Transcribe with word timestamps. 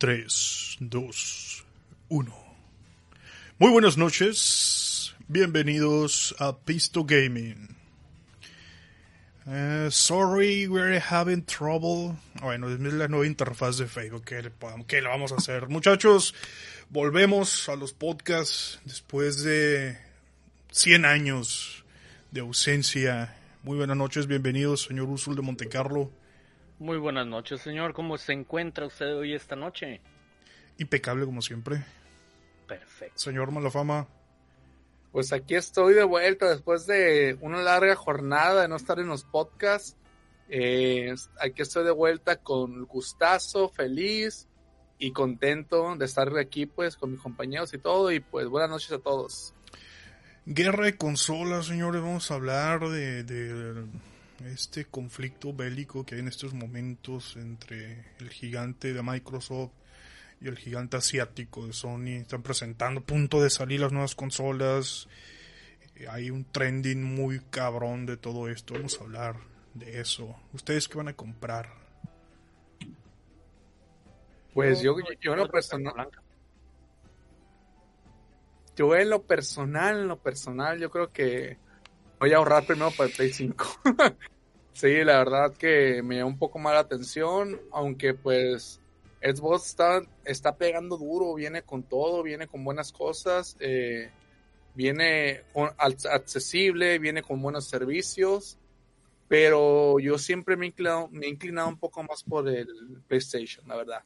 3, 0.00 0.78
2, 0.80 1.64
1. 2.08 2.34
Muy 3.58 3.70
buenas 3.70 3.98
noches. 3.98 5.14
Bienvenidos 5.28 6.34
a 6.38 6.56
Pisto 6.56 7.04
Gaming. 7.04 7.76
Eh, 9.46 9.88
sorry, 9.90 10.66
we're 10.66 10.98
having 10.98 11.44
trouble. 11.44 12.16
Bueno, 12.40 12.70
es 12.70 12.80
la 12.80 13.08
nueva 13.08 13.26
interfaz 13.26 13.76
de 13.76 13.86
Facebook. 13.86 14.24
¿Qué 14.24 14.40
le, 14.40 14.52
qué 14.86 15.02
le 15.02 15.08
vamos 15.08 15.32
a 15.32 15.34
hacer? 15.34 15.68
Muchachos, 15.68 16.34
volvemos 16.88 17.68
a 17.68 17.76
los 17.76 17.92
podcasts 17.92 18.80
después 18.86 19.42
de 19.42 19.98
100 20.72 21.04
años 21.04 21.84
de 22.30 22.40
ausencia. 22.40 23.36
Muy 23.64 23.76
buenas 23.76 23.98
noches, 23.98 24.26
bienvenidos, 24.26 24.84
señor 24.84 25.10
Usul 25.10 25.36
de 25.36 25.42
Montecarlo. 25.42 26.10
Muy 26.80 26.96
buenas 26.96 27.26
noches, 27.26 27.60
señor. 27.60 27.92
¿Cómo 27.92 28.16
se 28.16 28.32
encuentra 28.32 28.86
usted 28.86 29.14
hoy 29.14 29.34
esta 29.34 29.54
noche? 29.54 30.00
Impecable 30.78 31.26
como 31.26 31.42
siempre. 31.42 31.84
Perfecto. 32.66 33.18
Señor 33.18 33.50
Malafama. 33.50 34.08
Pues 35.12 35.34
aquí 35.34 35.56
estoy 35.56 35.92
de 35.92 36.04
vuelta 36.04 36.48
después 36.48 36.86
de 36.86 37.36
una 37.42 37.60
larga 37.60 37.94
jornada 37.96 38.62
de 38.62 38.68
no 38.68 38.76
estar 38.76 38.98
en 38.98 39.08
los 39.08 39.24
podcasts. 39.24 39.94
Eh, 40.48 41.14
aquí 41.38 41.60
estoy 41.60 41.84
de 41.84 41.90
vuelta 41.90 42.36
con 42.36 42.86
gustazo, 42.86 43.68
feliz 43.68 44.48
y 44.98 45.12
contento 45.12 45.94
de 45.96 46.06
estar 46.06 46.34
aquí 46.38 46.64
pues 46.64 46.96
con 46.96 47.12
mis 47.12 47.20
compañeros 47.20 47.74
y 47.74 47.78
todo. 47.78 48.10
Y 48.10 48.20
pues 48.20 48.48
buenas 48.48 48.70
noches 48.70 48.92
a 48.92 48.98
todos. 49.00 49.52
Guerra 50.46 50.86
de 50.86 50.96
consolas, 50.96 51.66
señores. 51.66 52.00
Vamos 52.00 52.30
a 52.30 52.36
hablar 52.36 52.88
de, 52.88 53.22
de 53.22 53.84
este 54.46 54.84
conflicto 54.86 55.52
bélico 55.52 56.04
que 56.04 56.14
hay 56.14 56.20
en 56.20 56.28
estos 56.28 56.54
momentos 56.54 57.36
entre 57.36 58.04
el 58.18 58.30
gigante 58.30 58.92
de 58.92 59.02
Microsoft 59.02 59.72
y 60.40 60.48
el 60.48 60.56
gigante 60.56 60.96
asiático 60.96 61.66
de 61.66 61.72
Sony. 61.72 62.20
Están 62.20 62.42
presentando, 62.42 63.02
punto 63.02 63.42
de 63.42 63.50
salir 63.50 63.80
las 63.80 63.92
nuevas 63.92 64.14
consolas. 64.14 65.08
Hay 66.08 66.30
un 66.30 66.44
trending 66.44 67.02
muy 67.02 67.40
cabrón 67.50 68.06
de 68.06 68.16
todo 68.16 68.48
esto. 68.48 68.74
Vamos 68.74 68.98
a 69.00 69.04
hablar 69.04 69.36
de 69.74 70.00
eso. 70.00 70.34
¿Ustedes 70.52 70.88
qué 70.88 70.96
van 70.96 71.08
a 71.08 71.14
comprar? 71.14 71.80
Pues 74.54 74.80
yo, 74.80 74.96
yo, 75.20 75.32
en 75.32 75.38
lo 75.38 75.48
personal. 75.48 76.08
Yo 78.76 78.96
en 78.96 79.10
lo 79.10 79.22
personal, 79.22 80.00
en 80.00 80.08
lo 80.08 80.18
personal, 80.18 80.78
yo 80.78 80.90
creo 80.90 81.12
que 81.12 81.58
voy 82.20 82.32
a 82.34 82.36
ahorrar 82.36 82.66
primero 82.66 82.90
para 82.90 83.08
el 83.08 83.16
Play 83.16 83.32
5. 83.32 83.66
sí, 84.74 85.02
la 85.02 85.18
verdad 85.18 85.54
que 85.56 86.02
me 86.02 86.16
llama 86.16 86.28
un 86.28 86.38
poco 86.38 86.58
más 86.58 86.74
la 86.74 86.80
atención, 86.80 87.58
aunque 87.72 88.12
pues 88.12 88.78
Xbox 89.22 89.66
está, 89.66 90.02
está 90.24 90.56
pegando 90.56 90.98
duro, 90.98 91.34
viene 91.34 91.62
con 91.62 91.82
todo, 91.82 92.22
viene 92.22 92.46
con 92.46 92.62
buenas 92.62 92.92
cosas, 92.92 93.56
eh, 93.58 94.10
viene 94.74 95.44
accesible, 95.78 96.98
viene 96.98 97.22
con 97.22 97.40
buenos 97.40 97.66
servicios, 97.66 98.58
pero 99.26 99.98
yo 99.98 100.18
siempre 100.18 100.56
me 100.56 100.66
he, 100.66 100.68
inclinado, 100.68 101.08
me 101.08 101.26
he 101.26 101.30
inclinado 101.30 101.68
un 101.68 101.78
poco 101.78 102.02
más 102.02 102.22
por 102.22 102.46
el 102.48 102.68
PlayStation, 103.08 103.66
la 103.66 103.76
verdad. 103.76 104.02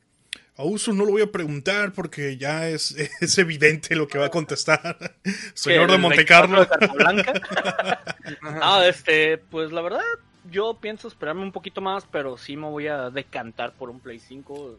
A 0.57 0.63
Uso 0.63 0.93
no 0.93 1.05
lo 1.05 1.13
voy 1.13 1.23
a 1.23 1.33
preguntar 1.33 1.93
porque 1.93 2.37
ya 2.37 2.69
es, 2.69 2.93
es 3.21 3.39
evidente 3.39 3.97
lo 3.97 4.07
que 4.07 4.19
va 4.19 4.27
a 4.27 4.31
contestar. 4.31 5.17
Señor 5.55 5.91
de 5.91 5.99
Montecarlo. 5.99 6.67
no, 8.43 8.83
este, 8.83 9.39
pues 9.39 9.73
la 9.73 9.83
verdad, 9.83 10.03
yo 10.51 10.79
pienso 10.81 11.09
esperarme 11.09 11.43
un 11.43 11.53
poquito 11.53 11.81
más, 11.81 12.05
pero 12.11 12.39
sí 12.39 12.57
me 12.57 12.69
voy 12.69 12.87
a 12.87 13.11
decantar 13.11 13.73
por 13.73 13.91
un 13.91 13.99
Play 13.99 14.21
5. 14.21 14.79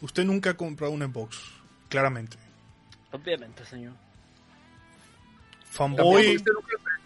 Usted 0.00 0.24
nunca 0.24 0.50
ha 0.50 0.54
comprado 0.54 0.92
un 0.92 1.02
Xbox, 1.02 1.38
claramente. 1.88 2.36
Obviamente, 3.10 3.64
señor. 3.64 3.94
Fanboy. 5.70 6.42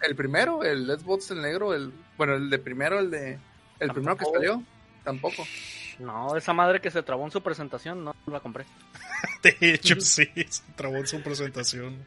El 0.01 0.15
primero, 0.15 0.63
el 0.63 0.85
Xbox 0.87 1.31
el 1.31 1.41
negro, 1.41 1.73
el 1.73 1.91
bueno, 2.17 2.35
el 2.35 2.49
de 2.49 2.59
primero, 2.59 2.99
el 2.99 3.09
de 3.09 3.39
el 3.79 3.91
primero 3.91 4.17
que 4.17 4.25
salió, 4.25 4.63
tampoco. 5.03 5.45
No, 5.99 6.35
esa 6.35 6.53
madre 6.53 6.81
que 6.81 6.91
se 6.91 7.03
trabó 7.03 7.25
en 7.25 7.31
su 7.31 7.41
presentación, 7.41 8.03
no 8.03 8.15
la 8.27 8.39
compré. 8.39 8.65
de 9.43 9.55
hecho, 9.59 9.99
sí, 9.99 10.27
se 10.49 10.63
trabó 10.75 10.97
en 10.97 11.07
su 11.07 11.21
presentación. 11.21 12.05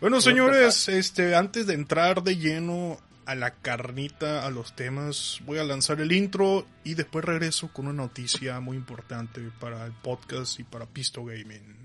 Bueno, 0.00 0.20
señores, 0.20 0.88
este, 0.88 1.34
antes 1.34 1.66
de 1.66 1.74
entrar 1.74 2.22
de 2.22 2.36
lleno 2.36 2.98
a 3.26 3.34
la 3.34 3.50
carnita, 3.50 4.46
a 4.46 4.50
los 4.50 4.74
temas, 4.74 5.40
voy 5.44 5.58
a 5.58 5.64
lanzar 5.64 6.00
el 6.00 6.12
intro 6.12 6.66
y 6.84 6.94
después 6.94 7.24
regreso 7.24 7.72
con 7.72 7.86
una 7.86 8.04
noticia 8.04 8.60
muy 8.60 8.76
importante 8.76 9.40
para 9.60 9.84
el 9.84 9.92
podcast 9.92 10.60
y 10.60 10.64
para 10.64 10.86
Pisto 10.86 11.24
Gaming. 11.24 11.76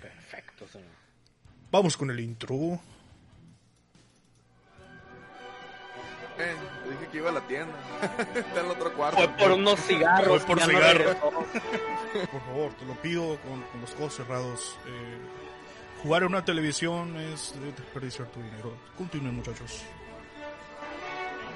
Perfecto, 0.00 0.68
señor. 0.68 0.88
Vamos 1.72 1.96
con 1.96 2.10
el 2.10 2.20
intro. 2.20 2.80
Eh, 6.38 6.54
dije 6.90 7.10
que 7.10 7.18
iba 7.18 7.30
a 7.30 7.32
la 7.32 7.40
tienda. 7.42 7.74
Está 8.34 8.60
en 8.60 8.66
el 8.66 8.72
otro 8.72 8.92
cuarto. 8.92 9.16
Fue 9.18 9.28
por 9.28 9.50
unos 9.52 9.80
cigarros. 9.80 10.42
Fue 10.42 10.54
por 10.54 10.60
cigarros. 10.64 11.16
por 12.30 12.40
favor, 12.42 12.72
te 12.74 12.84
lo 12.84 12.94
pido 12.94 13.38
con, 13.40 13.62
con 13.62 13.80
los 13.80 13.92
ojos 13.94 14.14
cerrados. 14.14 14.78
Eh, 14.86 15.18
jugar 16.02 16.22
en 16.22 16.28
una 16.28 16.44
televisión 16.44 17.16
es 17.16 17.54
desperdiciar 17.76 18.28
tu 18.28 18.40
dinero. 18.40 18.72
Continúen, 18.96 19.36
muchachos. 19.36 19.82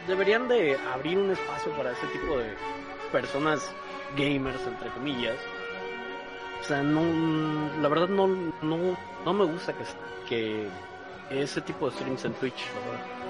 Deberían 0.09 0.48
de 0.48 0.76
abrir 0.92 1.16
un 1.16 1.31
espacio 1.31 1.71
para 1.76 1.92
ese 1.92 2.06
tipo 2.09 2.37
de 2.37 2.53
personas 3.12 3.71
gamers, 4.16 4.60
entre 4.66 4.88
comillas. 4.91 5.37
O 6.60 6.65
sea, 6.65 6.82
no, 6.82 7.03
la 7.81 7.88
verdad 7.88 8.09
no, 8.09 8.26
no, 8.26 8.98
no 9.25 9.32
me 9.32 9.44
gusta 9.44 9.72
que, 10.28 10.69
que 11.31 11.42
ese 11.42 11.60
tipo 11.60 11.88
de 11.88 11.97
streams 11.97 12.25
en 12.25 12.32
Twitch, 12.34 12.66
la 12.75 12.91
verdad 12.91 13.22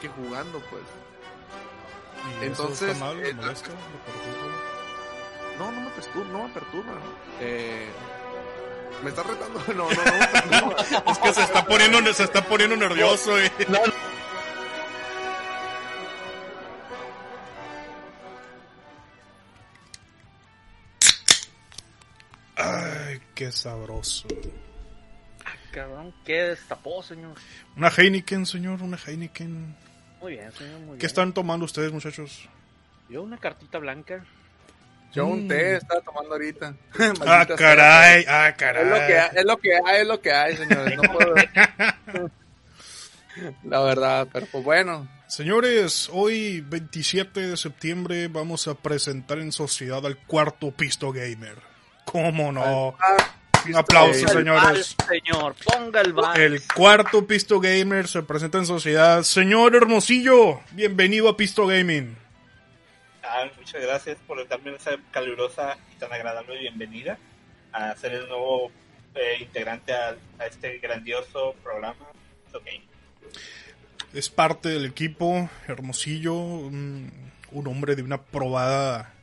que 0.00 0.08
jugando, 0.08 0.60
pues. 0.70 0.82
¿Y 2.40 2.44
Entonces, 2.46 2.98
mal, 2.98 3.18
eh, 3.24 3.32
molesto, 3.32 3.70
no, 5.58 5.72
no 5.72 5.80
me 5.80 5.90
perturba, 5.90 6.28
no 6.30 6.46
me 6.46 6.54
perturba. 6.54 6.92
Eh, 7.40 7.88
me 9.02 9.10
está 9.10 9.22
retando, 9.22 9.62
no, 9.74 9.90
no, 9.90 10.70
no, 10.70 10.76
es 11.12 11.18
que 11.18 11.32
se 11.32 11.42
está 11.42 11.64
poniendo, 11.64 12.12
se 12.12 12.24
está 12.24 12.44
poniendo 12.44 12.76
nervioso. 12.76 13.38
Eh. 13.38 13.50
No, 13.68 13.78
Ay, 22.56 23.20
qué 23.34 23.52
sabroso. 23.52 24.26
Ah, 25.44 25.54
cabrón, 25.70 26.12
¿qué 26.24 26.42
destapó, 26.42 27.02
señor? 27.02 27.36
Una 27.76 27.88
Heineken, 27.88 28.46
señor, 28.46 28.82
una 28.82 28.96
Heineken. 28.96 29.76
Muy 30.20 30.32
bien, 30.32 30.52
señor, 30.52 30.80
muy 30.80 30.98
¿Qué 30.98 31.06
están 31.06 31.32
tomando 31.32 31.64
ustedes, 31.64 31.92
muchachos? 31.92 32.48
Yo 33.08 33.22
una 33.22 33.38
cartita 33.38 33.78
blanca. 33.78 34.24
Yo 35.12 35.26
un 35.26 35.46
mm. 35.46 35.48
té 35.48 35.76
estaba 35.76 36.00
tomando 36.02 36.32
ahorita. 36.32 36.74
ah, 37.26 37.46
caray, 37.56 38.24
ah, 38.28 38.54
caray. 38.56 38.84
Es 38.84 38.90
lo 38.90 39.06
que 39.06 39.18
hay, 39.18 39.30
es 39.34 39.44
lo 39.44 39.58
que 39.58 39.74
hay, 39.74 40.00
es 40.00 40.06
lo 40.08 40.20
que 40.20 40.32
hay 40.32 40.56
señores. 40.56 40.96
No 40.96 41.02
puedo... 41.12 41.34
La 43.64 43.80
verdad, 43.80 44.26
pero 44.32 44.46
pues 44.50 44.64
bueno. 44.64 45.08
Señores, 45.28 46.10
hoy 46.12 46.60
27 46.62 47.48
de 47.48 47.56
septiembre 47.56 48.28
vamos 48.28 48.66
a 48.66 48.74
presentar 48.74 49.38
en 49.38 49.52
sociedad 49.52 50.04
al 50.04 50.16
cuarto 50.16 50.72
Pisto 50.72 51.12
Gamer. 51.12 51.56
¿Cómo 52.04 52.50
no? 52.50 52.96
Un 53.66 53.76
aplauso, 53.76 54.28
señores. 54.28 54.96
señor, 55.08 55.54
ponga 55.64 56.00
el 56.00 56.14
El 56.36 56.62
cuarto 56.74 57.26
Pisto 57.26 57.60
Gamer 57.60 58.08
se 58.08 58.22
presenta 58.22 58.58
en 58.58 58.66
sociedad. 58.66 59.22
Señor 59.22 59.74
Hermosillo, 59.74 60.60
bienvenido 60.72 61.28
a 61.28 61.36
Pisto 61.36 61.66
Gaming. 61.66 62.16
Ah, 63.22 63.48
muchas 63.56 63.82
gracias 63.82 64.18
por 64.26 64.46
darme 64.48 64.74
esa 64.74 64.92
calurosa 65.10 65.76
y 65.94 65.98
tan 65.98 66.12
agradable 66.12 66.58
bienvenida 66.58 67.18
a 67.72 67.94
ser 67.96 68.14
el 68.14 68.28
nuevo 68.28 68.70
eh, 69.14 69.36
integrante 69.40 69.92
a, 69.92 70.16
este 70.46 70.78
grandioso 70.78 71.54
programa. 71.62 72.06
Okay. 72.52 72.82
Es 74.14 74.30
parte 74.30 74.70
del 74.70 74.86
equipo 74.86 75.50
Hermosillo, 75.66 76.34
un 76.34 77.30
hombre 77.52 77.96
de 77.96 78.02
una 78.02 78.22
probada 78.22 79.14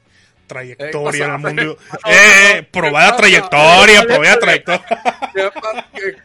trayectoria 0.47 1.25
en 1.25 1.31
el 1.31 1.37
mundo. 1.39 1.77
¡Eh! 2.07 2.67
Probada 2.71 3.17
trayectoria, 3.17 4.03
probada 4.03 4.39
trayectoria. 4.39 4.85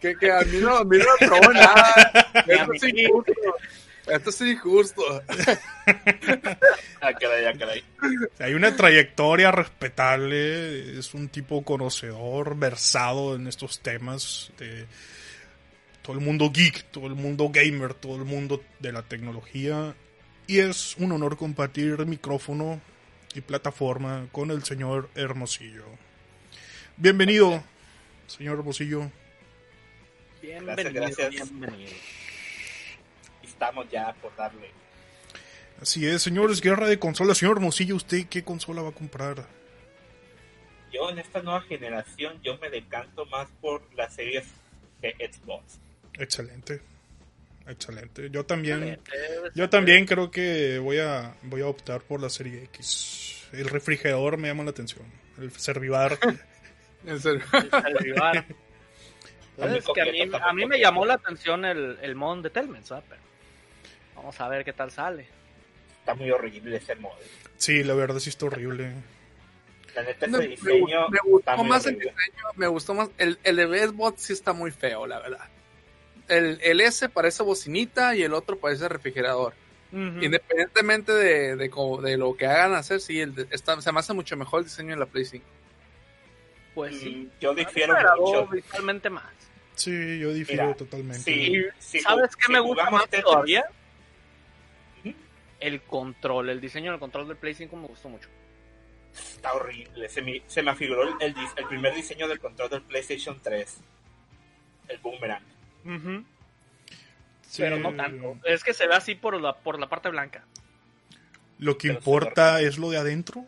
Que, 0.01 0.17
que, 0.17 0.31
a 0.31 0.41
mí 0.41 0.59
no, 0.59 0.77
a 0.77 0.85
mí 0.85 0.99
no 0.99 1.05
me 1.21 1.27
probó 1.27 1.53
nada. 1.53 1.95
Esto 2.47 2.73
es 2.73 2.83
injusto. 2.85 3.33
Esto 4.07 4.31
es 4.31 4.41
injusto. 4.41 5.03
ah, 7.01 7.13
caray, 7.13 7.45
ah, 7.47 7.53
caray. 7.59 7.85
Hay 8.39 8.55
una 8.55 8.75
trayectoria 8.75 9.53
respetable. 9.53 10.99
Es 10.99 11.15
un 11.15 11.29
tipo 11.29 11.63
conocedor, 11.63 12.57
versado 12.57 13.37
en 13.37 13.47
estos 13.47 13.81
temas. 13.81 14.53
De 14.59 14.87
todo 16.03 16.19
el 16.19 16.25
mundo 16.25 16.51
geek, 16.51 16.91
todo 16.91 17.07
el 17.07 17.15
mundo 17.15 17.51
gamer, 17.53 17.95
todo 17.95 18.17
el 18.17 18.25
mundo 18.25 18.63
de 18.79 18.93
la 18.93 19.03
tecnología. 19.03 19.95
Y 20.47 20.59
es 20.59 20.97
un 20.99 21.13
honor 21.13 21.37
compartir 21.37 21.97
el 21.99 22.07
micrófono 22.07 22.81
y 23.35 23.41
plataforma 23.41 24.29
con 24.33 24.51
el 24.51 24.65
señor 24.65 25.09
Hermosillo. 25.15 25.85
Bienvenido, 26.97 27.63
señor 28.27 28.59
Hermosillo. 28.59 29.11
Bienvenido, 30.43 30.93
gracias. 30.93 31.51
bienvenido. 31.51 31.93
Estamos 33.43 33.89
ya 33.91 34.13
por 34.15 34.35
darle. 34.37 34.71
Así 35.81 36.07
es, 36.07 36.23
señores, 36.23 36.61
guerra 36.61 36.89
de 36.89 36.99
consolas. 36.99 37.39
Señor 37.39 37.57
Hermosillo, 37.57 37.97
¿usted 37.97 38.27
qué 38.27 38.45
consola 38.45 38.83
va 38.83 38.91
a 38.91 38.93
comprar? 38.93 39.47
Yo 40.93 41.09
en 41.09 41.19
esta 41.19 41.43
nueva 41.43 41.63
generación 41.63 42.41
yo 42.43 42.59
me 42.59 42.69
decanto 42.69 43.25
más 43.27 43.49
por 43.61 43.83
las 43.95 44.15
series 44.15 44.47
de 45.01 45.13
Xbox. 45.13 45.79
Excelente. 46.15 46.83
Excelente. 47.71 48.29
Yo 48.31 48.45
también, 48.45 48.83
Excelente. 48.83 49.51
yo 49.55 49.71
también 49.71 50.07
creo 50.07 50.31
que 50.31 50.79
voy 50.79 50.99
a, 50.99 51.35
voy 51.43 51.63
a 51.63 51.67
optar 51.67 52.01
por 52.03 52.21
la 52.21 52.29
serie 52.29 52.65
X. 52.65 53.47
El 53.53 53.69
refrigerador 53.69 54.37
me 54.37 54.49
llama 54.49 54.65
la 54.65 54.71
atención. 54.71 55.05
El 55.39 55.51
servivar. 55.53 56.19
El. 57.07 57.17
Entonces, 57.17 57.43
Tampoco 59.57 59.93
que 59.95 60.01
a 60.01 60.05
mí, 60.07 60.13
quieto, 60.13 60.37
a 60.37 60.53
mí 60.53 60.67
me 60.67 60.79
llamó 60.81 61.05
la 61.05 61.15
atención 61.15 61.65
el, 61.65 61.99
el 62.01 62.15
mod 62.15 62.43
de 62.43 62.51
Telmens, 62.51 62.89
¿verdad? 62.91 63.05
Pero 63.09 63.21
vamos 64.17 64.41
a 64.41 64.49
ver 64.49 64.65
qué 64.65 64.73
tal 64.73 64.91
sale. 64.91 65.27
Está 65.99 66.15
muy 66.15 66.31
horrible 66.31 66.77
ese 66.77 66.95
modo. 66.97 67.17
Sí, 67.57 67.83
la 67.85 67.95
verdad 67.95 68.19
sí 68.21 68.31
está 68.31 68.47
horrible. 68.47 68.93
La 69.95 70.03
neta 70.03 70.27
Me, 70.29 70.39
ese 70.39 70.47
me- 70.47 70.49
diseño 70.57 71.09
me 71.09 71.19
está 71.19 71.29
gustó 71.57 71.65
más 71.65 71.87
el 71.87 71.95
diseño, 71.99 72.15
me 72.57 72.67
gustó 72.69 72.95
más. 72.95 73.11
El, 73.19 73.39
el 73.43 73.57
de 73.57 73.67
Best 73.67 73.93
Bot 73.95 74.17
sí 74.19 74.33
está 74.33 74.53
muy 74.55 74.71
feo, 74.71 75.07
la 75.07 75.19
verdad. 75.19 75.49
El, 76.31 76.59
el 76.63 76.81
S 76.81 77.09
parece 77.09 77.43
bocinita 77.43 78.15
y 78.17 78.23
el 78.23 78.35
otro 78.35 78.59
parece 78.59 78.89
refrigerador. 78.89 79.55
Independientemente 79.93 81.13
de, 81.13 81.57
de, 81.57 82.17
lo 82.17 82.37
que 82.37 82.47
hagan 82.47 82.75
hacer, 82.75 83.01
sí, 83.01 83.21
el 83.21 83.49
está, 83.51 83.81
se 83.81 83.91
me 83.91 83.99
hace 83.99 84.13
mucho 84.13 84.37
mejor 84.37 84.61
el 84.61 84.65
diseño 84.67 84.91
de 84.91 85.01
la 85.01 85.07
Play 85.07 85.25
5. 85.25 85.45
Pues 86.77 86.97
sí. 87.01 87.11
Mm, 87.11 87.41
Yo 87.41 87.55
difiero 87.55 87.95
mucho. 88.17 88.47
visualmente 88.47 89.11
más. 89.11 89.25
Sí, 89.75 90.19
yo 90.21 90.33
difiero 90.33 90.65
Mira, 90.67 90.77
totalmente. 90.77 91.23
Sí, 91.23 91.57
Y 91.57 91.65
sí, 91.81 91.99
¿Sabes 92.01 92.37
qué 92.37 92.45
si 92.47 92.53
me 92.53 92.61
gusta 92.61 92.89
más 92.91 93.05
Tetris- 93.11 93.23
todavía? 93.25 93.65
El 95.59 95.83
control, 95.83 96.51
el 96.51 96.61
diseño 96.61 96.93
del 96.93 97.01
control 97.01 97.27
del 97.29 97.37
Play 97.37 97.55
5 97.55 97.77
me 97.77 97.87
gustó 97.89 98.09
mucho. 98.09 98.29
Está 99.13 99.53
horrible. 99.55 100.09
Se 100.09 100.23
me, 100.23 100.41
se 100.47 100.63
me 100.63 100.71
afiguró 100.71 101.03
el, 101.21 101.35
el 101.57 101.67
primer 101.67 101.95
diseño 101.95 102.29
del 102.29 102.39
control 102.39 102.71
del 102.71 102.83
PlayStation 102.83 103.41
3. 103.43 103.79
El 104.89 104.99
boomerang. 104.99 105.43
Sí, 107.49 107.63
Pero 107.63 107.79
no 107.79 107.93
tanto. 107.95 108.39
Es 108.45 108.63
que 108.63 108.73
se 108.75 108.87
ve 108.87 108.95
así 108.95 109.15
por 109.15 109.41
la, 109.41 109.55
por 109.57 109.79
la 109.81 109.89
parte 109.89 110.09
blanca. 110.09 110.45
Lo 111.59 111.77
que 111.77 111.89
Pero 111.89 111.99
importa 111.99 112.61
es 112.61 112.79
lo 112.79 112.91
de 112.91 112.99
adentro. 112.99 113.45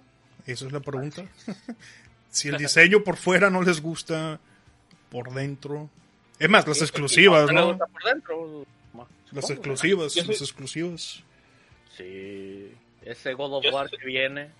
Esa 0.47 0.67
es 0.67 0.73
la 0.73 0.81
pregunta. 0.81 1.25
si 2.31 2.49
el 2.49 2.57
diseño 2.59 3.05
por 3.05 3.17
fuera 3.17 3.49
no 3.49 3.63
les 3.63 3.81
gusta, 3.81 4.41
por 5.11 5.33
dentro. 5.33 5.89
Es 6.39 6.49
más, 6.49 6.67
las 6.67 6.79
Sí, 6.79 6.85
exclusivas, 6.85 7.47
¿Te 7.47 7.53
le 7.53 7.61
¿no? 7.61 7.69
gusta 7.69 7.87
por 7.87 8.03
dentro? 8.03 8.67
Las 9.31 9.49
exclusivas, 9.51 10.13
soy- 10.13 10.27
las 10.27 10.41
exclusivas. 10.43 11.23
Sí. 11.97 12.73
Ese 13.03 13.33
God 13.35 13.55
of 13.59 13.65
Yo 13.65 13.71
War 13.73 13.89
soy- 13.89 13.99
que 13.99 14.07
viene. 14.07 14.51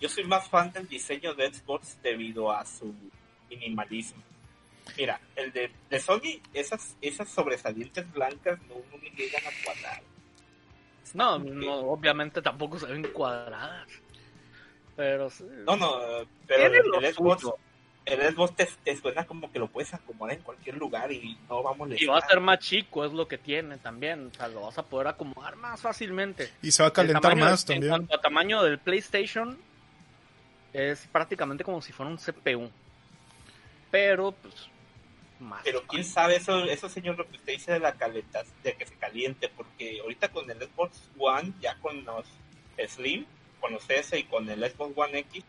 Yo 0.00 0.08
soy 0.08 0.24
más 0.24 0.48
fan 0.48 0.72
del 0.72 0.88
diseño 0.88 1.34
de 1.34 1.52
Xbox 1.52 1.98
debido 2.02 2.50
a 2.50 2.64
su 2.64 2.94
minimalismo. 3.50 4.22
Mira, 4.96 5.20
el 5.36 5.52
de, 5.52 5.70
de 5.88 6.00
Sony, 6.00 6.40
esas, 6.52 6.96
esas 7.00 7.28
sobresalientes 7.28 8.10
blancas 8.12 8.58
no, 8.68 8.76
no 8.90 8.98
me 8.98 9.10
llegan 9.10 9.42
a 9.44 9.64
cuadrar. 9.64 10.02
No, 11.14 11.38
no, 11.38 11.74
obviamente 11.90 12.40
tampoco 12.40 12.78
se 12.78 12.86
ven 12.86 13.02
cuadradas. 13.12 13.88
Pero 14.96 15.30
sí. 15.30 15.44
No, 15.66 15.76
no, 15.76 15.98
pero 16.46 16.66
el, 16.66 17.14
Xbox, 17.14 17.46
el 18.04 18.32
Xbox 18.32 18.54
te, 18.54 18.68
te 18.84 18.96
suena 18.96 19.24
como 19.24 19.50
que 19.50 19.58
lo 19.58 19.68
puedes 19.68 19.92
acomodar 19.94 20.36
en 20.36 20.42
cualquier 20.42 20.76
lugar 20.76 21.10
y 21.10 21.38
no 21.48 21.62
va 21.62 21.70
a 21.70 21.74
molestar. 21.74 22.02
Y 22.02 22.06
va 22.06 22.18
a 22.18 22.28
ser 22.28 22.40
más 22.40 22.58
chico, 22.58 23.04
es 23.04 23.12
lo 23.12 23.26
que 23.26 23.38
tiene 23.38 23.78
también. 23.78 24.30
O 24.32 24.34
sea, 24.34 24.48
lo 24.48 24.62
vas 24.62 24.78
a 24.78 24.84
poder 24.84 25.08
acomodar 25.08 25.56
más 25.56 25.80
fácilmente. 25.80 26.50
Y 26.62 26.70
se 26.70 26.82
va 26.82 26.90
a 26.90 26.92
calentar 26.92 27.34
más 27.36 27.62
En 27.62 27.66
también. 27.66 27.90
cuanto 27.90 28.14
a 28.14 28.20
tamaño 28.20 28.62
del 28.62 28.78
PlayStation, 28.78 29.58
es 30.72 31.06
prácticamente 31.10 31.64
como 31.64 31.80
si 31.82 31.92
fuera 31.92 32.10
un 32.10 32.18
CPU. 32.18 32.70
Pero, 33.90 34.32
pues, 34.32 34.68
más. 35.40 35.62
Pero 35.64 35.82
quién 35.86 36.04
sabe 36.04 36.36
eso, 36.36 36.64
eso 36.64 36.88
señor 36.88 37.16
lo 37.16 37.28
que 37.28 37.36
usted 37.36 37.52
dice 37.52 37.72
de 37.72 37.80
la 37.80 37.92
caleta, 37.92 38.42
de 38.62 38.74
que 38.74 38.86
se 38.86 38.94
caliente, 38.94 39.48
porque 39.48 40.00
ahorita 40.00 40.28
con 40.28 40.50
el 40.50 40.58
Xbox 40.58 41.08
One, 41.18 41.52
ya 41.60 41.76
con 41.80 42.04
los 42.04 42.26
Slim, 42.88 43.26
con 43.60 43.72
los 43.72 43.88
S 43.88 44.18
y 44.18 44.24
con 44.24 44.48
el 44.48 44.60
Xbox 44.70 44.92
One 44.96 45.18
X, 45.18 45.44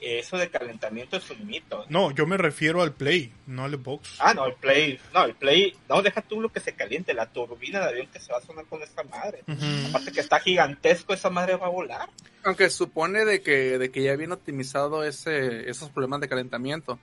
eh, 0.00 0.18
eso 0.18 0.36
de 0.36 0.50
calentamiento 0.50 1.16
es 1.16 1.30
un 1.30 1.46
mito. 1.46 1.84
No, 1.88 2.10
yo 2.10 2.26
me 2.26 2.36
refiero 2.36 2.82
al 2.82 2.92
Play, 2.92 3.32
no 3.46 3.64
al 3.64 3.72
Xbox. 3.72 4.16
Ah, 4.18 4.34
no, 4.34 4.46
el 4.46 4.54
Play, 4.54 4.98
no, 5.12 5.24
el 5.24 5.34
Play, 5.34 5.74
no, 5.88 6.02
deja 6.02 6.20
tú 6.20 6.40
lo 6.40 6.50
que 6.50 6.60
se 6.60 6.74
caliente, 6.74 7.14
la 7.14 7.30
turbina 7.30 7.80
de 7.80 7.88
avión 7.88 8.08
que 8.08 8.20
se 8.20 8.32
va 8.32 8.38
a 8.38 8.42
sonar 8.42 8.66
con 8.66 8.82
esta 8.82 9.02
madre. 9.04 9.42
Ujú. 9.46 9.88
Aparte 9.88 10.12
que 10.12 10.20
está 10.20 10.40
gigantesco, 10.40 11.14
esa 11.14 11.30
madre 11.30 11.56
va 11.56 11.66
a 11.66 11.70
volar. 11.70 12.10
Aunque 12.44 12.68
supone 12.70 13.24
de 13.24 13.40
que, 13.40 13.78
de 13.78 13.90
que 13.90 14.02
ya 14.02 14.16
viene 14.16 14.34
optimizado 14.34 15.04
ese, 15.04 15.70
esos 15.70 15.90
problemas 15.90 16.20
de 16.20 16.28
calentamiento. 16.28 16.98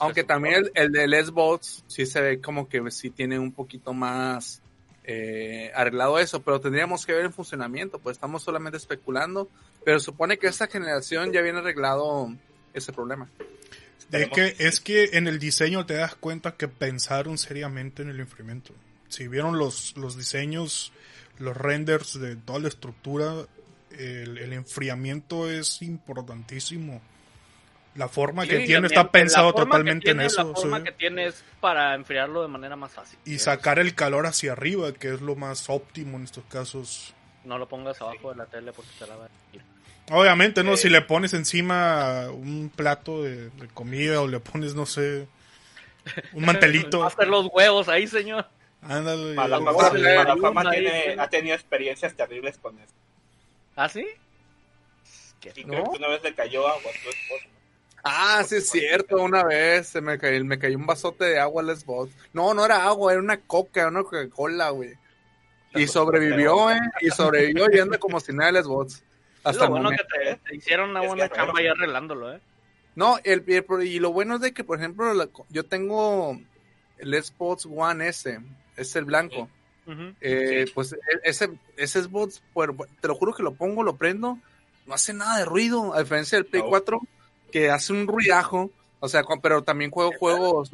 Aunque 0.00 0.24
también 0.24 0.54
el, 0.54 0.70
el 0.74 0.92
del 0.92 1.24
Xbox 1.24 1.84
sí 1.86 2.06
se 2.06 2.20
ve 2.20 2.40
como 2.40 2.68
que 2.68 2.90
sí 2.90 3.10
tiene 3.10 3.38
un 3.38 3.52
poquito 3.52 3.92
más 3.92 4.62
eh, 5.04 5.72
arreglado 5.74 6.18
eso, 6.18 6.40
pero 6.42 6.60
tendríamos 6.60 7.06
que 7.06 7.12
ver 7.12 7.24
el 7.24 7.32
funcionamiento, 7.32 7.98
pues 7.98 8.16
estamos 8.16 8.42
solamente 8.42 8.76
especulando, 8.76 9.48
pero 9.84 9.98
supone 9.98 10.38
que 10.38 10.46
esta 10.46 10.66
generación 10.66 11.32
ya 11.32 11.40
viene 11.40 11.58
arreglado 11.58 12.34
ese 12.74 12.92
problema. 12.92 13.28
Es 14.12 14.28
que, 14.30 14.56
es 14.58 14.80
que 14.80 15.10
en 15.12 15.26
el 15.26 15.38
diseño 15.38 15.86
te 15.86 15.94
das 15.94 16.14
cuenta 16.14 16.56
que 16.56 16.68
pensaron 16.68 17.38
seriamente 17.38 18.02
en 18.02 18.10
el 18.10 18.20
enfriamiento. 18.20 18.72
Si 19.08 19.28
vieron 19.28 19.58
los, 19.58 19.96
los 19.96 20.16
diseños, 20.16 20.92
los 21.38 21.56
renders 21.56 22.18
de 22.20 22.36
toda 22.36 22.58
la 22.58 22.68
estructura, 22.68 23.34
el, 23.90 24.38
el 24.38 24.52
enfriamiento 24.52 25.50
es 25.50 25.82
importantísimo. 25.82 27.00
La 28.00 28.08
forma 28.08 28.46
que 28.46 28.60
Sí, 28.60 28.64
tiene 28.66 28.80
la- 28.80 28.86
está 28.86 29.10
pensado 29.12 29.52
que 29.54 29.60
totalmente 29.62 30.04
tiene, 30.06 30.22
en 30.22 30.26
eso. 30.28 30.42
La 30.42 30.54
forma 30.54 30.78
sí. 30.78 30.84
que 30.84 30.92
tiene 30.92 31.26
es 31.26 31.44
para 31.60 31.94
enfriarlo 31.94 32.40
de 32.40 32.48
manera 32.48 32.74
más 32.74 32.92
fácil. 32.92 33.18
Y 33.26 33.38
sacar 33.38 33.78
el 33.78 33.94
calor 33.94 34.24
hacia 34.26 34.52
arriba, 34.52 34.90
que 34.94 35.12
es 35.12 35.20
lo 35.20 35.36
más 35.36 35.68
óptimo 35.68 36.16
en 36.16 36.24
estos 36.24 36.44
casos. 36.44 37.14
No 37.44 37.58
lo 37.58 37.68
pongas 37.68 38.00
abajo 38.00 38.30
de 38.30 38.36
la 38.36 38.46
tele 38.46 38.72
porque 38.72 38.90
te 38.98 39.06
la 39.06 39.16
va 39.16 39.26
a 39.26 39.28
ir. 39.52 39.62
Obviamente, 40.10 40.64
¿no? 40.64 40.72
Eh. 40.72 40.76
Si 40.78 40.88
le 40.88 41.02
pones 41.02 41.34
encima 41.34 42.30
un 42.30 42.72
plato 42.74 43.22
de, 43.22 43.50
de 43.50 43.68
comida 43.68 44.22
o 44.22 44.26
le 44.26 44.40
pones, 44.40 44.74
no 44.74 44.86
sé, 44.86 45.28
un 46.32 46.44
mantelito. 46.46 47.00
Va 47.00 47.04
a 47.04 47.08
hacer 47.08 47.28
los 47.28 47.48
huevos 47.52 47.88
ahí, 47.90 48.06
señor. 48.06 48.46
Ándale. 48.82 49.34
Malafama, 49.34 50.62
ahí, 50.70 50.80
tiene, 50.80 51.12
sí. 51.12 51.18
ha 51.20 51.28
tenido 51.28 51.54
experiencias 51.54 52.14
terribles 52.14 52.56
con 52.56 52.78
eso. 52.78 52.94
¿Ah, 53.76 53.90
sí? 53.90 54.06
¿Qué? 55.38 55.52
Y 55.54 55.64
¿No? 55.64 55.72
creo 55.74 55.84
que 55.92 55.98
una 55.98 56.08
vez 56.08 56.22
le 56.22 56.34
cayó 56.34 56.66
agua 56.66 56.80
a 56.90 57.02
su 57.02 57.08
esposa. 57.10 57.46
Ah, 58.02 58.42
sí 58.46 58.56
es 58.56 58.70
cierto, 58.70 59.22
una 59.22 59.44
vez 59.44 59.88
se 59.88 60.00
me 60.00 60.18
cayó, 60.18 60.42
me 60.44 60.58
cayó 60.58 60.76
un 60.78 60.86
vasote 60.86 61.24
de 61.26 61.38
agua 61.38 61.62
al 61.62 61.76
Xbox. 61.76 62.12
No, 62.32 62.54
no 62.54 62.64
era 62.64 62.84
agua, 62.84 63.12
era 63.12 63.20
una 63.20 63.38
coca, 63.40 63.88
una 63.88 64.02
Coca-Cola, 64.02 64.70
güey. 64.70 64.94
Y 65.74 65.86
sobrevivió, 65.86 66.70
eh, 66.70 66.80
y 67.00 67.10
sobrevivió 67.10 67.66
y 67.72 67.78
anda 67.78 67.98
como 67.98 68.18
si 68.20 68.32
nada 68.32 68.50
el 68.50 68.64
Xbox. 68.64 69.02
Hasta 69.44 69.64
lo 69.66 69.70
bueno 69.72 69.90
que 69.90 69.96
te, 69.98 70.36
te 70.36 70.56
hicieron 70.56 70.90
una 70.90 71.02
Es 71.02 71.08
buena 71.08 71.28
chamba 71.28 71.62
ya 71.62 71.72
arreglándolo, 71.72 72.34
¿eh? 72.34 72.40
No, 72.96 73.18
el, 73.24 73.44
el- 73.46 73.86
y 73.86 73.98
lo 74.00 74.12
bueno 74.12 74.34
es 74.36 74.40
de 74.40 74.52
que, 74.52 74.64
por 74.64 74.78
ejemplo, 74.78 75.12
la- 75.14 75.28
yo 75.48 75.64
tengo 75.64 76.38
el 76.98 77.22
Xbox 77.22 77.66
One 77.70 78.08
S, 78.08 78.38
es 78.76 78.96
el 78.96 79.04
blanco. 79.04 79.48
Eh, 80.20 80.64
Sí. 80.66 80.72
Pues 80.74 80.92
e- 80.92 80.98
ese, 81.24 81.50
ese 81.76 82.02
Xbox, 82.02 82.42
pues, 82.52 82.70
te 83.00 83.08
lo 83.08 83.14
juro 83.14 83.34
que 83.34 83.42
lo 83.42 83.54
pongo, 83.54 83.82
lo 83.82 83.96
prendo, 83.96 84.38
no 84.86 84.94
hace 84.94 85.12
nada 85.14 85.38
de 85.38 85.44
ruido, 85.44 85.94
a 85.94 86.00
diferencia 86.00 86.36
del 86.38 86.46
Play 86.46 86.62
No. 86.62 86.68
4, 86.68 87.00
que 87.50 87.70
hace 87.70 87.92
un 87.92 88.06
ruidajo, 88.06 88.70
o 89.00 89.08
sea, 89.08 89.22
pero 89.42 89.62
también 89.62 89.90
juego 89.90 90.12
juegos. 90.18 90.70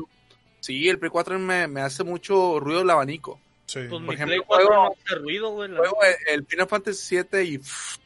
Sí, 0.61 0.89
el 0.89 0.99
Play 0.99 1.11
4 1.11 1.39
me, 1.39 1.67
me 1.69 1.81
hace 1.81 2.03
mucho 2.05 2.59
ruido 2.61 2.81
el 2.83 2.91
abanico. 2.91 3.39
Sí. 3.67 3.81
Pues 3.89 4.01
mi 4.03 4.15
ejemplo, 4.15 4.27
Play 4.37 4.41
4 4.47 4.67
juego- 4.67 4.83
no 4.85 4.93
hace 4.93 5.15
ruido, 5.17 5.51
güey. 5.51 5.69
la 5.71 5.79
Juego 5.79 5.99
el, 6.03 6.15
el 6.41 6.47
Final 6.47 6.69
Fantasy 6.69 7.03
7 7.05 7.45
y 7.45 7.59
pff, 7.59 7.97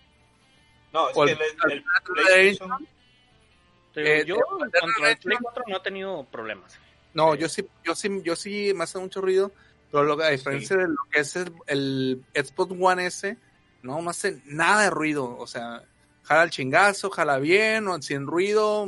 No, 0.92 1.08
es 1.10 1.16
O 1.16 1.24
que 1.24 1.32
el- 1.32 1.38
el, 1.38 1.72
el 1.72 1.78
el- 1.78 1.84
PlayStation, 2.04 2.88
eh, 3.96 4.24
yo, 4.26 4.36
eh, 4.36 4.40
cuanto 4.48 4.78
al 5.04 5.16
Play 5.18 5.36
eh, 5.36 5.40
4 5.42 5.64
no 5.66 5.76
he 5.76 5.80
tenido 5.80 6.24
problemas. 6.24 6.78
No, 7.14 7.32
Sí. 7.34 7.38
yo 7.40 7.48
sí, 7.48 7.66
yo 7.84 7.94
sí, 7.94 8.20
yo 8.22 8.36
sí 8.36 8.72
me 8.74 8.84
hace 8.84 8.98
mucho 8.98 9.20
ruido, 9.20 9.52
pero 9.90 10.04
lo, 10.04 10.22
a 10.22 10.28
diferencia 10.30 10.76
de 10.76 10.88
lo 10.88 10.96
que 11.10 11.20
es 11.20 11.34
el, 11.36 11.52
el 11.66 12.24
Xbox 12.34 12.72
One 12.78 13.06
S, 13.06 13.36
no, 13.82 14.00
no 14.00 14.10
hace 14.10 14.40
nada 14.46 14.82
de 14.84 14.90
ruido, 14.90 15.36
o 15.36 15.46
sea, 15.46 15.82
jala 16.30 16.44
el 16.44 16.50
chingazo, 16.50 17.10
jala 17.10 17.38
bien, 17.40 17.88
o 17.88 18.00
sin 18.00 18.24
ruido, 18.24 18.86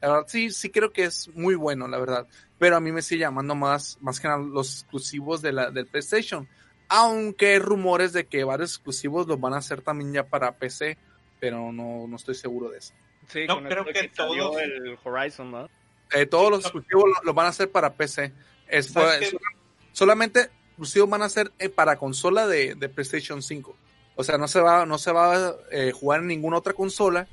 la 0.00 0.08
verdad 0.08 0.24
sí, 0.28 0.50
sí 0.50 0.70
creo 0.70 0.92
que 0.94 1.04
es 1.04 1.28
muy 1.34 1.54
bueno, 1.56 1.86
la 1.88 1.98
verdad, 1.98 2.26
pero 2.58 2.76
a 2.76 2.80
mí 2.80 2.90
me 2.90 3.02
sigue 3.02 3.20
llamando 3.20 3.54
más, 3.54 3.98
más 4.00 4.18
que 4.18 4.28
nada 4.28 4.40
los 4.40 4.80
exclusivos 4.80 5.42
de 5.42 5.52
la, 5.52 5.70
del 5.70 5.86
PlayStation, 5.86 6.48
aunque 6.88 7.48
hay 7.52 7.58
rumores 7.58 8.14
de 8.14 8.24
que 8.26 8.44
varios 8.44 8.70
exclusivos 8.76 9.26
los 9.26 9.38
van 9.38 9.52
a 9.52 9.58
hacer 9.58 9.82
también 9.82 10.14
ya 10.14 10.24
para 10.26 10.52
PC, 10.56 10.96
pero 11.38 11.70
no, 11.70 12.06
no 12.08 12.16
estoy 12.16 12.34
seguro 12.34 12.70
de 12.70 12.78
eso. 12.78 12.94
Sí, 13.28 13.44
No 13.46 13.56
con 13.56 13.64
creo 13.64 13.84
que 13.84 14.08
todos- 14.08 14.56
el 14.62 14.98
Horizon, 15.04 15.50
¿no? 15.50 15.68
Eh, 16.12 16.24
todos 16.24 16.50
los 16.50 16.60
exclusivos 16.60 17.04
lo, 17.04 17.24
lo 17.24 17.34
van 17.34 17.44
a 17.46 17.48
hacer 17.50 17.70
para 17.70 17.92
PC. 17.92 18.32
Es, 18.68 18.86
¿Sabes 18.86 19.30
fue- 19.30 19.38
qué? 19.38 19.46
solamente 19.92 20.50
exclusivos 20.68 21.10
van 21.10 21.20
a 21.22 21.28
ser 21.28 21.52
eh, 21.58 21.68
para 21.68 21.96
consola 21.98 22.46
de, 22.46 22.74
de 22.74 22.88
PlayStation 22.88 23.42
5. 23.42 23.76
O 24.16 24.22
sea, 24.24 24.38
no 24.38 24.46
se 24.48 24.60
va, 24.60 24.86
no 24.86 24.98
se 24.98 25.12
va 25.12 25.34
a 25.48 25.54
eh, 25.72 25.92
jugar 25.92 26.20
en 26.20 26.28
ninguna 26.28 26.58
otra 26.58 26.72
consola, 26.72 27.26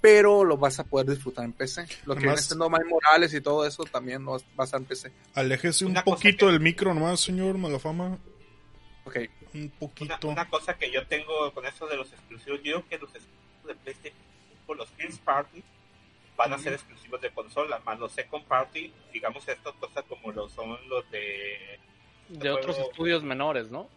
pero 0.00 0.44
lo 0.44 0.56
vas 0.56 0.78
a 0.78 0.84
poder 0.84 1.08
disfrutar 1.08 1.44
en 1.44 1.52
PC. 1.52 1.86
Lo 2.06 2.14
que 2.14 2.20
viene 2.22 2.36
siendo 2.38 2.70
Miles 2.70 2.86
Morales 2.88 3.34
y 3.34 3.40
todo 3.40 3.66
eso 3.66 3.84
también 3.84 4.24
lo 4.24 4.32
vas 4.32 4.42
va 4.58 4.62
a 4.62 4.64
estar 4.64 4.80
en 4.80 4.86
PC. 4.86 5.12
Aléjese 5.34 5.84
un 5.84 5.94
poquito 6.04 6.46
que- 6.46 6.52
del 6.52 6.60
micro 6.60 6.94
nomás, 6.94 7.20
señor 7.20 7.58
Malafama. 7.58 8.18
Ok. 9.04 9.16
Un 9.54 9.70
poquito. 9.70 10.28
una 10.28 10.48
cosa 10.48 10.74
que 10.76 10.90
yo 10.92 11.06
tengo 11.06 11.52
con 11.54 11.64
eso 11.66 11.86
de 11.86 11.96
los 11.96 12.12
exclusivos, 12.12 12.58
yo 12.58 12.62
digo 12.64 12.84
que 12.88 12.98
los 12.98 13.08
exclusivos 13.14 13.66
de 13.66 13.74
PlayStation, 13.76 14.18
los 14.76 14.88
First 14.90 15.20
Party, 15.22 15.64
van 16.36 16.52
a 16.52 16.58
ser 16.58 16.74
exclusivos 16.74 17.20
de 17.20 17.30
consola, 17.30 17.80
más 17.84 17.98
los 17.98 18.12
Second 18.12 18.44
Party, 18.44 18.92
digamos 19.12 19.48
estas 19.48 19.74
cosas 19.76 20.04
como 20.08 20.30
lo 20.30 20.48
son 20.50 20.76
los 20.88 21.10
de, 21.10 21.80
De 22.28 22.50
otros 22.50 22.76
juego- 22.76 22.90
estudios 22.92 23.22
menores, 23.24 23.70
¿no? 23.70 23.88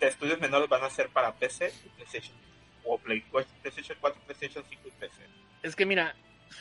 De 0.00 0.08
estudios 0.08 0.40
menores 0.40 0.68
van 0.68 0.82
a 0.82 0.90
ser 0.90 1.08
para 1.10 1.32
PC, 1.34 1.72
PlayStation 1.96 2.34
o 2.84 2.98
Play, 2.98 3.20
PlayStation 3.62 3.96
4, 4.00 4.20
PlayStation 4.26 4.64
5 4.68 4.82
y 4.88 4.90
PC. 4.92 5.20
Es 5.62 5.76
que 5.76 5.84
mira, 5.86 6.14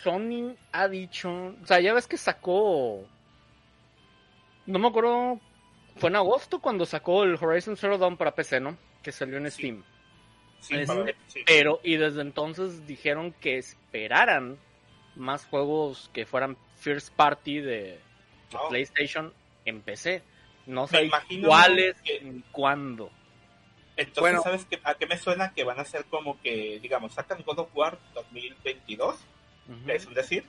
Sony 0.04 0.56
ha 0.74 0.88
dicho, 0.88 1.32
o 1.62 1.66
sea, 1.66 1.80
ya 1.80 1.94
ves 1.94 2.08
que 2.08 2.18
sacó, 2.18 3.08
no 4.66 4.80
me 4.80 4.88
acuerdo, 4.88 5.40
fue 5.98 6.10
en 6.10 6.16
agosto 6.18 6.60
cuando 6.60 6.86
sacó 6.86 7.24
el 7.24 7.36
Horizon 7.42 7.78
Zero 7.78 7.98
Dawn 7.98 8.18
para 8.18 8.36
PC, 8.36 8.60
¿no? 8.60 8.78
Que 9.02 9.12
salió 9.12 9.38
en 9.38 9.50
Sí. 9.50 9.58
Steam. 9.62 9.84
Sí, 10.60 10.76
Es- 10.76 10.88
para- 10.88 11.06
sí. 11.28 11.42
Pero, 11.46 11.80
y 11.84 11.96
desde 11.96 12.22
entonces 12.22 12.86
dijeron 12.86 13.32
que 13.40 13.58
esperaran 13.58 14.58
más 15.16 15.46
juegos 15.46 16.10
que 16.14 16.26
fueran 16.26 16.58
first 16.78 17.14
party 17.16 17.60
de, 17.62 17.72
de 17.72 18.00
No. 18.54 18.68
PlayStation 18.70 19.34
en 19.66 19.82
PC. 19.82 20.22
No 20.66 20.86
sé 20.88 21.10
cuáles 21.46 22.00
que- 22.02 22.20
ni 22.22 22.42
cuándo. 22.52 23.10
Entonces, 24.00 24.22
Bueno. 24.22 24.42
¿sabes 24.42 24.66
qué, 24.70 24.80
a 24.84 24.96
qué 24.96 25.06
me 25.08 25.18
suena? 25.18 25.54
Que 25.54 25.66
van 25.66 25.78
a 25.80 25.84
ser 25.84 26.06
como 26.06 26.40
que, 26.42 26.80
digamos, 26.82 27.14
sacan 27.14 27.44
God 27.44 27.60
of 27.60 27.70
War 27.76 28.00
2022, 28.14 29.16
Ujú. 29.68 29.90
es 29.90 30.06
un 30.06 30.14
decir, 30.14 30.46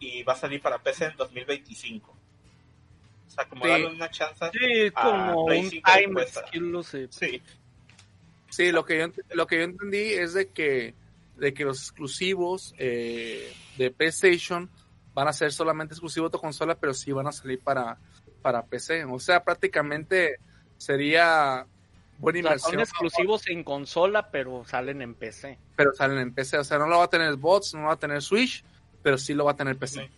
y 0.00 0.22
va 0.22 0.32
a 0.32 0.36
salir 0.36 0.62
para 0.62 0.78
PC 0.78 1.04
en 1.04 1.16
2025. 1.16 2.10
O 2.10 3.30
sea, 3.30 3.46
como 3.48 3.64
Sí. 3.64 3.70
darle 3.70 3.86
una 3.88 4.08
chance. 4.10 4.46
Sí, 4.50 4.90
a 4.94 5.02
como 5.02 5.44
un 5.44 5.70
5 5.70 5.82
time 5.92 6.24
no 6.70 6.82
sé. 6.82 7.08
Sí, 7.10 7.42
Sí, 8.48 8.72
lo 8.72 8.84
que 8.86 8.98
yo, 8.98 9.08
lo 9.34 9.46
que 9.46 9.56
yo 9.58 9.62
entendí 9.64 10.14
es 10.14 10.32
de 10.32 10.48
que, 10.48 10.94
de 11.36 11.52
que 11.52 11.64
los 11.64 11.78
exclusivos 11.82 12.74
eh, 12.78 13.52
de 13.76 13.90
PlayStation 13.90 14.70
van 15.12 15.28
a 15.28 15.32
ser 15.34 15.52
solamente 15.52 15.92
exclusivos 15.92 16.32
de 16.32 16.38
consola, 16.38 16.74
pero 16.78 16.94
sí 16.94 17.12
van 17.12 17.26
a 17.26 17.32
salir 17.32 17.60
para, 17.60 17.98
para 18.40 18.64
PC. 18.64 19.04
O 19.04 19.18
sea, 19.18 19.44
prácticamente 19.44 20.36
sería 20.78 21.66
buena 22.18 22.38
O 22.38 22.42
sea, 22.42 22.52
inversión. 22.52 22.72
son 22.72 22.80
exclusivos 22.80 23.46
en 23.48 23.64
consola, 23.64 24.30
pero 24.30 24.64
salen 24.66 25.02
en 25.02 25.14
PC. 25.14 25.58
Pero 25.76 25.92
salen 25.94 26.18
en 26.18 26.32
PC. 26.34 26.58
O 26.58 26.64
sea, 26.64 26.78
no 26.78 26.86
lo 26.86 26.98
va 26.98 27.04
a 27.04 27.10
tener 27.10 27.32
Xbox, 27.34 27.74
no 27.74 27.80
lo 27.82 27.86
va 27.88 27.92
a 27.94 27.98
tener 27.98 28.22
Switch, 28.22 28.64
pero 29.02 29.18
sí 29.18 29.34
lo 29.34 29.44
va 29.44 29.52
a 29.52 29.56
tener 29.56 29.76
PC. 29.76 30.08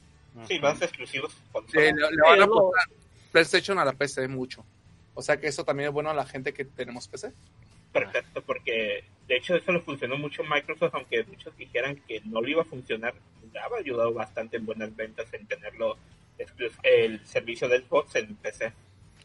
sí, 0.47 0.59
van 0.59 0.77
a 0.77 0.79
ser 0.79 0.89
exclusivos. 0.89 1.33
Sí, 1.33 1.39
consola. 1.53 1.83
le, 1.85 1.93
le 1.93 2.23
van 2.23 2.41
a 2.41 2.45
apostar 2.45 2.85
PlayStation 3.33 3.79
a 3.79 3.85
la 3.85 3.93
PC 3.93 4.29
mucho. 4.29 4.65
O 5.15 5.23
sea 5.23 5.39
que 5.39 5.49
eso 5.49 5.65
también 5.65 5.89
es 5.89 5.93
bueno 5.93 6.11
a 6.11 6.15
la 6.15 6.27
gente 6.27 6.53
que 6.55 6.65
tenemos 6.65 7.09
PC. 7.09 7.33
Perfecto, 7.93 8.43
porque 8.43 9.03
de 9.27 9.37
hecho 9.37 9.57
eso 9.57 9.73
lo 9.73 9.81
funcionó 9.83 10.17
mucho 10.17 10.45
Microsoft, 10.45 10.95
aunque 10.95 11.25
muchos 11.25 11.57
dijeran 11.57 11.97
que 12.07 12.21
no 12.25 12.41
le 12.41 12.53
iba 12.53 12.63
a 12.63 12.67
funcionar, 12.67 13.15
le 13.53 13.59
ha 13.59 13.67
ayudado 13.79 14.13
bastante 14.13 14.59
en 14.59 14.67
buenas 14.67 14.95
ventas 14.95 15.27
en 15.33 15.47
tenerlo 15.47 15.97
el 16.83 17.25
servicio 17.27 17.69
de 17.69 17.81
Xbox 17.81 18.15
en 18.15 18.37
PC. 18.37 18.73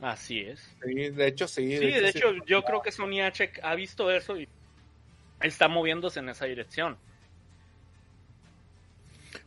Así 0.03 0.41
es. 0.41 0.59
Sí, 0.83 1.09
de 1.11 1.27
hecho 1.27 1.47
sí. 1.47 1.77
Sí, 1.77 1.85
de 1.85 2.11
sí. 2.11 2.17
hecho, 2.17 2.33
yo 2.45 2.61
creo 2.63 2.81
que 2.81 2.91
Sony 2.91 3.21
ha, 3.21 3.31
check- 3.31 3.59
ha 3.63 3.73
visto 3.73 4.11
eso 4.11 4.37
y 4.37 4.49
está 5.41 5.69
moviéndose 5.69 6.19
en 6.19 6.27
esa 6.27 6.43
dirección. 6.45 6.97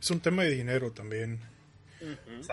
Es 0.01 0.09
un 0.09 0.19
tema 0.19 0.43
de 0.43 0.49
dinero 0.51 0.91
también. 0.91 1.39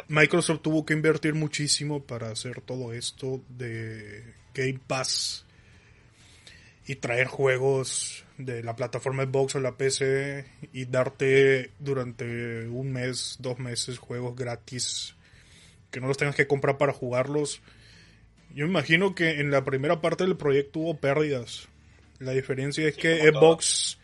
Microsoft 0.09 0.61
tuvo 0.63 0.85
que 0.85 0.93
invertir 0.93 1.35
muchísimo 1.35 2.03
para 2.03 2.31
hacer 2.31 2.61
todo 2.61 2.93
esto 2.93 3.43
de 3.49 4.23
Game 4.55 4.81
Pass 4.87 5.45
y 6.87 6.97
traer 6.97 7.27
juegos 7.27 8.25
de 8.37 8.63
la 8.63 8.77
plataforma 8.77 9.25
Xbox 9.25 9.57
a 9.57 9.61
la 9.61 9.77
PC 9.77 10.45
y 10.75 10.85
darte 10.87 11.71
durante 11.79 12.69
un 12.69 12.93
mes, 12.93 13.37
dos 13.41 13.59
meses 13.59 13.99
juegos 13.99 14.37
gratis 14.37 15.15
que 15.91 16.01
no 16.01 16.09
los 16.09 16.17
tengas 16.19 16.35
que 16.37 16.47
comprar 16.47 16.77
para 16.77 16.93
jugarlos. 16.93 17.63
Yo 18.55 18.65
me 18.67 18.71
imagino 18.71 19.15
que 19.15 19.41
en 19.41 19.51
la 19.51 19.65
primera 19.65 20.01
parte 20.01 20.25
del 20.25 20.37
proyecto 20.37 20.81
hubo 20.81 20.97
pérdidas. 20.99 21.69
La 22.21 22.33
diferencia 22.33 22.87
es 22.89 22.95
Sí, 22.95 23.01
que 23.01 23.31
todo. 23.33 23.41
Xbox 23.41 23.99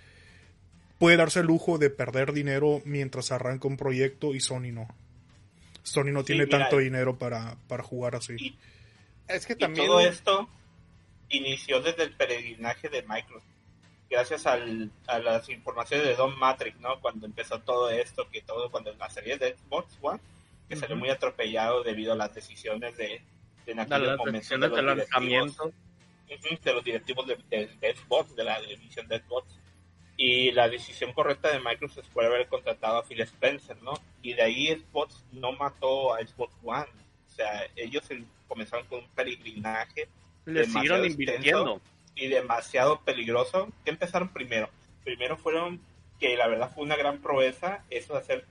puede 0.99 1.17
darse 1.17 1.41
el 1.41 1.47
lujo 1.47 1.79
de 1.79 1.91
perder 1.91 2.33
dinero 2.33 2.83
mientras 2.85 3.33
arranca 3.33 3.69
un 3.69 3.77
proyecto 3.77 4.35
y 4.35 4.41
Sony 4.41 4.73
no. 4.73 4.89
Sony 5.83 6.11
no 6.13 6.21
Sí, 6.21 6.27
tiene 6.27 6.47
mira, 6.47 6.59
tanto 6.59 6.79
dinero 6.79 7.17
para, 7.19 7.57
para 7.69 7.83
jugar 7.83 8.17
así. 8.17 8.35
Y, 8.39 8.57
Es 9.29 9.47
que 9.47 9.55
y 9.55 9.57
también. 9.57 9.87
todo 9.87 10.01
esto 10.01 10.49
inició 11.29 11.81
desde 11.81 12.03
el 12.05 12.13
peregrinaje 12.13 12.89
de 12.89 13.03
Microsoft. 13.03 13.47
Gracias 14.11 14.45
al- 14.47 14.91
a 15.07 15.21
las 15.21 15.49
informaciones 15.49 16.05
de 16.07 16.17
Don 16.17 16.37
Matrix, 16.39 16.79
¿no? 16.81 17.01
Cuando 17.01 17.27
empezó 17.27 17.61
todo 17.61 17.89
esto, 17.91 18.29
que 18.31 18.43
todo, 18.43 18.69
cuando 18.71 18.93
la 18.95 19.09
serie 19.09 19.39
de 19.39 19.55
Xbox 19.57 19.97
One, 20.03 20.21
que 20.69 20.75
salió 20.77 20.97
muy 20.97 21.09
atropellado 21.11 21.85
debido 21.85 22.13
a 22.13 22.17
las 22.17 22.35
decisiones 22.35 22.97
de, 22.97 23.05
de 23.07 23.23
en 23.71 23.81
aquellos 23.81 24.17
momentos 24.19 24.49
de 24.49 24.57
los 24.69 24.83
lanzamiento. 24.97 25.73
De 26.63 26.73
los 26.73 26.85
directivos 26.85 27.27
de, 27.27 27.37
de- 27.51 27.67
de 27.81 27.95
Xbox, 27.97 28.37
de 28.37 28.45
la 28.45 28.61
división 28.61 29.09
de 29.09 29.19
Xbox. 29.19 29.47
Y 30.17 30.53
la 30.53 30.69
decisión 30.69 31.13
correcta 31.13 31.51
de 31.51 31.59
Microsoft 31.61 32.07
fue 32.13 32.27
haber 32.27 32.47
contratado 32.47 32.99
a 32.99 33.03
Phil 33.05 33.21
Spencer, 33.23 33.77
¿no? 33.83 33.95
Y 34.23 34.35
de 34.35 34.43
ahí 34.43 34.69
Xbox 34.69 35.25
no 35.33 35.53
mató 35.53 36.15
a 36.15 36.19
Xbox 36.21 36.55
One. 36.63 36.87
O 37.27 37.35
sea, 37.35 37.67
ellos 37.75 38.05
comenzaron 38.47 38.87
con 38.87 39.01
un 39.01 39.09
peregrinaje 39.09 40.09
Le 40.45 40.67
siguieron 40.67 41.05
invirtiendo. 41.05 41.81
y 42.15 42.29
demasiado 42.29 43.01
peligroso. 43.01 43.69
¿Qué 43.85 43.91
empezaron 43.91 44.29
primero? 44.33 44.69
Primero 45.05 45.37
fueron 45.37 45.81
que 46.21 46.37
la 46.37 46.47
verdad 46.49 46.71
fue 46.73 46.85
una 46.85 46.97
gran 46.97 47.21
proeza 47.23 47.83
eso 47.91 48.13
de 48.13 48.19
hacer 48.21 48.45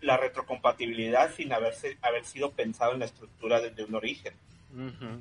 la 0.00 0.16
retrocompatibilidad 0.16 1.34
sin 1.34 1.52
haberse, 1.52 1.98
haber 2.02 2.24
sido 2.24 2.52
pensado 2.52 2.92
en 2.92 3.00
la 3.00 3.06
estructura 3.06 3.60
desde 3.60 3.82
un 3.84 3.94
origen 3.96 4.32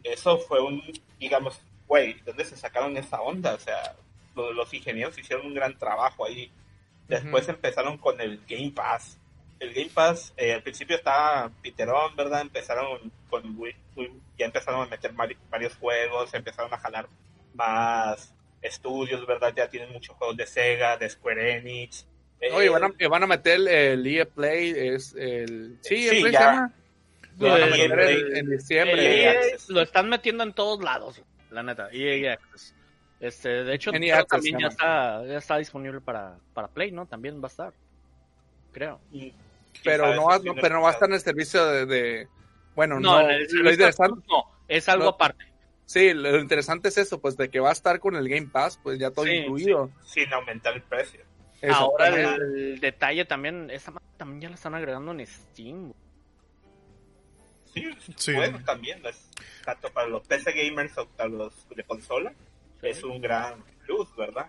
Eso 0.03 0.37
fue 0.39 0.61
un, 0.61 0.81
digamos, 1.19 1.59
güey, 1.87 2.15
¿dónde 2.25 2.45
se 2.45 2.57
sacaron 2.57 2.95
esa 2.97 3.21
onda? 3.21 3.53
O 3.53 3.59
sea, 3.59 3.95
lo- 4.35 4.51
los 4.53 4.73
ingenieros 4.73 5.17
hicieron 5.17 5.45
un 5.45 5.53
gran 5.53 5.77
trabajo 5.77 6.25
ahí. 6.25 6.51
Después 7.07 7.47
empezaron 7.49 7.97
con 7.97 8.19
el 8.19 8.41
Game 8.47 8.71
Pass. 8.71 9.17
El 9.59 9.73
Game 9.73 9.91
Pass, 9.93 10.33
eh, 10.35 10.53
al 10.53 10.63
principio 10.63 10.95
estaba 10.97 11.49
Piterón, 11.61 12.15
¿verdad? 12.15 12.41
Empezaron 12.41 13.11
con, 13.29 13.57
Wii- 13.57 13.75
Wii- 13.95 14.19
ya 14.37 14.47
empezaron 14.47 14.81
a 14.81 14.85
meter 14.87 15.13
varios 15.49 15.75
juegos, 15.75 16.33
empezaron 16.33 16.73
a 16.73 16.77
jalar 16.77 17.07
más 17.53 18.33
estudios, 18.61 19.25
¿verdad? 19.25 19.53
Ya 19.55 19.69
tienen 19.69 19.91
muchos 19.93 20.15
juegos 20.17 20.35
de 20.35 20.45
Sega, 20.47 20.97
de 20.97 21.09
Square 21.09 21.57
Enix. 21.57 22.05
Eh, 22.41 22.51
Oye, 22.51 22.67
van 22.69 22.83
a, 22.83 22.91
y 22.99 23.05
van 23.07 23.23
a 23.23 23.27
meter 23.27 23.53
el, 23.55 23.67
el 23.67 24.07
EA 24.07 24.25
Play, 24.25 24.71
es 24.75 25.13
el... 25.15 25.77
Sí, 25.81 26.07
Play 26.09 26.31
ya. 26.33 26.39
se 26.39 26.45
llama. 26.45 26.73
Lo 27.39 27.49
van 27.49 27.61
a 27.61 27.65
El- 27.65 27.71
meter 27.71 27.99
EA 27.99 28.39
en, 28.39 28.49
diciembre. 28.49 29.23
EA 29.23 29.33
lo 29.69 29.81
están 29.81 30.09
metiendo 30.09 30.43
en 30.43 30.53
todos 30.53 30.83
lados, 30.83 31.21
la 31.51 31.63
neta. 31.63 31.89
EA 31.91 32.33
Access. 32.33 32.73
Este, 33.19 33.49
de 33.63 33.73
hecho, 33.75 33.91
Access 33.91 34.27
también 34.27 34.59
ya 34.59 34.67
está, 34.67 35.25
ya 35.25 35.37
está 35.37 35.57
disponible 35.57 36.01
para, 36.01 36.37
para 36.53 36.67
Play, 36.67 36.91
¿no? 36.91 37.05
También 37.05 37.41
va 37.41 37.45
a 37.45 37.47
estar. 37.47 37.73
Creo. 38.71 38.99
pero 39.83 40.13
no, 40.15 40.25
va, 40.25 40.39
pero 40.61 40.75
no 40.75 40.81
va 40.81 40.89
a 40.89 40.93
estar 40.93 41.07
en 41.09 41.15
el 41.15 41.21
servicio 41.21 41.65
de... 41.65 41.85
de- 41.85 42.27
bueno, 42.75 42.99
no, 42.99 43.21
en 43.21 43.29
el 43.31 43.47
lo 43.53 43.71
interesante, 43.71 44.19
no, 44.29 44.43
es 44.67 44.89
algo 44.89 45.07
aparte. 45.07 45.45
sí, 45.85 46.13
lo 46.13 46.37
interesante 46.39 46.89
es 46.89 46.97
eso, 46.97 47.21
pues 47.21 47.37
de 47.37 47.49
que 47.49 47.61
va 47.61 47.69
a 47.69 47.71
estar 47.71 48.01
con 48.01 48.17
el 48.17 48.27
Game 48.27 48.47
Pass, 48.51 48.77
pues 48.83 48.99
ya 48.99 49.11
todo 49.11 49.23
Sí, 49.25 49.31
incluido. 49.31 49.89
sin 50.03 50.31
aumentar 50.33 50.73
el 50.75 50.81
precio. 50.81 51.21
Eso, 51.61 51.73
Ahora 51.73 52.07
el, 52.09 52.41
el 52.41 52.79
detalle 52.81 53.23
también, 53.23 53.69
esa 53.71 53.91
madre 53.91 54.05
también 54.17 54.41
ya 54.41 54.49
la 54.49 54.55
están 54.55 54.75
agregando 54.75 55.13
en 55.13 55.25
Steam. 55.25 55.93
Sí, 58.15 58.33
bueno, 58.33 58.61
también, 58.65 59.05
es- 59.05 59.27
tanto 59.63 59.91
para 59.91 60.07
los 60.07 60.25
PC 60.27 60.51
gamers 60.53 60.97
o 60.97 61.07
para 61.07 61.29
los 61.29 61.53
de 61.75 61.83
consola, 61.83 62.33
es 62.81 63.03
un 63.03 63.19
gran 63.21 63.63
plus, 63.85 64.07
¿verdad? 64.15 64.47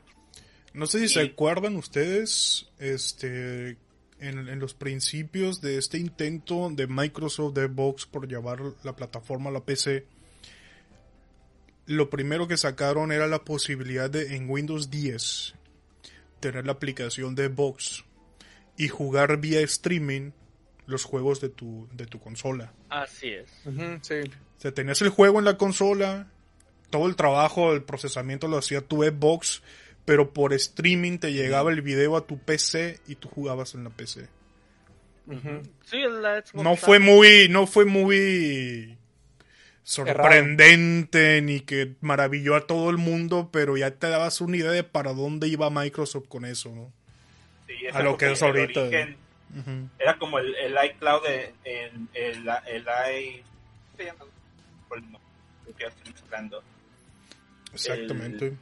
No 0.75 0.87
sé 0.87 1.01
si 1.01 1.09
se 1.15 1.21
acuerdan 1.23 1.77
ustedes, 1.77 2.69
este, 2.79 3.79
en, 4.21 4.49
en 4.49 4.59
los 4.59 4.75
principios 4.75 5.61
de 5.61 5.79
este 5.79 5.99
intento 5.99 6.69
de 6.71 6.87
Microsoft 6.87 7.55
de 7.55 7.67
Xbox 7.67 8.07
por 8.07 8.29
llevar 8.29 8.61
la 8.85 8.95
plataforma 8.95 9.49
a 9.51 9.53
la 9.55 9.65
PC, 9.65 10.07
lo 11.87 12.11
primero 12.11 12.49
que 12.49 12.57
sacaron 12.57 13.13
era 13.13 13.27
la 13.27 13.45
posibilidad 13.45 14.11
de 14.11 14.35
en 14.37 14.51
Windows 14.51 14.91
10 14.91 15.55
tener 16.41 16.67
la 16.67 16.73
aplicación 16.73 17.35
de 17.35 17.47
Xbox 17.49 18.05
y 18.77 18.89
jugar 18.89 19.39
vía 19.39 19.61
streaming 19.61 20.33
los 20.87 21.05
juegos 21.05 21.41
de 21.41 21.49
tu, 21.49 21.89
de 21.93 22.07
tu 22.07 22.21
consola. 22.21 22.73
Así 22.89 23.29
es. 23.31 23.51
Sí. 24.03 24.15
O 24.59 24.61
sea, 24.61 24.73
tenías 24.73 25.01
el 25.03 25.09
juego 25.11 25.39
en 25.39 25.45
la 25.45 25.57
consola, 25.57 26.29
todo 26.91 27.07
el 27.09 27.17
trabajo, 27.17 27.73
el 27.73 27.83
procesamiento 27.83 28.49
lo 28.49 28.59
hacía 28.59 28.81
tu 28.81 29.03
Xbox, 29.03 29.63
pero 30.05 30.33
por 30.33 30.53
streaming 30.53 31.19
te 31.19 31.33
llegaba 31.33 31.73
el 31.73 31.83
video 31.83 32.17
a 32.17 32.27
tu 32.27 32.39
PC 32.39 33.01
y 33.09 33.17
tú 33.17 33.29
jugabas 33.29 33.75
en 33.75 33.85
la 33.85 33.91
PC. 33.91 34.29
Ujú. 35.27 35.63
Sí, 35.85 35.99
la 36.23 36.41
Xbox 36.41 36.55
No 36.63 36.77
fue 36.77 37.01
muy, 37.01 37.49
no 37.49 37.67
fue 37.67 37.85
muy 37.85 38.97
sorprendente 39.83 41.41
ni 41.43 41.61
que 41.61 41.95
maravilló 42.01 42.55
a 42.57 42.67
todo 42.67 42.91
el 42.91 42.97
mundo, 42.97 43.51
pero 43.53 43.77
ya 43.77 43.91
te 43.93 44.09
dabas 44.09 44.41
una 44.41 44.57
idea 44.57 44.71
de 44.71 44.85
para 44.85 45.13
dónde 45.13 45.49
iba 45.49 45.71
Microsoft 45.71 46.29
con 46.29 46.45
eso, 46.45 46.71
¿no? 46.75 46.93
Sí, 47.67 47.75
A 47.93 48.03
lo 48.03 48.17
que 48.17 48.33
es 48.33 48.43
ahorita. 48.43 48.83
origen, 48.83 49.17
Era 49.99 50.19
como 50.19 50.39
el, 50.39 50.55
el 50.57 50.77
iCloud, 50.91 51.23
de, 51.23 51.55
el, 51.65 52.09
el, 52.15 52.49
el 52.67 52.83
i... 53.23 53.43
¿Cómo 53.43 53.97
se 53.97 54.05
llama? 54.05 54.25
Que 55.79 55.85
estoy 55.87 56.13
mezclando. 56.13 56.63
Exactamente. 57.73 58.57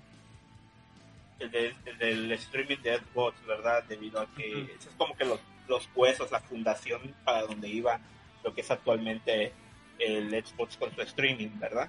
El, 1.38 1.50
de- 1.50 1.74
el 1.86 1.98
del 1.98 2.32
streaming 2.32 2.78
de 2.82 2.98
Xbox, 2.98 3.44
¿verdad? 3.46 3.84
Debido 3.84 4.20
a 4.20 4.26
que 4.34 4.62
ese 4.62 4.88
es 4.88 4.94
como 4.96 5.16
que 5.16 5.24
los, 5.24 5.40
los 5.68 5.88
huesos, 5.94 6.30
la 6.30 6.40
fundación 6.40 7.14
para 7.24 7.42
donde 7.42 7.68
iba 7.68 8.00
lo 8.42 8.54
que 8.54 8.60
es 8.60 8.70
actualmente 8.70 9.52
el 9.98 10.30
Xbox 10.30 10.76
con 10.76 10.94
su 10.94 11.02
streaming, 11.02 11.50
¿verdad? 11.58 11.88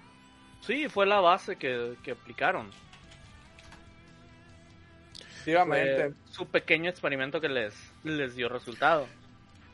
Sí, 0.62 0.90
fue 0.90 1.06
la 1.06 1.20
base 1.20 1.58
que, 1.58 1.96
que 2.04 2.12
aplicaron. 2.12 2.72
Efectivamente. 5.46 6.16
Fue 6.26 6.34
su 6.34 6.48
pequeño 6.48 6.90
experimento 6.90 7.40
que 7.40 7.50
les, 7.50 7.94
les 8.04 8.36
dio 8.36 8.50
resultado. 8.50 9.08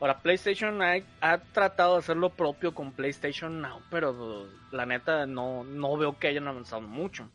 Ahora, 0.00 0.18
PlayStation 0.18 0.82
ha, 0.82 0.96
ha 1.20 1.38
tratado 1.38 1.94
de 1.94 1.98
hacer 2.00 2.16
lo 2.16 2.30
propio 2.30 2.74
con 2.74 2.92
PlayStation 2.92 3.60
Now, 3.60 3.80
pero 3.90 4.48
la 4.72 4.84
neta 4.84 5.26
no, 5.26 5.64
no 5.64 5.96
veo 5.96 6.18
que 6.18 6.28
hayan 6.28 6.48
avanzado 6.48 6.82
mucho. 6.82 7.30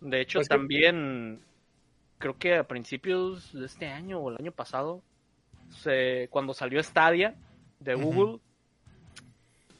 De 0.00 0.20
hecho, 0.20 0.38
Pues 0.38 0.48
también 0.48 1.40
creo 2.18 2.38
que 2.38 2.56
a 2.56 2.64
principios 2.64 3.52
de 3.52 3.66
este 3.66 3.86
año 3.86 4.18
o 4.18 4.30
el 4.30 4.36
año 4.38 4.52
pasado, 4.52 5.02
se, 5.70 6.28
cuando 6.30 6.52
salió 6.52 6.82
Stadia 6.82 7.34
de. 7.80 7.94
Google, 7.94 8.40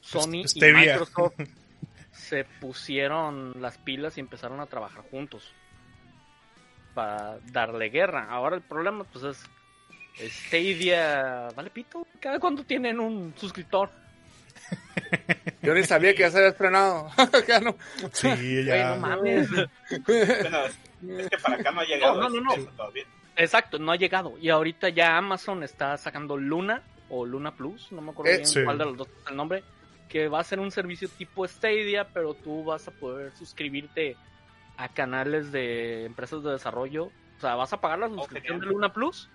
Sony 0.01 0.45
y. 0.55 0.61
Microsoft 0.61 1.35
se 2.11 2.45
pusieron 2.59 3.61
las 3.61 3.77
pilas 3.79 4.17
y 4.17 4.21
empezaron 4.21 4.61
a 4.61 4.67
trabajar 4.67 5.03
juntos 5.11 5.53
para 6.95 7.39
darle 7.53 7.91
guerra. 7.91 8.27
Ahora 8.31 8.57
el 8.57 8.63
problema 8.63 9.05
pues 9.05 9.25
es 9.25 10.31
Stadia, 10.33 11.49
vale 11.55 11.71
pito, 11.71 12.07
cada 12.21 12.39
cuánto 12.39 12.65
tienen 12.65 13.01
un 13.01 13.35
suscriptor. 13.37 13.91
Yo 15.63 15.75
ni 15.75 15.83
sabía 15.83 16.15
que 16.15 16.21
ya 16.21 16.31
se 16.31 16.39
había 16.39 16.51
estrenado. 16.51 17.11
Ya 17.49 17.61
no. 17.61 17.77
Sí, 18.13 18.65
ya. 18.65 18.91
no 18.95 18.97
mames. 19.01 19.51
Bueno, 19.51 20.65
es, 20.67 20.79
es 21.21 21.29
que 21.31 21.39
para 21.39 21.57
acá 21.57 21.71
no 21.73 21.81
ha 21.81 21.85
llegado 21.85 22.21
No, 22.21 22.29
no, 22.29 22.41
no, 22.41 22.55
todavía. 22.77 23.05
Exacto, 23.37 23.79
no 23.79 23.93
ha 23.93 23.97
llegado. 23.97 24.39
Y 24.41 24.49
ahorita 24.49 24.89
ya 24.91 25.17
Amazon 25.17 25.63
está 25.65 25.97
sacando 25.99 26.37
Luna 26.37 26.83
o 27.11 27.27
Luna 27.27 27.55
Plus, 27.55 27.91
no 27.93 28.01
me 28.01 28.13
acuerdo 28.13 28.33
Eh, 28.33 28.37
bien 28.37 28.47
sí. 28.47 28.65
cuál 28.65 28.79
de 28.79 28.85
los 28.85 28.97
dos 28.97 29.09
es 29.09 29.31
el 29.31 29.37
nombre, 29.37 29.63
que 30.09 30.29
va 30.29 30.41
a 30.41 30.45
ser 30.45 30.61
un 30.61 30.71
servicio 30.71 31.09
tipo 31.09 31.47
Stadia, 31.47 32.05
pero 32.05 32.35
tú 32.35 32.65
vas 32.65 32.87
a 32.89 32.93
poder 32.93 33.33
suscribirte 33.37 34.17
a 34.77 34.89
canales 34.89 35.53
de 35.53 36.05
empresas 36.05 36.43
de 36.43 36.51
desarrollo. 36.53 37.07
O 37.07 37.41
sea, 37.41 37.55
vas 37.55 37.73
a 37.73 37.81
pagar 37.81 37.99
la 37.99 38.09
suscripción 38.09 38.61
de. 38.61 38.67
Luna 38.67 38.93
Plus 38.93 39.29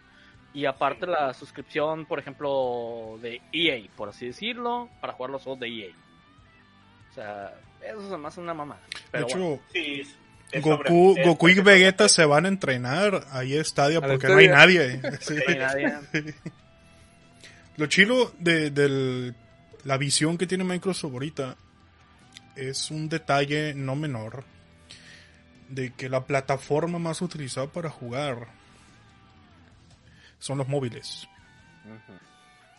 y 0.53 0.65
aparte 0.65 1.05
la 1.05 1.33
suscripción, 1.33 2.05
por 2.05 2.19
ejemplo, 2.19 3.17
de 3.21 3.41
EA, 3.51 3.87
por 3.95 4.09
así 4.09 4.27
decirlo, 4.27 4.89
para 5.01 5.13
jugar 5.13 5.31
los 5.31 5.43
juegos 5.43 5.59
de 5.59 5.67
EA. 5.67 5.91
O 7.11 7.13
sea, 7.13 7.53
eso 7.81 8.13
es 8.15 8.19
más 8.19 8.37
una 8.37 8.53
mamada. 8.53 8.81
De 9.11 9.21
hecho, 9.21 9.37
bueno, 9.37 9.59
Sí, 9.71 10.01
es 10.51 10.61
Goku, 10.63 11.13
sobre- 11.13 11.25
Goku 11.27 11.49
y 11.49 11.59
Vegeta 11.61 12.09
se 12.09 12.25
van 12.25 12.45
a 12.45 12.47
entrenar 12.47 13.25
ahí 13.31 13.57
a 13.57 13.63
Stadia 13.63 14.01
porque 14.01 14.27
no 14.27 14.37
hay 14.37 14.47
nadie. 14.47 14.99
Sí. 15.21 15.35
no 15.35 15.41
hay 15.47 15.57
nadie- 15.57 16.33
Lo 17.77 17.85
chilo 17.87 18.31
de, 18.39 18.71
del- 18.71 19.35
la 19.85 19.97
visión 19.97 20.37
que 20.37 20.47
tiene 20.47 20.63
Microsoft 20.63 21.13
ahorita 21.13 21.55
es 22.55 22.91
un 22.91 23.07
detalle 23.07 23.73
no 23.73 23.95
menor 23.95 24.43
de 25.69 25.91
que 25.93 26.09
la 26.09 26.25
plataforma 26.25 26.99
más 26.99 27.21
utilizada 27.21 27.67
para 27.67 27.89
jugar 27.89 28.47
son 30.39 30.57
los 30.57 30.67
móviles. 30.67 31.27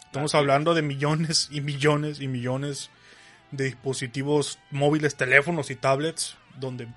Estamos 0.05 0.35
hablando 0.35 0.75
de 0.75 0.83
millones 0.83 1.49
y 1.53 1.61
millones 1.61 2.21
y 2.21 2.29
millones 2.29 2.91
de 3.53 3.65
dispositivos 3.65 4.59
móviles, 4.71 5.17
teléfonos 5.17 5.71
y 5.71 5.77
tablets 5.77 6.37
donde 6.59 6.89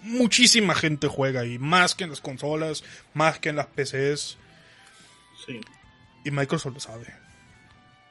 muchísima 0.00 0.74
gente 0.74 1.06
juega 1.08 1.40
ahí, 1.40 1.58
más 1.58 1.94
que 1.94 2.04
en 2.04 2.10
las 2.10 2.20
consolas, 2.20 2.84
más 3.14 3.38
que 3.38 3.50
en 3.50 3.56
las 3.56 3.66
PCs. 3.66 4.36
Sí. 5.46 5.60
Y 6.24 6.30
Microsoft 6.30 6.74
lo 6.74 6.80
sabe. 6.80 7.06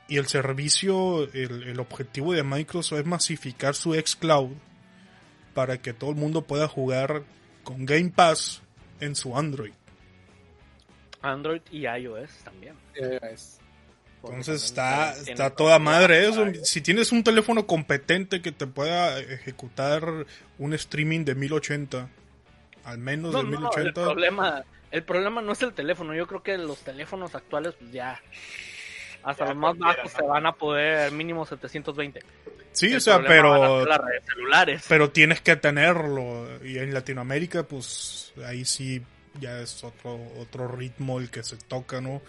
Y 0.07 0.17
el 0.17 0.27
servicio, 0.27 1.23
el, 1.33 1.63
el 1.63 1.79
objetivo 1.79 2.33
de 2.33 2.43
Microsoft 2.43 2.99
es 2.99 3.05
masificar 3.05 3.75
su 3.75 3.93
xCloud 3.93 4.51
para 5.53 5.77
que 5.81 5.93
todo 5.93 6.09
el 6.11 6.15
mundo 6.15 6.41
pueda 6.43 6.67
jugar 6.67 7.23
con 7.63 7.85
Game 7.85 8.11
Pass 8.11 8.61
en 8.99 9.15
su 9.15 9.37
Android. 9.37 9.73
Android 11.21 11.61
y 11.71 11.87
iOS 11.87 12.29
también. 12.43 12.75
Entonces 14.23 14.63
está, 14.63 15.13
está 15.13 15.49
toda 15.49 15.79
madre 15.79 16.27
eso. 16.27 16.45
Si 16.63 16.81
tienes 16.81 17.11
un 17.11 17.23
teléfono 17.23 17.67
competente 17.67 18.41
que 18.41 18.51
te 18.51 18.67
pueda 18.67 19.19
ejecutar 19.19 20.25
un 20.57 20.73
streaming 20.73 21.25
de 21.25 21.35
1080, 21.35 22.09
al 22.85 22.97
menos 22.99 23.33
No, 23.33 23.39
de 23.39 23.43
no, 23.45 23.49
el 23.51 23.59
1080, 23.59 23.93
problema, 24.03 24.63
el 24.91 25.03
problema 25.03 25.41
no 25.41 25.51
es 25.51 25.61
el 25.61 25.73
teléfono. 25.73 26.13
Yo 26.15 26.27
creo 26.27 26.41
que 26.43 26.57
los 26.57 26.79
teléfonos 26.79 27.35
actuales, 27.35 27.73
pues 27.77 27.91
ya. 27.91 28.19
Hasta 29.23 29.45
Ya 29.45 29.53
los 29.53 29.57
más 29.57 29.77
bajos 29.77 30.03
¿no? 30.13 30.19
se 30.19 30.23
van 30.23 30.45
a 30.45 30.53
poder 30.53 31.11
mínimo 31.11 31.45
720. 31.45 32.21
Sí, 32.73 32.87
El 32.87 32.97
o 32.97 32.99
sea, 32.99 33.21
pero 33.25 33.79
ser 33.79 33.87
las 33.87 33.97
redes 33.99 34.23
celulares. 34.25 34.85
pero 34.89 35.09
tienes 35.11 35.41
que 35.41 35.55
tenerlo 35.55 36.63
y 36.65 36.77
en 36.79 36.93
Latinoamérica 36.93 37.63
pues 37.63 38.33
ahí 38.45 38.65
sí 38.65 39.01
ya 39.39 39.59
es 39.59 39.83
otro 39.83 40.19
otro 40.37 40.67
ritmo 40.67 41.19
el 41.19 41.29
que 41.31 41.43
se 41.43 41.55
toca 41.57 42.01
no 42.01 42.21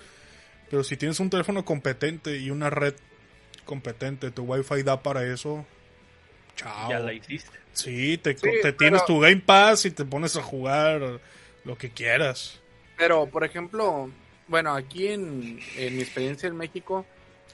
pero 0.70 0.82
si 0.84 0.96
tienes 0.96 1.18
un 1.20 1.28
teléfono 1.30 1.64
competente 1.64 2.36
y 2.38 2.50
una 2.50 2.70
red 2.70 2.94
competente 3.64 4.30
tu 4.30 4.42
wifi 4.44 4.82
da 4.82 5.02
para 5.02 5.24
eso 5.24 5.66
chao 6.56 6.90
Ya 6.90 6.98
la 7.00 7.12
hiciste. 7.12 7.58
sí 7.72 8.18
te, 8.18 8.34
Sí, 8.36 8.40
te 8.42 8.58
pero- 8.62 8.76
tienes 8.76 9.04
tu 9.06 9.20
Game 9.20 9.42
Pass 9.44 9.84
y 9.86 9.90
te 9.90 10.04
pones 10.04 10.36
a 10.36 10.42
jugar 10.42 11.20
lo 11.64 11.78
que 11.78 11.90
quieras 11.90 12.60
Pero, 12.96 13.26
por 13.26 13.44
ejemplo, 13.44 14.10
bueno, 14.48 14.74
aquí 14.74 15.08
en, 15.08 15.58
en 15.76 15.96
mi 15.96 16.02
experiencia 16.02 16.46
en 16.48 16.56
México, 16.56 17.04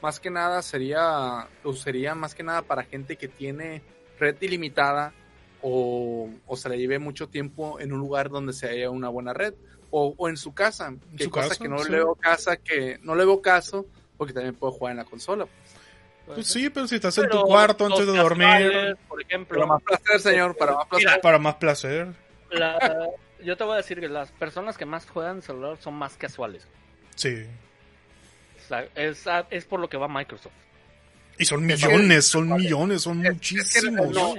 más 0.03 0.21
que 0.21 0.31
nada 0.31 0.63
sería, 0.63 1.49
lo 1.63 1.71
usaría 1.71 2.15
más 2.15 2.35
que 2.35 2.43
nada 2.43 2.63
para 2.63 2.85
gente 2.85 3.17
que 3.17 3.29
tiene 3.29 3.83
red 4.19 4.37
ilimitada 4.41 5.13
o, 5.63 6.31
o 6.47 6.57
se 6.57 6.69
la 6.69 6.77
lleve 6.77 6.99
mucho 6.99 7.29
tiempo 7.29 7.81
en 7.81 7.93
un 7.93 8.01
lugar 8.01 8.31
donde 8.31 8.53
se 8.53 8.69
haya 8.69 8.91
una 8.91 9.09
buena 9.09 9.33
red 9.35 9.55
o, 9.91 10.15
o 10.17 10.29
en 10.29 10.37
su 10.37 10.55
casa, 10.55 10.95
que 11.17 11.25
su 11.25 11.31
cosa 11.31 11.49
casa, 11.51 11.63
que 11.63 11.69
no 11.69 11.79
sí. 11.85 11.91
le 11.91 11.97
veo 11.99 12.15
casa, 12.15 12.57
que 12.57 12.99
no 13.03 13.15
le 13.15 13.25
veo 13.25 13.43
caso, 13.43 13.87
porque 14.17 14.33
también 14.33 14.55
puedo 14.55 14.73
jugar 14.73 14.93
en 14.93 14.99
la 14.99 15.05
consola. 15.05 15.47
pues 16.27 16.47
sí 16.47 16.71
pero 16.71 16.87
si 16.87 16.95
estás 16.97 17.19
en 17.19 17.29
tu 17.29 17.43
cuarto 17.43 17.85
antes 17.87 18.07
de 18.07 18.17
dormir 18.17 18.47
casuales, 18.47 18.97
Por 19.09 19.23
ejemplo, 19.23 19.55
Para 19.59 19.67
más 19.67 19.83
placer, 19.83 20.21
señor, 20.21 20.57
para 20.57 20.73
más 20.77 20.87
placer. 20.87 21.09
Mira, 21.09 21.21
para 21.21 21.39
más 21.39 21.55
placer 21.57 22.09
la- 22.51 23.09
yo 23.43 23.57
te 23.57 23.65
voy 23.65 23.75
a 23.75 23.77
decir 23.79 24.01
que 24.01 24.09
las 24.09 24.31
personas 24.33 24.77
que 24.79 24.85
más 24.87 25.07
juegan 25.07 25.37
en 25.37 25.43
celular 25.43 25.77
son 25.79 25.95
más 25.95 26.17
casuales. 26.17 26.67
sí 27.17 27.47
Es, 28.95 29.25
es 29.51 29.65
por 29.65 29.81
lo 29.81 29.89
que 29.89 29.97
va 29.97 30.09
Microsoft. 30.09 30.53
y 31.39 31.45
son 31.45 31.65
millones 31.67 32.27
son 32.27 32.49
millones 32.53 33.03
son 33.03 33.25
Es- 33.27 33.33
es 33.33 33.41
que 33.41 33.91
muchísimos 33.91 34.11
no, 34.11 34.35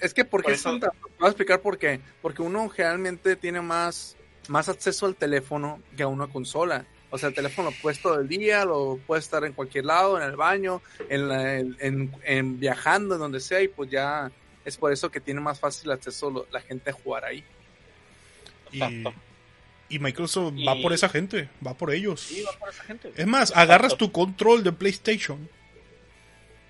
Es 0.00 0.12
que 0.14 0.24
porque 0.24 0.52
Por 0.52 0.60
tanto- 0.60 0.92
Voy 1.18 1.26
a 1.26 1.30
explicar 1.30 1.60
por 1.62 1.78
qué. 1.78 2.00
Porque 2.20 2.42
uno 2.42 2.68
generalmente 2.68 3.34
tiene 3.36 3.62
más, 3.62 4.14
más 4.48 4.68
acceso 4.68 5.06
al 5.06 5.16
teléfono 5.16 5.80
que 5.96 6.02
a 6.02 6.06
una 6.06 6.26
consola. 6.26 6.84
O 7.10 7.16
sea, 7.18 7.30
el 7.30 7.34
teléfono 7.34 7.70
lo 7.70 7.76
puedes 7.80 8.02
todo 8.02 8.20
el 8.20 8.28
día, 8.28 8.64
lo 8.66 8.98
puedes 9.06 9.24
estar 9.24 9.42
en 9.44 9.54
cualquier 9.54 9.86
lado, 9.86 10.18
en 10.20 10.24
el 10.28 10.36
baño, 10.36 10.82
en, 11.08 11.28
la- 11.28 11.54
en, 11.58 11.76
en- 11.80 12.12
en 12.24 12.60
viajando, 12.60 13.14
en 13.14 13.20
donde 13.20 13.40
sea, 13.40 13.62
y 13.62 13.68
pues 13.68 13.90
ya 13.90 14.30
es 14.66 14.76
por 14.76 14.92
eso 14.92 15.10
que 15.10 15.20
tiene 15.20 15.40
más 15.40 15.58
fácil 15.58 15.90
acceso 15.90 16.30
lo- 16.30 16.46
la 16.52 16.60
gente 16.60 16.90
a 16.90 16.92
jugar 16.92 17.24
ahí. 17.24 17.42
y. 18.72 18.80
y 19.88 19.98
Microsoft 19.98 20.54
Y- 20.56 20.64
va 20.64 20.74
por 20.82 20.92
esa 20.92 21.08
gente 21.08 21.48
va 21.64 21.74
por 21.74 21.92
ellos 21.92 22.20
Sí, 22.20 22.42
va 22.42 22.58
por 22.58 22.68
esa 22.70 22.82
gente. 22.84 23.12
Es 23.16 23.26
más, 23.26 23.52
agarras 23.56 23.96
tu 23.96 24.10
control 24.12 24.62
de 24.64 24.72
PlayStation 24.72 25.48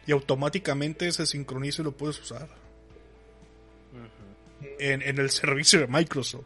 y 0.07 0.13
automáticamente 0.13 1.11
se 1.13 1.27
sincroniza 1.27 1.83
y 1.83 1.87
lo 1.87 1.93
puedes 1.93 2.21
usar 2.21 2.49
en, 4.79 5.03
en 5.03 5.19
el 5.19 5.31
servicio 5.31 5.81
de 5.81 5.87
Microsoft. 5.87 6.45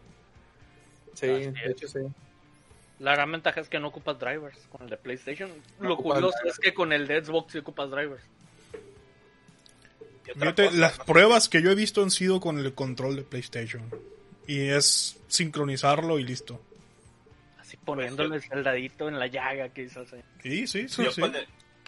Sí, 1.14 1.26
de 1.26 1.52
hecho 1.70 1.88
sí. 1.88 1.98
La 3.00 3.12
gran 3.14 3.32
ventaja 3.32 3.60
es 3.60 3.68
que 3.68 3.80
no 3.80 3.88
ocupas 3.88 4.18
drivers 4.18 4.58
con 4.70 4.82
el 4.82 4.90
de 4.90 4.96
PlayStation. 4.96 5.50
No 5.80 5.88
Lo 5.88 5.96
curioso 5.96 6.28
drivers. 6.42 6.58
es 6.58 6.58
que 6.60 6.74
con 6.74 6.92
el 6.92 7.06
de 7.06 7.24
Xbox 7.24 7.52
sí 7.52 7.58
ocupas 7.58 7.90
drivers. 7.90 8.22
Las 10.74 10.98
pruebas 11.00 11.48
que 11.48 11.60
yo 11.62 11.70
he 11.70 11.74
visto 11.74 12.02
han 12.02 12.10
sido 12.10 12.40
con 12.40 12.58
el 12.58 12.72
control 12.74 13.16
de 13.16 13.22
PlayStation. 13.22 13.82
Y 14.50 14.68
es 14.68 15.20
sincronizarlo 15.28 16.18
y 16.18 16.24
listo. 16.24 16.60
Así 17.60 17.76
poniéndoles 17.76 18.50
el 18.50 18.64
dadito 18.64 19.08
en 19.08 19.18
la 19.18 19.28
llaga 19.28 19.68
que 19.68 19.82
hizo 19.84 20.00
así. 20.00 20.16
Y 20.42 20.66
sí, 20.66 20.88
sí, 20.88 21.04
yo, 21.04 21.12
sí. 21.12 21.20
con 21.20 21.36
el, 21.36 21.46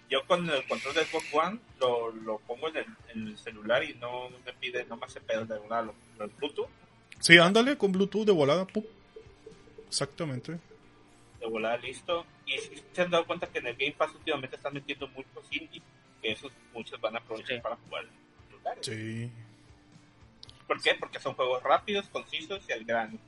yo 0.09 0.25
con 0.29 0.49
el 0.49 0.65
control 0.69 0.95
de 0.95 1.05
Xbox 1.07 1.35
One 1.35 1.59
lo, 1.81 2.13
lo 2.13 2.39
pongo 2.39 2.69
en 2.69 2.77
el, 2.77 2.87
en 3.15 3.27
el 3.29 3.39
celular 3.39 3.83
y 3.83 3.95
no, 3.95 4.31
me 4.31 4.53
pide, 4.61 4.85
no 4.85 4.97
me 4.97 5.07
hace 5.07 5.21
pedo 5.21 5.45
de 5.45 5.59
verdad 5.59 5.87
lo, 5.87 5.95
lo 6.19 6.29
Bluetooth. 6.37 6.69
Sí, 7.19 7.37
ándale 7.39 7.77
con 7.77 7.91
Bluetooth 7.91 8.27
de 8.27 8.33
volada. 8.33 8.65
¡pum! 8.65 8.85
Exactamente. 9.89 10.53
de 11.41 11.47
volada 11.49 11.77
listo. 11.79 12.25
Y 12.47 12.59
si 12.59 12.81
se 12.93 13.03
han 13.03 13.11
dado 13.11 13.27
cuenta 13.27 13.49
que 13.49 13.59
en 13.59 13.67
el 13.67 13.77
Game 13.77 13.93
Pass 13.99 14.13
últimamente 14.15 14.55
están 14.55 14.75
metiendo 14.75 15.09
muchos 15.09 15.45
indies, 15.51 15.83
que 16.23 16.31
esos 16.31 16.53
muchos 16.73 17.01
van 17.01 17.17
a 17.17 17.19
aprovechar 17.19 17.57
Sí. 17.57 17.61
para 17.63 17.77
jugar 17.77 18.05
en 18.05 18.11
celulares. 18.51 18.87
Sí. 18.87 19.31
¿Por 20.73 20.83
qué? 20.83 20.95
Porque 20.99 21.21
son 21.21 21.35
juegos 21.35 21.63
rápidos, 21.63 22.07
concisos 22.11 22.61
y 22.69 22.73
al 22.73 22.85
grano. 22.85 23.19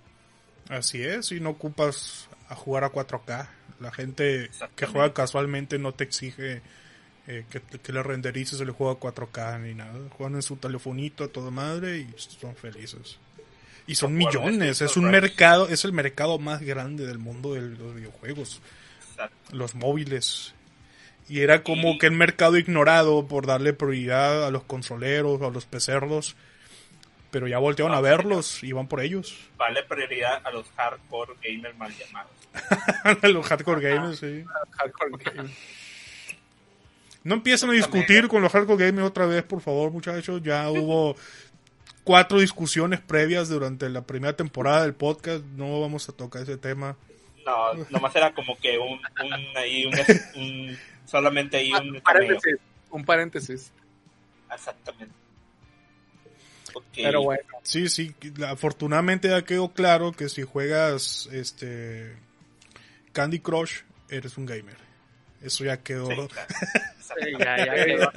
Así 0.68 1.02
es, 1.02 1.30
y 1.32 1.40
no 1.40 1.50
ocupas 1.50 2.28
a 2.48 2.54
jugar 2.54 2.84
a 2.84 2.90
4K. 2.90 3.48
La 3.80 3.92
gente 3.92 4.50
que 4.76 4.86
juega 4.86 5.12
casualmente 5.12 5.78
no 5.78 5.92
te 5.92 6.04
exige 6.04 6.62
eh, 7.26 7.44
que, 7.50 7.60
que 7.60 7.92
le 7.92 8.02
renderices 8.02 8.60
el 8.60 8.70
juego 8.70 8.92
a 8.92 9.00
4K 9.00 9.60
ni 9.60 9.74
nada. 9.74 9.92
Juegan 10.16 10.36
en 10.36 10.42
su 10.42 10.56
telefonito 10.56 11.24
a 11.24 11.28
toda 11.28 11.50
madre 11.50 11.98
y 11.98 12.08
son 12.16 12.56
felices. 12.56 13.18
Y 13.86 13.96
son 13.96 14.14
millones, 14.16 14.80
es 14.80 14.96
un 14.96 15.10
mercado, 15.10 15.68
es 15.68 15.84
el 15.84 15.92
mercado 15.92 16.38
más 16.38 16.62
grande 16.62 17.04
del 17.06 17.18
mundo 17.18 17.52
de 17.52 17.60
los 17.60 17.94
videojuegos, 17.94 18.62
Exacto. 19.10 19.36
los 19.54 19.74
móviles. 19.74 20.54
Y 21.28 21.40
era 21.40 21.62
como 21.62 21.90
Y- 21.92 21.98
que 21.98 22.06
el 22.06 22.12
mercado 22.12 22.56
ignorado 22.56 23.26
por 23.28 23.44
darle 23.46 23.74
prioridad 23.74 24.46
a 24.46 24.50
los 24.50 24.62
consoleros, 24.64 25.42
a 25.42 25.50
los 25.50 25.66
pecerdos. 25.66 26.34
Pero 27.34 27.48
ya 27.48 27.58
voltearon 27.58 27.92
Ah, 27.92 27.98
a 27.98 28.00
verlos 28.00 28.62
y 28.62 28.70
van 28.70 28.86
por 28.86 29.00
ellos. 29.00 29.36
Vale 29.56 29.82
prioridad 29.82 30.40
a 30.46 30.52
los 30.52 30.70
hardcore 30.76 31.34
gamers 31.42 31.76
mal 31.76 31.92
llamados. 31.92 32.30
los 33.24 33.44
hardcore 33.48 33.80
gamers, 33.80 34.20
sí. 34.20 34.44
Hardcore. 34.78 35.50
No 37.24 37.34
empiecen 37.34 37.70
a 37.70 37.72
discutir 37.72 38.28
con 38.28 38.40
los 38.40 38.52
hardcore 38.52 38.86
gamers 38.86 39.08
otra 39.08 39.26
vez, 39.26 39.42
por 39.42 39.60
favor, 39.60 39.90
muchachos. 39.90 40.40
Ya 40.44 40.70
hubo 40.70 41.16
cuatro 42.04 42.38
discusiones 42.38 43.00
previas 43.00 43.48
durante 43.48 43.88
la 43.88 44.02
primera 44.02 44.36
temporada 44.36 44.82
del 44.82 44.94
podcast. 44.94 45.42
No 45.56 45.80
vamos 45.80 46.08
a 46.08 46.12
tocar 46.12 46.42
ese 46.42 46.56
tema. 46.56 46.96
No, 47.44 47.74
nomás 47.90 48.14
era 48.14 48.32
como 48.32 48.56
que 48.58 48.78
un, 48.78 48.92
un, 49.24 49.56
ahí, 49.56 49.86
un, 49.86 49.94
un- 50.40 50.78
solamente 51.04 51.56
ahí 51.56 51.72
un 51.72 52.00
paréntesis. 52.00 52.56
Un 52.90 53.04
paréntesis. 53.04 53.72
Exactamente. 54.54 55.12
Pero 56.94 57.22
bueno. 57.22 57.42
Sí, 57.62 57.88
sí. 57.88 58.14
Afortunadamente 58.46 59.28
ya 59.28 59.42
quedó 59.44 59.72
claro 59.72 60.12
que 60.12 60.28
si 60.28 60.42
juegas 60.42 61.28
este 61.32 62.16
Candy 63.12 63.40
Crush, 63.40 63.80
eres 64.08 64.36
un 64.38 64.46
gamer. 64.46 64.76
Eso 65.42 65.64
ya 65.64 65.82
quedó. 65.82 66.06
Sí, 66.06 66.14
claro. 66.28 66.48
Sí, 67.00 67.32
ya, 67.38 67.66
ya 67.66 67.84
quedó. 67.84 68.10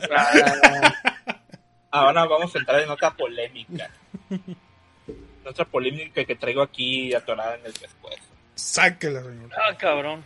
Ahora 1.92 2.26
vamos 2.26 2.56
a 2.56 2.60
entrar 2.60 2.82
en 2.82 2.90
otra 2.90 3.16
polémica. 3.16 3.90
En 4.30 4.58
Otra 5.46 5.66
polémica 5.66 6.24
que 6.26 6.36
traigo 6.36 6.62
aquí 6.62 7.14
atorada 7.14 7.56
en 7.56 7.66
el 7.66 7.74
pescuezo. 7.74 8.24
Sáquela, 8.56 9.24
señor. 9.24 9.52
Ah, 9.54 9.76
cabrón. 9.78 10.24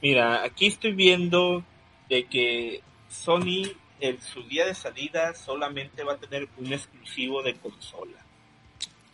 Mira, 0.00 0.42
aquí 0.42 0.66
estoy 0.66 0.92
viendo 0.92 1.64
de 2.08 2.24
que 2.24 2.82
Sony 3.08 3.70
en 4.02 4.20
su 4.20 4.42
día 4.42 4.66
de 4.66 4.74
salida 4.74 5.32
solamente 5.32 6.02
va 6.02 6.14
a 6.14 6.16
tener 6.16 6.48
un 6.56 6.72
exclusivo 6.72 7.40
de 7.40 7.54
consola. 7.54 8.18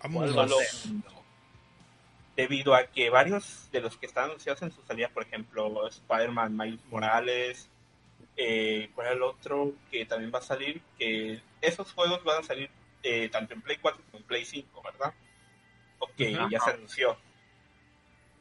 Vámonos. 0.02 0.32
¿Cuál 0.32 0.50
va 0.50 0.62
a 0.62 0.64
Solo. 0.64 1.02
Debido 2.34 2.74
a 2.74 2.86
que 2.86 3.10
varios 3.10 3.68
de 3.70 3.82
los 3.82 3.98
que 3.98 4.06
están 4.06 4.24
anunciados 4.24 4.62
en 4.62 4.72
su 4.72 4.80
salida, 4.82 5.10
por 5.10 5.24
ejemplo, 5.24 5.86
Spider-Man, 5.86 6.56
Miles 6.56 6.80
Morales, 6.86 7.68
eh, 8.36 8.90
¿cuál 8.94 9.08
es 9.08 9.12
el 9.12 9.22
otro 9.24 9.72
que 9.90 10.06
también 10.06 10.32
va 10.34 10.38
a 10.38 10.42
salir? 10.42 10.80
Que 10.98 11.42
esos 11.60 11.92
juegos 11.92 12.24
van 12.24 12.40
a 12.40 12.46
salir 12.46 12.70
eh, 13.02 13.28
tanto 13.28 13.52
en 13.52 13.60
Play 13.60 13.76
4 13.82 14.02
como 14.06 14.18
en 14.18 14.24
Play 14.24 14.46
5, 14.46 14.82
¿verdad? 14.82 15.12
Ok, 15.98 16.20
Ajá. 16.34 16.48
ya 16.50 16.60
se 16.60 16.70
anunció. 16.70 17.18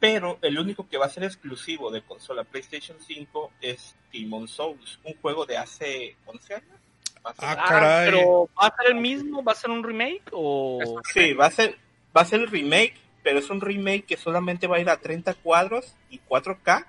Pero 0.00 0.38
el 0.42 0.58
único 0.58 0.88
que 0.88 0.96
va 0.98 1.06
a 1.06 1.10
ser 1.10 1.24
exclusivo 1.24 1.90
de 1.90 2.02
consola 2.02 2.44
PlayStation 2.44 2.96
5 3.04 3.52
es 3.60 3.96
Demon 4.12 4.46
Souls, 4.46 5.00
un 5.04 5.14
juego 5.20 5.44
de 5.44 5.56
hace 5.56 6.16
11 6.26 6.54
años. 6.54 6.78
Hace- 7.24 7.44
Ah, 7.44 7.56
Ah, 7.58 7.64
caray. 7.68 8.10
pero 8.10 8.48
¿va 8.60 8.68
a 8.68 8.76
ser 8.76 8.90
el 8.94 9.00
mismo? 9.00 9.42
¿Va 9.42 9.52
a 9.52 9.56
ser 9.56 9.70
un 9.70 9.82
remake? 9.82 10.22
¿O 10.32 11.00
Sí, 11.12 11.32
va 11.32 11.46
a 11.46 11.50
ser, 11.50 11.76
va 12.16 12.20
a 12.20 12.24
ser 12.24 12.40
el 12.40 12.46
remake, 12.48 12.94
pero 13.24 13.40
es 13.40 13.50
un 13.50 13.60
remake 13.60 14.04
que 14.06 14.16
solamente 14.16 14.66
va 14.68 14.76
a 14.76 14.80
ir 14.80 14.88
a 14.88 14.98
30 14.98 15.34
cuadros 15.34 15.94
y 16.10 16.18
4K 16.20 16.86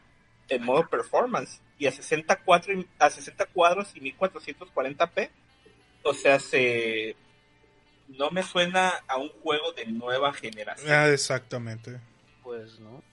en 0.49 0.63
modo 0.63 0.87
performance 0.87 1.61
y 1.79 1.87
a 1.87 1.91
64 1.91 2.73
y- 2.73 2.87
a 2.99 3.09
60 3.09 3.45
cuadros 3.47 3.91
y 3.95 4.01
1440p. 4.01 5.29
O 6.03 6.13
sea, 6.13 6.39
se 6.39 7.15
no 8.07 8.29
me 8.31 8.43
suena 8.43 8.93
a 9.07 9.17
un 9.17 9.29
juego 9.29 9.71
de 9.73 9.85
nueva 9.87 10.31
generación. 10.33 10.91
Ah, 10.91 11.07
exactamente. 11.09 11.99
Pues 12.49 12.79
no? 12.79 13.03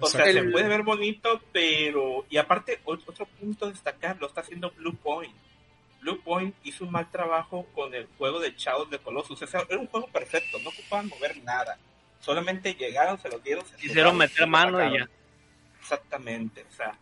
O 0.00 0.06
sea, 0.06 0.24
se 0.24 0.42
puede 0.44 0.68
ver 0.68 0.82
bonito, 0.82 1.40
pero 1.52 2.24
y 2.30 2.36
aparte 2.38 2.80
ot- 2.84 3.02
otro 3.06 3.26
punto 3.26 3.66
a 3.66 3.70
destacar 3.70 4.16
lo 4.20 4.26
está 4.26 4.40
haciendo 4.40 4.70
Blue 4.70 4.94
Point. 4.96 5.34
Blue 6.00 6.20
Point 6.22 6.54
hizo 6.64 6.84
un 6.84 6.92
mal 6.92 7.10
trabajo 7.10 7.66
con 7.74 7.92
el 7.94 8.06
juego 8.16 8.40
de 8.40 8.54
Shadow 8.56 8.88
de 8.88 8.98
Colossus. 8.98 9.42
O 9.42 9.46
sea, 9.46 9.62
era 9.68 9.78
un 9.78 9.86
juego 9.88 10.06
perfecto, 10.06 10.58
no 10.62 10.70
ocupaban 10.70 11.08
mover 11.08 11.36
nada. 11.44 11.76
Solamente 12.20 12.72
llegaron, 12.74 13.18
se 13.18 13.28
lo 13.28 13.38
dieron, 13.40 13.64
se 13.66 13.76
Quisieron 13.76 14.16
meter 14.16 14.46
mano 14.46 14.78
y 14.78 14.84
sacaron. 14.84 14.98
ya. 15.08 15.10
Exactamente, 15.80 16.64
o 16.68 16.72
sea, 16.72 16.92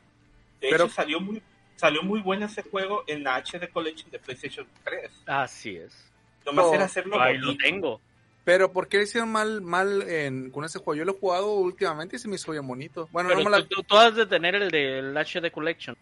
de 0.60 0.68
Pero- 0.70 0.84
hecho 0.86 0.94
salió 0.94 1.20
muy 1.20 1.42
salió 1.76 2.02
muy 2.02 2.20
bueno 2.20 2.46
ese 2.46 2.62
juego 2.62 3.04
en 3.06 3.22
la 3.22 3.36
HD 3.36 3.68
Collection 3.70 4.10
de 4.10 4.18
PlayStation 4.18 4.66
3. 4.82 5.12
Así 5.26 5.76
es. 5.76 6.10
Nomás 6.44 6.66
No, 6.66 6.74
era 6.74 6.84
hacerlo 6.86 7.20
Ahí 7.20 7.38
lo 7.38 7.56
tengo. 7.56 8.00
Pero 8.48 8.72
¿por 8.72 8.88
qué 8.88 9.02
hicieron 9.02 9.30
mal, 9.30 9.60
mal 9.60 10.00
en, 10.08 10.50
con 10.50 10.64
ese 10.64 10.78
juego? 10.78 10.94
Yo 10.94 11.04
lo 11.04 11.12
he 11.12 11.20
jugado 11.20 11.52
últimamente 11.52 12.16
y 12.16 12.18
se 12.18 12.28
me 12.28 12.36
hizo 12.36 12.50
bien 12.50 12.66
bonito. 12.66 13.06
Bueno, 13.12 13.28
Pero 13.28 13.40
no, 13.44 13.50
me 13.50 13.58
la- 13.58 13.66
tú, 13.66 13.84
has 13.94 14.14
de 14.16 14.24
tener 14.24 14.54
el 14.54 14.70
del 14.70 15.14
HD 15.14 15.50
Collection. 15.52 15.94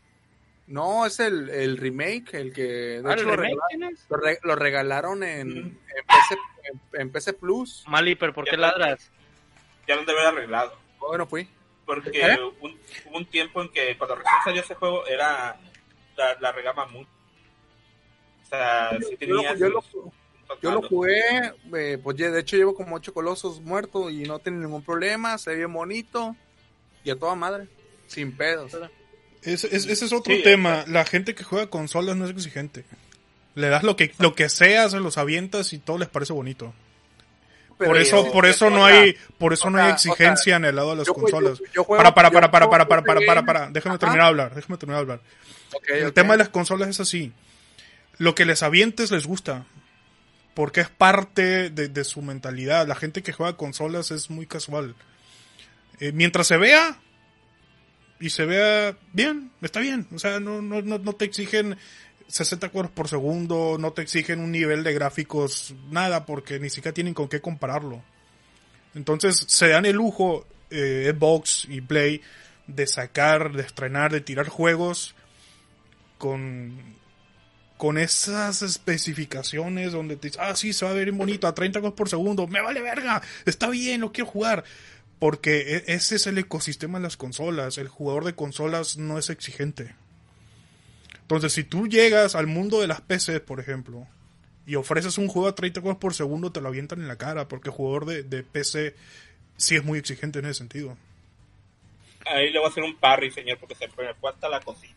no, 0.69 1.05
es 1.07 1.19
el, 1.19 1.51
el 1.51 1.77
remake, 1.77 2.35
el 2.35 2.53
que 2.53 2.63
de 2.63 3.03
Ah, 3.05 3.15
hecho 3.15 3.23
¿el 3.23 3.27
lo, 3.27 3.33
remake 3.35 3.51
regala- 3.55 3.67
tienes? 3.69 4.07
lo 4.09 4.17
re- 4.17 4.39
lo 4.45 4.55
regalaron 4.55 5.25
en, 5.25 5.51
en 5.59 5.79
PC, 6.07 6.39
en- 6.95 7.01
en 7.01 7.11
PC 7.11 7.33
Plus. 7.33 7.83
Mali, 7.89 8.15
pero 8.15 8.33
¿por 8.33 8.45
qué 8.45 8.53
Ya 8.53 8.59
ladras? 8.59 9.11
Ya 9.89 9.97
lo 9.97 10.05
debe 10.05 10.21
haber 10.21 10.35
arreglado. 10.39 10.73
Bueno, 11.01 11.27
fui. 11.27 11.49
Porque 11.85 12.11
¿Eh? 12.15 12.39
un- 12.61 12.79
hubo 13.07 13.17
un 13.19 13.27
tiempo 13.27 13.61
en 13.61 13.71
que 13.71 13.99
cuando 13.99 14.15
recién 14.15 14.35
salió 14.45 14.61
ese 14.63 14.77
juego 14.77 15.05
era 15.09 15.59
la, 16.17 16.37
la 16.41 16.53
regaba 16.53 16.87
mucho. 16.87 17.11
O 18.45 18.47
sea, 18.49 18.91
sí 19.01 19.17
Yo 19.19 19.35
lo, 19.35 19.41
tenía 19.43 19.55
yo 19.57 19.69
lo- 19.69 19.85
yo 20.63 20.71
lo 20.73 20.83
jugué, 20.83 21.21
eh, 21.77 21.99
pues 22.03 22.17
de 22.17 22.39
hecho 22.41 22.57
llevo 22.57 22.75
como 22.75 22.97
ocho 22.97 23.13
colosos 23.13 23.61
muertos 23.61 24.13
y 24.13 24.23
no 24.25 24.39
tiene 24.39 24.59
ningún 24.59 24.83
problema, 24.83 25.39
se 25.39 25.51
ve 25.51 25.57
bien 25.57 25.73
bonito 25.73 26.35
y 27.05 27.11
a 27.11 27.17
toda 27.17 27.35
madre, 27.35 27.69
sin 28.07 28.33
pedos. 28.37 28.73
Ese, 29.43 29.75
es 29.77 30.13
otro 30.13 30.35
Sí, 30.35 30.43
tema. 30.43 30.85
La 30.89 31.05
gente 31.05 31.35
que 31.35 31.45
juega 31.45 31.69
consolas 31.69 32.17
no 32.17 32.25
es 32.25 32.31
exigente. 32.33 32.85
Le 33.55 33.69
das 33.69 33.83
lo 33.85 33.97
que, 33.97 34.13
lo 34.19 34.35
que 34.35 34.49
sea, 34.49 34.89
se 34.89 34.99
los 35.01 35.19
avientas 35.19 35.73
y 35.73 35.79
todo 35.79 35.99
les 35.99 36.09
parece 36.09 36.33
bonito. 36.33 36.75
Pero 37.79 37.91
por 37.91 37.99
eso, 38.01 38.33
por 38.33 38.47
eso 38.47 38.71
no 38.71 38.85
hay, 38.87 39.17
por 39.39 39.53
eso 39.53 39.69
o 39.69 39.71
no 39.71 39.79
hay 39.79 39.85
sea, 39.85 39.93
exigencia 40.13 40.57
en 40.57 40.65
el 40.65 40.77
lado 40.77 40.91
de 40.91 40.97
las 40.97 41.09
consolas. 41.09 41.59
yo- 41.59 41.65
yo 41.75 41.85
juego- 41.85 42.03
Para, 42.03 42.15
para, 42.15 42.31
para, 42.31 42.51
para, 42.51 42.71
para, 42.71 42.89
para, 42.89 43.03
para, 43.03 43.21
para, 43.27 43.43
para. 43.45 43.71
Déjame 43.71 43.95
Ajá. 43.97 43.99
terminar 44.01 44.23
de 44.25 44.29
hablar, 44.29 44.55
déjame 44.55 44.79
terminar 44.79 45.07
de 45.07 45.13
hablar. 45.13 45.21
El 45.89 46.13
tema 46.15 46.33
de 46.33 46.39
las 46.39 46.49
consolas 46.49 46.89
es 46.89 47.01
así. 47.01 47.33
Lo 48.19 48.35
que 48.35 48.47
les 48.47 48.63
avientes 48.63 49.11
les 49.11 49.27
gusta. 49.27 49.67
Porque 50.57 50.81
es 50.81 50.89
parte 50.89 51.69
de, 51.69 52.05
su 52.05 52.23
mentalidad. 52.23 52.89
La 52.89 52.95
gente 52.95 53.23
que 53.23 53.33
juega 53.33 53.59
consolas 53.59 54.11
es 54.11 54.31
muy 54.31 54.47
casual. 54.47 54.97
Eh, 56.01 56.13
mientras 56.13 56.47
se 56.47 56.57
vea 56.57 56.99
y 58.19 58.31
se 58.31 58.47
vea 58.47 58.97
bien, 59.13 59.53
está 59.61 59.81
bien. 59.81 60.09
O 60.15 60.19
sea, 60.19 60.41
no, 60.41 60.63
no, 60.63 60.81
no, 60.81 60.99
no 60.99 61.13
te 61.13 61.27
exigen 61.27 61.77
60 62.29 62.71
cuadros 62.71 62.91
por 62.93 63.09
segundo, 63.09 63.77
no 63.79 63.93
te 63.93 64.01
exigen 64.01 64.41
un 64.41 64.51
nivel 64.51 64.83
de 64.83 64.95
gráficos, 64.95 65.75
nada, 65.91 66.25
porque 66.25 66.59
ni 66.59 66.71
siquiera 66.71 66.95
tienen 66.95 67.13
con 67.13 67.29
qué 67.29 67.43
compararlo. 67.43 68.03
Entonces 68.95 69.45
se 69.47 69.69
dan 69.69 69.85
el 69.85 69.97
lujo, 69.97 70.47
eh, 70.71 71.13
Xbox 71.15 71.67
y 71.69 71.83
Play, 71.83 72.23
de 72.67 72.87
sacar, 72.87 73.53
de 73.53 73.63
estrenar, 73.63 74.11
de 74.11 74.23
tirar 74.23 74.49
juegos 74.49 75.15
con 76.17 76.97
con 77.77 77.99
esas 77.99 78.63
especificaciones 78.63 79.93
donde 79.93 80.17
te 80.17 80.29
dices, 80.29 80.41
ah, 80.43 80.57
sí, 80.57 80.73
se 80.73 80.85
va 80.85 80.93
a 80.93 80.95
ver 80.95 81.13
bonito, 81.13 81.47
a 81.47 81.55
30 81.55 81.81
cuadros 81.81 81.97
por 81.97 82.09
segundo, 82.09 82.47
me 82.47 82.61
vale 82.61 82.81
verga, 82.81 83.23
está 83.45 83.69
bien, 83.69 84.01
lo 84.01 84.13
quiero 84.13 84.31
jugar. 84.31 84.65
Porque 85.19 85.77
e- 85.77 85.85
ese 85.95 86.17
es 86.17 86.27
el 86.27 86.37
ecosistema 86.39 86.99
de 86.99 87.05
las 87.05 87.17
consolas. 87.17 87.79
El 87.79 87.89
jugador 87.89 88.25
de 88.25 88.35
consolas 88.35 88.99
no 88.99 89.19
es 89.19 89.31
exigente. 89.31 89.95
Entonces, 91.23 91.55
si 91.55 91.65
tú 91.65 91.89
llegas 91.89 92.35
al 92.35 92.47
mundo 92.47 92.81
de 92.81 92.87
las 92.87 93.01
PCs, 93.01 93.41
por 93.41 93.59
ejemplo, 93.59 94.07
y 94.67 94.75
ofreces 94.75 95.17
un 95.17 95.29
juego 95.29 95.49
a 95.49 95.55
30 95.55 95.81
cuadros 95.81 96.01
por 96.01 96.15
segundo, 96.15 96.53
te 96.53 96.61
lo 96.61 96.69
avientan 96.69 97.01
en 97.01 97.09
la 97.09 97.17
cara. 97.17 97.49
Porque 97.49 97.71
el 97.71 97.75
jugador 97.75 98.05
de, 98.05 98.25
de 98.25 98.43
PC 98.43 98.95
sí 99.57 99.75
es 99.77 99.85
muy 99.85 99.99
exigente 99.99 100.39
en 100.39 100.45
ese 100.45 100.59
sentido. 100.59 100.97
Ahí 102.27 102.51
le 102.53 102.59
voy 102.59 102.67
a 102.67 102.71
hacer 102.71 102.85
un 102.85 102.97
parry, 102.97 103.31
señor, 103.31 103.59
porque 103.59 103.75
se 103.75 103.89
me 103.89 104.15
falta 104.15 104.49
la 104.49 104.61
cosita. 104.61 104.95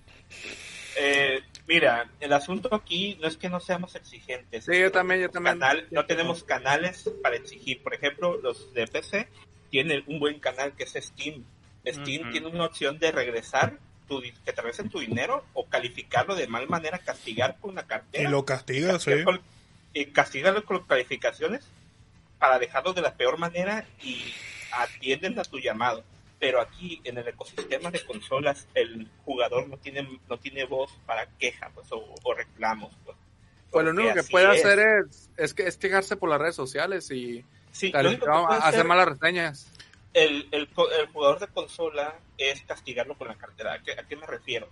Eh, 1.01 1.41
mira, 1.67 2.09
el 2.19 2.33
asunto 2.33 2.73
aquí 2.75 3.17
no 3.21 3.27
es 3.27 3.37
que 3.37 3.47
no 3.49 3.59
seamos 3.59 3.95
exigentes. 3.95 4.65
Sí, 4.65 4.77
yo 4.79 4.91
también, 4.91 5.21
yo 5.21 5.29
también. 5.29 5.59
Canal- 5.59 5.87
no 5.91 6.05
tenemos 6.05 6.43
canales 6.43 7.09
para 7.23 7.35
exigir. 7.37 7.81
Por 7.81 7.93
ejemplo, 7.93 8.37
los 8.41 8.73
de 8.73 8.85
PC 8.87 9.27
tienen 9.69 10.03
un 10.07 10.19
buen 10.19 10.39
canal 10.39 10.73
que 10.73 10.83
es 10.83 10.93
Steam. 10.93 11.43
Steam 11.85 12.31
tiene 12.31 12.47
una 12.47 12.65
opción 12.65 12.99
de 12.99 13.11
regresar, 13.11 13.77
tu, 14.07 14.21
que 14.21 14.31
te 14.53 14.61
regresen 14.61 14.89
tu 14.89 14.99
dinero 14.99 15.45
o 15.53 15.65
calificarlo 15.67 16.35
de 16.35 16.47
mal 16.47 16.67
manera, 16.67 16.97
castigar 16.97 17.57
con 17.61 17.71
una 17.71 17.81
Y 17.83 17.85
cartera. 17.85 18.29
lo 18.29 18.43
castigas, 18.43 18.91
castigar 18.93 19.19
¿eh? 19.19 19.23
con- 19.23 19.41
y 19.93 20.05
castigarlo 20.07 20.65
con 20.65 20.83
calificaciones 20.85 21.63
para 22.37 22.59
dejarlo 22.59 22.93
de 22.93 23.01
la 23.01 23.13
peor 23.15 23.37
manera 23.37 23.85
y 24.03 24.33
atienden 24.71 25.39
a 25.39 25.43
tu 25.43 25.59
llamado. 25.59 26.03
Pero 26.39 26.61
aquí 26.61 27.01
en 27.03 27.17
el 27.17 27.27
ecosistema 27.27 27.91
de 27.91 28.05
consolas 28.05 28.67
el 28.73 29.09
jugador 29.25 29.67
no 29.67 29.77
tiene 29.77 30.19
no 30.29 30.37
tiene 30.37 30.65
voz 30.65 30.91
para 31.05 31.27
quejas 31.37 31.71
pues, 31.73 31.91
o, 31.91 32.03
o 32.23 32.33
reclamos. 32.33 32.93
Pues, 33.05 33.17
Pues 33.71 33.85
lo 33.85 33.91
único 33.91 34.13
que 34.13 34.23
puede 34.23 34.51
es. 34.55 34.65
hacer 34.65 34.79
es, 34.79 35.29
es, 35.37 35.53
que, 35.53 35.63
es 35.67 35.77
quejarse 35.77 36.15
por 36.15 36.29
las 36.29 36.39
redes 36.39 36.55
sociales 36.55 37.11
y 37.11 37.43
Sí, 37.71 37.91
hacer 37.93 38.85
malas 38.85 39.09
reseñas. 39.09 39.71
el, 40.13 40.47
el, 40.51 40.67
jugador 41.13 41.39
de 41.39 41.47
consola 41.47 42.19
es 42.37 42.61
castigarlo 42.63 43.15
con 43.17 43.27
la 43.27 43.35
cartera. 43.35 43.73
¿A 43.73 43.83
qué, 43.83 43.91
a 43.91 44.03
qué 44.07 44.15
me 44.15 44.25
refiero? 44.25 44.67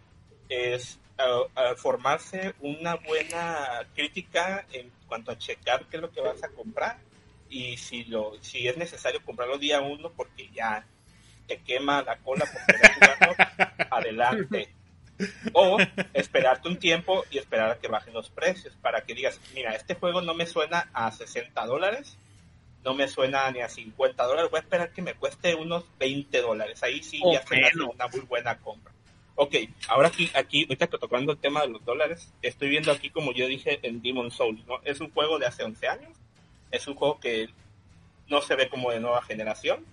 Es 0.50 1.00
a, 1.18 1.42
a 1.72 1.76
formarse 1.76 2.56
una 2.60 2.96
buena 2.96 3.88
crítica 3.94 4.66
en 4.72 4.92
cuanto 5.08 5.32
a 5.32 5.38
checar 5.38 5.86
qué 5.90 5.98
es 5.98 6.02
lo 6.02 6.12
que 6.12 6.22
vas 6.22 6.42
a 6.44 6.50
comprar 6.50 6.98
y 7.50 7.78
si 7.78 8.04
lo 8.06 8.34
si 8.42 8.68
es 8.68 8.78
necesario 8.78 9.24
comprarlo 9.24 9.58
día 9.58 9.80
uno 9.82 10.12
porque 10.12 10.50
ya 10.50 10.86
te 11.48 11.58
quema 11.60 12.02
la 12.04 12.18
cola 12.18 12.46
por 12.46 12.66
querer 12.66 12.92
jugarlo, 12.94 13.36
adelante. 13.92 14.70
O 15.54 15.78
esperarte 16.14 16.68
un 16.68 16.78
tiempo 16.78 17.26
y 17.32 17.40
esperar 17.40 17.72
a 17.72 17.80
que 17.80 17.88
bajen 17.88 18.14
los 18.14 18.30
precios 18.30 18.76
para 18.82 19.02
que 19.02 19.16
digas, 19.16 19.40
mira, 19.56 19.74
este 19.74 19.96
juego 19.96 20.22
no 20.22 20.36
me 20.36 20.46
suena 20.46 20.90
a 20.94 21.12
60 21.12 21.66
dólares, 21.66 22.18
no 22.84 22.94
me 22.94 23.08
suena 23.08 23.50
ni 23.52 23.62
a 23.62 23.70
50 23.70 24.24
dólares, 24.24 24.52
voy 24.52 24.60
a 24.60 24.62
esperar 24.62 24.92
que 24.92 25.02
me 25.02 25.16
cueste 25.16 25.56
unos 25.56 25.86
20 25.98 26.40
dólares. 26.42 26.84
Ahí 26.84 27.02
sí 27.02 27.20
O 27.24 27.34
ya 27.34 27.44
menos. 27.50 27.96
una 27.96 28.08
muy 28.08 28.20
buena 28.22 28.58
compra. 28.60 28.94
Ok, 29.36 29.56
ahora 29.88 30.08
aquí, 30.08 30.30
aquí, 30.36 30.64
ahorita 30.64 30.88
que 30.88 30.98
tocando 30.98 31.32
el 31.32 31.38
tema 31.38 31.62
de 31.62 31.70
los 31.70 31.84
dólares, 31.84 32.32
estoy 32.42 32.70
viendo 32.70 32.92
aquí, 32.92 33.10
como 33.10 33.34
yo 33.34 33.48
dije, 33.48 33.80
en 33.84 34.02
Demon 34.02 34.32
Souls, 34.32 34.66
¿no? 34.66 34.80
Es 34.84 35.00
un 35.00 35.12
juego 35.12 35.38
de 35.40 35.46
hace 35.48 35.64
11 35.64 35.88
años, 35.88 36.12
es 36.72 36.88
un 36.88 36.96
juego 36.96 37.20
que 37.20 37.50
no 38.30 38.42
se 38.42 38.56
ve 38.56 38.70
como 38.70 38.92
de 38.92 39.00
nueva 39.00 39.22
generación. 39.24 39.86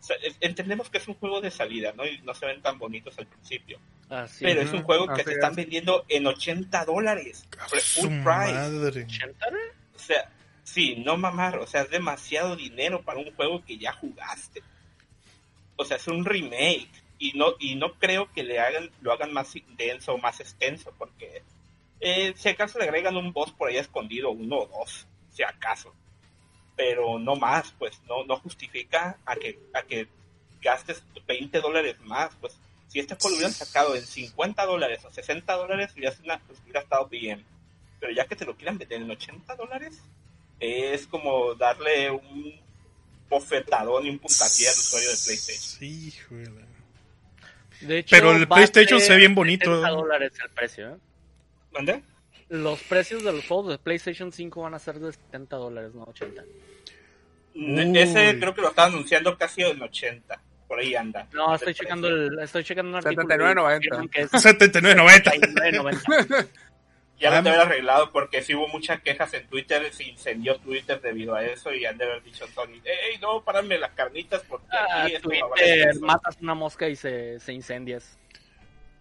O 0.00 0.02
sea, 0.02 0.16
es- 0.22 0.36
entendemos 0.40 0.88
que 0.90 0.98
es 0.98 1.08
un 1.08 1.14
juego 1.14 1.40
de 1.40 1.50
salida, 1.50 1.92
¿no? 1.96 2.06
Y 2.06 2.18
no 2.22 2.34
se 2.34 2.46
ven 2.46 2.62
tan 2.62 2.78
bonitos 2.78 3.18
al 3.18 3.26
principio. 3.26 3.78
Así 4.08 4.44
pero 4.44 4.62
es. 4.62 4.72
un 4.72 4.82
juego 4.84 5.06
que 5.12 5.24
te 5.24 5.30
es. 5.30 5.36
están 5.36 5.54
vendiendo 5.54 6.04
en 6.08 6.26
80 6.26 6.84
dólares. 6.84 7.46
A 7.58 7.66
Full 7.68 8.06
price. 8.06 8.22
madre. 8.22 9.04
80, 9.04 9.46
O 9.94 9.98
sea, 9.98 10.30
sí, 10.62 10.96
no 11.04 11.16
mamar, 11.16 11.58
o 11.58 11.66
sea, 11.66 11.82
es 11.82 11.90
demasiado 11.90 12.56
dinero 12.56 13.02
para 13.02 13.18
un 13.18 13.34
juego 13.34 13.64
que 13.64 13.76
ya 13.76 13.92
jugaste. 13.92 14.62
O 15.76 15.84
sea, 15.84 15.96
es 15.96 16.06
un 16.08 16.24
remake 16.24 16.88
y 17.18 17.32
no 17.36 17.54
y 17.58 17.74
no 17.74 17.94
creo 17.94 18.32
que 18.32 18.44
le 18.44 18.60
hagan 18.60 18.90
lo 19.00 19.12
hagan 19.12 19.32
más 19.32 19.52
denso 19.76 20.14
o 20.14 20.18
más 20.18 20.38
extenso 20.40 20.94
porque 20.96 21.42
eh, 22.00 22.32
si 22.36 22.48
acaso 22.48 22.78
le 22.78 22.84
agregan 22.84 23.16
un 23.16 23.32
boss 23.32 23.50
por 23.52 23.68
ahí 23.68 23.76
escondido, 23.76 24.30
uno 24.30 24.56
o 24.58 24.66
dos, 24.66 25.06
si 25.32 25.42
acaso. 25.42 25.92
Pero 26.78 27.18
no 27.18 27.34
más, 27.36 27.74
pues 27.78 28.00
no 28.08 28.24
no 28.24 28.38
justifica 28.38 29.18
a 29.26 29.34
que 29.36 29.58
a 29.74 29.82
que 29.82 30.08
gastes 30.62 31.02
20 31.26 31.60
dólares 31.60 31.96
más, 32.00 32.30
pues 32.40 32.56
si 32.86 33.00
este 33.00 33.14
juego 33.16 33.30
lo 33.30 33.34
hubieran 33.36 33.52
sacado 33.52 33.94
en 33.96 34.06
50 34.06 34.64
dólares 34.64 35.04
o 35.04 35.10
60 35.10 35.52
dólares, 35.54 35.90
hubiera, 35.94 36.12
sido 36.12 36.24
una- 36.24 36.38
pues, 36.46 36.58
hubiera 36.62 36.80
estado 36.80 37.06
bien. 37.08 37.44
Pero 38.00 38.12
ya 38.12 38.24
que 38.26 38.36
te 38.36 38.46
lo 38.46 38.56
quieran 38.56 38.78
vender 38.78 39.02
en 39.02 39.10
80 39.10 39.56
dólares, 39.56 39.98
es 40.60 41.06
como 41.08 41.54
darle 41.56 42.10
un 42.10 42.58
bofetadón 43.28 44.06
y 44.06 44.10
un 44.10 44.18
puntapié 44.20 44.68
al 44.68 44.74
usuario 44.78 45.10
de 45.10 45.16
PlayStation. 45.16 45.78
Sí, 45.80 46.08
híjole. 46.08 46.64
De 47.80 47.98
hecho, 47.98 48.08
Pero 48.16 48.32
el 48.32 48.48
PlayStation 48.48 49.00
se 49.00 49.10
ve 49.12 49.18
bien 49.18 49.34
bonito. 49.34 49.64
70 49.66 49.88
dólares 49.90 50.32
el 50.42 50.50
precio, 50.50 50.94
¿eh? 50.94 50.96
¿Dónde? 51.72 52.02
Los 52.48 52.82
precios 52.82 53.22
de 53.24 53.32
los 53.32 53.46
juegos 53.46 53.68
de 53.68 53.78
PlayStation 53.78 54.32
5 54.32 54.62
van 54.62 54.74
a 54.74 54.78
ser 54.78 54.98
de 54.98 55.12
70 55.12 55.56
dólares, 55.56 55.94
no 55.94 56.04
80. 56.04 56.42
Uy. 57.54 57.98
Ese 57.98 58.38
creo 58.38 58.54
que 58.54 58.62
lo 58.62 58.68
estaba 58.68 58.88
anunciando 58.88 59.36
casi 59.36 59.62
en 59.62 59.80
80. 59.82 60.40
Por 60.66 60.78
ahí 60.80 60.94
anda. 60.94 61.26
No, 61.32 61.54
estoy 61.54 61.74
checando 61.74 62.08
el, 62.08 62.38
estoy 62.40 62.62
checando 62.62 62.90
un 62.90 62.96
artículo. 62.96 63.26
79.90. 63.26 63.76
y 63.76 63.80
dijeron 63.80 64.08
que 64.08 64.20
es 64.22 64.32
79.90. 64.32 65.22
79.90. 65.24 66.48
Ya 67.18 67.32
Ah, 67.32 67.38
lo 67.38 67.42
te 67.42 67.48
haber 67.48 67.60
arreglado 67.62 68.12
porque 68.12 68.42
sí 68.42 68.54
hubo 68.54 68.68
muchas 68.68 69.00
quejas 69.00 69.34
en 69.34 69.44
Twitter, 69.48 69.92
se 69.92 70.04
incendió 70.04 70.56
Twitter 70.60 71.00
debido 71.00 71.34
a 71.34 71.44
eso 71.44 71.74
y 71.74 71.84
han 71.84 71.98
de 71.98 72.04
haber 72.04 72.22
dicho 72.22 72.46
Sony, 72.54 72.80
hey, 72.84 73.18
no, 73.20 73.42
párame 73.42 73.76
las 73.76 73.90
carnitas 73.90 74.42
porque 74.48 74.66
Ah, 74.70 75.02
aquí 75.02 75.14
esto 75.16 75.28
va 75.28 75.34
a 75.36 75.48
valer 75.48 75.64
Twitter, 75.66 75.88
eso". 75.88 76.00
matas 76.06 76.36
una 76.40 76.54
mosca 76.54 76.88
y 76.88 76.94
se, 76.94 77.40
se 77.40 77.52
incendias. 77.52 78.16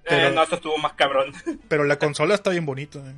Eh, 0.05 0.31
no, 0.33 0.41
esto 0.41 0.55
estuvo 0.55 0.77
más 0.79 0.93
cabrón. 0.93 1.31
Pero 1.67 1.83
la 1.83 1.99
consola 1.99 2.33
está 2.33 2.49
bien 2.49 2.65
bonita. 2.65 2.97
¿eh? 2.99 3.13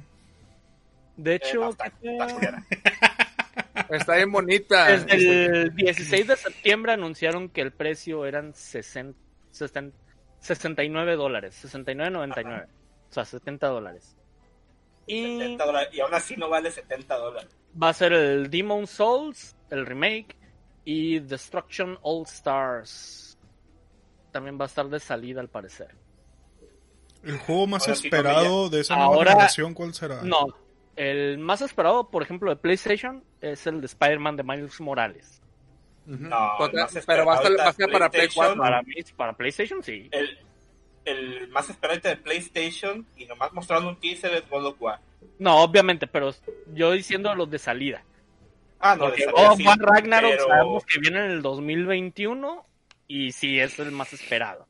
De 1.22 1.34
Eh, 1.34 1.36
hecho, 1.36 1.60
no, 1.60 1.70
está- 1.72 1.86
está 2.02 2.28
culera. 2.34 2.64
Está 3.90 4.16
bien 4.16 4.32
bonita. 4.32 4.86
desde 4.98 5.46
el 5.46 5.76
16 5.76 6.28
de 6.28 6.36
septiembre 6.38 6.94
anunciaron 6.94 7.50
que 7.50 7.62
el 7.62 7.72
precio 7.72 8.26
eran 8.26 8.54
60, 8.54 9.18
60 9.52 9.96
69 10.40 11.16
dólares, 11.18 11.56
69.99. 11.66 12.68
O 13.10 13.14
sea, 13.14 13.26
70 13.26 13.68
dólares. 13.68 14.16
Y 15.08 15.24
70 15.40 15.66
dólares, 15.66 15.90
y 15.92 16.00
aún 16.00 16.14
así 16.14 16.36
no 16.38 16.48
vale 16.50 16.72
70 16.72 17.16
dólares. 17.18 17.50
va 17.82 17.90
a 17.90 17.94
ser 17.94 18.14
el 18.14 18.50
Demon 18.50 18.88
Souls, 18.88 19.56
el 19.70 19.86
remake, 19.86 20.38
y 20.86 21.20
Destruction 21.20 21.98
All 22.02 22.24
Stars. 22.24 23.38
También 24.32 24.58
va 24.60 24.64
a 24.66 24.68
estar 24.68 24.88
de 24.88 25.00
salida 25.00 25.42
al 25.42 25.50
parecer. 25.50 25.90
El 27.24 27.38
juego 27.40 27.68
más 27.68 27.84
Ahora 27.84 27.96
sí, 27.96 28.08
esperado 28.08 28.70
de 28.70 28.80
esa 28.80 28.96
nueva 28.96 29.14
Ahora- 29.16 29.32
generación, 29.32 29.74
¿cuál 29.74 29.94
será? 29.94 30.22
No, 30.24 30.48
el 31.00 31.38
más 31.38 31.62
esperado, 31.62 32.10
por 32.10 32.22
ejemplo, 32.22 32.50
de 32.50 32.58
PlayStation 32.58 33.24
es 33.40 33.66
el 33.68 33.80
de 33.80 33.86
Spider-Man 33.86 34.36
de 34.36 34.44
Miles 34.44 34.82
Morales. 34.82 35.42
No, 36.06 36.56
pero 36.60 36.74
va 36.74 36.84
a 36.84 36.88
ser, 36.90 37.00
esperado 37.00 37.28
va 37.28 37.36
a 37.70 37.72
ser 37.72 37.90
para 37.90 38.10
Play 38.10 38.28
PlayStation. 38.28 38.58
4. 38.58 38.62
Para 38.62 38.82
mí, 38.82 38.96
para 39.16 39.34
PlayStation 39.34 39.82
sí. 39.82 40.10
El, 40.12 40.38
el 41.06 41.48
más 41.48 41.70
esperado 41.70 42.02
de 42.02 42.18
PlayStation 42.18 43.08
y 43.16 43.26
nomás 43.26 43.54
mostrando 43.54 43.88
un 43.88 43.96
teaser 43.98 44.34
es 44.34 44.50
God 44.50 44.66
of 44.66 44.82
War. 44.82 45.00
No, 45.38 45.62
obviamente, 45.64 46.06
pero 46.06 46.32
yo 46.74 46.92
diciendo 46.92 47.34
los 47.34 47.50
de 47.50 47.60
salida. 47.60 48.04
Ah, 48.82 48.98
no, 48.98 49.06
Porque 49.06 49.26
de 49.26 49.32
God 49.32 49.52
of 49.52 49.58
sí, 49.58 49.66
War 49.66 49.78
Ragnarok 49.78 50.32
pero, 50.32 50.48
sabemos 50.48 50.86
que 50.86 51.00
viene 51.00 51.20
en 51.20 51.32
el 51.32 51.42
2021 51.42 52.66
y 53.08 53.32
sí 53.32 53.58
es 53.58 53.80
el 53.80 53.94
más 53.94 54.12
esperado. 54.12 54.68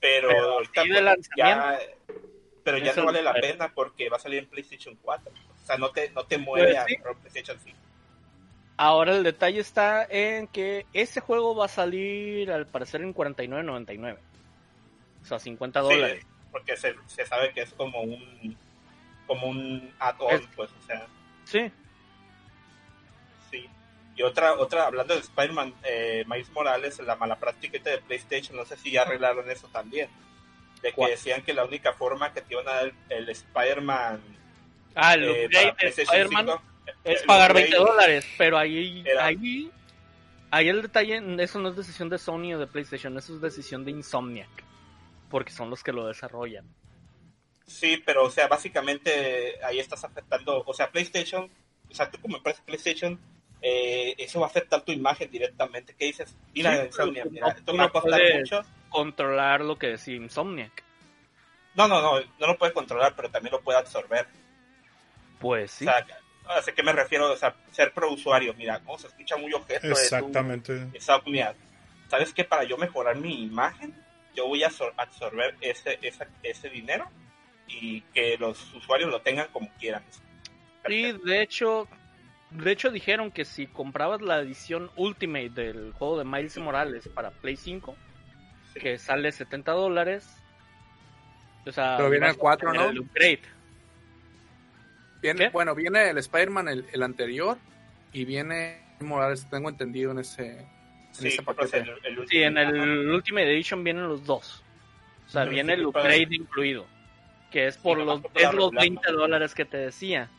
pero, 0.00 0.28
pero 0.28 0.52
ahorita 0.52 0.82
sí 0.82 0.88
de 0.88 0.94
pues, 0.94 1.04
lanzamiento, 1.04 1.64
ya, 1.64 1.78
pero 2.66 2.78
ya 2.78 2.90
eso 2.90 3.00
no 3.00 3.06
vale 3.06 3.22
la 3.22 3.32
pena 3.32 3.72
porque 3.72 4.08
va 4.08 4.16
a 4.16 4.20
salir 4.20 4.40
en 4.40 4.46
PlayStation 4.48 4.96
4. 5.00 5.32
O 5.32 5.66
sea, 5.66 5.76
no 5.78 5.90
te, 5.90 6.10
no 6.10 6.24
te 6.24 6.36
mueve 6.36 6.66
Pues 6.72 6.78
a 6.78 6.84
sí. 6.86 6.94
comprar 6.96 7.16
PlayStation 7.18 7.58
5. 7.62 7.78
Ahora 8.76 9.16
el 9.16 9.22
detalle 9.22 9.60
está 9.60 10.04
en 10.10 10.48
que 10.48 10.84
ese 10.92 11.20
juego 11.20 11.54
va 11.54 11.66
a 11.66 11.68
salir 11.68 12.50
al 12.50 12.66
parecer 12.66 13.00
en 13.02 13.14
49.99. 13.14 14.18
O 15.22 15.24
sea, 15.24 15.38
50 15.38 15.80
dólares. 15.80 16.22
Sí, 16.22 16.28
porque 16.52 16.76
se, 16.76 16.94
se 17.06 17.24
sabe 17.24 17.52
que 17.52 17.62
es 17.62 17.72
como 17.72 18.02
un 18.02 18.56
como 19.26 19.46
un 19.48 19.92
add-on, 19.98 20.34
Es- 20.34 20.48
pues, 20.54 20.70
o 20.72 20.86
sea, 20.86 21.06
Sí. 21.44 21.70
sí. 23.50 23.68
Y 24.16 24.22
otra, 24.22 24.54
otra 24.54 24.86
hablando 24.86 25.14
de 25.14 25.20
Spider-Man, 25.20 25.72
eh, 25.84 26.24
Miles 26.26 26.50
Morales, 26.50 26.98
la 27.00 27.16
mala 27.16 27.36
práctica 27.36 27.78
de 27.78 27.98
PlayStation, 27.98 28.56
no 28.56 28.64
sé 28.64 28.76
si 28.76 28.90
ya 28.90 29.02
arreglaron 29.02 29.48
eso 29.50 29.68
también. 29.68 30.08
De 30.82 30.92
que 30.92 31.06
decían 31.08 31.42
que 31.42 31.52
la 31.54 31.64
única 31.64 31.92
forma 31.92 32.32
que 32.32 32.42
te 32.42 32.54
iban 32.54 32.68
a 32.68 32.72
dar 32.72 32.92
el, 33.08 33.28
Spider-Man 33.28 34.20
Ah, 34.94 35.14
el 35.14 35.24
eh, 35.24 35.44
upgrade 35.46 35.50
para 35.50 35.66
de 35.66 35.72
PlayStation 35.74 36.16
Spider-Man 36.22 36.46
5, 36.46 36.62
es 37.04 37.20
el 37.20 37.26
pagar 37.26 37.50
upgrade 37.50 37.70
20 37.70 37.76
dólares, 37.90 38.26
pero 38.38 38.58
ahí, 38.58 39.02
era- 39.06 39.24
ahí, 39.26 39.70
ahí 40.50 40.68
el 40.68 40.82
detalle, 40.82 41.22
eso 41.42 41.58
no 41.58 41.68
es 41.70 41.76
decisión 41.76 42.08
de 42.08 42.18
Sony 42.18 42.54
o 42.54 42.58
de 42.58 42.66
PlayStation, 42.66 43.16
eso 43.18 43.34
es 43.34 43.40
decisión 43.40 43.84
de 43.84 43.90
Insomniac, 43.90 44.48
porque 45.30 45.50
son 45.52 45.68
los 45.70 45.82
que 45.82 45.92
lo 45.92 46.06
desarrollan. 46.06 46.64
Sí, 47.66 48.00
pero 48.06 48.24
o 48.24 48.30
sea, 48.30 48.46
básicamente 48.46 49.58
ahí 49.64 49.80
estás 49.80 50.04
afectando, 50.04 50.62
o 50.64 50.72
sea, 50.74 50.90
PlayStation, 50.90 51.50
o 51.90 51.94
sea, 51.94 52.10
tú 52.10 52.18
como 52.20 52.36
empresa 52.36 52.62
PlayStation 52.64 53.18
eh, 53.62 54.14
eso 54.18 54.38
va 54.40 54.46
a 54.46 54.50
afectar 54.50 54.82
tu 54.82 54.92
imagen 54.92 55.30
directamente. 55.30 55.94
¿Qué 55.98 56.04
dices? 56.06 56.36
Mira, 56.54 56.76
Sí, 56.82 56.86
Insomniac, 56.86 57.26
mira, 57.30 57.46
no- 57.48 57.52
esto 57.54 57.72
me 57.72 57.78
va 57.78 57.84
a 57.86 57.90
costar 57.90 58.10
puedes- 58.20 58.38
mucho. 58.38 58.62
Controlar 58.96 59.60
lo 59.60 59.78
que 59.78 59.88
decía 59.88 60.14
Insomniac. 60.16 60.82
No, 61.74 61.86
no, 61.86 62.00
no, 62.00 62.20
no 62.38 62.46
lo 62.46 62.56
puede 62.56 62.72
controlar, 62.72 63.14
pero 63.14 63.30
también 63.30 63.52
lo 63.52 63.60
puede 63.60 63.78
absorber. 63.78 64.26
Pues 65.38 65.70
sí. 65.70 65.86
O 65.86 65.90
sea, 65.90 66.04
¿a 66.72 66.74
qué 66.74 66.82
me 66.82 66.92
refiero? 66.92 67.30
O 67.30 67.36
sea, 67.36 67.54
ser 67.72 67.92
pro 67.92 68.10
usuario. 68.10 68.54
Mira, 68.54 68.80
cómo 68.80 68.98
se 68.98 69.08
escucha 69.08 69.36
muy 69.36 69.52
objeto. 69.52 69.86
Exactamente. 69.88 70.86
Insomniac. 70.94 71.56
¿Sabes 72.08 72.32
qué? 72.32 72.44
Para 72.44 72.64
yo 72.64 72.78
mejorar 72.78 73.16
mi 73.16 73.42
imagen, 73.42 73.94
yo 74.34 74.46
voy 74.46 74.62
a 74.64 74.68
absor- 74.70 74.94
absorber 74.96 75.56
ese, 75.60 75.98
esa- 76.02 76.28
ese 76.42 76.70
dinero 76.70 77.06
y 77.68 78.00
que 78.14 78.38
los 78.38 78.72
usuarios 78.74 79.10
lo 79.10 79.20
tengan 79.20 79.48
como 79.52 79.68
quieran. 79.78 80.02
Sí, 80.86 81.12
de 81.24 81.42
hecho, 81.42 81.88
de 82.50 82.70
hecho 82.72 82.90
dijeron 82.90 83.30
que 83.32 83.44
si 83.44 83.66
comprabas 83.66 84.22
la 84.22 84.38
edición 84.38 84.90
Ultimate 84.96 85.50
del 85.50 85.92
juego 85.92 86.16
de 86.18 86.24
Miles 86.24 86.56
Morales 86.58 87.08
para 87.12 87.30
Play 87.32 87.56
5, 87.56 87.96
que 88.80 88.98
sale 88.98 89.32
70 89.32 89.72
dólares, 89.72 90.28
o 91.66 91.72
sea, 91.72 91.96
Pero 91.96 92.10
viene 92.10 92.28
el 92.28 92.36
4, 92.36 92.68
a 92.68 92.72
tener 92.72 92.86
¿no? 92.86 92.90
el 92.92 92.98
upgrade. 93.00 93.42
Viene, 95.22 95.46
¿Qué? 95.46 95.50
bueno, 95.50 95.74
viene 95.74 96.10
el 96.10 96.18
Spider-Man, 96.18 96.68
el, 96.68 96.86
el 96.92 97.02
anterior, 97.02 97.58
y 98.12 98.24
viene 98.24 98.82
Morales, 99.00 99.48
tengo 99.50 99.68
entendido 99.68 100.12
en 100.12 100.18
ese. 100.20 100.66
Sí, 101.10 101.28
ese 101.28 101.42
paquete. 101.42 101.78
el, 101.78 102.18
el 102.18 102.28
Sí, 102.28 102.42
en 102.42 102.58
el 102.58 103.08
Ultimate 103.10 103.50
Edition 103.52 103.82
vienen 103.82 104.06
los 104.08 104.24
dos. 104.24 104.62
O 105.26 105.30
sea, 105.30 105.44
viene 105.44 105.72
el 105.74 105.88
para- 105.90 106.04
upgrade 106.04 106.34
incluido, 106.36 106.86
que 107.50 107.66
es 107.66 107.76
por 107.78 107.98
los, 107.98 108.20
es 108.34 108.44
los 108.54 108.70
regularlo. 108.70 108.70
20 108.80 109.12
dólares 109.12 109.54
que 109.54 109.64
te 109.64 109.78
decía. 109.78 110.30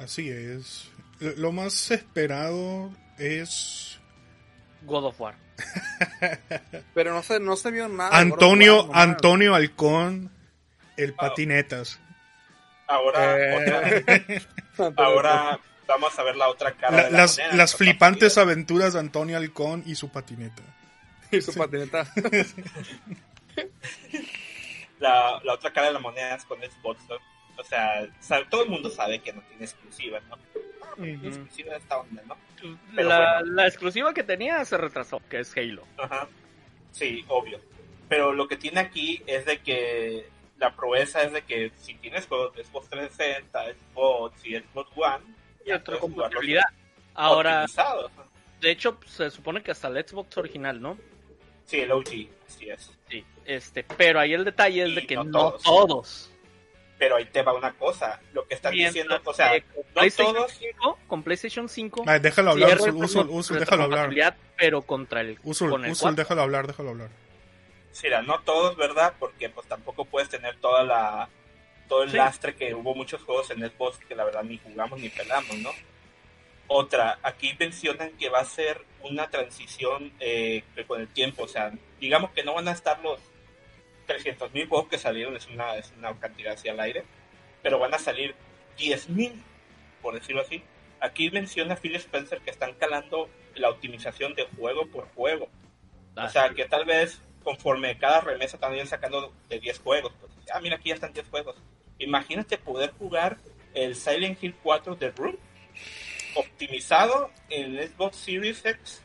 Así 0.00 0.28
es. 0.30 0.90
Lo 1.20 1.50
más 1.52 1.90
esperado 1.90 2.92
es 3.18 3.98
God 4.82 5.04
of 5.06 5.20
War. 5.20 5.34
Pero 6.94 7.12
no 7.12 7.22
se, 7.22 7.40
no 7.40 7.56
se 7.56 7.70
vio 7.70 7.88
nada. 7.88 8.16
Antonio 8.16 8.84
War. 8.84 8.98
Antonio 9.08 9.54
Halcón, 9.54 10.30
el 10.96 11.12
Ah. 11.18 11.22
patinetas. 11.28 12.00
Ahora, 12.86 13.36
Eh, 13.38 14.42
otra- 14.76 14.92
ahora 15.04 15.60
vamos 15.86 16.18
a 16.18 16.22
ver 16.22 16.36
la 16.36 16.48
otra 16.48 16.72
cara. 16.74 16.96
La- 16.96 17.04
de 17.04 17.10
la 17.10 17.18
las 17.18 17.38
moneda, 17.38 17.54
las 17.56 17.76
flipantes 17.76 18.34
partida. 18.34 18.42
aventuras 18.52 18.92
de 18.94 19.00
Antonio 19.00 19.36
Halcón 19.36 19.82
y 19.86 19.94
su 19.94 20.08
patineta. 20.10 20.62
y 21.30 21.40
su 21.42 21.52
patineta. 21.54 22.06
la, 25.00 25.40
la 25.44 25.54
otra 25.54 25.72
cara 25.72 25.88
de 25.88 25.92
la 25.94 25.98
moneda 25.98 26.34
es 26.34 26.44
con 26.44 26.58
Xbox. 26.60 27.00
¿no? 27.08 27.16
O 27.56 27.64
sea, 27.64 28.06
todo 28.50 28.62
el 28.64 28.70
mundo 28.70 28.90
sabe 28.90 29.20
que 29.20 29.32
no 29.32 29.42
tiene 29.42 29.64
exclusiva, 29.64 30.20
¿no? 30.28 30.36
Exclusiva 30.96 31.72
de 31.72 31.78
esta 31.78 31.98
onda, 31.98 32.22
¿no? 32.26 32.36
Pero 32.94 33.08
La, 33.08 33.38
bueno. 33.40 33.54
la 33.54 33.66
exclusiva 33.66 34.12
que 34.14 34.22
tenía 34.24 34.64
se 34.64 34.76
retrasó, 34.76 35.20
que 35.28 35.40
es 35.40 35.56
Halo. 35.56 35.84
Ajá. 35.98 36.26
Sí, 36.92 37.24
obvio. 37.28 37.60
Pero 38.08 38.32
lo 38.32 38.48
que 38.48 38.56
tiene 38.56 38.80
aquí 38.80 39.22
es 39.26 39.44
de 39.44 39.58
que 39.58 40.28
la 40.58 40.74
proeza 40.74 41.22
es 41.22 41.32
de 41.32 41.42
que 41.42 41.70
si 41.76 41.94
tienes 41.94 42.26
juegos 42.26 42.54
de 42.56 42.64
Xbox 42.64 42.88
360, 42.88 43.64
Xbox 43.92 44.46
y 44.46 44.56
Xbox 44.56 44.90
One, 44.96 45.24
Y 45.64 45.68
ya 45.68 45.84
puedes 45.84 46.00
compatibilidad. 46.00 46.64
Ahora, 47.14 47.62
optimizados. 47.64 48.10
de 48.60 48.70
hecho, 48.70 48.98
se 49.06 49.30
supone 49.30 49.62
que 49.62 49.70
hasta 49.72 49.88
el 49.88 50.04
Xbox 50.06 50.36
original, 50.38 50.80
¿no? 50.80 50.98
Sí, 51.64 51.80
el 51.80 51.92
OG, 51.92 52.08
así 52.46 52.70
es. 52.70 52.90
Sí. 53.10 53.24
Este, 53.44 53.84
pero 53.84 54.18
ahí 54.20 54.32
el 54.32 54.44
detalle 54.44 54.84
es 54.84 54.88
Y 54.90 54.94
de 54.96 55.06
que 55.06 55.14
no 55.16 55.24
no, 55.24 55.30
todos. 55.52 55.62
todos. 55.62 56.30
Pero 56.98 57.16
ahí 57.16 57.26
te 57.26 57.42
va 57.42 57.52
una 57.54 57.72
cosa. 57.74 58.20
Lo 58.32 58.46
que 58.46 58.54
están 58.54 58.72
Mientras 58.72 58.94
diciendo, 58.94 59.20
o 59.24 59.32
sea, 59.32 59.52
que 59.52 59.62
con 59.62 59.76
no 59.86 59.92
PlayStation 59.94 60.34
todos, 60.34 60.52
5, 60.52 60.98
con 61.06 61.22
PlayStation 61.22 61.68
5, 61.68 62.04
Ay, 62.06 62.18
déjalo 62.20 62.50
hablar, 62.50 62.76
Usul, 62.80 62.94
Usul, 63.04 63.28
Usul, 63.30 63.58
déjalo 63.60 63.84
hablar. 63.84 64.36
pero 64.56 64.82
contra 64.82 65.20
el 65.20 65.38
Usul, 65.44 65.70
con 65.70 65.84
el 65.84 65.92
Usul, 65.92 66.08
4. 66.08 66.16
déjalo 66.24 66.42
hablar, 66.42 66.66
déjalo 66.66 66.90
hablar. 66.90 67.10
sí, 67.92 68.08
no 68.26 68.40
todos, 68.40 68.76
¿verdad? 68.76 69.14
Porque 69.18 69.48
pues 69.48 69.66
tampoco 69.68 70.04
puedes 70.04 70.28
tener 70.28 70.56
toda 70.56 70.82
la 70.82 71.28
todo 71.88 72.02
el 72.02 72.10
Sí. 72.10 72.16
lastre 72.16 72.54
que 72.54 72.74
hubo 72.74 72.94
muchos 72.94 73.22
juegos 73.22 73.50
en 73.50 73.60
Xbox 73.60 73.98
que 73.98 74.14
la 74.14 74.24
verdad 74.24 74.42
ni 74.42 74.58
jugamos 74.58 74.98
ni 75.00 75.08
pelamos, 75.08 75.56
¿no? 75.58 75.70
Otra, 76.66 77.18
aquí 77.22 77.54
mencionan 77.58 78.10
que 78.18 78.28
va 78.28 78.40
a 78.40 78.44
ser 78.44 78.84
una 79.02 79.30
transición 79.30 80.12
eh, 80.20 80.64
que 80.74 80.84
con 80.84 81.00
el 81.00 81.08
tiempo, 81.08 81.44
o 81.44 81.48
sea, 81.48 81.72
digamos 81.98 82.30
que 82.32 82.42
no 82.44 82.54
van 82.54 82.68
a 82.68 82.72
estar 82.72 82.98
los 83.00 83.18
300 84.08 84.52
mil 84.52 84.66
juegos 84.66 84.88
que 84.88 84.98
salieron, 84.98 85.36
es 85.36 85.46
una, 85.46 85.76
es 85.76 85.92
una 85.96 86.18
cantidad 86.18 86.54
así 86.54 86.68
al 86.68 86.80
aire, 86.80 87.04
pero 87.62 87.78
van 87.78 87.94
a 87.94 87.98
salir 87.98 88.34
10 88.78 89.10
mil, 89.10 89.44
por 90.02 90.14
decirlo 90.14 90.42
así. 90.42 90.62
Aquí 91.00 91.30
menciona 91.30 91.76
Phil 91.76 91.94
Spencer 91.94 92.40
que 92.40 92.50
están 92.50 92.74
calando 92.74 93.28
la 93.54 93.70
optimización 93.70 94.34
de 94.34 94.46
juego 94.56 94.86
por 94.86 95.08
juego. 95.14 95.48
Ah, 96.16 96.24
O 96.24 96.28
sea, 96.30 96.50
que 96.50 96.64
tal 96.64 96.84
vez 96.84 97.20
conforme 97.44 97.96
cada 97.98 98.20
remesa 98.20 98.58
también 98.58 98.86
sacando 98.86 99.32
de 99.48 99.60
10 99.60 99.78
juegos. 99.80 100.12
Pues, 100.20 100.32
ah, 100.52 100.60
mira, 100.60 100.76
aquí 100.76 100.88
ya 100.88 100.96
están 100.96 101.12
10 101.12 101.28
juegos. 101.28 101.56
Imagínate 101.98 102.58
poder 102.58 102.92
jugar 102.92 103.38
el 103.74 103.94
Silent 103.94 104.42
Hill 104.42 104.54
4 104.62 104.96
de 104.96 105.10
Room 105.10 105.36
optimizado 106.34 107.30
en 107.48 107.76
Xbox 107.76 108.16
Series 108.16 108.64
X 108.64 109.02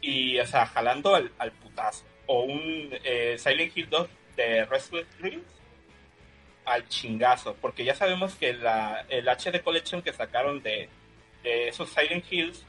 y, 0.00 0.38
o 0.38 0.46
sea, 0.46 0.66
jalando 0.66 1.14
al, 1.14 1.32
al 1.38 1.52
putazo. 1.52 2.04
O 2.26 2.42
un 2.42 2.90
eh, 3.04 3.36
Silent 3.38 3.76
Hill 3.76 3.88
2 3.88 4.08
de 4.36 4.64
Restless 4.66 5.06
Dreams 5.18 5.46
al 6.64 6.88
chingazo. 6.88 7.54
Porque 7.60 7.84
ya 7.84 7.94
sabemos 7.94 8.34
que 8.34 8.52
la, 8.52 9.04
el 9.08 9.28
HD 9.28 9.62
Collection 9.62 10.02
que 10.02 10.12
sacaron 10.12 10.62
de, 10.62 10.88
de 11.42 11.68
esos 11.68 11.88
Silent 11.90 12.24
Hills 12.30 12.64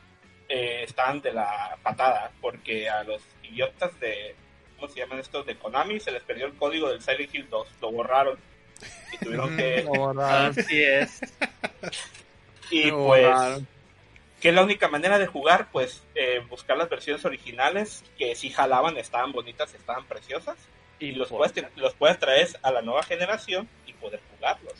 eh, 0.49 0.83
estaban 0.83 1.21
de 1.21 1.33
la 1.33 1.77
patada. 1.83 2.31
Porque 2.41 2.89
a 2.89 3.03
los 3.03 3.21
idiotas 3.43 3.99
de, 3.99 4.35
¿cómo 4.75 4.91
se 4.91 4.99
llaman 4.99 5.19
estos? 5.19 5.45
De 5.45 5.57
Konami 5.57 5.99
se 5.99 6.11
les 6.11 6.23
perdió 6.23 6.45
el 6.45 6.53
código 6.53 6.89
del 6.89 7.01
Silent 7.01 7.33
Hill 7.33 7.47
2. 7.49 7.67
Lo 7.81 7.91
borraron. 7.91 8.37
Y 9.13 9.17
tuvieron 9.17 9.57
que... 9.57 9.83
Lo 9.83 9.89
borraron, 9.91 10.51
Así 10.57 10.83
es. 10.83 11.21
Y 12.69 12.91
lo 12.91 13.07
pues... 13.07 13.23
borraron. 13.23 13.76
Que 14.41 14.49
es 14.49 14.55
la 14.55 14.63
única 14.63 14.87
manera 14.87 15.17
de 15.19 15.27
jugar, 15.27 15.69
pues 15.71 16.03
eh, 16.15 16.43
buscar 16.49 16.77
las 16.77 16.89
versiones 16.89 17.25
originales 17.25 18.03
que 18.17 18.35
si 18.35 18.49
jalaban, 18.49 18.97
estaban 18.97 19.31
bonitas, 19.31 19.73
estaban 19.73 20.05
preciosas 20.05 20.57
y, 20.99 21.11
los, 21.13 21.29
por- 21.29 21.39
puedes, 21.39 21.65
los 21.75 21.93
puedes 21.95 22.19
traer 22.19 22.47
a 22.61 22.71
la 22.71 22.81
nueva 22.81 23.03
generación 23.03 23.67
y 23.85 23.93
poder 23.93 24.19
jugarlos. 24.35 24.73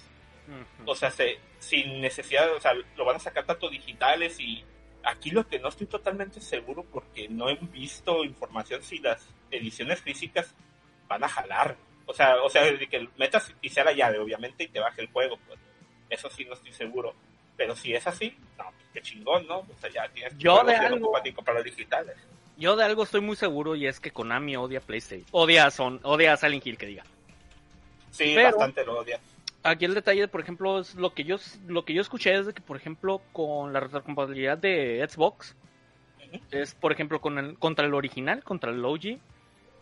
Ujú. 0.48 0.92
O 0.92 0.96
sea, 0.96 1.12
se, 1.12 1.40
sin 1.60 2.02
necesidad, 2.02 2.52
o 2.54 2.62
sea, 2.62 2.74
lo 2.96 3.06
van 3.06 3.16
a 3.18 3.20
sacar 3.20 3.46
tanto 3.46 3.70
digitales 3.70 4.40
y 4.40 4.64
aquí 5.04 5.32
lo 5.32 5.48
que 5.48 5.60
no 5.60 5.70
estoy 5.70 5.88
totalmente 5.88 6.40
seguro 6.42 6.86
porque 6.92 7.28
no 7.30 7.50
he 7.50 7.56
visto 7.56 8.24
información 8.24 8.84
si 8.84 9.00
las 9.00 9.28
ediciones 9.52 10.02
físicas 10.02 10.54
van 11.08 11.24
a 11.24 11.30
jalar. 11.30 11.76
O 12.06 12.14
sea, 12.14 12.42
o 12.44 12.50
sea, 12.50 12.64
que 12.78 13.10
metas 13.18 13.54
y 13.62 13.70
sea 13.70 13.84
la 13.84 13.92
llave, 13.92 14.20
obviamente, 14.20 14.64
y 14.64 14.68
te 14.70 14.80
baje 14.80 15.02
el 15.02 15.08
juego, 15.12 15.38
pues. 15.48 15.60
Eso 16.10 16.30
sí 16.30 16.46
no 16.46 16.54
estoy 16.54 16.72
seguro. 16.72 17.14
Pero 17.58 17.76
si 17.76 17.94
es 17.94 18.06
así, 18.08 18.38
no, 18.58 18.66
qué 18.94 19.02
chingón, 19.02 19.48
¿no? 19.48 19.58
O 19.60 19.68
sea, 19.82 19.90
ya 19.92 20.08
tienes 20.10 20.38
Yo 20.38 20.64
de 20.64 20.76
algo- 20.76 21.12
los 21.54 21.64
digitales. 21.64 22.16
Yo 22.58 22.76
de 22.76 22.84
algo 22.86 23.04
estoy 23.04 23.22
muy 23.22 23.36
seguro 23.36 23.76
y 23.76 23.86
es 23.88 24.00
que 24.00 24.12
Konami 24.12 24.56
odia 24.56 24.80
PlayStation. 24.80 25.28
Odia 25.32 25.66
a, 25.68 25.72
Son, 25.72 26.00
odia 26.04 26.34
a 26.34 26.38
Silent 26.38 26.66
Hill, 26.66 26.78
que 26.78 26.86
diga. 26.88 27.04
Sí, 28.12 28.34
Pero- 28.36 28.50
bastante 28.58 28.86
lo 28.86 29.00
odia. 29.00 29.20
Aquí 29.64 29.86
el 29.86 29.94
detalle, 29.96 30.28
por 30.28 30.40
ejemplo, 30.42 30.80
es 30.80 30.96
lo 30.96 31.14
que 31.14 31.24
yo 31.26 31.38
lo 31.68 31.84
que 31.84 31.94
yo 31.94 32.02
escuché 32.02 32.34
es 32.36 32.46
de 32.46 32.54
que, 32.54 32.62
por 32.62 32.78
ejemplo, 32.78 33.22
con 33.34 33.74
la 33.74 33.80
retrocompatibilidad 33.82 34.58
de 34.58 35.06
Xbox, 35.10 35.56
es, 36.52 36.74
por 36.74 36.92
ejemplo, 36.92 37.20
con 37.20 37.38
el, 37.38 37.58
contra 37.60 37.86
el 37.86 37.94
original, 37.94 38.44
contra 38.44 38.72
el 38.72 38.84
OG, 38.86 39.02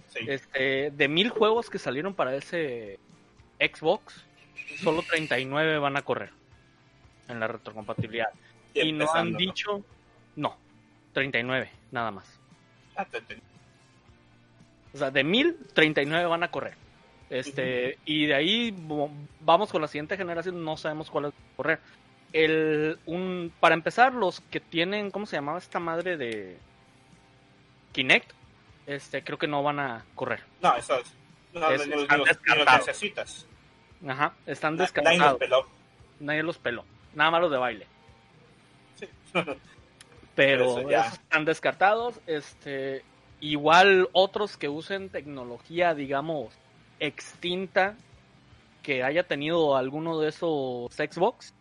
Sí. 0.08 0.20
este, 0.28 0.92
de 0.92 1.08
mil 1.08 1.30
juegos 1.30 1.70
que 1.70 1.78
salieron 1.78 2.14
para 2.16 2.36
ese 2.36 3.00
Xbox, 3.60 4.26
solo 4.82 5.04
39 5.08 5.78
van 5.78 5.98
a 5.98 6.02
correr 6.04 6.32
en 7.28 7.40
la 7.40 7.48
retrocompatibilidad. 7.48 8.30
Y 8.74 8.92
no 8.92 9.12
han 9.14 9.32
¿no? 9.32 9.38
dicho, 9.38 9.84
no, 10.36 10.58
39, 11.14 11.70
nada 11.92 12.12
más. 12.12 12.40
Ah, 12.96 13.06
O 14.94 14.98
sea, 14.98 15.12
de 15.12 15.24
1000, 15.24 15.58
39 15.74 16.26
van 16.28 16.44
a 16.44 16.52
correr. 16.52 16.76
Este, 17.30 17.98
y 18.06 18.28
de 18.28 18.36
ahí 18.36 18.76
vamos 19.42 19.72
con 19.72 19.82
la 19.82 19.88
siguiente 19.88 20.16
generación, 20.18 20.64
no 20.64 20.78
sabemos 20.78 21.10
cuál 21.10 21.26
va 21.26 21.30
a 21.30 21.56
correr. 21.58 21.80
El, 22.34 23.00
un, 23.06 23.52
para 23.60 23.76
empezar, 23.76 24.14
los 24.14 24.42
que 24.42 24.60
tienen, 24.60 25.10
¿cómo 25.10 25.26
se 25.26 25.38
llamaba 25.38 25.58
esta 25.58 25.80
madre 25.80 26.18
de 26.18 26.58
Kinect? 27.94 28.32
Este, 28.88 29.24
creo 29.24 29.38
que 29.40 29.48
no 29.48 29.64
van 29.64 29.80
a 29.80 30.06
correr. 30.16 30.42
No, 30.62 30.76
eso 30.76 31.00
es. 31.00 31.12
No, 31.54 31.70
Es- 31.72 31.88
están 31.88 32.20
los 32.20 32.28
descartados. 32.28 32.88
necesitas. 32.88 33.48
Ajá, 34.08 34.34
están 34.46 34.76
Na- 34.76 34.84
Nadie 34.84 34.88
los 34.88 34.94
descartados. 34.94 35.40
peló. 35.40 35.68
Nadie 36.20 36.44
los 36.44 36.58
peló. 36.58 36.86
Nada 37.16 37.32
más 37.32 37.42
los 37.42 37.52
de 37.52 37.58
baile. 37.58 37.88
Sí. 38.96 39.08
Pero 40.36 40.80
Eso 40.80 40.90
ya. 40.90 41.02
esos 41.02 41.14
están 41.14 41.46
descartados. 41.46 42.20
Este, 42.28 43.04
igual 43.40 44.10
otros 44.12 44.58
que 44.58 44.68
usen 44.70 45.10
tecnología, 45.10 45.94
digamos, 45.94 46.54
extinta, 47.00 47.96
que 48.84 49.02
haya 49.04 49.24
tenido 49.24 49.76
alguno 49.76 50.20
de 50.20 50.30
esos 50.30 50.94
Xbox, 50.94 51.54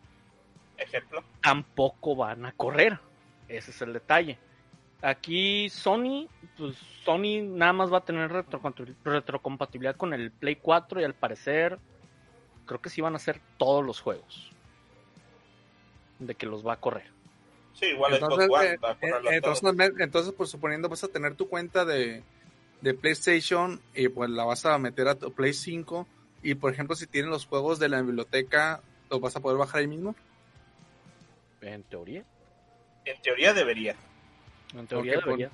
Ejemplo. 0.77 1.23
tampoco 1.41 2.17
van 2.17 2.47
a 2.47 2.53
correr. 2.53 2.99
Ese 3.49 3.71
es 3.71 3.81
el 3.83 3.93
detalle. 3.93 4.39
Aquí 5.03 5.69
Sony, 5.71 6.29
pues 6.57 6.77
Sony 7.05 7.43
nada 7.45 7.73
más 7.75 7.93
va 7.93 7.99
a 7.99 8.05
tener 8.05 8.31
retrocompatibilidad 9.05 9.97
con 9.97 10.15
el 10.15 10.31
Play 10.33 10.57
4 10.57 11.01
y 11.01 11.05
al 11.05 11.15
parecer 11.15 11.79
creo 12.67 12.81
que 12.81 12.89
sí 12.91 13.01
van 13.03 13.13
a 13.13 13.17
hacer 13.17 13.41
todos 13.59 13.85
los 13.85 14.01
juegos. 14.01 14.51
De 16.27 16.35
que 16.35 16.47
los 16.47 16.67
va 16.67 16.75
a 16.75 16.81
correr. 16.81 17.07
Sí, 17.75 17.87
igual 17.87 18.15
Entonces, 18.15 18.47
Xbox 18.47 18.61
One 18.61 18.71
eh, 18.71 18.77
va 18.77 18.91
a 18.91 18.93
eh, 18.93 19.37
entonces, 19.37 19.93
entonces, 19.99 20.35
pues 20.37 20.51
suponiendo 20.51 20.89
vas 20.89 21.03
a 21.05 21.09
tener 21.09 21.35
tu 21.35 21.49
cuenta 21.49 21.85
de, 21.85 22.23
de 22.81 22.95
PlayStation 22.95 23.81
y 23.95 24.09
pues 24.09 24.31
la 24.31 24.45
vas 24.45 24.65
a 24.67 24.79
meter 24.79 25.09
a 25.09 25.17
tu 25.17 25.33
Play 25.33 25.53
5 25.53 26.07
y 26.43 26.55
por 26.55 26.73
ejemplo 26.73 26.95
si 26.95 27.07
tienen 27.07 27.31
los 27.31 27.47
juegos 27.47 27.79
de 27.79 27.89
la 27.89 28.01
biblioteca, 28.03 28.83
los 29.11 29.21
vas 29.21 29.35
a 29.35 29.41
poder 29.41 29.59
bajar 29.59 29.81
ahí 29.81 29.87
mismo. 29.87 30.15
En 31.63 31.83
teoría. 31.85 32.23
En 33.05 33.21
teoría 33.23 33.55
debería. 33.55 33.97
En 34.75 34.87
teoría 34.87 35.19
debería. 35.19 35.51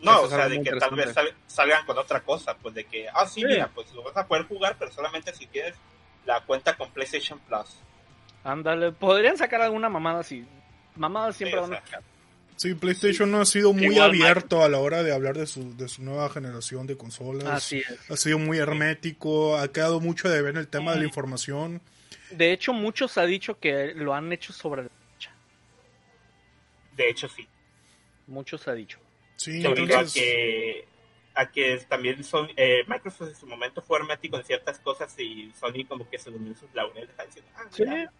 No, 0.00 0.12
Eso 0.12 0.22
o 0.24 0.28
sea, 0.28 0.48
de 0.48 0.62
que 0.62 0.72
tal 0.76 0.94
vez 0.94 1.14
salgan 1.46 1.86
con 1.86 1.96
otra 1.96 2.20
cosa, 2.20 2.56
pues 2.56 2.74
de 2.74 2.84
que, 2.84 3.08
ah, 3.08 3.26
sí, 3.26 3.40
Sí. 3.40 3.46
mira, 3.46 3.70
pues 3.74 3.92
lo 3.94 4.02
vas 4.02 4.16
a 4.16 4.26
poder 4.26 4.44
jugar, 4.46 4.76
pero 4.78 4.90
solamente 4.92 5.34
si 5.34 5.46
tienes 5.46 5.74
la 6.24 6.40
cuenta 6.44 6.76
con 6.76 6.90
PlayStation 6.90 7.38
Plus. 7.40 7.76
Ándale, 8.46 8.92
podrían 8.92 9.36
sacar 9.36 9.60
alguna 9.60 9.88
mamada 9.88 10.20
así. 10.20 10.46
Mamadas 10.94 11.36
siempre 11.36 11.58
Sí, 11.58 11.62
van 11.62 11.74
a 11.74 11.84
sacar. 11.84 12.02
Sí, 12.54 12.74
PlayStation 12.74 13.30
no 13.30 13.40
ha 13.40 13.44
sido 13.44 13.72
muy 13.72 13.86
Igual 13.86 14.10
abierto 14.10 14.62
a 14.62 14.68
la 14.68 14.78
hora 14.78 15.02
de 15.02 15.12
hablar 15.12 15.36
de 15.36 15.46
su, 15.46 15.76
de 15.76 15.88
su 15.88 16.02
nueva 16.02 16.30
generación 16.30 16.86
de 16.86 16.96
consolas. 16.96 17.48
Así 17.48 17.78
es. 17.78 18.10
Ha 18.10 18.16
sido 18.16 18.38
muy 18.38 18.58
hermético, 18.58 19.58
ha 19.58 19.68
quedado 19.72 19.98
mucho 20.00 20.28
de 20.30 20.40
ver 20.40 20.52
en 20.52 20.58
el 20.58 20.68
tema 20.68 20.92
de 20.92 21.00
la 21.00 21.04
información. 21.04 21.82
De 22.30 22.52
hecho, 22.52 22.72
muchos 22.72 23.18
ha 23.18 23.26
dicho 23.26 23.58
que 23.58 23.92
lo 23.94 24.14
han 24.14 24.32
hecho 24.32 24.52
sobre 24.52 24.84
la 24.84 24.90
fecha. 25.14 25.32
de 26.96 27.10
hecho, 27.10 27.28
sí. 27.28 27.48
Muchos 28.28 28.68
ha 28.68 28.74
dicho. 28.74 28.98
Sí, 29.34 29.60
entonces, 29.64 29.96
a 29.96 30.04
que 30.14 30.88
a 31.34 31.50
que 31.50 31.78
también 31.88 32.24
son 32.24 32.48
eh, 32.56 32.84
Microsoft 32.86 33.28
en 33.28 33.36
su 33.36 33.46
momento 33.46 33.82
fue 33.82 33.98
hermético 33.98 34.38
en 34.38 34.44
ciertas 34.44 34.78
cosas 34.78 35.14
y 35.18 35.52
Sony 35.58 35.84
como 35.86 36.08
que 36.08 36.18
se 36.18 36.30
durmió 36.30 36.52
en 36.52 36.56
sus 36.56 36.72
laureles 36.74 37.10
diciendo, 37.26 37.50
ah, 37.56 37.64
mira. 37.78 38.12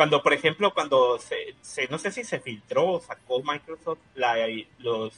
Cuando 0.00 0.22
por 0.22 0.32
ejemplo 0.32 0.72
cuando 0.72 1.18
se, 1.18 1.54
se- 1.60 1.86
no 1.88 1.98
sé 1.98 2.10
si 2.10 2.24
se 2.24 2.40
filtró 2.40 2.86
o 2.92 3.00
sacó 3.02 3.42
Microsoft 3.42 3.98
la 4.14 4.34
los 4.78 5.12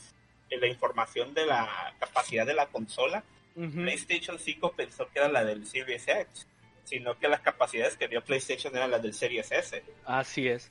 la 0.49 0.67
información 0.67 1.33
de 1.33 1.45
la 1.45 1.95
capacidad 2.01 2.45
de 2.45 2.53
la 2.53 2.65
consola. 2.67 3.23
PlayStation 3.55 4.37
5 4.37 4.73
pensó 4.73 5.07
que 5.07 5.19
era 5.19 5.29
la 5.29 5.45
del 5.45 5.65
Series 5.65 6.05
X 6.05 6.47
sino 6.83 7.17
que 7.17 7.29
las 7.29 7.39
capacidades 7.39 7.95
que 7.95 8.09
dio 8.09 8.21
PlayStation 8.25 8.75
eran 8.75 8.91
las 8.91 9.01
del 9.01 9.13
Series 9.13 9.49
S 9.53 9.81
Así 10.05 10.49
es. 10.49 10.69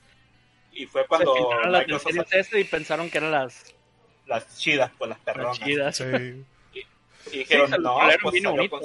y 0.73 0.85
fue 0.85 1.01
Se 1.01 1.07
cuando 1.07 1.33
filtraron 1.33 1.71
las 1.71 1.87
del 1.87 1.93
Microsoft 1.95 2.27
Series 2.29 2.47
S 2.47 2.59
y 2.59 2.63
pensaron 2.65 3.09
que 3.09 3.17
eran 3.17 3.31
las, 3.31 3.73
las 4.27 4.59
chidas 4.59 4.91
pues 4.95 5.09
las 5.09 5.17
las 5.17 5.25
perronas 5.25 5.59
chidas. 5.59 5.97
sí. 5.97 6.45
Y 7.31 7.37
dijeron, 7.39 7.67
se 7.67 7.77
lo 7.79 7.99
no, 7.99 8.09
pues 8.21 8.43
salió 8.43 8.69
con, 8.69 8.81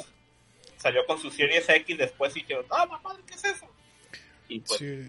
salió 0.79 1.05
con 1.05 1.19
su 1.21 1.31
Series 1.31 1.69
X 1.69 1.99
después 1.99 2.35
y 2.35 2.41
dijeron, 2.41 2.65
ah, 2.71 2.87
mamá, 2.87 3.15
¿qué 3.27 3.35
es 3.35 3.45
eso? 3.45 3.69
Y 4.49 4.61
pues, 4.61 4.79
Sí. 4.79 5.09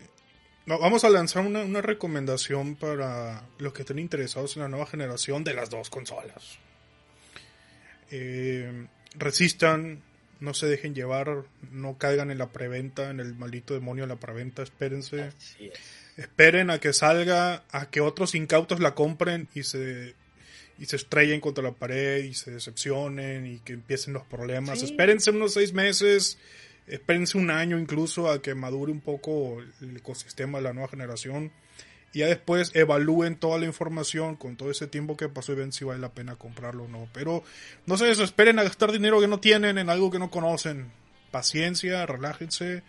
No, 0.66 0.78
vamos 0.78 1.04
a 1.04 1.10
lanzar 1.10 1.46
una, 1.46 1.64
una 1.64 1.82
recomendación 1.82 2.76
para 2.76 3.44
los 3.58 3.74
que 3.74 3.82
estén 3.82 3.98
interesados 3.98 4.56
en 4.56 4.62
la 4.62 4.70
nueva 4.70 4.86
generación 4.86 5.44
de 5.44 5.56
las 5.56 5.72
dos 5.72 5.90
consolas. 5.90 6.60
Eh, 8.12 8.88
resistan, 9.16 10.04
no 10.40 10.54
se 10.54 10.68
dejen 10.68 10.94
llevar, 10.94 11.44
no 11.72 11.98
caigan 11.98 12.30
en 12.30 12.38
la 12.38 12.50
preventa, 12.50 13.10
en 13.10 13.20
el 13.20 13.34
maldito 13.34 13.74
demonio 13.74 14.04
de 14.04 14.10
la 14.10 14.20
preventa, 14.20 14.62
espérense. 14.62 15.24
Así 15.24 15.72
es. 15.74 15.80
Esperen 16.18 16.70
a 16.70 16.80
que 16.80 16.94
salga, 16.94 17.64
a 17.72 17.90
que 17.90 18.02
otros 18.02 18.36
incautos 18.36 18.80
la 18.80 18.94
compren 18.94 19.48
y 19.56 19.64
se 19.64 20.16
y 20.78 20.86
se 20.86 20.96
estrellen 20.96 21.42
contra 21.42 21.64
la 21.64 21.74
pared 21.74 22.24
y 22.24 22.34
se 22.34 22.52
decepcionen 22.52 23.46
y 23.46 23.60
que 23.60 23.74
empiecen 23.74 24.14
los 24.14 24.24
problemas. 24.24 24.80
Sí. 24.80 24.86
Espérense 24.86 25.32
unos 25.32 25.54
seis 25.54 25.74
meses, 25.74 26.38
espérense 26.90 27.38
un 27.38 27.52
año 27.52 27.78
incluso 27.78 28.30
a 28.30 28.42
que 28.42 28.56
madure 28.56 28.92
un 28.92 29.02
poco 29.02 29.62
el 29.82 29.98
ecosistema 29.98 30.58
de 30.58 30.66
la 30.66 30.74
nueva 30.74 30.90
generación 30.90 31.52
y 32.14 32.20
ya 32.20 32.28
después 32.28 32.72
evalúen 32.76 33.36
toda 33.36 33.60
la 33.60 33.66
información 33.66 34.36
con 34.36 34.56
todo 34.56 34.72
ese 34.72 34.88
tiempo 34.88 35.16
que 35.16 35.30
pasó 35.30 35.54
y 35.54 35.56
ven 35.56 35.72
si 35.72 35.86
vale 35.86 36.00
la 36.00 36.14
pena 36.14 36.36
comprarlo 36.36 36.86
o 36.86 36.88
no. 36.88 37.08
Pero 37.14 37.44
no 37.86 37.98
se 37.98 38.06
desesperen 38.06 38.58
a 38.58 38.64
gastar 38.64 38.92
dinero 38.92 39.20
que 39.20 39.28
no 39.28 39.40
tienen 39.40 39.78
en 39.78 39.90
algo 39.90 40.10
que 40.10 40.20
no 40.20 40.32
conocen. 40.32 40.92
Paciencia, 41.32 42.06
relájense. 42.08 42.82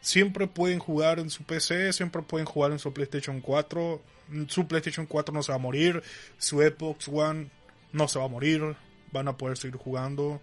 Siempre 0.00 0.46
pueden 0.46 0.78
jugar 0.78 1.18
en 1.18 1.28
su 1.28 1.44
PC, 1.44 1.92
siempre 1.92 2.22
pueden 2.22 2.46
jugar 2.46 2.72
en 2.72 2.78
su 2.78 2.92
PlayStation 2.92 3.40
4. 3.40 4.02
Su 4.48 4.66
PlayStation 4.66 5.06
4 5.06 5.34
no 5.34 5.42
se 5.42 5.52
va 5.52 5.56
a 5.56 5.60
morir, 5.60 6.02
su 6.38 6.60
Xbox 6.60 7.08
One 7.08 7.50
no 7.92 8.08
se 8.08 8.18
va 8.18 8.24
a 8.24 8.28
morir, 8.28 8.74
van 9.12 9.28
a 9.28 9.36
poder 9.36 9.58
seguir 9.58 9.76
jugando. 9.76 10.40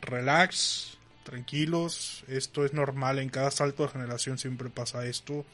Relax, 0.00 0.95
tranquilos, 1.26 2.24
esto 2.28 2.64
es 2.64 2.72
normal, 2.72 3.18
en 3.18 3.28
cada 3.28 3.50
salto 3.50 3.82
de 3.82 3.90
generación 3.90 4.38
siempre 4.38 4.70
pasa 4.70 5.04
esto. 5.04 5.44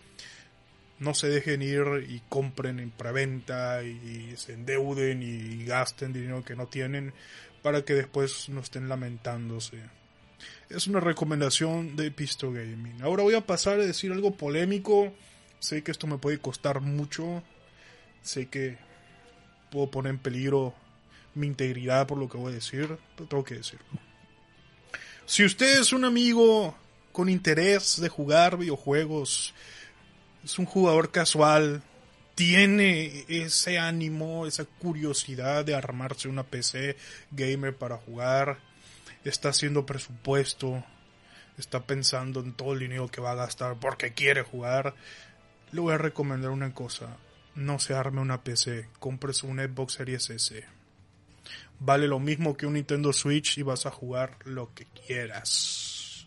No 1.01 1.15
se 1.15 1.29
dejen 1.29 1.63
ir 1.63 2.07
y 2.09 2.23
compren 2.29 2.79
en 2.79 2.93
preventa 2.93 3.83
y 3.83 4.35
se 4.37 4.53
endeuden 4.53 5.23
y 5.25 5.65
gasten 5.65 6.13
dinero 6.13 6.45
que 6.45 6.55
no 6.55 6.69
tienen 6.69 7.13
para 7.63 7.85
que 7.85 7.95
después 7.95 8.49
no 8.49 8.61
estén 8.61 8.89
lamentándose 8.89 9.81
es 10.69 10.87
una 10.87 11.01
recomendación 11.01 11.97
de 11.97 12.11
Pisto 12.11 12.51
Gaming. 12.51 13.03
Ahora 13.03 13.23
voy 13.23 13.35
a 13.35 13.47
pasar 13.47 13.81
a 13.81 13.85
decir 13.85 14.13
algo 14.13 14.37
polémico. 14.37 15.13
Sé 15.59 15.83
que 15.83 15.91
esto 15.91 16.07
me 16.07 16.19
puede 16.19 16.39
costar 16.39 16.81
mucho. 16.81 17.43
Sé 18.23 18.47
que 18.49 18.79
puedo 19.71 19.91
poner 19.91 20.11
en 20.11 20.19
peligro 20.19 20.75
mi 21.35 21.47
integridad 21.47 22.07
por 22.07 22.19
lo 22.19 22.29
que 22.29 22.39
voy 22.39 22.53
a 22.53 22.55
decir, 22.55 22.99
pero 23.17 23.29
tengo 23.29 23.45
que 23.45 23.57
decirlo. 23.57 24.12
Si 25.27 25.45
usted 25.45 25.81
es 25.81 25.93
un 25.93 26.05
amigo 26.05 26.77
con 27.13 27.29
interés 27.29 28.01
de 28.01 28.09
jugar 28.09 28.59
videojuegos, 28.59 29.55
es 30.45 30.59
un 30.59 30.67
jugador 30.67 31.11
casual, 31.11 31.83
tiene 32.35 33.25
ese 33.29 33.79
ánimo, 33.79 34.47
esa 34.47 34.65
curiosidad 34.65 35.65
de 35.65 35.75
armarse 35.75 36.29
una 36.29 36.43
PC 36.43 36.97
gamer 37.31 37.77
para 37.77 37.99
jugar, 37.99 38.59
está 39.25 39.51
haciendo 39.51 39.87
presupuesto, 39.87 40.85
está 41.57 41.87
pensando 41.87 42.41
en 42.41 42.53
todo 42.53 42.73
el 42.73 42.81
dinero 42.81 43.09
que 43.09 43.21
va 43.21 43.33
a 43.33 43.37
gastar 43.37 43.77
porque 43.79 44.15
quiere 44.15 44.43
jugar, 44.43 44.95
le 45.71 45.81
voy 45.81 45.95
a 45.95 45.99
recomendar 45.99 46.51
una 46.51 46.75
cosa. 46.75 47.17
No 47.55 47.79
se 47.79 47.95
arme 47.95 48.21
una 48.21 48.43
PC, 48.43 48.89
cómprese 48.99 49.47
un 49.47 49.59
Xbox 49.59 49.95
Series 49.95 50.31
S. 50.31 50.65
Vale 51.85 52.07
lo 52.07 52.21
mismo 52.21 52.57
que 52.57 52.67
un 52.67 52.75
Nintendo 52.75 53.13
Switch 53.13 53.59
y 53.59 53.63
vas 53.63 53.87
a 53.87 53.91
jugar 53.91 54.37
lo 54.45 54.73
que 54.73 54.87
quieras. 55.07 56.27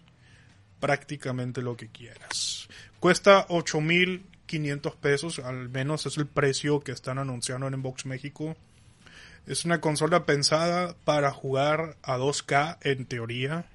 Prácticamente 0.79 1.61
lo 1.61 1.77
que 1.77 1.87
quieras. 1.87 2.67
Cuesta 2.99 3.47
8.500 3.47 4.95
pesos, 4.97 5.39
al 5.39 5.69
menos 5.69 6.05
es 6.05 6.17
el 6.17 6.27
precio 6.27 6.81
que 6.81 6.91
están 6.91 7.19
anunciando 7.19 7.67
en 7.67 7.75
Xbox 7.75 8.05
México. 8.05 8.57
Es 9.47 9.63
una 9.63 9.79
consola 9.79 10.25
pensada 10.25 10.95
para 11.05 11.31
jugar 11.31 11.95
a 12.03 12.17
2K 12.17 12.79
en 12.81 13.05
teoría. 13.05 13.65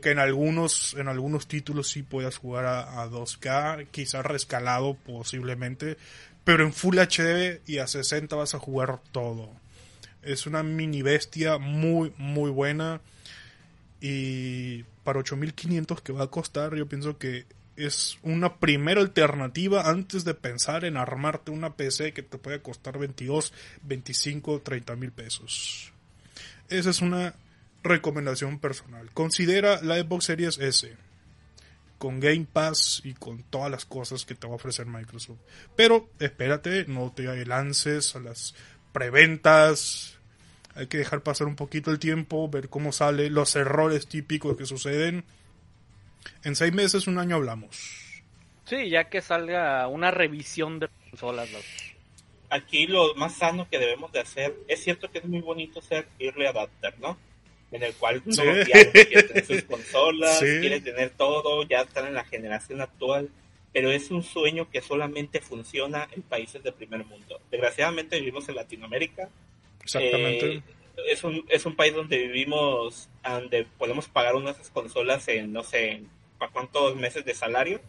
Que 0.00 0.12
en 0.12 0.20
algunos, 0.20 0.94
en 0.94 1.08
algunos 1.08 1.48
títulos 1.48 1.88
sí 1.88 2.02
puedas 2.02 2.38
jugar 2.38 2.64
a, 2.64 3.02
a 3.02 3.08
2K, 3.08 3.88
quizás 3.90 4.24
rescalado 4.24 4.94
posiblemente, 4.94 5.98
pero 6.44 6.64
en 6.64 6.72
Full 6.72 6.96
HD 6.98 7.60
y 7.66 7.78
a 7.78 7.86
60 7.86 8.36
vas 8.36 8.54
a 8.54 8.60
jugar 8.60 9.00
todo. 9.10 9.50
Es 10.24 10.46
una 10.46 10.62
mini 10.62 11.02
bestia 11.02 11.58
muy, 11.58 12.12
muy 12.16 12.50
buena. 12.50 13.00
Y 14.00 14.82
para 15.04 15.20
8500 15.20 16.00
que 16.00 16.12
va 16.12 16.24
a 16.24 16.30
costar, 16.30 16.74
yo 16.74 16.86
pienso 16.86 17.18
que 17.18 17.46
es 17.76 18.18
una 18.22 18.56
primera 18.56 19.00
alternativa 19.00 19.88
antes 19.88 20.24
de 20.24 20.34
pensar 20.34 20.84
en 20.84 20.96
armarte 20.96 21.50
una 21.50 21.74
PC 21.74 22.12
que 22.12 22.22
te 22.22 22.38
puede 22.38 22.60
costar 22.62 22.98
22, 22.98 23.52
25, 23.82 24.60
30 24.60 24.96
mil 24.96 25.12
pesos. 25.12 25.92
Esa 26.68 26.90
es 26.90 27.00
una 27.00 27.34
recomendación 27.82 28.58
personal. 28.58 29.10
Considera 29.12 29.82
la 29.82 29.98
Xbox 29.98 30.24
Series 30.24 30.58
S 30.58 30.96
con 31.98 32.20
Game 32.20 32.46
Pass 32.50 33.00
y 33.04 33.14
con 33.14 33.42
todas 33.44 33.70
las 33.70 33.84
cosas 33.84 34.24
que 34.24 34.34
te 34.34 34.46
va 34.46 34.54
a 34.54 34.56
ofrecer 34.56 34.86
Microsoft. 34.86 35.38
Pero 35.76 36.10
espérate, 36.18 36.86
no 36.86 37.12
te 37.12 37.44
lances 37.46 38.14
a 38.16 38.20
las 38.20 38.54
preventas. 38.92 40.13
Hay 40.74 40.86
que 40.88 40.98
dejar 40.98 41.22
pasar 41.22 41.46
un 41.46 41.56
poquito 41.56 41.90
el 41.90 41.98
tiempo, 41.98 42.48
ver 42.48 42.68
cómo 42.68 42.90
sale, 42.92 43.30
los 43.30 43.54
errores 43.56 44.06
típicos 44.08 44.56
que 44.56 44.66
suceden. 44.66 45.24
En 46.42 46.56
seis 46.56 46.72
meses, 46.72 47.06
un 47.06 47.18
año 47.18 47.36
hablamos. 47.36 47.76
Sí, 48.66 48.88
ya 48.88 49.04
que 49.10 49.20
salga 49.20 49.86
una 49.88 50.10
revisión 50.10 50.78
de 50.80 50.88
consolas. 51.10 51.50
las- 51.52 51.64
aquí 52.50 52.86
lo 52.86 53.14
más 53.16 53.34
sano 53.36 53.68
que 53.68 53.78
debemos 53.78 54.10
de 54.12 54.20
hacer, 54.20 54.54
es 54.68 54.82
cierto 54.82 55.10
que 55.10 55.18
es 55.18 55.24
muy 55.24 55.40
bonito 55.40 55.80
ser 55.82 56.06
early 56.18 56.46
adapter, 56.46 56.94
¿no? 57.00 57.16
en 57.72 57.82
el 57.82 57.92
cual 57.94 58.22
Sí. 58.28 58.36
todos 58.36 58.56
los 58.56 58.68
quieren 58.68 58.92
tener 58.92 59.44
sus 59.46 59.62
consolas, 59.64 60.38
Sí. 60.38 60.46
quieren 60.60 60.84
tener 60.84 61.10
todo, 61.10 61.64
ya 61.64 61.80
están 61.80 62.06
en 62.06 62.14
la 62.14 62.24
generación 62.24 62.80
actual, 62.80 63.28
pero 63.72 63.90
es 63.90 64.12
un 64.12 64.22
sueño 64.22 64.70
que 64.70 64.80
solamente 64.80 65.40
funciona 65.40 66.06
en 66.12 66.22
países 66.22 66.62
de 66.62 66.70
primer 66.70 67.04
mundo. 67.04 67.40
Desgraciadamente 67.50 68.18
vivimos 68.20 68.48
en 68.48 68.54
Latinoamérica, 68.54 69.28
Exactamente. 69.84 70.52
eh, 70.56 70.62
es, 71.10 71.22
un, 71.24 71.44
es 71.48 71.64
un 71.66 71.76
país 71.76 71.94
donde 71.94 72.18
vivimos, 72.18 73.08
donde 73.22 73.64
podemos 73.78 74.08
pagar 74.08 74.34
unas 74.34 74.56
consolas 74.70 75.28
en, 75.28 75.52
no 75.52 75.62
sé, 75.62 76.02
¿para 76.38 76.50
cuántos 76.52 76.96
meses 76.96 77.24
de 77.24 77.34
salario? 77.34 77.80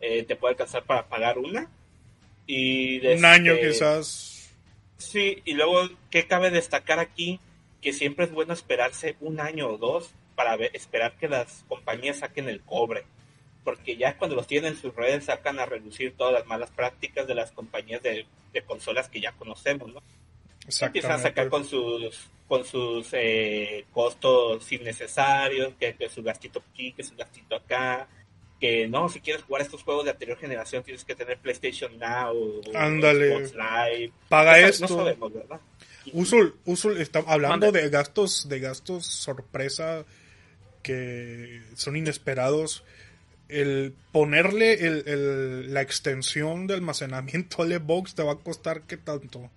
Eh, 0.00 0.24
te 0.24 0.36
puede 0.36 0.52
alcanzar 0.52 0.84
para 0.84 1.06
pagar 1.08 1.38
una. 1.38 1.70
Y 2.46 3.04
Un 3.06 3.24
año 3.24 3.52
este, 3.52 3.68
quizás. 3.68 4.54
Sí, 4.98 5.42
y 5.44 5.54
luego, 5.54 5.88
¿qué 6.10 6.26
cabe 6.26 6.50
destacar 6.50 6.98
aquí? 6.98 7.40
Que 7.82 7.92
siempre 7.92 8.24
es 8.24 8.32
bueno 8.32 8.52
esperarse 8.52 9.16
un 9.20 9.40
año 9.40 9.68
o 9.68 9.78
dos 9.78 10.14
para 10.34 10.56
ver- 10.56 10.70
esperar 10.74 11.16
que 11.16 11.28
las 11.28 11.64
compañías 11.68 12.18
saquen 12.18 12.48
el 12.48 12.60
cobre. 12.60 13.04
Porque 13.64 13.96
ya 13.96 14.16
cuando 14.16 14.36
los 14.36 14.46
tienen 14.46 14.74
en 14.74 14.78
sus 14.80 14.94
redes 14.94 15.24
sacan 15.24 15.58
a 15.58 15.66
reducir 15.66 16.14
todas 16.16 16.32
las 16.32 16.46
malas 16.46 16.70
prácticas 16.70 17.26
de 17.26 17.34
las 17.34 17.50
compañías 17.50 18.02
de, 18.02 18.26
de 18.52 18.62
consolas 18.62 19.08
que 19.08 19.20
ya 19.20 19.32
conocemos, 19.32 19.92
¿no? 19.92 20.02
Empiezan 20.82 21.12
a 21.12 21.18
sacar 21.18 21.48
con 21.48 21.64
sus 21.64 22.28
con 22.48 22.64
sus 22.64 23.08
eh, 23.12 23.86
costos 23.92 24.70
innecesarios, 24.70 25.74
que, 25.80 25.94
que 25.96 26.08
su 26.08 26.22
gastito 26.22 26.62
aquí, 26.72 26.92
que 26.92 27.02
su 27.02 27.16
gastito 27.16 27.56
acá, 27.56 28.06
que 28.60 28.86
no, 28.86 29.08
si 29.08 29.20
quieres 29.20 29.42
jugar 29.42 29.62
estos 29.62 29.82
juegos 29.82 30.04
de 30.04 30.12
anterior 30.12 30.38
generación 30.38 30.82
tienes 30.84 31.04
que 31.04 31.14
tener 31.16 31.38
PlayStation 31.38 31.98
Now 31.98 32.36
o 32.36 32.60
Ándale. 32.76 33.46
Xbox 33.48 33.54
Live. 33.54 34.12
Paga 34.28 34.60
No, 34.60 34.66
esto. 34.66 34.86
No 34.88 34.96
sabemos, 34.96 35.32
¿verdad? 35.32 35.60
Usul, 36.12 36.54
Usul, 36.66 37.00
está 37.00 37.18
hablando 37.26 37.72
de 37.72 37.90
gastos, 37.90 38.48
de 38.48 38.60
gastos 38.60 39.06
sorpresa 39.06 40.04
que 40.82 41.62
son 41.74 41.96
inesperados. 41.96 42.84
El 43.48 43.92
ponerle 44.12 44.74
el, 44.86 45.04
el- 45.06 45.74
la 45.74 45.82
extensión 45.82 46.66
de 46.66 46.74
almacenamiento 46.74 47.62
al 47.62 47.72
Xbox 47.72 48.14
te 48.14 48.22
va 48.22 48.32
a 48.32 48.36
costar 48.36 48.82
qué 48.82 48.96
tanto. 48.96 49.50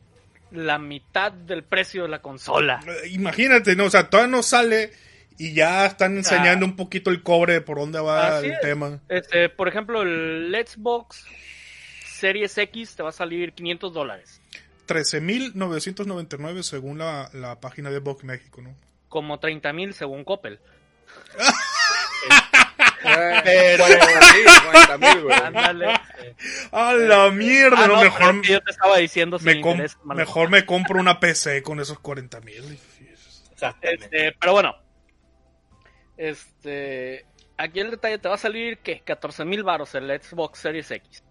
La 0.52 0.78
mitad 0.80 1.32
del 1.32 1.64
precio 1.64 2.04
de 2.04 2.10
la 2.10 2.20
consola. 2.22 2.80
Eh, 2.88 3.10
Imagínate, 3.10 3.76
¿no? 3.76 3.86
O 3.86 3.89
sea, 3.89 4.10
todavía 4.10 4.32
no 4.36 4.43
sale 4.43 4.91
y 5.38 5.54
ya 5.54 5.86
están 5.86 6.18
enseñando 6.18 6.66
Ah. 6.66 6.70
un 6.70 6.76
poquito 6.76 7.10
el 7.12 7.22
cobre 7.24 7.62
por 7.62 7.78
dónde 7.78 8.00
va 8.00 8.39
el 8.39 8.52
es. 8.52 8.60
tema. 8.62 9.00
Este, 9.10 9.47
por 9.50 9.68
ejemplo, 9.68 10.02
el 10.02 10.56
Xbox 10.68 11.26
Series 12.06 12.58
X 12.58 12.95
te 12.95 13.04
va 13.04 13.10
a 13.10 13.14
salir 13.14 13.54
500 13.54 13.93
dólares. 13.93 14.41
13.999 14.88 16.64
según 16.64 16.97
la, 16.97 17.30
la 17.34 17.60
página 17.60 17.89
de 17.91 18.00
Xbox 18.00 18.24
México, 18.24 18.62
¿no? 18.62 18.76
Como 19.08 19.39
30 19.39 19.72
mil 19.74 19.93
según 19.93 20.24
Coppel. 20.24 20.60
Pero- 23.43 23.84
40 23.86 24.08
mil, 24.34 24.45
40 24.72 24.97
mil, 24.97 25.24
güey. 25.24 25.38
Ándale. 25.39 25.88
¡A 26.72 26.94
la 26.94 27.30
mierda! 27.32 27.84
Ah, 27.84 27.88
no, 27.88 27.96
no, 27.96 28.02
mejor, 28.02 28.20
pero 28.20 28.32
es 28.32 28.48
que 28.48 28.54
yo 28.54 28.62
te 28.62 28.72
estaba 28.72 28.98
diciendo 28.98 29.38
me 29.42 29.54
interés, 29.54 29.98
mejor 30.04 30.50
me 30.50 30.66
compro 30.66 31.00
una 31.00 31.20
PC 31.20 31.64
con 31.64 31.80
esos 31.80 32.00
40 32.00 32.42
mil. 32.42 32.80
Este, 33.82 34.36
pero 34.40 34.54
bueno. 34.54 34.76
Este. 36.18 37.26
Aquí 37.58 37.82
el 37.82 37.92
detalle 37.92 38.18
te 38.18 38.30
va 38.30 38.36
a 38.36 38.38
salir 38.38 38.78
que 38.80 39.02
14 39.02 39.44
mil 39.44 39.64
baros 39.64 39.94
el 39.96 40.08
Xbox 40.22 40.60
Series 40.60 40.90
X. 40.92 41.24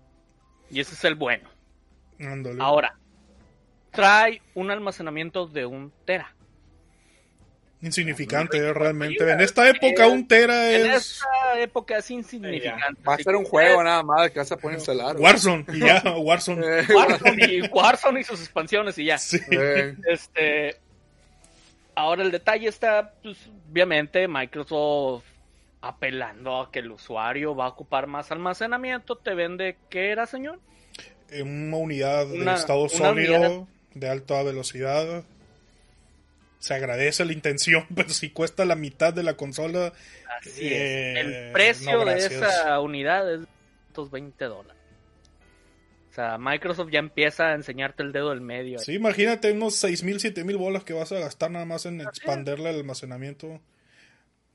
Y 0.70 0.80
ese 0.80 0.95
es 0.95 1.05
el 1.05 1.14
bueno. 1.14 1.49
Ahora, 2.59 2.99
trae 3.91 4.43
un 4.55 4.70
almacenamiento 4.70 5.47
de 5.47 5.64
un 5.64 5.93
tera. 6.05 6.34
Insignificante, 7.80 8.56
eh, 8.58 8.72
realmente. 8.72 9.30
En 9.30 9.40
esta 9.40 9.68
época, 9.68 10.08
un 10.08 10.26
tera 10.26 10.72
En 10.72 10.86
es 10.90 11.12
esta 11.20 11.60
época 11.60 11.98
es 11.98 12.10
insignificante. 12.10 13.00
Va 13.08 13.14
a 13.14 13.18
ser 13.18 13.36
un 13.36 13.44
juego 13.44 13.82
nada 13.84 14.02
más 14.02 14.30
que 14.32 14.40
vas 14.40 14.50
a 14.50 14.56
poner 14.56 14.80
güey. 14.80 15.22
Warzone. 15.22 15.64
Y 15.72 15.78
ya, 15.80 16.02
Warzone. 16.18 16.66
Eh, 16.80 16.86
Warzone 16.92 17.44
y, 17.46 17.60
Warzone 17.68 18.20
y 18.20 18.24
sus 18.24 18.40
expansiones 18.40 18.98
y 18.98 19.04
ya. 19.04 19.18
Sí. 19.18 19.38
eh, 19.52 19.94
Este. 20.08 20.76
Ahora 21.94 22.22
el 22.22 22.30
detalle 22.32 22.68
está, 22.68 23.12
pues, 23.22 23.38
obviamente, 23.70 24.26
Microsoft 24.28 25.24
apelando 25.80 26.60
a 26.60 26.70
que 26.72 26.80
el 26.80 26.90
usuario 26.90 27.54
va 27.54 27.66
a 27.66 27.68
ocupar 27.68 28.06
más 28.08 28.30
almacenamiento. 28.32 29.16
Te 29.16 29.34
vende, 29.34 29.76
¿qué 29.88 30.10
era, 30.10 30.26
señor? 30.26 30.58
En 31.30 31.68
una 31.68 31.76
unidad 31.76 32.26
de 32.26 32.40
Una- 32.40 32.54
estado 32.54 32.88
sólido, 32.88 33.34
unidad. 33.40 33.66
de 33.94 34.08
alta 34.08 34.42
velocidad. 34.42 35.22
Se 36.59 36.74
agradece 36.74 37.24
la 37.24 37.32
intención, 37.32 37.86
pero 37.94 38.11
si 38.11 38.30
cuesta 38.30 38.64
la 38.64 38.74
mitad 38.74 39.12
de 39.14 39.22
la 39.22 39.34
consola, 39.36 39.92
Así 40.40 40.66
Eh, 40.66 41.12
es. 41.20 41.26
El 41.26 41.52
precio 41.52 41.98
no, 41.98 42.04
de 42.04 42.18
esa 42.18 42.78
unidad 42.80 43.32
es 43.32 43.40
220 43.94 44.44
dólares. 44.44 44.76
O 46.11 46.14
sea, 46.14 46.36
Microsoft 46.38 46.90
ya 46.90 46.98
empieza 46.98 47.48
a 47.48 47.54
enseñarte 47.54 48.02
el 48.02 48.12
dedo 48.12 48.30
del 48.30 48.40
medio. 48.40 48.78
sí, 48.80 48.94
imagínate 48.94 49.52
unos 49.52 49.82
6.000, 49.82 50.34
7.000 50.34 50.56
bolas 50.56 50.82
que 50.84 50.92
vas 50.92 51.12
a 51.12 51.18
gastar 51.20 51.50
nada 51.50 51.64
más 51.64 51.86
en 51.86 52.00
expanderle 52.00 52.70
el 52.70 52.76
almacenamiento. 52.76 53.61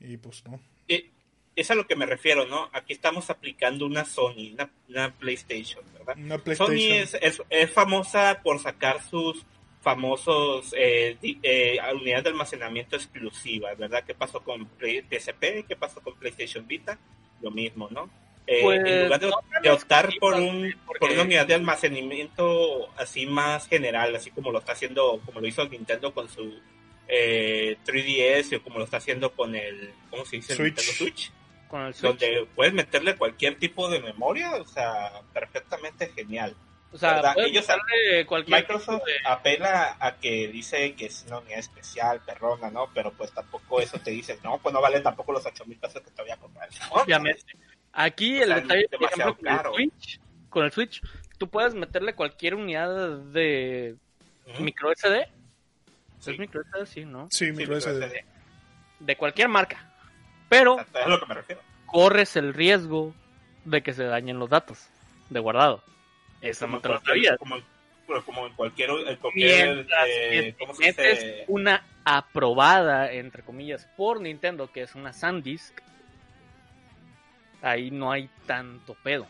Y 0.02 0.18
pues 0.18 0.44
no. 0.46 0.60
Eh, 0.90 1.10
es 1.56 1.72
a 1.72 1.76
lo 1.76 1.88
que 1.88 1.96
me 1.96 2.06
refiero, 2.06 2.46
¿no? 2.48 2.70
Aquí 2.74 2.92
estamos 2.92 3.30
aplicando 3.30 3.86
una 3.86 4.04
Sony, 4.04 4.52
una, 4.54 4.70
una 4.90 5.14
PlayStation, 5.14 5.84
¿verdad? 5.94 6.16
Una 6.18 6.38
PlayStation. 6.38 6.78
Sony 6.78 6.96
es, 6.96 7.14
es, 7.22 7.42
es 7.50 7.72
famosa 7.72 8.42
por 8.44 8.60
sacar 8.60 9.02
sus 9.02 9.46
famosos 9.84 10.74
eh, 10.78 11.18
eh, 11.44 11.78
unidades 11.94 12.24
de 12.24 12.30
almacenamiento 12.30 12.96
exclusivas, 12.96 13.78
¿verdad? 13.78 14.04
¿Qué 14.06 14.16
pasó 14.16 14.42
con 14.42 14.68
PSP? 14.80 15.66
¿Qué 15.68 15.76
pasó 15.78 16.02
con 16.02 16.16
PlayStation 16.16 16.66
Vita? 16.66 16.98
Lo 17.42 17.52
mismo, 17.52 17.90
¿no? 17.92 18.10
Eh, 18.48 18.60
Pues, 18.62 18.80
en 18.86 19.04
lugar 19.04 19.20
de, 19.20 19.28
no 19.28 19.40
tan 19.52 19.62
de 19.62 19.70
optar 19.70 20.10
por, 20.20 20.34
un, 20.36 20.74
porque- 20.86 21.00
por 21.00 21.12
una 21.12 21.22
unidad 21.24 21.46
de 21.46 21.54
almacenamiento 21.54 22.90
así 22.98 23.26
más 23.26 23.68
general, 23.68 24.16
así 24.16 24.32
como 24.32 24.52
lo 24.52 24.60
está 24.60 24.72
haciendo, 24.72 25.22
como 25.26 25.40
lo 25.42 25.48
hizo 25.48 25.68
Nintendo 25.68 26.14
con 26.14 26.30
su 26.30 26.60
eh, 27.08 27.78
3DS 27.86 28.58
o 28.58 28.64
como 28.64 28.80
lo 28.80 28.86
está 28.86 28.98
haciendo 28.98 29.32
con 29.34 29.56
el, 29.56 29.92
¿cómo 30.10 30.26
se 30.26 30.38
dice? 30.38 30.54
El 30.54 30.58
Switch. 30.58 30.76
Nintendo 30.78 30.94
Switch 30.94 31.32
Con 31.70 31.82
el 31.84 31.94
Switch. 31.94 32.04
donde 32.10 32.48
puedes 32.56 32.74
meterle 32.74 33.16
cualquier 33.16 33.56
tipo 33.56 33.90
de 33.90 34.00
memoria, 34.00 34.56
o 34.56 34.66
sea, 34.66 35.12
perfectamente 35.34 36.08
genial. 36.16 36.56
O 36.94 36.98
sea, 36.98 37.34
Ellos- 37.38 37.66
cualquier 38.28 38.60
Microsoft 38.62 39.04
de- 39.04 39.28
apela 39.28 39.98
a 40.00 40.16
que 40.18 40.48
dice 40.48 40.94
que 40.94 41.08
es 41.08 41.26
una 41.28 41.40
unidad 41.40 41.58
especial, 41.60 42.22
perrona, 42.24 42.70
¿no? 42.70 42.88
Pero 42.94 43.12
pues 43.12 43.32
tampoco 43.34 43.82
eso 43.82 43.98
te 44.00 44.12
dice, 44.12 44.38
no, 44.44 44.60
pues 44.60 44.72
no 44.74 44.80
vale 44.80 45.00
tampoco 45.02 45.32
los 45.34 45.44
8 45.46 45.66
mil 45.66 45.80
pesos 45.80 46.02
que 46.04 46.12
te 46.12 46.22
voy 46.22 46.30
a 46.32 46.38
comprar. 46.38 46.70
¿no? 46.72 47.02
Obviamente. 47.02 47.44
Aquí 47.92 48.40
O 48.40 48.44
el 48.44 48.48
sea, 48.50 48.56
detalle, 48.58 48.88
por 48.90 49.00
demasiado 49.00 49.32
ejemplo, 49.32 49.72
con 49.72 49.82
el 49.82 49.90
Switch, 49.92 50.20
con 50.50 50.66
el 50.66 50.72
Switch, 50.72 51.02
tú 51.40 51.50
puedes 51.50 51.74
meterle 51.74 52.14
cualquier 52.14 52.56
unidad 52.56 53.18
de 53.20 53.96
micro 54.60 54.92
SD. 54.92 55.28
Sí. 56.20 56.32
Es 56.32 56.40
micro 56.40 56.62
SD, 56.62 56.86
sí, 56.86 57.06
¿no? 57.06 57.28
Sí, 57.32 57.48
Sí, 57.48 57.52
micro 57.54 57.76
SD. 57.78 58.06
SD. 58.08 58.26
De 59.00 59.16
cualquier 59.18 59.50
marca. 59.50 59.92
Pero 60.48 60.80
Es 60.80 60.96
a 60.96 61.08
lo 61.10 61.20
que 61.20 61.26
me 61.26 61.34
refiero. 61.34 61.62
corres 61.88 62.36
el 62.36 62.54
riesgo 62.54 63.14
de 63.66 63.82
que 63.82 63.94
se 63.94 64.04
dañen 64.04 64.38
los 64.40 64.50
datos 64.50 64.88
de 65.30 65.40
guardado. 65.40 65.84
Eso 66.44 66.66
Como 66.66 66.78
no 66.78 66.82
te 66.82 66.90
lo 66.90 67.00
sabías. 67.00 67.38
Como, 67.38 67.56
en 67.56 68.54
cualquier, 68.54 68.90
en 68.90 69.16
cualquier 69.16 69.76
Mientras 69.76 70.08
eh, 70.10 71.46
una 71.48 71.84
aprobada, 72.04 73.12
entre 73.14 73.44
comillas, 73.44 73.88
por 73.96 74.20
Nintendo, 74.20 74.70
que 74.72 74.82
es 74.82 74.94
una 74.94 75.14
SanDisk, 75.14 75.80
ahí 77.62 77.92
no 77.92 78.12
hay 78.12 78.30
tanto 78.46 78.96
pedo. 79.04 79.28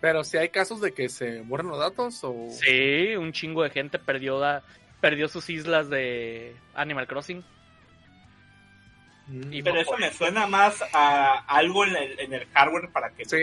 Pero 0.00 0.22
si 0.24 0.38
hay 0.38 0.48
casos 0.48 0.80
de 0.80 0.94
que 0.94 1.08
se 1.08 1.42
borran 1.42 1.68
los 1.68 1.78
datos 1.78 2.20
o... 2.22 2.48
Sí, 2.50 3.16
un 3.16 3.32
chingo 3.32 3.64
de 3.64 3.70
gente 3.70 3.98
perdió, 3.98 4.38
da- 4.38 4.62
perdió 5.00 5.28
sus 5.28 5.50
islas 5.50 5.90
de 5.90 6.56
Animal 6.74 7.06
Crossing. 7.08 7.44
Mm. 9.26 9.52
Y 9.52 9.62
Pero 9.62 9.80
eso 9.80 9.96
me 9.98 10.12
suena 10.12 10.46
más 10.46 10.82
a 10.94 11.44
algo 11.46 11.84
en 11.84 11.96
el, 11.96 12.20
en 12.20 12.32
el 12.32 12.46
hardware 12.46 12.88
para 12.90 13.10
que 13.10 13.24
Sí, 13.24 13.36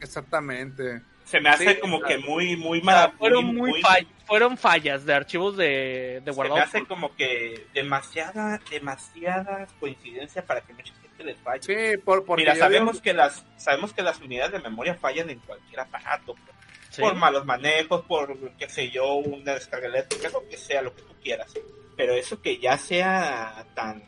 exactamente. 0.00 1.02
Se 1.24 1.40
me 1.40 1.48
hace 1.48 1.74
sí, 1.74 1.80
como 1.80 2.00
claro. 2.00 2.16
que 2.22 2.26
muy 2.28 2.56
muy 2.56 2.78
O 2.80 2.82
sea, 2.84 2.92
mala- 2.92 3.12
fueron, 3.18 3.46
muy- 3.46 3.70
muy 3.72 3.82
fall- 3.82 4.06
fueron 4.26 4.56
fallas 4.58 5.04
de 5.04 5.14
archivos 5.14 5.56
de, 5.56 6.20
de 6.24 6.32
se 6.32 6.42
me 6.48 6.60
hace 6.60 6.84
como 6.86 7.14
que 7.16 7.66
demasiada 7.74 8.60
demasiadas 8.70 9.72
coincidencias 9.80 10.44
para 10.44 10.60
que 10.60 10.72
mucha 10.74 10.92
gente 11.02 11.24
les 11.24 11.36
falle 11.38 11.62
Sí, 11.62 11.96
por, 11.98 12.24
porque 12.24 12.42
mira 12.42 12.54
sabemos 12.56 12.94
digo- 12.94 13.02
que 13.02 13.12
las 13.14 13.44
sabemos 13.56 13.92
que 13.92 14.02
las 14.02 14.20
unidades 14.20 14.52
de 14.52 14.58
memoria 14.60 14.94
fallan 14.94 15.30
en 15.30 15.38
cualquier 15.40 15.80
aparato 15.80 16.34
Sí. 16.90 17.02
por 17.02 17.14
malos 17.16 17.44
manejos 17.44 18.02
por 18.06 18.38
qué 18.56 18.68
sé 18.68 18.88
yo 18.90 19.14
una 19.14 19.54
descarga 19.54 19.88
eléctrica 19.88 20.28
lo 20.28 20.48
que 20.48 20.56
sea 20.56 20.80
lo 20.80 20.94
que 20.94 21.02
tú 21.02 21.14
quieras 21.22 21.52
pero 21.96 22.12
eso 22.14 22.40
que 22.40 22.58
ya 22.58 22.78
sea 22.78 23.66
tan 23.74 24.02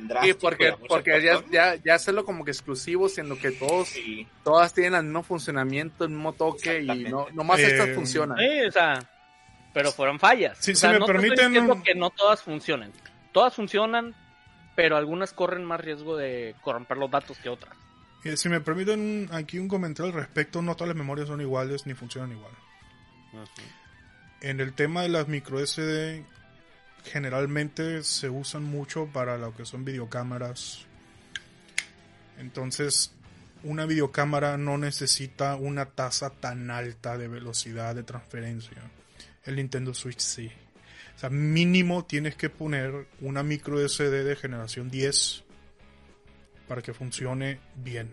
tan 0.00 0.22
Sí, 0.22 0.34
porque, 0.34 0.74
porque 0.88 1.22
ya, 1.22 1.42
ya, 1.50 1.74
ya 1.76 1.94
hacerlo 1.94 2.24
como 2.24 2.44
que 2.44 2.50
exclusivo, 2.50 3.08
siendo 3.08 3.38
que 3.38 3.50
todos, 3.52 3.88
sí. 3.88 4.26
todas 4.42 4.72
tienen 4.74 4.94
el 4.94 5.04
mismo 5.04 5.22
funcionamiento, 5.22 6.04
el 6.04 6.10
mismo 6.10 6.32
toque 6.32 6.80
y 6.82 7.04
no, 7.04 7.26
nomás 7.32 7.60
Eh, 7.60 7.66
estas 7.66 7.90
funcionan. 7.94 8.38
Sí, 8.38 8.60
o 8.68 8.72
sea, 8.72 8.98
pero 9.72 9.90
fueron 9.92 10.18
fallas. 10.18 10.56
Sí, 10.60 10.72
o 10.72 10.74
si 10.76 10.86
me 10.86 10.98
no 10.98 11.06
estoy 11.06 11.16
permiten- 11.16 11.48
diciendo 11.48 11.82
que 11.82 11.94
no 11.94 12.10
todas 12.10 12.42
funcionen. 12.42 12.92
Todas 13.32 13.54
funcionan, 13.54 14.14
pero 14.76 14.96
algunas 14.96 15.32
corren 15.32 15.64
más 15.64 15.80
riesgo 15.80 16.16
de 16.16 16.54
corromper 16.62 16.96
los 16.96 17.10
datos 17.10 17.38
que 17.38 17.48
otras. 17.48 17.74
Y 18.24 18.36
si 18.36 18.48
me 18.48 18.60
permiten 18.60 19.28
aquí 19.32 19.58
un 19.58 19.68
comentario 19.68 20.12
al 20.12 20.18
respecto, 20.18 20.62
no 20.62 20.74
todas 20.76 20.88
las 20.88 20.96
memorias 20.96 21.28
son 21.28 21.40
iguales 21.40 21.86
ni 21.86 21.94
funcionan 21.94 22.32
igual. 22.32 22.52
En 24.40 24.60
el 24.60 24.72
tema 24.74 25.02
de 25.02 25.08
las 25.08 25.28
micro 25.28 25.58
SD, 25.64 26.24
generalmente 27.04 28.02
se 28.02 28.28
usan 28.28 28.64
mucho 28.64 29.06
para 29.12 29.38
lo 29.38 29.54
que 29.54 29.64
son 29.64 29.84
videocámaras. 29.84 30.86
Entonces, 32.38 33.12
una 33.62 33.86
videocámara 33.86 34.56
no 34.56 34.78
necesita 34.78 35.56
una 35.56 35.86
tasa 35.86 36.30
tan 36.30 36.70
alta 36.70 37.16
de 37.16 37.28
velocidad 37.28 37.94
de 37.94 38.02
transferencia. 38.02 38.90
El 39.44 39.56
Nintendo 39.56 39.94
Switch 39.94 40.20
sí. 40.20 40.50
O 41.16 41.18
sea, 41.18 41.30
mínimo 41.30 42.04
tienes 42.04 42.34
que 42.34 42.50
poner 42.50 43.06
una 43.20 43.42
micro 43.42 43.86
SD 43.86 44.24
de 44.24 44.36
generación 44.36 44.90
10 44.90 45.44
para 46.66 46.82
que 46.82 46.92
funcione 46.94 47.60
bien. 47.76 48.10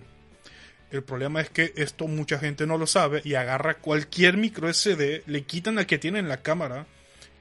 El 0.91 1.03
problema 1.03 1.41
es 1.41 1.49
que 1.49 1.73
esto 1.77 2.07
mucha 2.07 2.37
gente 2.37 2.67
no 2.67 2.77
lo 2.77 2.85
sabe 2.85 3.21
y 3.23 3.35
agarra 3.35 3.77
cualquier 3.77 4.37
micro 4.37 4.71
SD, 4.71 5.23
le 5.25 5.43
quitan 5.43 5.79
al 5.79 5.85
que 5.85 5.97
tiene 5.97 6.19
en 6.19 6.27
la 6.27 6.41
cámara, 6.41 6.85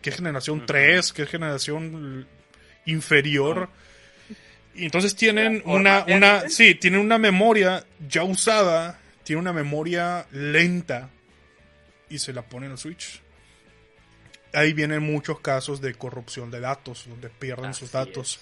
que 0.02 0.10
es 0.10 0.16
generación 0.16 0.64
3, 0.66 1.12
que 1.12 1.22
es 1.22 1.28
generación 1.28 2.26
inferior. 2.86 3.68
Y 4.74 4.84
entonces 4.84 5.14
tienen 5.14 5.62
una, 5.64 6.04
una, 6.08 6.48
sí, 6.48 6.74
tienen 6.74 7.00
una 7.00 7.18
memoria 7.18 7.84
ya 8.08 8.22
usada, 8.22 8.98
tiene 9.24 9.40
una 9.40 9.52
memoria 9.52 10.26
lenta 10.30 11.10
y 12.08 12.18
se 12.18 12.32
la 12.32 12.42
ponen 12.42 12.72
al 12.72 12.78
Switch. 12.78 13.20
Ahí 14.52 14.72
vienen 14.72 15.02
muchos 15.02 15.40
casos 15.40 15.80
de 15.80 15.94
corrupción 15.94 16.50
de 16.50 16.60
datos, 16.60 17.06
donde 17.08 17.28
pierden 17.28 17.74
sus 17.74 17.92
datos. 17.92 18.40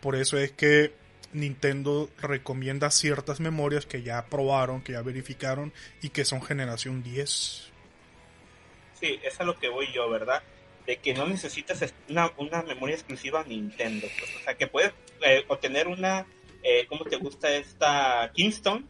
Por 0.00 0.14
eso 0.14 0.38
es 0.38 0.52
que 0.52 0.92
Nintendo 1.32 2.08
recomienda 2.20 2.90
ciertas 2.90 3.40
memorias 3.40 3.86
que 3.86 4.02
ya 4.02 4.24
probaron, 4.26 4.82
que 4.82 4.92
ya 4.92 5.02
verificaron 5.02 5.72
y 6.00 6.10
que 6.10 6.24
son 6.24 6.42
generación 6.42 7.02
10. 7.02 7.72
Sí, 9.00 9.20
es 9.22 9.40
a 9.40 9.44
lo 9.44 9.58
que 9.58 9.68
voy 9.68 9.92
yo, 9.92 10.08
¿verdad? 10.08 10.42
De 10.88 10.96
que 10.96 11.14
no 11.14 11.28
necesitas 11.28 11.94
una, 12.08 12.32
una 12.38 12.62
memoria 12.62 12.96
exclusiva 12.96 13.44
Nintendo. 13.46 14.08
Pues, 14.18 14.36
o 14.36 14.40
sea, 14.40 14.56
que 14.56 14.66
puedes 14.66 14.92
eh, 15.22 15.44
obtener 15.46 15.86
una, 15.86 16.26
eh, 16.64 16.86
¿cómo 16.88 17.04
te 17.04 17.16
gusta 17.16 17.54
esta 17.54 18.32
Kingston? 18.34 18.88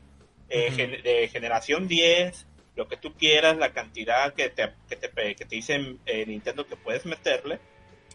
Eh, 0.48 1.02
de 1.02 1.28
generación 1.28 1.88
10, 1.88 2.46
lo 2.76 2.88
que 2.88 2.96
tú 2.96 3.12
quieras, 3.12 3.58
la 3.58 3.74
cantidad 3.74 4.32
que 4.32 4.48
te, 4.48 4.72
que 4.88 4.96
te, 4.96 5.10
que 5.34 5.44
te 5.44 5.56
dicen 5.56 5.98
Nintendo 6.06 6.66
que 6.66 6.76
puedes 6.76 7.04
meterle 7.04 7.58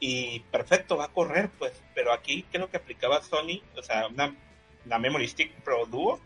y 0.06 0.42
perfecto, 0.52 0.98
va 0.98 1.06
a 1.06 1.14
correr, 1.14 1.50
pues. 1.58 1.82
Pero 1.96 2.12
aquí 2.12 2.44
creo 2.52 2.70
que 2.70 2.76
aplicaba 2.76 3.22
Sony, 3.22 3.62
o 3.78 3.82
sea, 3.82 4.08
una, 4.08 4.36
Memory 5.00 5.28
Stick 5.30 5.54
Pro 5.62 5.86
Duo, 5.86 6.20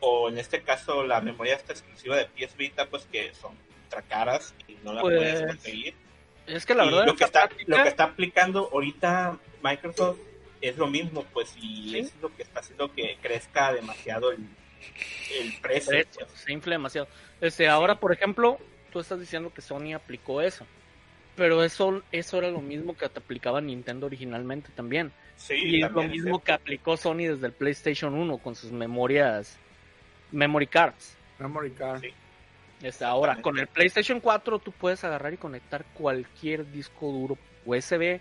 o 0.00 0.30
en 0.30 0.38
este 0.38 0.62
caso 0.62 1.02
la 1.04 1.20
memoria 1.20 1.54
esta 1.56 1.74
exclusiva 1.74 2.16
de 2.16 2.24
PS 2.24 2.56
Vita, 2.56 2.86
pues 2.86 3.04
que 3.12 3.34
son 3.34 3.54
ultra 3.84 4.00
caras 4.00 4.54
y 4.66 4.76
no 4.82 4.94
la 4.94 5.02
puedes 5.02 5.40
pues, 5.40 5.46
conseguir. 5.56 5.94
Es 6.48 6.66
que 6.66 6.74
la 6.74 6.84
verdad 6.84 7.06
lo 7.06 7.16
que, 7.16 7.24
está, 7.24 7.48
lo 7.66 7.82
que 7.82 7.88
está 7.88 8.04
aplicando 8.04 8.70
ahorita 8.72 9.38
Microsoft 9.62 10.18
es 10.60 10.76
lo 10.76 10.86
mismo, 10.88 11.24
pues, 11.32 11.54
y 11.60 11.98
es 11.98 12.12
lo 12.20 12.34
que 12.34 12.42
está 12.42 12.60
haciendo 12.60 12.92
que 12.92 13.16
crezca 13.20 13.72
demasiado 13.72 14.32
el, 14.32 14.40
el 15.40 15.52
precio. 15.60 15.92
Pues. 16.14 16.28
Se 16.32 16.52
infla 16.52 16.74
demasiado. 16.74 17.08
Este, 17.40 17.68
ahora, 17.68 18.00
por 18.00 18.12
ejemplo, 18.12 18.58
tú 18.92 19.00
estás 19.00 19.20
diciendo 19.20 19.52
que 19.52 19.62
Sony 19.62 19.94
aplicó 19.94 20.40
eso. 20.40 20.66
Pero 21.36 21.62
eso, 21.62 22.02
eso 22.10 22.38
era 22.38 22.50
lo 22.50 22.60
mismo 22.60 22.96
que 22.96 23.08
te 23.08 23.20
aplicaba 23.20 23.60
Nintendo 23.60 24.06
originalmente 24.06 24.70
también. 24.74 25.12
Sí, 25.36 25.54
y 25.54 25.82
es 25.84 25.92
lo 25.92 26.02
mismo 26.02 26.42
que 26.42 26.50
aplicó 26.50 26.96
Sony 26.96 27.28
desde 27.28 27.46
el 27.46 27.52
PlayStation 27.52 28.12
1 28.14 28.38
con 28.38 28.56
sus 28.56 28.72
memorias, 28.72 29.56
memory 30.32 30.66
cards. 30.66 31.16
Memory 31.38 31.70
cards. 31.70 32.02
Este, 32.02 32.14
ahora, 33.02 33.40
con 33.42 33.58
el 33.58 33.66
PlayStation 33.66 34.20
4 34.20 34.58
tú 34.58 34.72
puedes 34.72 35.02
agarrar 35.04 35.32
y 35.32 35.36
conectar 35.36 35.84
cualquier 35.94 36.70
disco 36.70 37.10
duro 37.10 37.38
USB 37.64 38.20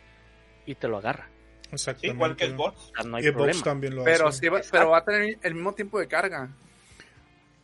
y 0.65 0.75
te 0.75 0.87
lo 0.87 0.97
agarra. 0.97 1.29
Exactamente. 1.71 2.15
Igual 2.15 2.35
que 2.35 2.45
el 2.45 2.51
Xbox. 2.51 2.91
no 3.05 3.17
hay 3.17 3.31
problema. 3.31 3.63
también 3.63 3.95
lo 3.95 4.03
pero, 4.03 4.27
hace. 4.27 4.49
va, 4.49 4.61
pero 4.71 4.89
va 4.89 4.99
a 4.99 5.03
tener 5.03 5.37
el 5.41 5.53
mismo 5.53 5.73
tiempo 5.73 5.99
de 5.99 6.07
carga. 6.07 6.49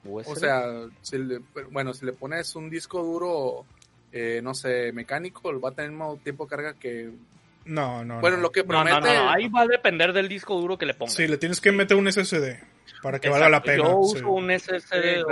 O 0.06 0.36
sea, 0.36 0.66
si 1.02 1.18
bueno, 1.72 1.94
si 1.94 2.06
le 2.06 2.12
pones 2.12 2.56
un 2.56 2.70
disco 2.70 3.02
duro 3.02 3.66
eh, 4.16 4.41
no 4.44 4.54
sé, 4.54 4.91
mecánico, 4.91 5.60
va 5.60 5.70
a 5.70 5.72
tener 5.72 5.89
el 5.89 5.98
mismo 5.98 6.18
tiempo 6.24 6.46
de 6.46 6.50
carga 6.50 6.74
que... 6.76 7.10
No, 7.66 8.06
no. 8.06 8.22
Bueno, 8.22 8.38
lo 8.38 8.52
que 8.52 8.64
promete... 8.64 9.00
No, 9.00 9.30
ahí 9.32 9.48
va 9.48 9.62
a 9.62 9.66
depender 9.66 10.14
del 10.14 10.28
disco 10.28 10.56
duro 10.56 10.78
que 10.78 10.86
le 10.86 10.94
pongas. 10.94 11.16
Sí, 11.16 11.28
le 11.28 11.38
tienes 11.38 11.60
que 11.60 11.72
meter 11.72 11.98
un 11.98 12.12
SSD 12.12 12.60
para 13.02 13.18
que 13.18 13.30
valga 13.30 13.50
la 13.50 13.64
pena. 13.64 13.84
Yo 13.84 13.98
uso 13.98 14.30
un 14.30 14.52
SSD 14.52 14.91
sí, 14.91 15.24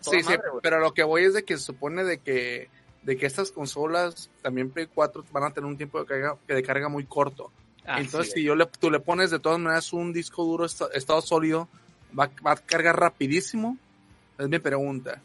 sí, 0.00 0.22
sí, 0.22 0.34
pero 0.62 0.78
lo 0.80 0.92
que 0.92 1.02
voy 1.02 1.24
es 1.24 1.34
de 1.34 1.44
que 1.44 1.56
se 1.56 1.64
supone 1.64 2.04
de 2.04 2.18
que 2.18 2.68
de 3.02 3.16
que 3.16 3.24
estas 3.24 3.50
consolas, 3.50 4.30
también 4.42 4.70
Play 4.70 4.86
4, 4.92 5.24
van 5.32 5.44
a 5.44 5.50
tener 5.52 5.66
un 5.66 5.76
tiempo 5.76 5.98
de 6.00 6.06
carga, 6.06 6.36
de 6.46 6.62
carga 6.62 6.88
muy 6.88 7.04
corto. 7.06 7.50
Entonces, 7.86 8.34
si 8.34 8.42
yo 8.42 8.54
le, 8.54 8.66
tú 8.66 8.90
le 8.90 9.00
pones 9.00 9.30
de 9.30 9.38
todas 9.38 9.58
maneras 9.58 9.92
un 9.94 10.12
disco 10.12 10.44
duro 10.44 10.66
estado 10.66 11.22
sólido, 11.22 11.66
va, 12.16 12.30
va 12.46 12.52
a 12.52 12.56
cargar 12.56 13.00
rapidísimo. 13.00 13.78
Es 14.38 14.48
mi 14.48 14.58
pregunta 14.58 15.20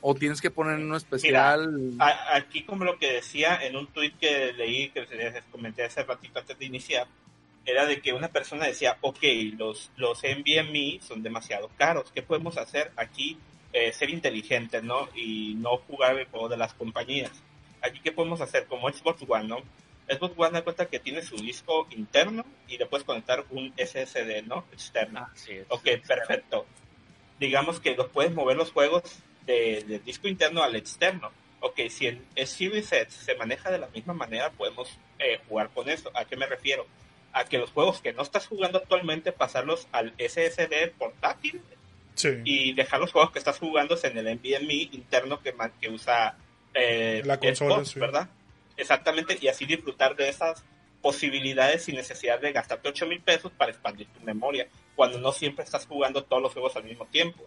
o 0.00 0.14
tienes 0.14 0.40
que 0.40 0.50
poner 0.50 0.78
uno 0.78 0.96
especial. 0.96 1.94
aquí 2.32 2.62
como 2.62 2.84
lo 2.84 2.98
que 2.98 3.12
decía 3.12 3.58
en 3.62 3.76
un 3.76 3.86
tweet 3.88 4.12
que 4.20 4.52
leí, 4.52 4.90
que 4.90 5.06
les 5.06 5.42
comenté 5.50 5.84
hace 5.84 6.02
ratito 6.02 6.38
antes 6.38 6.58
de 6.58 6.64
iniciar, 6.64 7.06
era 7.66 7.86
de 7.86 8.00
que 8.00 8.12
una 8.12 8.28
persona 8.28 8.66
decía, 8.66 8.96
ok, 9.00 9.22
los, 9.58 9.90
los 9.96 10.22
NVMe 10.22 11.00
son 11.02 11.22
demasiado 11.22 11.70
caros, 11.76 12.10
¿qué 12.12 12.22
podemos 12.22 12.56
hacer 12.56 12.90
aquí? 12.96 13.38
Eh, 13.72 13.92
ser 13.92 14.10
inteligentes, 14.10 14.82
¿no? 14.82 15.08
Y 15.14 15.54
no 15.54 15.76
jugar 15.78 16.18
el 16.18 16.26
juego 16.26 16.48
de 16.48 16.56
las 16.56 16.74
compañías. 16.74 17.30
Aquí, 17.82 18.00
¿qué 18.00 18.10
podemos 18.10 18.40
hacer? 18.40 18.66
Como 18.66 18.90
Xbox 18.90 19.22
One, 19.28 19.44
¿no? 19.44 19.62
Xbox 20.08 20.34
One 20.36 20.50
da 20.50 20.62
cuenta 20.62 20.86
que 20.86 20.98
tiene 20.98 21.22
su 21.22 21.36
disco 21.36 21.86
interno 21.90 22.44
y 22.66 22.78
le 22.78 22.86
puedes 22.86 23.04
conectar 23.04 23.44
un 23.50 23.72
SSD, 23.76 24.42
¿no? 24.46 24.64
Externo. 24.72 25.20
Ah, 25.20 25.30
sí, 25.34 25.60
ok, 25.68 25.88
perfecto. 26.06 26.66
Digamos 27.38 27.78
que 27.78 27.94
los 27.94 28.08
puedes 28.08 28.34
mover 28.34 28.56
los 28.56 28.72
juegos 28.72 29.02
del 29.46 30.02
disco 30.04 30.26
interno 30.26 30.64
al 30.64 30.74
externo. 30.74 31.30
Ok, 31.60 31.80
si 31.90 32.06
el, 32.06 32.24
Series 32.46 32.90
X 32.92 33.14
se 33.14 33.36
maneja 33.36 33.70
de 33.70 33.78
la 33.78 33.86
misma 33.88 34.14
manera, 34.14 34.50
podemos 34.50 34.98
eh, 35.20 35.38
jugar 35.48 35.70
con 35.70 35.88
eso. 35.88 36.10
¿A 36.14 36.24
qué 36.24 36.36
me 36.36 36.46
refiero? 36.46 36.86
A 37.32 37.44
que 37.44 37.58
los 37.58 37.70
juegos 37.70 38.00
que 38.00 38.12
no 38.12 38.22
estás 38.22 38.48
jugando 38.48 38.78
actualmente, 38.78 39.30
pasarlos 39.30 39.86
al 39.92 40.12
SSD 40.18 40.90
portátil 40.98 41.62
y 42.44 42.72
dejar 42.72 43.00
los 43.00 43.12
juegos 43.12 43.30
que 43.30 43.38
estás 43.38 43.58
jugando 43.58 43.98
en 44.02 44.18
el 44.18 44.36
NVMe 44.36 44.88
interno 44.92 45.40
que, 45.40 45.54
que 45.80 45.88
usa 45.90 46.36
eh, 46.74 47.22
la 47.24 47.38
consola, 47.38 47.82
¿verdad? 47.96 48.28
Exactamente, 48.76 49.38
y 49.40 49.48
así 49.48 49.66
disfrutar 49.66 50.16
de 50.16 50.28
esas 50.28 50.64
posibilidades 51.02 51.84
sin 51.84 51.96
necesidad 51.96 52.40
de 52.40 52.52
gastarte 52.52 52.88
8 52.88 53.06
mil 53.06 53.20
pesos 53.20 53.52
para 53.52 53.70
expandir 53.70 54.06
tu 54.08 54.20
memoria, 54.20 54.68
cuando 54.94 55.18
no 55.18 55.32
siempre 55.32 55.64
estás 55.64 55.86
jugando 55.86 56.24
todos 56.24 56.42
los 56.42 56.52
juegos 56.52 56.76
al 56.76 56.84
mismo 56.84 57.06
tiempo 57.06 57.46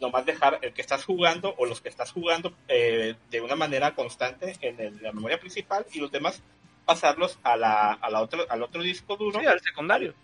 nomás 0.00 0.24
dejar 0.24 0.58
el 0.62 0.72
que 0.72 0.80
estás 0.80 1.04
jugando 1.04 1.54
o 1.58 1.66
los 1.66 1.80
que 1.80 1.88
estás 1.88 2.12
jugando 2.12 2.52
eh, 2.68 3.16
de 3.30 3.40
una 3.40 3.56
manera 3.56 3.94
constante 3.94 4.54
en 4.60 5.02
la 5.02 5.12
memoria 5.12 5.40
principal 5.40 5.86
y 5.92 5.98
los 5.98 6.12
demás 6.12 6.42
pasarlos 6.84 7.38
a 7.42 7.56
la, 7.56 7.92
a 7.92 8.10
la 8.10 8.22
otro, 8.22 8.46
al 8.48 8.62
otro 8.62 8.82
disco 8.82 9.16
duro. 9.16 9.40
Sí, 9.40 9.46
al 9.46 9.60
secundario. 9.60 10.14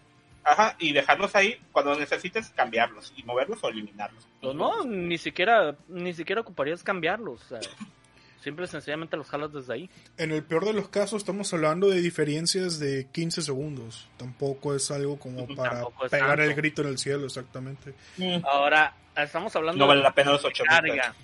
Ajá, 0.44 0.76
y 0.78 0.92
dejarlos 0.92 1.34
ahí 1.34 1.58
cuando 1.72 1.98
necesites 1.98 2.50
cambiarlos 2.50 3.12
y 3.16 3.22
moverlos 3.22 3.64
o 3.64 3.68
eliminarlos. 3.68 4.26
No, 4.42 4.52
no, 4.52 4.84
ni 4.84 5.16
siquiera, 5.16 5.74
ni 5.88 6.12
siquiera 6.12 6.42
ocuparías 6.42 6.82
cambiarlos. 6.82 7.42
O 7.42 7.48
sea, 7.48 7.60
simple 8.42 8.66
y 8.66 8.68
sencillamente 8.68 9.16
los 9.16 9.28
jalas 9.28 9.52
desde 9.52 9.72
ahí. 9.72 9.90
En 10.18 10.32
el 10.32 10.42
peor 10.42 10.66
de 10.66 10.74
los 10.74 10.88
casos 10.88 11.22
estamos 11.22 11.52
hablando 11.54 11.88
de 11.88 12.02
diferencias 12.02 12.78
de 12.78 13.08
15 13.10 13.40
segundos. 13.40 14.08
Tampoco 14.18 14.74
es 14.74 14.90
algo 14.90 15.18
como 15.18 15.46
para 15.54 15.82
pegar 16.10 16.40
el 16.40 16.54
grito 16.54 16.82
en 16.82 16.88
el 16.88 16.98
cielo, 16.98 17.24
exactamente. 17.24 17.94
Mm. 18.18 18.44
Ahora, 18.44 18.94
estamos 19.16 19.56
hablando 19.56 19.78
no 19.78 19.88
vale 19.88 20.02
la 20.02 20.12
pena 20.12 20.32
los 20.32 20.44
8 20.44 20.62
carga. 20.68 21.14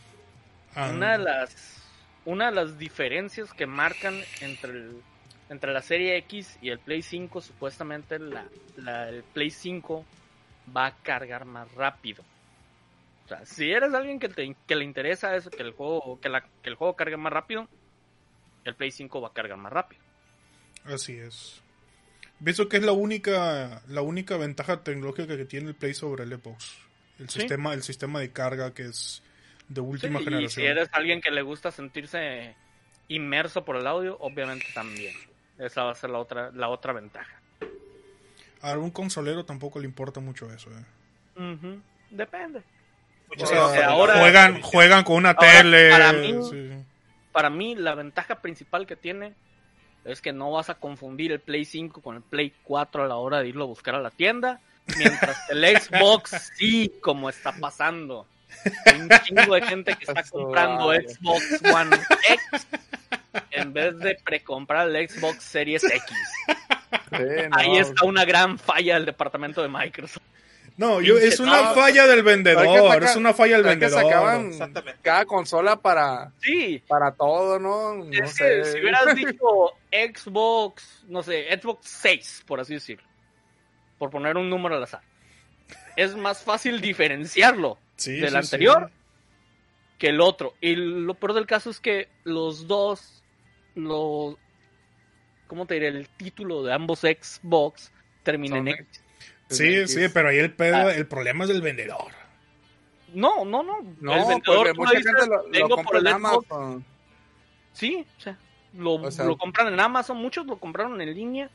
Ah. 0.74 0.90
Una 0.94 1.12
de 1.12 1.18
las 1.18 1.80
una 2.24 2.46
de 2.46 2.52
las 2.52 2.78
diferencias 2.78 3.52
que 3.52 3.66
marcan 3.66 4.14
entre 4.40 4.70
el, 4.70 5.02
entre 5.50 5.72
la 5.72 5.82
serie 5.82 6.16
X 6.18 6.58
y 6.62 6.70
el 6.70 6.78
Play 6.78 7.02
5 7.02 7.40
supuestamente 7.40 8.18
la, 8.18 8.46
el 9.08 9.24
Play 9.24 9.50
5 9.50 10.06
va 10.74 10.86
a 10.86 10.96
cargar 11.02 11.44
más 11.44 11.70
rápido. 11.74 12.22
O 13.24 13.28
sea, 13.28 13.44
si 13.44 13.70
eres 13.70 13.92
alguien 13.92 14.18
que, 14.18 14.28
te, 14.28 14.56
que 14.66 14.76
le 14.76 14.84
interesa 14.84 15.34
eso, 15.34 15.50
que 15.50 15.62
el 15.62 15.72
juego 15.72 16.18
que, 16.20 16.28
la, 16.28 16.42
que 16.62 16.70
el 16.70 16.76
juego 16.76 16.94
cargue 16.94 17.16
más 17.16 17.32
rápido, 17.32 17.68
el 18.64 18.74
Play 18.76 18.92
5 18.92 19.20
va 19.20 19.28
a 19.28 19.32
cargar 19.32 19.58
más 19.58 19.72
rápido. 19.72 20.00
Así 20.84 21.16
es. 21.16 21.60
Pienso 22.42 22.68
que 22.68 22.78
es 22.78 22.84
la 22.84 22.92
única 22.92 23.82
la 23.88 24.02
única 24.02 24.36
ventaja 24.36 24.82
tecnológica 24.82 25.36
que 25.36 25.44
tiene 25.44 25.70
el 25.70 25.74
Play 25.74 25.92
sobre 25.92 26.24
el 26.24 26.30
Xbox 26.32 26.78
el 27.18 27.28
sistema 27.28 27.74
el 27.74 27.82
sistema 27.82 28.20
de 28.20 28.32
carga 28.32 28.72
que 28.72 28.84
es 28.84 29.22
de 29.68 29.80
última 29.80 30.20
generación. 30.20 30.46
Y 30.46 30.48
si 30.48 30.62
eres 30.62 30.88
alguien 30.92 31.20
que 31.20 31.30
le 31.30 31.42
gusta 31.42 31.70
sentirse 31.70 32.54
inmerso 33.08 33.64
por 33.64 33.76
el 33.76 33.86
audio, 33.86 34.16
obviamente 34.20 34.66
también. 34.72 35.14
Esa 35.60 35.84
va 35.84 35.92
a 35.92 35.94
ser 35.94 36.10
la 36.10 36.18
otra 36.18 36.50
la 36.52 36.68
otra 36.68 36.92
ventaja. 36.92 37.40
A 38.62 38.70
algún 38.72 38.90
consolero 38.90 39.44
tampoco 39.44 39.78
le 39.78 39.86
importa 39.86 40.20
mucho 40.20 40.50
eso. 40.52 40.70
¿eh? 40.70 41.78
Depende. 42.10 42.62
Muchas 43.28 43.48
O 43.48 43.52
sea, 43.52 43.66
O 43.66 43.70
sea, 43.72 43.86
ahora- 43.88 44.18
juegan, 44.20 44.60
juegan 44.62 45.04
con 45.04 45.16
una 45.16 45.30
Ahora, 45.30 45.62
tele. 45.62 45.90
para 45.90 46.12
mí- 46.12 46.34
sí. 46.50 46.70
Para 47.32 47.48
mí, 47.50 47.74
la 47.76 47.94
ventaja 47.94 48.36
principal 48.40 48.86
que 48.86 48.96
tiene 48.96 49.34
es 50.04 50.20
que 50.20 50.32
no 50.32 50.50
vas 50.50 50.68
a 50.68 50.74
confundir 50.74 51.30
el 51.32 51.40
Play 51.40 51.64
5 51.64 52.00
con 52.02 52.16
el 52.16 52.22
Play 52.22 52.52
4 52.64 53.04
a 53.04 53.06
la 53.06 53.16
hora 53.16 53.40
de 53.40 53.48
irlo 53.48 53.64
a 53.64 53.68
buscar 53.68 53.94
a 53.94 54.00
la 54.00 54.10
tienda. 54.10 54.60
Mientras 54.98 55.46
que 55.46 55.52
el 55.54 55.64
Xbox 55.80 56.52
sí, 56.56 56.92
como 57.00 57.30
está 57.30 57.52
pasando. 57.52 58.26
Hay 58.86 59.00
un 59.00 59.08
chingo 59.24 59.54
de 59.54 59.62
gente 59.62 59.94
que 59.96 60.04
está 60.04 60.24
comprando. 60.24 60.92
Xbox 60.92 61.62
One 61.72 61.96
X 62.50 62.66
en 63.50 63.72
vez 63.72 63.98
de 63.98 64.16
precomprar 64.24 64.88
el 64.88 65.08
Xbox 65.08 65.42
Series 65.42 65.84
X. 65.84 66.02
Sí, 67.10 67.18
no. 67.48 67.56
Ahí 67.56 67.76
está 67.78 68.04
una 68.04 68.24
gran 68.24 68.58
falla 68.58 68.94
del 68.94 69.06
departamento 69.06 69.62
de 69.62 69.68
Microsoft. 69.68 70.22
No, 70.76 71.00
yo, 71.02 71.18
es 71.18 71.38
una 71.40 71.60
no, 71.62 71.74
falla 71.74 72.06
del 72.06 72.22
vendedor. 72.22 73.02
es 73.02 73.14
una 73.16 73.34
falla 73.34 73.58
del 73.58 73.66
hay 73.66 73.78
que 73.78 73.86
vendedor. 73.86 74.02
sacaban 74.02 74.52
cada 75.02 75.26
consola 75.26 75.76
para, 75.76 76.32
Sí, 76.40 76.82
para 76.88 77.12
todo, 77.12 77.58
¿no? 77.58 77.96
No 77.96 78.10
es 78.10 78.34
que 78.38 78.64
sé. 78.64 78.64
si 78.72 78.78
hubieras 78.80 79.14
dicho 79.14 79.74
Xbox, 79.92 81.04
no 81.08 81.22
sé, 81.22 81.48
Xbox 81.60 81.86
6, 81.86 82.44
por 82.46 82.60
así 82.60 82.74
decirlo, 82.74 83.06
por 83.98 84.08
poner 84.10 84.38
un 84.38 84.48
número 84.48 84.76
al 84.76 84.82
azar, 84.84 85.02
es 85.96 86.16
más 86.16 86.42
fácil 86.42 86.80
diferenciarlo 86.80 87.78
Sí, 87.96 88.12
del 88.18 88.30
sí, 88.30 88.36
anterior 88.36 88.86
sí. 88.88 88.94
que 89.98 90.06
el 90.08 90.20
otro. 90.22 90.54
Y 90.62 90.76
lo 90.76 91.12
peor 91.12 91.34
del 91.34 91.46
caso 91.46 91.68
es 91.68 91.78
que 91.80 92.08
los 92.24 92.66
dos, 92.66 93.19
los, 93.74 94.36
¿cómo 95.46 95.66
te 95.66 95.74
diré? 95.74 95.88
El 95.88 96.08
título 96.08 96.62
de 96.62 96.72
ambos 96.72 97.00
Xbox 97.00 97.92
termina 98.22 98.58
en 98.58 98.68
X. 98.68 99.02
Sí, 99.48 99.86
sí, 99.88 100.06
pero 100.12 100.28
ahí 100.28 100.38
el 100.38 100.52
pedo, 100.52 100.76
Ah. 100.76 100.94
el 100.94 101.06
problema 101.06 101.44
es 101.44 101.48
del 101.48 101.60
vendedor. 101.62 102.12
No, 103.12 103.44
no, 103.44 103.62
no. 103.64 103.80
No, 104.00 104.14
el 104.14 104.28
vendedor, 104.28 104.40
porque 104.42 104.72
tú 104.74 104.80
mucha 104.80 104.92
gente 104.94 105.26
lo, 105.26 105.42
lo 105.42 105.50
"Vengo 105.50 105.68
por 105.68 105.76
compra 105.84 105.98
el 105.98 106.06
en 106.06 106.12
Xbox". 106.12 106.46
Amazon. 106.50 106.84
Sí, 107.72 108.06
o 108.16 108.20
sea, 108.20 108.38
lo, 108.74 108.92
O 108.94 109.10
sea- 109.10 109.24
lo 109.24 109.36
compran 109.36 109.72
en 109.72 109.80
Amazon, 109.80 110.16
muchos 110.18 110.46
lo 110.46 110.58
compraron 110.58 111.00
en 111.00 111.12
línea 111.14 111.50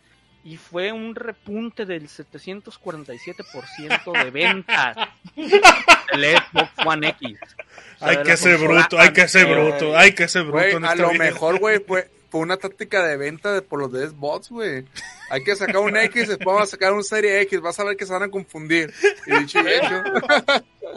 y 0.46 0.58
fue 0.58 0.92
un 0.92 1.16
repunte 1.16 1.88
del 1.88 2.08
747% 2.08 4.24
de 4.24 4.30
ventas 4.30 4.96
del 5.36 6.38
Xbox 6.38 6.70
One 6.86 7.08
X. 7.10 7.40
O 7.42 8.00
sea, 8.00 8.08
Hay 8.10 8.18
que 8.24 8.38
ser 8.38 8.58
bruto, 8.60 9.00
hay 9.00 9.12
que 9.12 9.28
ser 9.28 9.48
bruto, 9.48 9.98
hay 9.98 10.12
que 10.14 10.28
ser 10.28 10.44
bruto 10.44 10.58
Güey, 10.60 10.76
en 10.76 10.86
a 10.86 10.94
lo 10.94 11.10
vida. 11.10 11.24
mejor, 11.24 11.58
güey, 11.60 11.80
fue, 11.80 12.12
fue 12.30 12.42
una 12.42 12.58
táctica 12.58 13.04
de 13.04 13.18
venta 13.18 13.54
de, 13.54 13.64
por 13.64 13.80
los 13.80 13.92
de 13.92 14.08
Xbox, 14.08 14.52
güey. 14.52 14.86
Hay 15.32 15.44
que 15.44 15.56
sacar 15.56 15.78
un 15.78 15.98
X, 15.98 16.28
después 16.28 16.46
vamos 16.46 16.62
a 16.62 16.68
sacar 16.68 16.94
un 16.94 17.04
Serie 17.04 17.42
X, 17.42 17.60
vas 17.60 17.80
a 17.80 17.84
ver 17.84 17.98
que 17.98 18.06
se 18.06 18.14
van 18.14 18.22
a 18.22 18.30
confundir. 18.30 18.94
Y 19.26 19.40
dicho 19.40 19.60
y 19.62 19.68
hecho. 19.68 20.04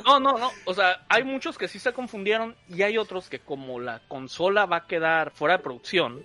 No, 0.05 0.21
no, 0.21 0.39
no. 0.39 0.53
O 0.65 0.75
sea, 0.75 1.05
hay 1.09 1.25
muchos 1.25 1.59
que 1.59 1.67
sí 1.67 1.81
se 1.81 1.93
confundieron 1.93 2.55
y 2.69 2.83
hay 2.83 2.99
otros 2.99 3.29
que 3.29 3.41
como 3.41 3.81
la 3.81 4.01
consola 4.07 4.65
va 4.65 4.77
a 4.77 4.87
quedar 4.87 5.33
fuera 5.33 5.57
de 5.57 5.63
producción, 5.65 6.23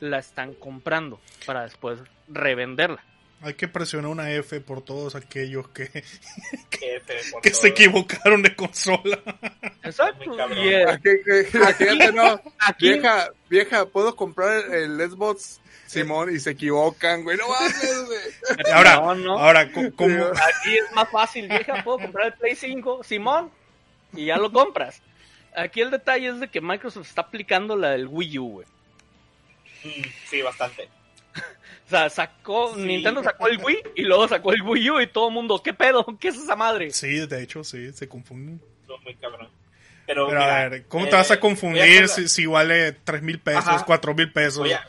la 0.00 0.18
están 0.18 0.54
comprando 0.54 1.20
para 1.46 1.62
después 1.62 2.00
revenderla. 2.28 3.04
Hay 3.44 3.54
que 3.54 3.66
presionar 3.66 4.08
una 4.10 4.30
F 4.30 4.60
por 4.60 4.82
todos 4.84 5.16
aquellos 5.16 5.68
que, 5.70 5.88
Que, 6.70 7.00
se- 7.06 7.32
por 7.32 7.42
que 7.42 7.50
todo. 7.50 7.60
se 7.60 7.68
equivocaron 7.68 8.40
de 8.42 8.54
consola. 8.54 9.18
Exacto. 9.82 10.24
Y, 10.54 10.68
eh, 10.68 10.84
Aquí, 10.88 11.08
aquí, 11.68 11.84
aquí, 11.84 12.12
no, 12.14 12.40
aquí- 12.60 12.88
vieja, 12.92 13.30
vieja, 13.50 13.86
¿puedo 13.86 14.14
comprar 14.14 14.72
el 14.72 15.00
Xbox? 15.10 15.60
Simón, 15.86 16.34
y 16.34 16.38
se 16.40 16.50
equivocan, 16.52 17.22
güey. 17.22 17.36
No 17.36 17.48
mames, 17.48 18.06
güey. 18.06 18.64
Ahora, 18.72 18.94
No, 18.96 19.14
no. 19.14 19.38
ahora. 19.38 19.60
Aquí 19.60 19.80
es 20.78 20.92
más 20.94 21.10
fácil, 21.10 21.48
vieja, 21.48 21.82
puedo 21.84 21.98
comprar 21.98 22.28
el 22.28 22.32
Play 22.34 22.54
5, 22.56 23.02
Simón, 23.04 23.50
y 24.14 24.26
ya 24.26 24.38
lo 24.38 24.50
compras. 24.52 25.02
Aquí 25.54 25.82
el 25.82 25.90
detalle 25.90 26.28
es 26.28 26.40
de 26.40 26.48
que 26.48 26.62
Microsoft 26.62 27.08
está 27.08 27.22
aplicando 27.22 27.76
la 27.76 27.90
del 27.90 28.06
Wii 28.06 28.38
U, 28.38 28.48
güey. 28.52 28.66
Mm, 29.84 30.02
Sí, 30.30 30.40
bastante. 30.40 30.88
Sea, 31.98 32.08
sacó, 32.10 32.74
Sí. 32.74 32.80
Nintendo 32.82 33.22
sacó 33.22 33.48
el 33.48 33.58
Wii 33.62 33.78
y 33.96 34.02
luego 34.02 34.26
sacó 34.26 34.52
el 34.52 34.62
Wii 34.62 34.90
U 34.90 35.00
y 35.00 35.06
todo 35.08 35.28
el 35.28 35.34
mundo, 35.34 35.62
¿qué 35.62 35.74
pedo? 35.74 36.04
¿Qué 36.18 36.28
es 36.28 36.36
esa 36.36 36.56
madre? 36.56 36.90
Sí, 36.90 37.26
de 37.26 37.42
hecho, 37.42 37.62
sí, 37.64 37.92
se 37.92 38.08
confunden. 38.08 38.60
No, 38.88 38.96
muy 38.98 39.14
cabrón. 39.16 39.48
Pero, 40.06 40.26
Pero 40.26 40.40
mira, 40.40 40.56
a 40.62 40.68
ver, 40.68 40.86
¿cómo 40.86 41.04
eh, 41.06 41.10
te 41.10 41.16
vas 41.16 41.30
a 41.30 41.34
voy 41.34 41.40
confundir 41.40 41.82
hacer 41.82 42.08
si, 42.08 42.22
la- 42.22 42.28
si 42.28 42.46
vale 42.46 42.92
tres 42.92 43.22
mil 43.22 43.38
pesos, 43.38 43.66
Ajá. 43.68 43.84
cuatro 43.84 44.14
mil 44.14 44.32
pesos? 44.32 44.58
Voy 44.60 44.72
a, 44.72 44.86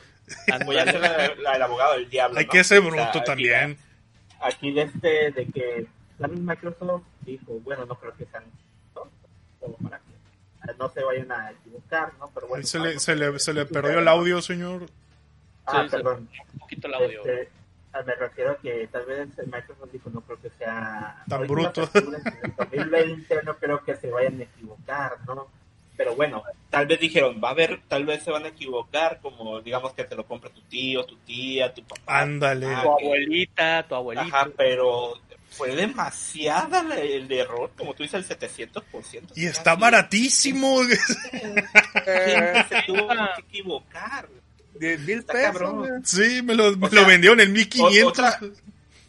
voy 0.65 0.77
a 0.77 0.83
hacer 0.83 0.99
la, 1.01 1.35
la 1.35 1.51
del 1.53 1.61
abogado 1.61 1.93
del 1.93 2.09
diablo. 2.09 2.39
Hay 2.39 2.45
¿no? 2.45 2.51
que 2.51 2.63
ser 2.63 2.79
O 2.79 2.81
sea, 2.83 2.91
bruto 2.91 3.19
aquí- 3.19 3.25
también. 3.25 3.77
Aquí 4.41 4.71
de 4.71 4.81
este, 4.83 5.31
de 5.31 5.45
que 5.53 5.85
también 6.19 6.45
Microsoft 6.45 7.03
dijo, 7.21 7.59
bueno, 7.65 7.85
no 7.85 7.95
creo 7.95 8.13
que 8.15 8.25
sean 8.25 8.43
¿no? 8.95 9.09
como 9.59 9.75
para 9.77 9.97
que 9.99 10.71
eh, 10.71 10.75
no 10.79 10.89
se 10.89 11.03
vayan 11.03 11.31
a 11.31 11.51
equivocar, 11.51 12.13
¿no? 12.19 12.31
Pero 12.33 12.47
bueno. 12.47 12.65
Se, 12.65 12.79
le, 12.79 12.97
se, 12.99 13.11
a- 13.11 13.15
le, 13.15 13.39
se 13.39 13.53
le 13.53 13.65
perdió 13.65 13.99
el 13.99 14.07
audio, 14.07 14.41
señor. 14.41 14.85
Ah, 15.65 15.83
Sí, 15.83 15.89
perdón. 15.91 16.29
Un 16.53 16.59
poquito 16.59 16.87
el 16.87 16.93
audio. 16.93 17.25
Este, 17.25 17.49
ah, 17.93 18.01
me 18.05 18.15
refiero 18.15 18.51
a 18.51 18.57
que 18.57 18.87
tal 18.91 19.05
vez 19.05 19.27
Microsoft 19.45 19.91
dijo, 19.91 20.09
no 20.09 20.21
creo 20.21 20.41
que 20.41 20.49
sea... 20.51 21.23
Tan 21.27 21.47
bruto. 21.47 21.89
En 21.93 22.15
el 22.15 22.23
2020 22.89 23.43
no 23.43 23.55
creo 23.57 23.83
que 23.83 23.95
se 23.95 24.09
vayan 24.09 24.39
a 24.39 24.43
equivocar, 24.43 25.17
¿no? 25.27 25.47
Pero 25.95 26.15
bueno, 26.15 26.43
tal 26.71 26.87
vez 26.87 26.99
dijeron, 26.99 27.39
va 27.43 27.49
a 27.49 27.51
haber, 27.51 27.81
tal 27.87 28.05
vez 28.05 28.23
se 28.23 28.31
van 28.31 28.45
a 28.45 28.47
equivocar, 28.47 29.19
como 29.21 29.61
digamos 29.61 29.93
que 29.93 30.03
te 30.03 30.15
lo 30.15 30.25
compra 30.25 30.49
tu 30.49 30.61
tío, 30.61 31.05
tu 31.05 31.17
tía, 31.17 31.71
tu 31.71 31.83
papá. 31.83 32.21
Ándale. 32.21 32.65
Tu 32.65 32.89
abuelita, 32.89 33.85
tu 33.87 33.95
abuelita. 33.95 34.25
Ajá, 34.25 34.49
pero 34.57 35.13
fue 35.49 35.75
demasiada 35.75 36.81
el 36.95 37.31
error, 37.31 37.71
como 37.77 37.93
tú 37.93 38.03
dices, 38.03 38.29
el 38.29 38.39
700%. 38.39 39.33
Y 39.35 39.45
está 39.45 39.75
baratísimo. 39.75 40.83
Se 42.03 42.81
tuvo 42.87 43.07
que 43.07 43.41
equivocar. 43.41 44.27
10 44.79 44.99
mil 45.01 45.23
pesos. 45.23 45.87
Sí, 46.03 46.41
me 46.41 46.55
lo, 46.55 46.75
me 46.77 46.87
O 46.87 46.89
sea, 46.89 47.01
lo 47.01 47.07
vendieron 47.07 47.39
en 47.39 47.53
1500. 47.53 48.03
otra- 48.09 48.39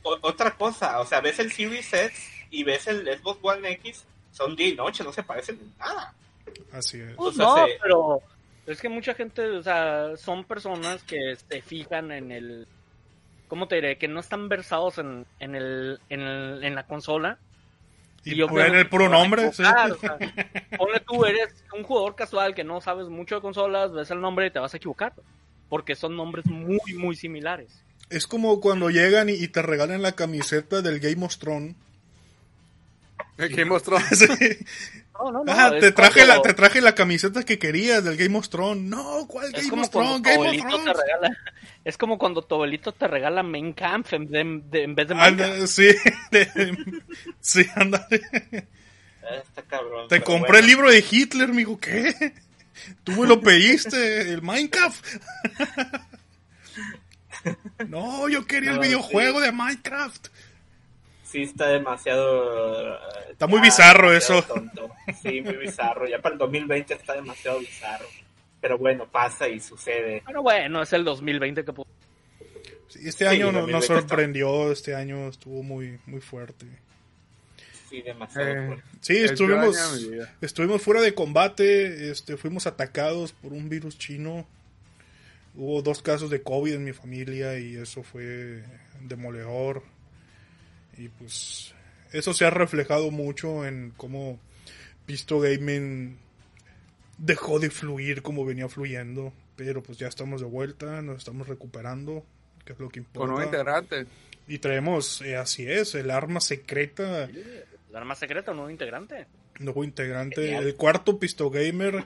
O- 0.03 0.19
otra 0.21 0.51
cosa, 0.57 1.01
o 1.01 1.07
sea, 1.07 1.21
ves 1.23 1.39
el 1.39 1.51
Series 1.51 1.91
X 1.93 2.31
y 2.51 2.63
ves 2.63 2.87
el 2.89 3.07
Xbox 3.19 3.39
One 3.43 3.71
X, 3.73 4.05
son 4.33 4.55
día 4.55 4.69
y 4.69 4.75
noche, 4.75 5.03
no 5.03 5.13
se 5.13 5.23
parecen 5.23 5.59
en 5.59 5.73
nada. 5.79 6.13
Así 6.73 7.01
es. 7.01 7.15
Pues 7.17 7.31
o 7.31 7.33
sea, 7.33 7.47
no, 7.47 7.67
se- 7.67 7.79
pero 7.83 8.23
es 8.67 8.81
que 8.83 8.89
mucha 8.91 9.15
gente, 9.15 9.43
o 9.49 9.63
sea, 9.63 10.17
son 10.19 10.45
personas 10.45 11.03
que 11.05 11.37
se 11.49 11.63
fijan 11.63 12.13
en 12.13 12.33
el, 12.33 12.67
¿cómo 13.49 13.67
te 13.67 13.77
diré? 13.77 13.97
Que 13.97 14.07
no 14.09 14.21
están 14.21 14.49
versados 14.51 14.99
en, 14.99 15.25
en, 15.41 15.55
el, 15.55 15.99
en, 16.11 16.21
el- 16.21 16.65
en 16.65 16.75
la 16.75 16.87
consola. 16.87 17.39
Y 18.27 18.37
yo 18.37 18.47
poner 18.49 18.75
el 18.75 18.89
puro 18.89 19.09
nombre. 19.09 19.53
sí. 19.53 19.63
O 19.63 19.97
sea, 19.97 20.19
ponle 20.79 21.01
tú, 21.01 21.25
eres 21.25 21.49
un 21.75 21.83
jugador 21.83 22.15
casual 22.15 22.55
que 22.55 22.65
no 22.65 22.81
sabes 22.83 23.09
mucho 23.09 23.35
de 23.37 23.41
consolas, 23.43 23.93
ves 23.93 24.11
el 24.11 24.21
nombre 24.21 24.47
y 24.47 24.51
te 24.51 24.59
vas 24.59 24.73
a 24.75 24.77
equivocar. 24.77 25.13
Porque 25.75 25.97
son 25.97 26.15
nombres 26.17 26.47
muy, 26.47 26.79
muy 26.97 27.17
similares. 27.17 27.73
Es 28.11 28.29
como 28.29 28.61
cuando 28.61 28.91
llegan 28.91 29.29
y, 29.29 29.33
y 29.33 29.49
te 29.49 29.61
regalan 29.61 30.03
la 30.03 30.13
camiseta 30.13 30.83
del 30.83 31.01
Game 31.01 31.27
of 31.27 31.37
Thrones. 31.37 31.75
¿Qué 33.37 33.65
mostró? 33.65 33.99
Sí. 34.13 34.29
No, 35.19 35.33
no, 35.33 35.43
no. 35.45 35.53
Ah, 35.53 35.73
es 35.75 35.81
te 35.81 35.91
traje, 35.91 36.25
la, 36.25 36.41
te 36.43 36.55
traje 36.55 36.81
la 36.81 36.95
camiseta 36.95 37.43
que 37.43 37.59
querías 37.59 38.05
del 38.05 38.17
Game 38.17 38.39
of 38.39 38.49
Thrones. 38.49 38.85
No, 38.85 39.27
¿cuál 39.27 39.53
Es 39.53 39.69
Game 39.69 39.83
of 39.83 39.91
Thrones? 39.91 39.91
cuando 39.91 40.17
tu 40.19 40.23
Game 40.23 40.37
of 40.39 40.45
abuelito 40.47 40.69
te 40.69 40.71
Thrones. 40.85 40.97
regala, 41.03 41.37
es 41.85 41.99
como 41.99 42.19
cuando 42.19 42.43
tu 42.43 42.55
abuelito 42.55 42.93
te 42.93 43.09
regala 43.09 43.43
Main 43.43 43.73
Camp 43.73 44.07
en, 44.13 44.31
de- 44.31 44.61
de- 44.71 44.85
en 44.85 44.95
vez 44.95 45.09
de 45.09 45.15
Minecraft. 45.17 45.53
Anda, 45.55 45.67
sí, 45.67 45.89
de- 46.31 47.03
sí, 47.41 47.67
ándale. 47.75 48.23
Ah, 49.25 49.37
Está 49.43 49.63
cabrón. 49.63 50.07
Te 50.07 50.21
compré 50.21 50.51
bueno. 50.53 50.59
el 50.61 50.67
libro 50.67 50.91
de 50.93 51.05
Hitler, 51.11 51.49
mijo, 51.49 51.81
¿qué? 51.81 52.15
Tú 53.05 53.13
me 53.13 53.27
lo 53.29 53.41
pediste, 53.41 54.21
el 54.33 54.43
Minecraft. 54.43 55.05
No, 57.89 58.29
yo 58.29 58.47
quería 58.47 58.73
el 58.73 58.79
videojuego 58.79 59.41
de 59.41 59.53
Minecraft. 59.53 60.29
Sí, 61.25 61.43
está 61.43 61.69
demasiado. 61.69 62.95
eh, 62.95 62.99
Está 63.33 63.47
muy 63.47 63.61
bizarro 63.61 64.09
demasiado 64.11 64.41
eso. 64.41 64.55
tonto. 64.55 64.91
Sí, 65.23 65.41
muy 65.41 65.57
bizarro. 65.57 66.07
Ya 66.09 66.21
para 66.21 66.35
el 66.35 66.39
2020 66.39 66.95
está 66.95 67.15
demasiado 67.15 67.59
bizarro. 67.59 68.07
Pero 68.61 68.79
bueno, 68.79 69.07
pasa 69.11 69.49
y 69.49 69.61
sucede. 69.61 70.23
Pero 70.27 70.43
bueno, 70.43 70.83
es 70.83 70.93
el 70.93 71.05
2020 71.05 71.65
que 71.65 71.73
Sí, 72.89 73.01
este 73.09 73.25
Sí, 73.25 73.25
año 73.25 73.47
no- 73.53 73.61
2020 73.61 73.73
nos 73.73 73.83
está- 73.85 73.95
sorprendió, 74.01 74.71
este 74.73 74.95
año 74.95 75.29
estuvo 75.29 75.63
muy, 75.63 75.99
muy 76.07 76.21
fuerte. 76.21 76.67
Sí, 77.95 78.03
demasiado. 78.03 78.49
Eh, 78.49 78.67
fuerte. 78.67 78.85
Sí, 79.01 79.17
estuvimos, 79.19 79.77
estuvimos 80.41 80.83
fuera 80.83 81.01
de 81.01 81.15
combate, 81.15 82.11
este, 82.11 82.37
fuimos 82.37 82.67
atacados 82.67 83.33
por 83.33 83.53
un 83.53 83.69
virus 83.69 83.99
chino. 83.99 84.47
Hubo 85.57 85.83
dos 85.83 86.03
casos 86.03 86.31
de 86.31 86.43
COVID 86.43 86.75
en 86.75 86.85
mi 86.85 86.93
familia 86.93 87.59
y 87.59 87.77
eso 87.77 88.03
fue 88.03 88.65
demoledor. 89.03 89.83
Y 90.99 91.09
pues 91.09 91.75
eso 92.13 92.33
se 92.35 92.45
ha 92.45 92.51
reflejado 92.51 93.11
mucho 93.11 93.67
en 93.67 93.93
cómo 93.97 94.39
Pisto 95.07 95.41
Gaming 95.41 96.17
dejó 97.19 97.59
de 97.61 97.71
fluir 97.71 98.23
como 98.23 98.45
venía 98.45 98.69
fluyendo. 98.69 99.33
Pero 99.57 99.85
pues 99.85 99.99
ya 99.99 100.09
estamos 100.09 100.41
de 100.41 100.49
vuelta, 100.49 101.01
nos 101.03 101.19
estamos 101.19 101.47
recuperando, 101.47 102.25
que 102.65 102.73
es 102.73 102.79
lo 102.81 102.89
que 102.89 103.05
Con 103.05 103.31
un 103.31 103.43
importa. 103.43 103.45
integrante. 103.45 104.07
Y 104.49 104.59
traemos, 104.59 105.23
eh, 105.23 105.37
así 105.37 105.65
es, 105.71 105.95
el 105.95 106.11
arma 106.11 106.41
secreta, 106.41 107.29
El 107.95 107.99
arma 107.99 108.17
secreta, 108.17 108.51
un 108.51 108.57
nuevo 108.57 108.71
integrante. 108.73 109.29
nuevo 109.61 109.85
integrante, 109.85 110.43
Genial. 110.43 110.67
el 110.67 110.75
cuarto 110.75 111.21
Pisto 111.21 111.49
Gamer, 111.49 112.05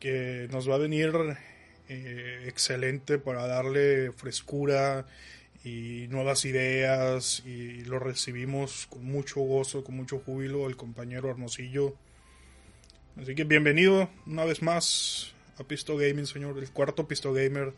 que 0.00 0.48
nos 0.50 0.68
va 0.68 0.74
a 0.74 0.78
venir 0.78 1.12
eh, 1.88 2.46
excelente 2.48 3.16
para 3.20 3.46
darle 3.46 4.10
frescura 4.10 5.06
y 5.62 6.08
nuevas 6.08 6.44
ideas. 6.44 7.44
Y 7.46 7.84
lo 7.84 8.00
recibimos 8.00 8.88
con 8.88 9.04
mucho 9.04 9.42
gozo, 9.42 9.84
con 9.84 9.94
mucho 9.94 10.18
júbilo, 10.18 10.66
el 10.66 10.76
compañero 10.76 11.30
Hermosillo. 11.30 11.94
Así 13.16 13.36
que 13.36 13.44
bienvenido 13.44 14.10
una 14.26 14.44
vez 14.44 14.60
más 14.60 15.36
a 15.56 15.62
Pisto 15.62 15.96
Gaming, 15.96 16.26
señor, 16.26 16.58
el 16.58 16.68
cuarto 16.72 17.06
Pisto 17.06 17.32
Gamer. 17.32 17.74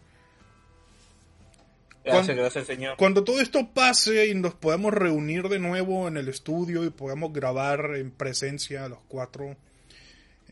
Gracias, 2.09 2.27
Cuan- 2.27 2.37
gracias, 2.37 2.67
señor. 2.67 2.97
Cuando 2.97 3.25
todo 3.25 3.41
esto 3.41 3.69
pase 3.73 4.27
y 4.29 4.35
nos 4.35 4.55
podamos 4.55 4.93
reunir 4.93 5.49
de 5.49 5.59
nuevo 5.59 6.09
en 6.09 6.17
el 6.17 6.29
estudio 6.29 6.85
y 6.85 6.91
podamos 6.91 7.33
grabar 7.33 7.93
en 7.97 8.11
presencia 8.11 8.89
los 8.89 8.99
cuatro, 9.09 9.57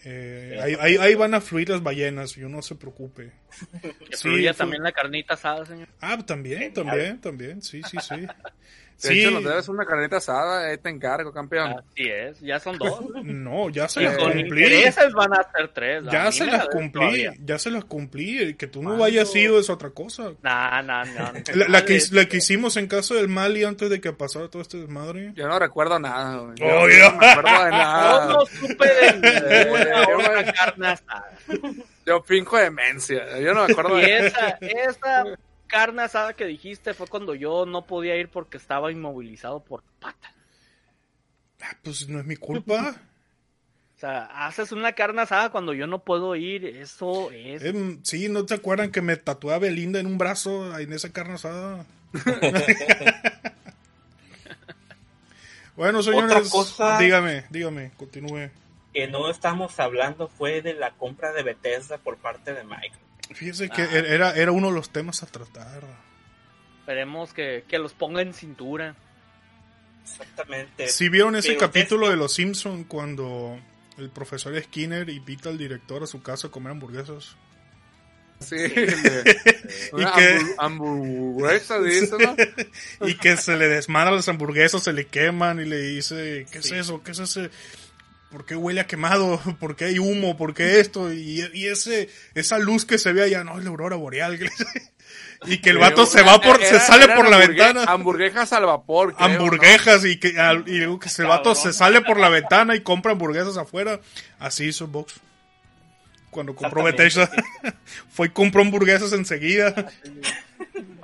eh, 0.04 0.58
ahí, 0.62 0.76
ahí- 0.78 0.96
ahí 0.98 1.14
van 1.14 1.34
a 1.34 1.40
fluir 1.40 1.68
las 1.70 1.82
ballenas, 1.82 2.34
yo 2.36 2.48
no 2.48 2.62
se 2.62 2.74
preocupe. 2.76 3.32
Que 3.82 4.16
Sí, 4.16 4.28
fluya 4.28 4.54
también 4.54 4.82
la 4.82 4.92
carnita 4.92 5.34
asada, 5.34 5.66
señor. 5.66 5.88
Ah, 6.00 6.18
también, 6.24 6.72
también, 6.72 7.20
también, 7.20 7.62
sí, 7.62 7.80
sí, 7.90 7.96
sí. 8.00 8.26
De 9.02 9.08
Sí, 9.08 9.20
hecho, 9.20 9.30
nos 9.30 9.44
debes 9.44 9.68
una 9.68 9.84
carnita 9.84 10.16
asada, 10.16 10.68
ahí 10.68 10.78
te 10.78 10.88
encargo, 10.88 11.30
campeón. 11.30 11.70
Así 11.78 12.08
es, 12.08 12.40
ya 12.40 12.58
son 12.58 12.78
dos. 12.78 13.00
no, 13.24 13.68
ya 13.68 13.88
se 13.88 14.00
las 14.00 14.16
cumplí. 14.16 14.62
intereses 14.64 15.12
van 15.12 15.34
a 15.34 15.42
ser 15.52 15.68
tres. 15.74 16.02
A 16.08 16.10
Ya 16.10 16.32
se 16.32 16.46
las 16.46 16.66
cumplí, 16.68 16.92
todavía. 16.92 17.34
ya 17.44 17.58
se 17.58 17.70
las 17.70 17.84
cumplí. 17.84 18.54
Que 18.54 18.66
tú 18.66 18.82
no 18.82 18.90
¿Cuándo? 18.90 19.04
hayas 19.04 19.30
sido 19.30 19.60
es 19.60 19.68
otra 19.68 19.90
cosa. 19.90 20.32
Nah, 20.42 20.80
nah, 20.80 21.04
nah. 21.04 21.32
La, 21.54 21.68
la 21.68 21.84
que, 21.84 22.00
la 22.12 22.24
que 22.26 22.38
hicimos 22.38 22.76
en 22.78 22.86
caso 22.86 23.14
del 23.14 23.28
Mali 23.28 23.64
antes 23.64 23.90
de 23.90 24.00
que 24.00 24.12
pasara 24.14 24.48
todo 24.48 24.62
este 24.62 24.78
desmadre. 24.78 25.32
Yo 25.34 25.46
no 25.46 25.58
recuerdo 25.58 25.98
nada, 25.98 26.38
güey. 26.38 26.54
Yo 26.56 26.64
Oh, 26.66 26.86
no 26.86 26.88
ya. 26.88 27.10
me 27.10 27.26
acuerdo 27.26 27.50
de 27.64 27.64
Yo 27.70 27.76
nada. 27.76 28.26
no 28.28 28.46
supe 28.46 28.86
de 28.88 29.12
ninguna 29.64 30.40
Eh, 30.40 30.44
me- 30.46 30.52
carne 30.54 30.86
asada. 30.88 31.30
Yo 32.06 32.22
finjo 32.22 32.56
demencia. 32.56 33.38
Yo 33.40 33.52
no 33.52 33.66
me 33.66 33.72
acuerdo 33.72 33.98
Y 33.98 34.02
de 34.06 34.26
esa, 34.28 34.58
esa 34.60 35.24
carne 35.66 36.02
asada 36.02 36.34
que 36.34 36.44
dijiste 36.46 36.94
fue 36.94 37.06
cuando 37.06 37.34
yo 37.34 37.66
no 37.66 37.86
podía 37.86 38.16
ir 38.16 38.28
porque 38.28 38.56
estaba 38.56 38.90
inmovilizado 38.92 39.60
por 39.62 39.82
pata. 40.00 40.32
Ah, 41.62 41.76
pues 41.82 42.08
no 42.08 42.20
es 42.20 42.26
mi 42.26 42.36
culpa. 42.36 42.96
O 43.96 43.98
sea, 43.98 44.46
haces 44.46 44.72
una 44.72 44.92
carne 44.92 45.22
asada 45.22 45.50
cuando 45.50 45.72
yo 45.72 45.86
no 45.86 46.00
puedo 46.04 46.36
ir, 46.36 46.66
eso 46.66 47.30
es... 47.30 47.64
Em, 47.64 48.02
sí, 48.04 48.28
¿no 48.28 48.44
te 48.44 48.52
acuerdan 48.54 48.92
que 48.92 49.00
me 49.00 49.16
tatué 49.16 49.54
a 49.54 49.58
Belinda 49.58 49.98
en 49.98 50.06
un 50.06 50.18
brazo 50.18 50.74
ahí 50.74 50.84
en 50.84 50.92
esa 50.92 51.10
carne 51.12 51.34
asada? 51.34 51.86
bueno, 55.76 56.02
señores, 56.02 56.50
cosa- 56.50 56.98
dígame, 56.98 57.44
dígame, 57.50 57.92
continúe. 57.96 58.50
Que 58.92 59.08
no 59.08 59.30
estamos 59.30 59.78
hablando 59.80 60.28
fue 60.28 60.62
de 60.62 60.74
la 60.74 60.92
compra 60.92 61.32
de 61.32 61.42
Bethesda 61.42 61.98
por 61.98 62.16
parte 62.16 62.54
de 62.54 62.64
Microsoft. 62.64 63.00
Fíjese 63.34 63.68
que 63.68 63.82
Ah. 63.82 63.88
era, 63.92 64.34
era 64.36 64.52
uno 64.52 64.68
de 64.68 64.74
los 64.74 64.90
temas 64.90 65.22
a 65.22 65.26
tratar. 65.26 65.82
Esperemos 66.80 67.32
que, 67.32 67.64
que 67.68 67.78
los 67.78 67.92
ponga 67.94 68.22
en 68.22 68.32
cintura. 68.34 68.94
Exactamente. 70.04 70.86
Si 70.88 71.08
vieron 71.08 71.34
ese 71.36 71.48
Pero 71.48 71.60
capítulo 71.60 72.08
de 72.10 72.16
Los 72.16 72.34
Simpson 72.34 72.84
cuando 72.84 73.58
el 73.98 74.10
profesor 74.10 74.56
Skinner 74.62 75.08
invita 75.08 75.48
al 75.48 75.58
director 75.58 76.02
a 76.02 76.06
su 76.06 76.22
casa 76.22 76.46
a 76.46 76.50
comer 76.50 76.70
hamburguesas. 76.72 77.36
Sí, 78.38 78.56
Y 79.92 79.94
una 79.94 80.12
que- 80.12 80.38
hambur- 80.38 80.54
hamburguesa, 80.58 81.78
y 83.00 83.14
que 83.14 83.36
se 83.38 83.56
le 83.56 83.66
desmaran 83.66 84.14
las 84.14 84.28
hamburguesas, 84.28 84.82
se 84.84 84.92
le 84.92 85.06
queman 85.06 85.58
y 85.58 85.64
le 85.64 85.78
dice, 85.80 86.46
¿qué 86.52 86.62
Sí. 86.62 86.74
es 86.74 86.80
eso? 86.82 87.02
¿Qué 87.02 87.12
es 87.12 87.18
ese? 87.18 87.50
¿Por 88.30 88.44
qué 88.44 88.56
huele 88.56 88.80
a 88.80 88.86
quemado? 88.86 89.40
¿Por 89.60 89.76
qué 89.76 89.86
hay 89.86 89.98
humo? 89.98 90.36
¿Por 90.36 90.54
qué 90.54 90.80
esto? 90.80 91.12
Y, 91.12 91.48
y 91.54 91.66
ese 91.66 92.08
esa 92.34 92.58
luz 92.58 92.84
que 92.84 92.98
se 92.98 93.12
ve 93.12 93.22
allá, 93.22 93.44
no, 93.44 93.58
es 93.58 93.64
la 93.64 93.70
aurora 93.70 93.96
boreal. 93.96 94.38
y 95.46 95.58
que 95.58 95.70
el 95.70 95.78
vato 95.78 96.06
se 96.06 96.22
va 96.22 96.40
por, 96.40 96.62
se 96.62 96.80
sale 96.80 97.08
por 97.08 97.28
la 97.30 97.36
ventana. 97.38 97.84
Hamburguesas 97.84 98.52
al 98.52 98.66
vapor, 98.66 99.14
creo, 99.14 99.28
¿no? 99.28 99.34
hamburguesas 99.34 100.04
y 100.04 100.18
que 100.18 100.38
al- 100.38 100.64
y 100.66 100.98
que 100.98 101.08
ese 101.08 101.22
vato 101.22 101.54
se 101.54 101.72
sale 101.72 102.00
por 102.00 102.18
la 102.18 102.28
ventana 102.28 102.74
y 102.74 102.80
compra 102.80 103.12
hamburguesas 103.12 103.56
afuera. 103.56 104.00
Así 104.38 104.64
hizo 104.64 104.86
Box. 104.88 105.14
Cuando 106.30 106.54
compró 106.54 106.82
Bethesda, 106.82 107.30
fue 108.10 108.26
y 108.26 108.30
compró 108.30 108.60
hamburguesas 108.60 109.12
enseguida. 109.12 109.86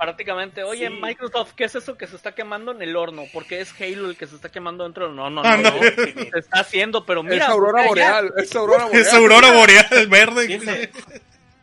Prácticamente, 0.03 0.63
oye, 0.63 0.87
Sí. 0.89 0.99
Microsoft, 1.01 1.53
¿qué 1.55 1.63
es 1.65 1.75
eso 1.75 1.97
que 1.97 2.07
se 2.07 2.15
está 2.15 2.33
quemando 2.33 2.71
en 2.71 2.81
el 2.81 2.95
horno? 2.95 3.23
Porque 3.31 3.61
es 3.61 3.73
Halo 3.79 4.09
el 4.09 4.17
que 4.17 4.27
se 4.27 4.35
está 4.35 4.49
quemando 4.49 4.83
dentro 4.83 5.07
del... 5.07 5.15
No, 5.15 5.29
no, 5.29 5.41
Ah, 5.43 5.57
no, 5.57 5.71
no. 5.71 5.75
no. 5.75 5.81
Se 5.81 6.39
está 6.39 6.59
haciendo, 6.59 7.05
pero 7.05 7.23
mira... 7.23 7.45
Es 7.45 7.49
aurora 7.51 7.87
boreal, 7.87 8.33
es 8.37 8.55
aurora 8.55 8.85
boreal. 8.85 9.01
Es 9.01 9.13
aurora 9.13 9.51
boreal 9.53 10.07
verde. 10.07 10.91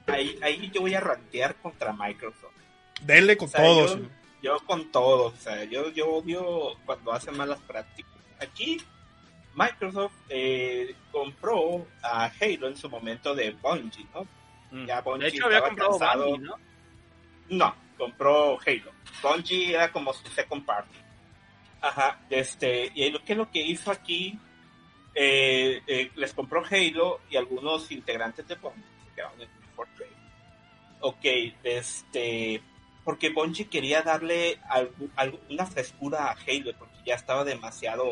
Ahí, 0.07 0.39
ahí 0.43 0.71
yo 0.73 0.81
voy 0.81 0.95
a 0.95 1.01
rantear 1.01 1.55
contra 1.57 1.93
Microsoft. 1.93 2.55
Dele 3.03 3.37
con 3.37 3.49
O 3.49 3.51
sea, 3.51 3.61
todos. 3.63 3.97
Yo, 3.99 4.05
yo 4.43 4.59
con 4.67 4.91
todos. 4.91 5.35
O 5.35 5.37
sea, 5.37 5.65
yo, 5.65 5.91
yo 5.91 6.09
odio 6.09 6.77
cuando 6.87 7.13
hacen 7.13 7.37
malas 7.37 7.59
prácticas. 7.61 8.13
Aquí, 8.41 8.79
Microsoft 9.55 10.15
eh, 10.31 10.95
compró 11.13 11.87
a 12.03 12.25
Halo 12.41 12.69
en 12.69 12.77
su 12.77 12.89
momento 12.89 13.35
de 13.35 13.51
Bungie, 13.53 14.07
¿no? 14.15 14.27
Mm. 14.71 14.87
Ya 14.87 15.01
Bungie 15.03 15.31
de 15.31 15.37
hecho, 15.37 15.47
había 15.47 15.61
comprado 15.63 15.91
cansado. 15.99 16.27
Bungie, 16.31 16.47
¿no? 16.47 16.57
No, 17.51 17.75
compró 18.01 18.59
Halo. 18.67 18.91
Bungie 19.23 19.75
era 19.75 19.93
como 19.93 20.13
su 20.13 20.27
second 20.29 20.65
party. 20.65 20.97
Ajá, 21.83 22.19
este, 22.31 22.91
y 22.95 23.09
lo 23.11 23.23
que 23.25 23.35
lo 23.35 23.51
que 23.51 23.61
hizo 23.63 23.91
aquí, 23.91 24.39
eh, 25.15 25.83
eh, 25.87 26.11
les 26.17 26.33
compró 26.35 26.63
Halo 26.69 27.21
y 27.31 27.37
algunos 27.37 27.91
integrantes 27.93 28.47
de 28.49 28.55
Bungie 28.57 28.83
se 29.09 29.15
quedaron 29.15 29.41
en 29.41 29.49
For 29.77 29.87
Trade. 29.97 30.11
Ok, 31.01 31.25
este, 31.65 32.61
porque 33.05 33.31
Bungie 33.31 33.69
quería 33.69 34.03
darle 34.03 34.59
algu- 34.63 35.11
algu- 35.17 35.41
una 35.49 35.67
frescura 35.67 36.27
a 36.27 36.33
Halo, 36.33 36.73
porque 36.79 36.97
ya 37.07 37.15
estaba 37.15 37.45
demasiado, 37.45 38.05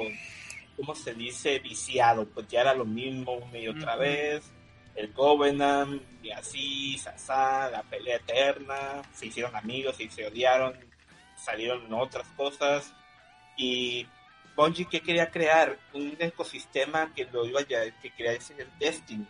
¿cómo 0.77 0.95
se 0.95 1.13
dice? 1.15 1.59
Viciado, 1.59 2.27
pues 2.27 2.47
ya 2.49 2.61
era 2.63 2.75
lo 2.75 2.85
mismo 2.85 3.33
una 3.33 3.59
y 3.59 3.69
otra 3.69 3.97
vez 3.97 4.51
el 4.99 5.13
Covenant, 5.13 6.03
y 6.23 6.31
así, 6.33 6.99
Sasa, 6.99 7.71
la 7.71 7.83
pelea 7.85 8.17
eterna, 8.17 9.03
se 9.13 9.27
hicieron 9.27 9.55
amigos 9.55 10.01
y 10.01 10.11
se 10.11 10.27
odiaron, 10.27 10.75
salieron 11.37 11.93
otras 11.95 12.27
cosas, 12.37 12.93
y 13.57 14.07
Bungie 14.57 14.87
que 14.87 15.01
quería 15.01 15.31
crear 15.31 15.79
un 15.93 16.17
ecosistema 16.19 17.15
que 17.15 17.27
lo 17.27 17.47
iba 17.47 17.61
a, 17.61 17.65
que 17.65 18.11
quería 18.17 18.33
el 18.33 18.69
Destiny. 18.81 19.25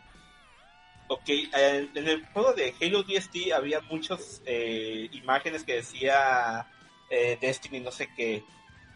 Ok, 1.09 1.29
eh, 1.29 1.89
en 1.95 2.09
el 2.09 2.25
juego 2.29 2.55
de 2.55 2.75
Halo 2.81 3.03
DST 3.03 3.53
había 3.55 3.81
muchas 3.83 4.43
eh, 4.47 5.09
imágenes 5.13 5.65
que 5.65 5.75
decía 5.75 6.67
eh, 7.11 7.37
Destiny 7.41 7.81
no 7.81 7.91
sé 7.91 8.09
qué, 8.17 8.43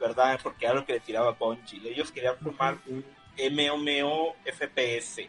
¿verdad? 0.00 0.40
Porque 0.42 0.64
era 0.64 0.74
lo 0.74 0.86
que 0.86 0.94
le 0.94 1.00
tiraba 1.00 1.32
Bungie. 1.32 1.86
Ellos 1.86 2.10
querían 2.12 2.38
formar 2.38 2.78
un 2.86 3.04
MMO 3.36 4.36
FPS 4.44 5.28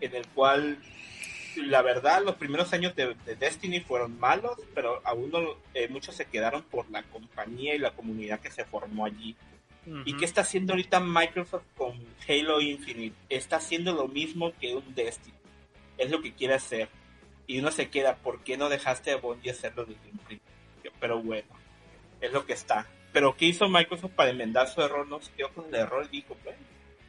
en 0.00 0.14
el 0.14 0.26
cual 0.28 0.78
la 1.56 1.82
verdad 1.82 2.22
los 2.24 2.36
primeros 2.36 2.72
años 2.72 2.94
de, 2.94 3.14
de 3.26 3.34
Destiny 3.34 3.80
fueron 3.80 4.18
malos, 4.18 4.56
pero 4.74 5.00
aún 5.04 5.30
no, 5.30 5.56
eh, 5.74 5.88
muchos 5.88 6.14
se 6.14 6.24
quedaron 6.26 6.62
por 6.62 6.88
la 6.90 7.02
compañía 7.02 7.74
y 7.74 7.78
la 7.78 7.90
comunidad 7.90 8.40
que 8.40 8.50
se 8.50 8.64
formó 8.64 9.04
allí. 9.04 9.36
¿Y 9.86 10.10
Ujú. 10.12 10.18
qué 10.18 10.24
está 10.24 10.42
haciendo 10.42 10.74
ahorita 10.74 11.00
Microsoft 11.00 11.64
con 11.76 11.98
Halo 12.28 12.60
Infinite? 12.60 13.16
Está 13.28 13.56
haciendo 13.56 13.92
lo 13.92 14.06
mismo 14.08 14.52
que 14.60 14.74
un 14.76 14.94
Destiny. 14.94 15.34
Es 15.98 16.10
lo 16.10 16.20
que 16.22 16.32
quiere 16.32 16.54
hacer. 16.54 16.88
Y 17.46 17.58
uno 17.58 17.72
se 17.72 17.88
queda, 17.90 18.14
¿por 18.16 18.44
qué 18.44 18.56
no 18.56 18.68
dejaste 18.68 19.10
a 19.10 19.16
Bungie 19.16 19.50
hacerlo 19.50 19.84
desde 19.84 20.08
un 20.12 20.18
principio? 20.18 20.92
Pero 21.00 21.20
bueno, 21.20 21.48
es 22.20 22.30
lo 22.32 22.46
que 22.46 22.52
está. 22.52 22.86
Pero 23.12 23.36
¿qué 23.36 23.46
hizo 23.46 23.68
Microsoft 23.68 24.12
para 24.12 24.30
enmendar 24.30 24.68
su 24.68 24.80
error? 24.82 25.08
No 25.08 25.20
se 25.20 25.32
quedó 25.32 25.48
con 25.52 25.66
el 25.66 25.74
error 25.74 26.06
y 26.12 26.16
dijo, 26.18 26.36
bueno, 26.44 26.58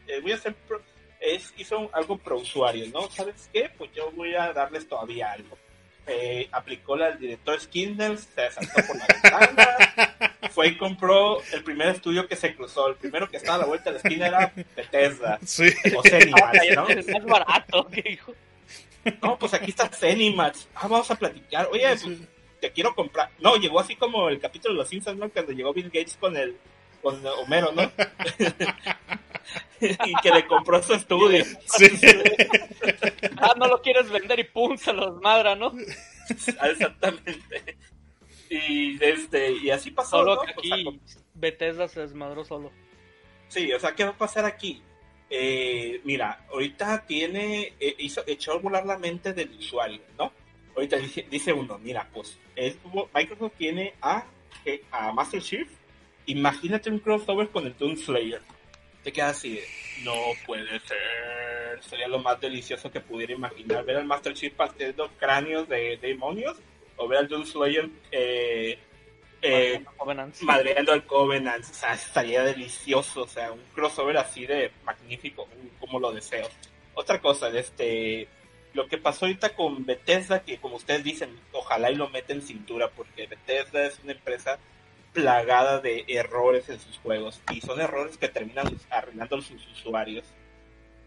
eh, 0.08 0.20
voy 0.22 0.32
a 0.32 0.36
hacer... 0.36 0.56
pro- 0.56 0.82
es, 1.22 1.54
hizo 1.58 1.90
algo 1.94 2.18
pro 2.18 2.38
usuario, 2.40 2.88
¿no? 2.94 3.10
¿Sabes 3.12 3.50
qué? 3.54 3.70
Pues 3.78 3.92
yo 3.94 4.12
voy 4.12 4.34
a 4.36 4.52
darles 4.52 4.88
todavía 4.88 5.32
algo. 5.32 5.58
Eh, 6.08 6.50
aplicó 6.52 6.96
la 6.98 7.12
del 7.12 7.20
director 7.20 7.60
Skinner, 7.60 8.18
se 8.18 8.50
saltó 8.52 8.74
por 8.88 8.98
la 8.98 9.06
ventana, 9.08 10.38
fue 10.52 10.70
y 10.70 10.78
compró 10.78 11.40
el 11.54 11.64
primer 11.64 11.90
estudio 11.90 12.28
que 12.28 12.36
se 12.36 12.56
cruzó. 12.56 12.88
El 12.88 12.96
primero 12.96 13.30
que 13.30 13.38
estaba 13.38 13.56
a 13.56 13.60
la 13.60 13.66
vuelta 13.66 13.86
de 13.86 13.92
la 13.92 13.98
esquina 14.00 14.28
era 14.28 14.52
Bethesda 14.76 15.40
Sí. 15.46 15.70
o 15.96 16.02
Zenimax, 16.02 16.60
¿no? 16.76 16.88
es 16.90 17.08
más 17.08 17.24
barato, 17.26 17.88
hijo. 18.06 18.34
No, 19.22 19.38
pues 19.38 19.54
aquí 19.54 19.70
está 19.70 19.88
Zenimax. 19.90 20.68
Ah, 20.76 20.88
vamos 20.88 21.10
a 21.12 21.16
platicar. 21.16 21.68
Oye, 21.72 21.88
pues, 22.04 22.18
te 22.60 22.72
quiero 22.72 22.94
comprar. 22.96 23.30
No, 23.40 23.56
llegó 23.58 23.80
así 23.80 23.96
como 23.96 24.28
el 24.30 24.40
capítulo 24.40 24.74
de 24.74 24.80
los 24.80 24.90
Simpsons, 24.90 25.20
¿no? 25.20 25.30
Cuando 25.30 25.52
llegó 25.52 25.72
Bill 25.74 25.92
Gates 25.94 26.18
con 26.20 26.36
el 26.36 26.58
con 27.02 27.20
Homero, 27.26 27.72
¿no? 27.72 27.92
y 29.82 30.14
que 30.22 30.32
le 30.32 30.46
compró 30.48 30.82
su 30.82 30.94
estudio. 30.94 31.44
Sí. 31.66 31.90
Ah, 33.44 33.54
no 33.58 33.68
lo 33.68 33.82
quieres 33.82 34.10
vender 34.12 34.40
y 34.40 34.44
pum, 34.44 34.78
se 34.78 34.94
los 34.94 35.20
madra, 35.20 35.56
¿no? 35.56 35.74
Ah, 36.60 36.70
Exactamente. 36.70 37.78
Y, 38.50 38.98
desde, 38.98 39.54
y 39.54 39.72
así 39.72 39.92
pasó. 39.92 40.18
Solo 40.18 40.36
¿no? 40.36 40.42
que 40.42 40.52
O 40.58 40.64
sea, 40.64 40.76
aquí 40.76 41.00
Bethesda 41.34 41.88
se 41.88 42.02
desmadró 42.02 42.44
solo. 42.44 42.72
Sí, 43.48 43.72
o 43.74 43.80
sea, 43.80 43.96
¿qué 43.96 44.04
va 44.04 44.12
a 44.12 44.18
pasar 44.18 44.46
aquí? 44.46 44.82
Eh, 45.30 46.02
mira, 46.04 46.46
ahorita 46.52 47.06
tiene, 47.06 47.74
eh, 47.80 47.96
hizo, 48.00 48.22
echó 48.28 48.52
a 48.52 48.58
volar 48.58 48.86
la 48.86 48.98
mente 48.98 49.34
del 49.34 49.50
usuario, 49.58 50.02
¿no? 50.18 50.34
Ahorita 50.76 50.98
dice, 50.98 51.26
dice 51.32 51.54
uno, 51.54 51.78
mira, 51.80 52.10
pues 52.14 52.38
es, 52.56 52.78
Microsoft 53.16 53.54
tiene 53.58 53.94
a, 54.02 54.26
eh, 54.66 54.84
a 54.92 55.14
Master 55.14 55.42
Chief, 55.42 55.70
imagínate 56.26 56.90
un 56.90 57.00
crossover 57.00 57.50
con 57.50 57.66
el 57.66 57.78
Doom 57.78 57.96
Slayer. 57.96 58.42
Te 59.04 59.12
quedas 59.12 59.38
así 59.38 59.56
de, 59.56 59.64
no 60.04 60.14
puede 60.46 60.80
ser, 60.82 61.84
sería 61.84 62.08
lo 62.08 62.20
más 62.20 62.40
delicioso 62.40 62.92
que 62.92 63.02
pudiera 63.02 63.34
imaginar, 63.34 63.84
ver 63.84 63.98
al 63.98 64.06
Master 64.06 64.34
Chief 64.34 64.54
partiendo 64.54 65.10
cráneos 65.18 65.68
de, 65.68 65.98
de 65.98 66.10
demonios, 66.10 66.58
o 66.98 67.08
ver 67.08 67.20
al 67.20 67.28
Doom 67.28 67.46
Slayer 67.46 67.90
eh, 68.12 68.78
eh, 69.42 69.84
madreando 70.42 70.94
al 70.94 71.06
Covenant, 71.06 71.64
o 71.64 71.74
sea, 71.74 71.94
estaría 71.94 72.44
delicioso, 72.44 73.24
o 73.24 73.28
sea, 73.28 73.52
un 73.52 73.62
crossover 73.74 74.18
así 74.18 74.46
de 74.46 74.72
magnífico, 74.84 75.48
como 75.80 76.00
lo 76.00 76.12
deseo. 76.12 76.48
Otra 76.94 77.20
cosa, 77.20 77.50
este, 77.50 78.28
lo 78.74 78.88
que 78.88 79.00
pasó 79.00 79.26
ahorita 79.26 79.56
con 79.56 79.86
Bethesda, 79.86 80.44
que 80.44 80.58
como 80.58 80.76
ustedes 80.76 81.04
dicen, 81.04 81.40
ojalá 81.54 81.90
y 81.90 81.96
lo 81.96 82.10
meten 82.10 82.38
en 82.38 82.44
cintura, 82.44 82.90
porque 82.90 83.26
Bethesda 83.26 83.86
es 83.86 84.00
una 84.04 84.12
empresa 84.12 84.60
plagada 85.14 85.80
de 85.80 86.06
errores 86.08 86.70
en 86.70 86.80
sus 86.80 86.98
juegos, 87.00 87.42
y 87.52 87.62
son 87.62 87.80
errores 87.82 88.18
que 88.18 88.30
terminan 88.30 88.78
arruinando 88.90 89.38
a 89.38 89.42
sus 89.42 89.68
usuarios. 89.68 90.26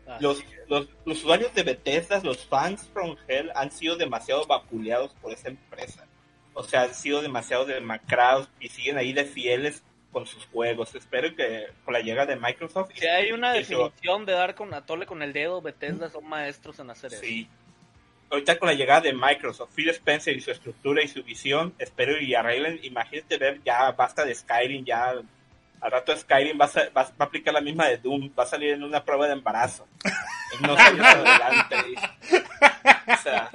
Así 0.07 0.23
Los, 0.23 0.45
los, 0.69 0.89
los 1.07 1.19
usuarios 1.19 1.55
de 1.55 1.63
Bethesda, 1.63 2.21
los 2.23 2.45
fans 2.47 2.89
from 2.93 3.17
Hell, 3.27 3.51
han 3.55 3.71
sido 3.71 3.97
demasiado 3.97 4.45
vapuleados 4.47 5.13
por 5.15 5.33
esa 5.33 5.49
empresa. 5.49 6.07
O 6.53 6.63
sea, 6.63 6.83
han 6.83 6.95
sido 6.95 7.23
demasiado 7.23 7.65
demacrados 7.65 8.49
y 8.61 8.69
siguen 8.69 8.99
ahí 8.99 9.13
de 9.13 9.25
fieles 9.25 9.83
con 10.13 10.27
sus 10.27 10.45
juegos. 10.47 10.95
Espero 10.95 11.35
que 11.35 11.67
con 11.85 11.95
la 11.95 12.01
llegada 12.01 12.27
de 12.35 12.37
Microsoft... 12.37 12.91
Si 12.95 13.07
hay 13.07 13.33
una 13.33 13.57
eso- 13.57 13.85
definición 13.85 14.27
de 14.27 14.33
dar 14.35 14.55
con 14.55 14.73
atole 14.75 15.07
con 15.07 15.23
el 15.23 15.33
dedo, 15.33 15.61
Bethesda 15.63 16.11
son 16.11 16.29
maestros 16.29 16.79
en 16.79 16.91
hacer 16.91 17.13
eso. 17.13 17.23
Ahorita 18.31 18.59
con 18.59 18.69
la 18.69 18.75
llegada 18.75 19.03
de 19.03 19.13
Microsoft, 19.13 19.71
Phil 19.75 19.89
Spencer 19.91 20.37
y 20.37 20.41
su 20.41 20.51
estructura 20.51 21.03
y 21.03 21.09
su 21.09 21.23
visión, 21.23 21.75
espero 21.79 22.21
y 22.21 22.35
arreglen. 22.35 22.81
Imagínate 22.83 23.39
ver, 23.39 23.61
ya 23.65 23.91
basta 23.93 24.25
de 24.25 24.35
Skyrim, 24.35 24.85
ya 24.85 25.11
al 25.81 25.91
rato 25.91 26.17
Skyrim 26.17 26.59
va 26.61 26.65
a, 26.65 26.69
ser- 26.69 26.93
va, 26.97 27.03
va 27.05 27.11
a 27.19 27.25
aplicar 27.25 27.53
la 27.55 27.61
misma 27.61 27.87
de 27.87 27.99
Doom, 27.99 28.31
va 28.39 28.45
a 28.45 28.47
salir 28.47 28.73
en 28.73 28.83
una 28.83 29.05
prueba 29.05 29.27
de 29.27 29.35
embarazo. 29.35 29.87
En 30.59 30.65
unos 30.67 30.79
años 30.79 31.05
adelante. 31.05 31.77
O 33.13 33.17
sea, 33.23 33.51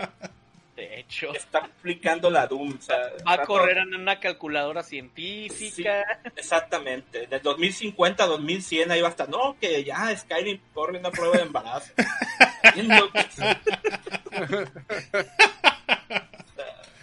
hecho, 1.00 1.34
está 1.34 1.60
aplicando 1.60 2.30
la 2.30 2.48
Doom. 2.48 2.78
O 2.78 2.82
sea, 2.82 2.98
va 3.28 3.34
a 3.34 3.46
correr 3.46 3.78
en 3.80 3.96
una 3.96 4.20
calculadora 4.20 4.84
científica. 4.84 6.22
Exactamente. 6.36 7.28
De 7.28 7.40
2050 7.40 8.24
a 8.24 8.28
2100 8.28 8.92
ahí 8.92 9.02
va 9.02 9.08
a 9.08 9.12
estar. 9.12 9.30
No, 9.30 9.58
que 9.60 9.84
ya 9.84 10.16
Skyrim 10.16 10.60
corre 10.74 11.00
una 11.00 11.12
prueba 11.12 11.38
de 11.38 11.44
embarazo. 11.44 11.92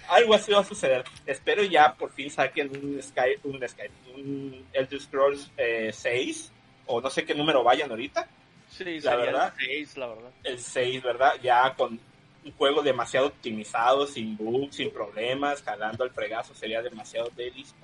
Algo 0.08 0.34
así 0.34 0.52
va 0.52 0.60
a 0.60 0.64
suceder. 0.64 1.04
Espero 1.26 1.64
ya 1.64 1.94
por 1.94 2.12
fin 2.12 2.30
saquen 2.30 2.70
un 2.70 3.02
Sky, 3.02 3.38
un 3.42 3.60
Sky, 3.68 3.88
un 4.14 4.66
Elder 4.72 5.00
Scrolls 5.00 5.50
eh, 5.56 5.90
6 5.92 6.52
o 6.86 7.00
no 7.00 7.10
sé 7.10 7.24
qué 7.24 7.34
número 7.34 7.64
vayan 7.64 7.90
ahorita. 7.90 8.28
Sí, 8.70 9.00
La 9.00 9.16
verdad. 9.16 9.52
el 9.58 9.66
6, 9.66 9.96
la 9.96 10.06
verdad. 10.08 10.30
El 10.44 10.58
6, 10.60 11.02
¿verdad? 11.02 11.32
Ya 11.42 11.74
con 11.74 11.98
un 12.46 12.52
juego 12.52 12.82
demasiado 12.82 13.26
optimizado, 13.26 14.06
sin 14.06 14.36
bugs, 14.36 14.76
sin 14.76 14.90
problemas, 14.90 15.62
jalando 15.62 16.04
al 16.04 16.10
fregazo, 16.10 16.54
sería 16.54 16.80
demasiado 16.80 17.28
delicioso. 17.36 17.74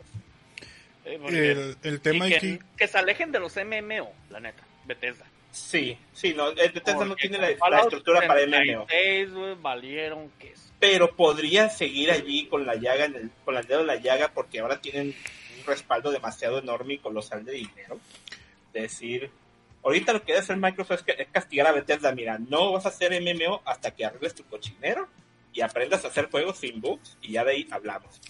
Eh, 1.04 1.18
porque- 1.20 1.50
El, 1.50 1.76
el 1.82 2.00
tema 2.00 2.26
aquí, 2.26 2.58
que, 2.58 2.60
que 2.76 2.86
se 2.88 2.96
alejen 2.98 3.32
de 3.32 3.40
los 3.40 3.56
MMO, 3.56 4.12
la 4.30 4.38
neta, 4.40 4.62
Bethesda. 4.84 5.26
Sí, 5.50 5.98
sí, 6.12 6.32
no, 6.32 6.48
el 6.50 6.72
Bethesda 6.72 7.04
no 7.04 7.16
tiene 7.16 7.38
la, 7.38 7.50
estructura 7.50 8.26
para 8.26 8.46
MMO. 8.46 8.86
76, 8.86 9.32
güey, 9.32 9.54
valieron 9.60 10.30
que 10.38 10.52
es. 10.52 10.72
pero 10.78 11.14
podría 11.14 11.68
seguir 11.68 12.10
allí 12.12 12.46
con 12.46 12.64
la 12.64 12.76
llaga 12.76 13.04
en 13.06 13.16
el, 13.16 13.30
con 13.44 13.56
el 13.56 13.66
dedo 13.66 13.80
en 13.80 13.88
la 13.88 13.96
llaga 13.96 14.30
porque 14.32 14.60
ahora 14.60 14.80
tienen 14.80 15.08
un 15.58 15.66
respaldo 15.66 16.10
demasiado 16.12 16.58
enorme 16.60 16.94
y 16.94 16.98
colosal 16.98 17.44
de 17.44 17.52
dinero. 17.52 17.98
Decir, 18.72 19.30
ahorita 19.84 20.12
lo 20.12 20.20
que 20.22 20.32
debe 20.32 20.38
hacer 20.44 20.56
Microsoft 20.56 21.00
es, 21.00 21.02
que- 21.16 21.22
es 21.22 21.28
castigar 21.30 21.66
a 21.66 21.72
Bethesda, 21.72 22.14
mira, 22.14 22.38
no 22.38 22.72
vas 22.72 22.86
a 22.86 22.90
hacer 22.90 23.12
MMO 23.12 23.62
hasta 23.64 23.90
que 23.92 24.04
arregles 24.04 24.34
tu 24.34 24.44
cochinero 24.44 25.08
y 25.52 25.60
aprendas 25.60 26.04
a 26.04 26.08
hacer 26.08 26.30
juegos 26.30 26.58
sin 26.58 26.80
bugs 26.80 27.18
y 27.20 27.32
ya 27.32 27.44
de 27.44 27.52
ahí 27.52 27.68
hablamos. 27.70 28.20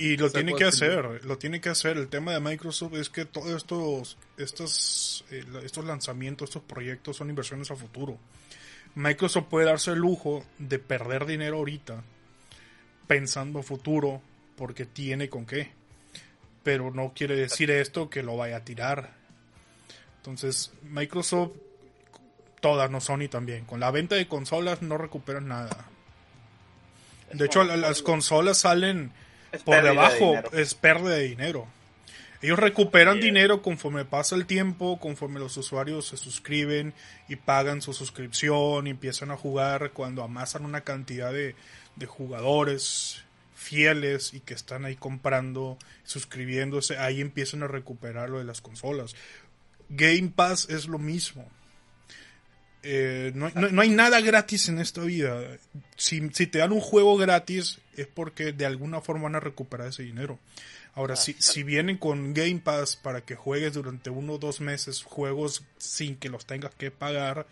y 0.00 0.16
lo 0.16 0.26
O 0.26 0.28
sea, 0.28 0.42
tiene 0.42 0.56
que 0.56 0.64
hacer, 0.64 1.24
lo 1.24 1.38
tiene 1.38 1.60
que 1.60 1.70
hacer. 1.70 1.96
El 1.96 2.06
tema 2.08 2.32
de 2.32 2.38
Microsoft 2.38 2.94
es 2.94 3.10
que 3.10 3.24
todos 3.24 3.48
estos, 3.48 4.16
estos, 4.36 5.24
eh, 5.32 5.44
estos 5.64 5.84
lanzamientos, 5.84 6.50
estos 6.50 6.62
proyectos 6.62 7.16
son 7.16 7.30
inversiones 7.30 7.68
a 7.72 7.74
futuro. 7.74 8.16
Microsoft 8.94 9.46
puede 9.50 9.66
darse 9.66 9.90
el 9.90 9.98
lujo 9.98 10.44
de 10.58 10.78
perder 10.78 11.26
dinero 11.26 11.56
ahorita 11.56 12.04
pensando 13.08 13.58
a 13.58 13.62
futuro 13.64 14.22
porque 14.56 14.86
tiene 14.86 15.28
con 15.28 15.46
qué. 15.46 15.72
Pero 16.62 16.90
no 16.92 17.12
quiere 17.14 17.34
decir 17.34 17.70
esto 17.70 18.08
que 18.10 18.22
lo 18.22 18.36
vaya 18.36 18.58
a 18.58 18.64
tirar. 18.64 19.16
Entonces, 20.18 20.72
Microsoft, 20.82 21.52
todas, 22.60 22.90
no 22.90 23.00
Sony 23.00 23.28
también, 23.30 23.64
con 23.64 23.80
la 23.80 23.90
venta 23.90 24.14
de 24.16 24.26
consolas 24.28 24.82
no 24.82 24.98
recuperan 24.98 25.48
nada. 25.48 25.86
De 27.32 27.46
hecho, 27.46 27.62
la- 27.64 27.76
las 27.76 28.02
consolas 28.02 28.58
salen 28.58 29.12
por 29.64 29.76
de 29.76 29.82
debajo, 29.90 30.34
es 30.54 30.74
pérdida 30.74 31.10
de 31.16 31.24
dinero. 31.28 31.66
Ellos 32.40 32.58
recuperan 32.58 33.20
dinero 33.20 33.62
conforme 33.62 34.04
pasa 34.04 34.36
el 34.36 34.46
tiempo, 34.46 35.00
conforme 35.00 35.40
los 35.40 35.56
usuarios 35.56 36.06
se 36.06 36.16
suscriben 36.16 36.94
y 37.28 37.34
pagan 37.36 37.82
su 37.82 37.92
suscripción 37.92 38.86
y 38.86 38.90
empiezan 38.90 39.30
a 39.32 39.36
jugar 39.36 39.90
cuando 39.90 40.22
amasan 40.22 40.64
una 40.64 40.82
cantidad 40.82 41.32
de, 41.32 41.56
de 41.96 42.06
jugadores 42.06 43.22
fieles 43.56 44.34
y 44.34 44.40
que 44.40 44.54
están 44.54 44.84
ahí 44.84 44.94
comprando, 44.94 45.78
suscribiéndose, 46.04 46.96
ahí 46.98 47.20
empiezan 47.20 47.64
a 47.64 47.66
recuperar 47.66 48.30
lo 48.30 48.38
de 48.38 48.44
las 48.44 48.60
consolas. 48.60 49.16
Game 49.88 50.30
Pass 50.34 50.68
es 50.70 50.86
lo 50.86 50.98
mismo. 50.98 51.48
Eh, 52.82 53.32
no, 53.34 53.50
no- 53.54 53.68
no 53.70 53.82
hay 53.82 53.90
nada 53.90 54.20
gratis 54.20 54.68
en 54.68 54.78
esta 54.78 55.02
vida. 55.02 55.40
Si, 55.96 56.30
si 56.32 56.46
te 56.46 56.58
dan 56.58 56.72
un 56.72 56.80
juego 56.80 57.16
gratis 57.16 57.78
es 57.96 58.06
porque 58.06 58.52
de 58.52 58.66
alguna 58.66 59.00
forma 59.00 59.24
van 59.24 59.34
a 59.36 59.40
recuperar 59.40 59.88
ese 59.88 60.04
dinero. 60.04 60.38
Ahora, 60.94 61.16
si, 61.16 61.34
si 61.38 61.62
vienen 61.62 61.96
con 61.98 62.34
Game 62.34 62.60
Pass 62.60 62.96
para 62.96 63.20
que 63.20 63.34
juegues 63.36 63.74
durante 63.74 64.10
uno 64.10 64.34
o 64.34 64.38
dos 64.38 64.60
meses 64.60 65.02
juegos 65.02 65.64
sin 65.76 66.16
que 66.16 66.28
los 66.28 66.46
tengas 66.46 66.74
que 66.74 66.90
pagar, 66.90 67.46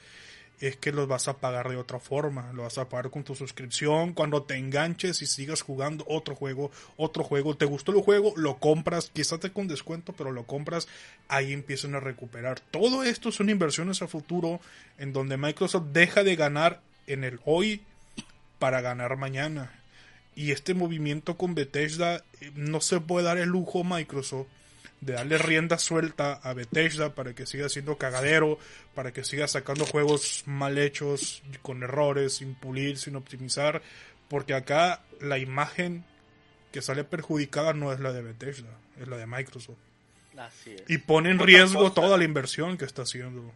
es 0.60 0.76
que 0.76 0.92
los 0.92 1.06
vas 1.06 1.28
a 1.28 1.36
pagar 1.36 1.68
de 1.68 1.76
otra 1.76 1.98
forma. 2.00 2.52
Lo 2.52 2.62
vas 2.62 2.78
a 2.78 2.88
pagar 2.88 3.10
con 3.10 3.24
tu 3.24 3.34
suscripción. 3.34 4.14
Cuando 4.14 4.42
te 4.42 4.56
enganches 4.56 5.20
y 5.22 5.26
sigas 5.26 5.62
jugando 5.62 6.04
otro 6.08 6.34
juego, 6.34 6.70
otro 6.96 7.24
juego, 7.24 7.56
te 7.56 7.66
gustó 7.66 7.92
el 7.92 8.02
juego, 8.02 8.32
lo 8.36 8.58
compras, 8.58 9.10
quizás 9.12 9.40
te 9.40 9.50
con 9.50 9.68
descuento, 9.68 10.12
pero 10.12 10.32
lo 10.32 10.44
compras, 10.44 10.88
ahí 11.28 11.52
empiezan 11.52 11.94
a 11.94 12.00
recuperar. 12.00 12.60
Todo 12.60 13.04
esto 13.04 13.30
son 13.32 13.50
inversiones 13.50 14.02
a 14.02 14.08
futuro 14.08 14.60
en 14.98 15.12
donde 15.12 15.36
Microsoft 15.36 15.88
deja 15.92 16.24
de 16.24 16.36
ganar 16.36 16.80
en 17.06 17.24
el 17.24 17.40
hoy 17.44 17.82
para 18.58 18.80
ganar 18.80 19.16
mañana. 19.16 19.72
Y 20.34 20.50
este 20.50 20.74
movimiento 20.74 21.36
con 21.36 21.54
Bethesda 21.54 22.22
eh, 22.40 22.50
no 22.54 22.80
se 22.80 23.00
puede 23.00 23.26
dar 23.26 23.38
el 23.38 23.48
lujo 23.48 23.84
Microsoft 23.84 24.48
de 25.06 25.12
darle 25.12 25.38
rienda 25.38 25.78
suelta 25.78 26.34
a 26.34 26.52
Bethesda 26.52 27.14
para 27.14 27.32
que 27.32 27.46
siga 27.46 27.68
siendo 27.68 27.96
cagadero, 27.96 28.58
para 28.94 29.12
que 29.12 29.22
siga 29.22 29.46
sacando 29.46 29.86
juegos 29.86 30.42
mal 30.46 30.76
hechos, 30.78 31.42
con 31.62 31.84
errores, 31.84 32.34
sin 32.38 32.56
pulir, 32.56 32.98
sin 32.98 33.14
optimizar, 33.14 33.82
porque 34.28 34.52
acá 34.54 35.04
la 35.20 35.38
imagen 35.38 36.04
que 36.72 36.82
sale 36.82 37.04
perjudicada 37.04 37.72
no 37.72 37.92
es 37.92 38.00
la 38.00 38.12
de 38.12 38.22
Bethesda, 38.22 38.68
es 39.00 39.06
la 39.06 39.16
de 39.16 39.26
Microsoft. 39.26 39.78
Así 40.36 40.72
es. 40.72 40.82
Y 40.88 40.98
pone 40.98 41.30
en 41.30 41.36
Otra 41.36 41.46
riesgo 41.46 41.82
cosa. 41.82 41.94
toda 41.94 42.18
la 42.18 42.24
inversión 42.24 42.76
que 42.76 42.84
está 42.84 43.02
haciendo. 43.02 43.52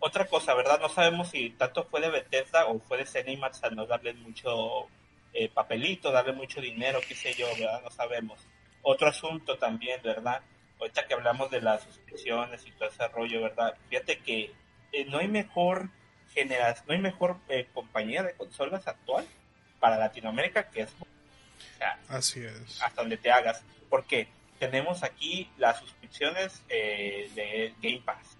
Otra 0.00 0.26
cosa, 0.26 0.54
¿verdad? 0.54 0.80
No 0.80 0.88
sabemos 0.88 1.28
si 1.28 1.50
tanto 1.50 1.84
fue 1.84 2.00
de 2.00 2.08
Bethesda 2.10 2.66
o 2.66 2.80
fue 2.80 2.96
de 2.98 3.06
Cinemax 3.06 3.62
al 3.64 3.76
no 3.76 3.86
darle 3.86 4.14
mucho 4.14 4.88
eh, 5.34 5.50
papelito, 5.50 6.10
darle 6.10 6.32
mucho 6.32 6.60
dinero, 6.60 7.00
qué 7.06 7.14
sé 7.14 7.34
yo, 7.34 7.46
¿verdad? 7.58 7.82
No 7.84 7.90
sabemos. 7.90 8.40
Otro 8.82 9.08
asunto 9.08 9.56
también, 9.58 10.00
¿verdad? 10.02 10.42
Ahorita 10.80 11.06
que 11.06 11.14
hablamos 11.14 11.50
de 11.50 11.60
las 11.60 11.82
suscripciones 11.84 12.66
y 12.66 12.72
todo 12.72 12.88
ese 12.88 13.06
rollo, 13.08 13.42
¿verdad? 13.42 13.76
Fíjate 13.88 14.18
que 14.18 14.52
eh, 14.92 15.04
no 15.06 15.18
hay 15.18 15.28
mejor 15.28 15.88
generación, 16.34 16.86
no 16.88 16.94
hay 16.94 17.00
mejor 17.00 17.36
eh, 17.48 17.68
compañía 17.72 18.22
de 18.22 18.34
consolas 18.34 18.86
actual 18.88 19.24
para 19.78 19.98
Latinoamérica 19.98 20.70
que 20.70 20.82
es 20.82 20.90
o 21.00 21.06
sea, 21.78 21.98
Así 22.08 22.44
es. 22.44 22.82
hasta 22.82 23.02
donde 23.02 23.16
te 23.16 23.30
hagas. 23.30 23.62
Porque 23.88 24.26
tenemos 24.58 25.02
aquí 25.04 25.50
las 25.58 25.78
suscripciones 25.78 26.62
eh, 26.68 27.30
de 27.34 27.74
Game 27.80 28.02
Pass. 28.04 28.36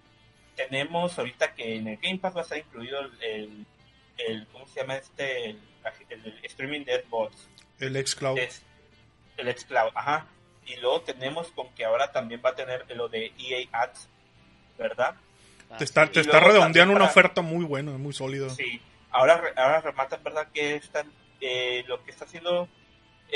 Tenemos 0.55 1.17
ahorita 1.17 1.53
que 1.53 1.75
en 1.75 1.87
el 1.87 1.97
Game 1.97 2.19
Pass 2.19 2.35
va 2.35 2.39
a 2.41 2.43
estar 2.43 2.57
incluido 2.57 2.99
el, 3.21 3.65
el, 4.17 4.47
¿cómo 4.51 4.67
se 4.67 4.81
llama 4.81 4.95
este? 4.97 5.49
El, 5.51 5.59
el 6.09 6.39
streaming 6.43 6.83
de 6.85 7.01
Xbox. 7.03 7.47
El 7.79 8.05
xCloud. 8.07 8.37
Es- 8.39 8.61
El 9.47 9.57
xCloud, 9.57 9.91
ajá. 9.95 10.25
Y 10.65 10.75
luego 10.77 11.01
tenemos 11.01 11.47
con 11.51 11.69
que 11.75 11.83
ahora 11.85 12.11
también 12.11 12.41
va 12.43 12.51
a 12.51 12.55
tener 12.55 12.85
lo 12.95 13.09
de 13.09 13.33
EA 13.37 13.67
Ads, 13.71 14.09
¿verdad? 14.77 15.15
Ah, 15.69 15.77
Te 15.77 15.83
está, 15.83 16.05
sí. 16.05 16.13
te 16.13 16.19
está 16.21 16.39
redondeando 16.39 16.91
una 16.93 17.01
para- 17.01 17.11
oferta 17.11 17.41
muy 17.41 17.65
buena, 17.65 17.91
muy 17.91 18.13
sólida. 18.13 18.49
Sí, 18.49 18.81
ahora, 19.11 19.41
ahora 19.57 19.81
rematan, 19.81 20.23
¿verdad? 20.23 20.47
Que 20.53 20.75
están, 20.75 21.11
eh, 21.41 21.83
lo 21.87 22.03
que 22.03 22.11
está 22.11 22.25
haciendo 22.25 22.67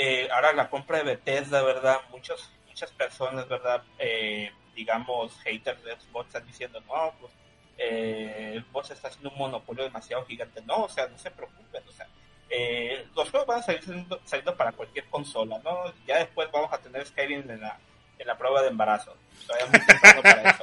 eh, 0.00 0.28
ahora 0.32 0.52
la 0.52 0.70
compra 0.70 0.98
de 0.98 1.04
Bethesda, 1.04 1.60
¿verdad? 1.62 1.98
Muchos, 2.10 2.52
muchas 2.68 2.92
personas, 2.92 3.48
¿verdad? 3.48 3.82
Eh, 3.98 4.52
digamos, 4.76 5.36
haters 5.40 5.82
de 5.82 5.96
Xbox 5.98 6.28
están 6.28 6.46
diciendo, 6.46 6.80
no, 6.82 7.12
pues 7.20 7.32
eh, 7.78 8.62
Xbox 8.70 8.90
está 8.92 9.08
haciendo 9.08 9.30
un 9.30 9.38
monopolio 9.38 9.82
demasiado 9.84 10.24
gigante. 10.24 10.62
No, 10.62 10.84
o 10.84 10.88
sea, 10.88 11.08
no 11.08 11.18
se 11.18 11.30
preocupen, 11.32 11.82
o 11.88 11.92
sea, 11.92 12.06
eh, 12.50 13.06
los 13.14 13.30
juegos 13.30 13.46
van 13.46 13.60
a 13.60 13.62
salir 13.62 13.82
saliendo, 13.82 14.20
saliendo 14.24 14.56
para 14.56 14.72
cualquier 14.72 15.04
consola, 15.06 15.58
¿no? 15.64 15.92
Ya 16.06 16.18
después 16.18 16.48
vamos 16.52 16.72
a 16.72 16.78
tener 16.78 17.06
Skyrim 17.06 17.50
en 17.50 17.60
la, 17.60 17.78
en 18.18 18.26
la 18.26 18.36
prueba 18.38 18.62
de 18.62 18.68
embarazo. 18.68 19.14
Todavía 19.46 19.66
muy 19.66 19.86
temprano 19.86 20.22
para 20.22 20.50
eso. 20.50 20.62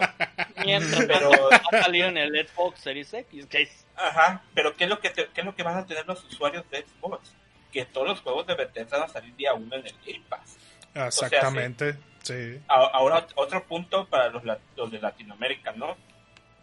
Mientras 0.65 1.05
Pero- 1.05 1.29
tanto, 1.31 1.49
va 1.73 1.79
a 1.79 1.83
salir 1.83 2.05
en 2.05 2.17
el 2.17 2.47
Xbox 2.47 2.79
Series 2.79 3.13
X. 3.13 3.45
Que 3.47 3.61
es- 3.63 3.85
Ajá, 3.95 4.41
pero 4.53 4.75
¿qué 4.75 4.83
es 4.85 4.89
lo 4.89 4.99
que 4.99 5.09
te- 5.09 5.27
qué 5.27 5.41
es 5.41 5.45
lo 5.45 5.55
que 5.55 5.63
van 5.63 5.77
a 5.77 5.85
tener 5.85 6.05
los 6.05 6.23
usuarios 6.25 6.69
de 6.69 6.85
Xbox? 6.85 7.33
Que 7.71 7.85
todos 7.85 8.07
los 8.07 8.21
juegos 8.21 8.45
de 8.47 8.55
Bethesda 8.55 8.97
van 8.99 9.09
a 9.09 9.13
salir 9.13 9.35
día 9.35 9.53
uno 9.53 9.75
en 9.75 9.85
el 9.85 9.93
Game 10.05 10.23
Pass. 10.29 10.57
Exactamente, 10.93 11.97
sí. 12.23 12.59
A- 12.67 12.89
Ahora 12.93 13.25
otro 13.35 13.63
punto 13.63 14.05
para 14.07 14.29
los, 14.29 14.43
los 14.75 14.91
de 14.91 14.99
Latinoamérica, 14.99 15.71
¿no? 15.73 15.95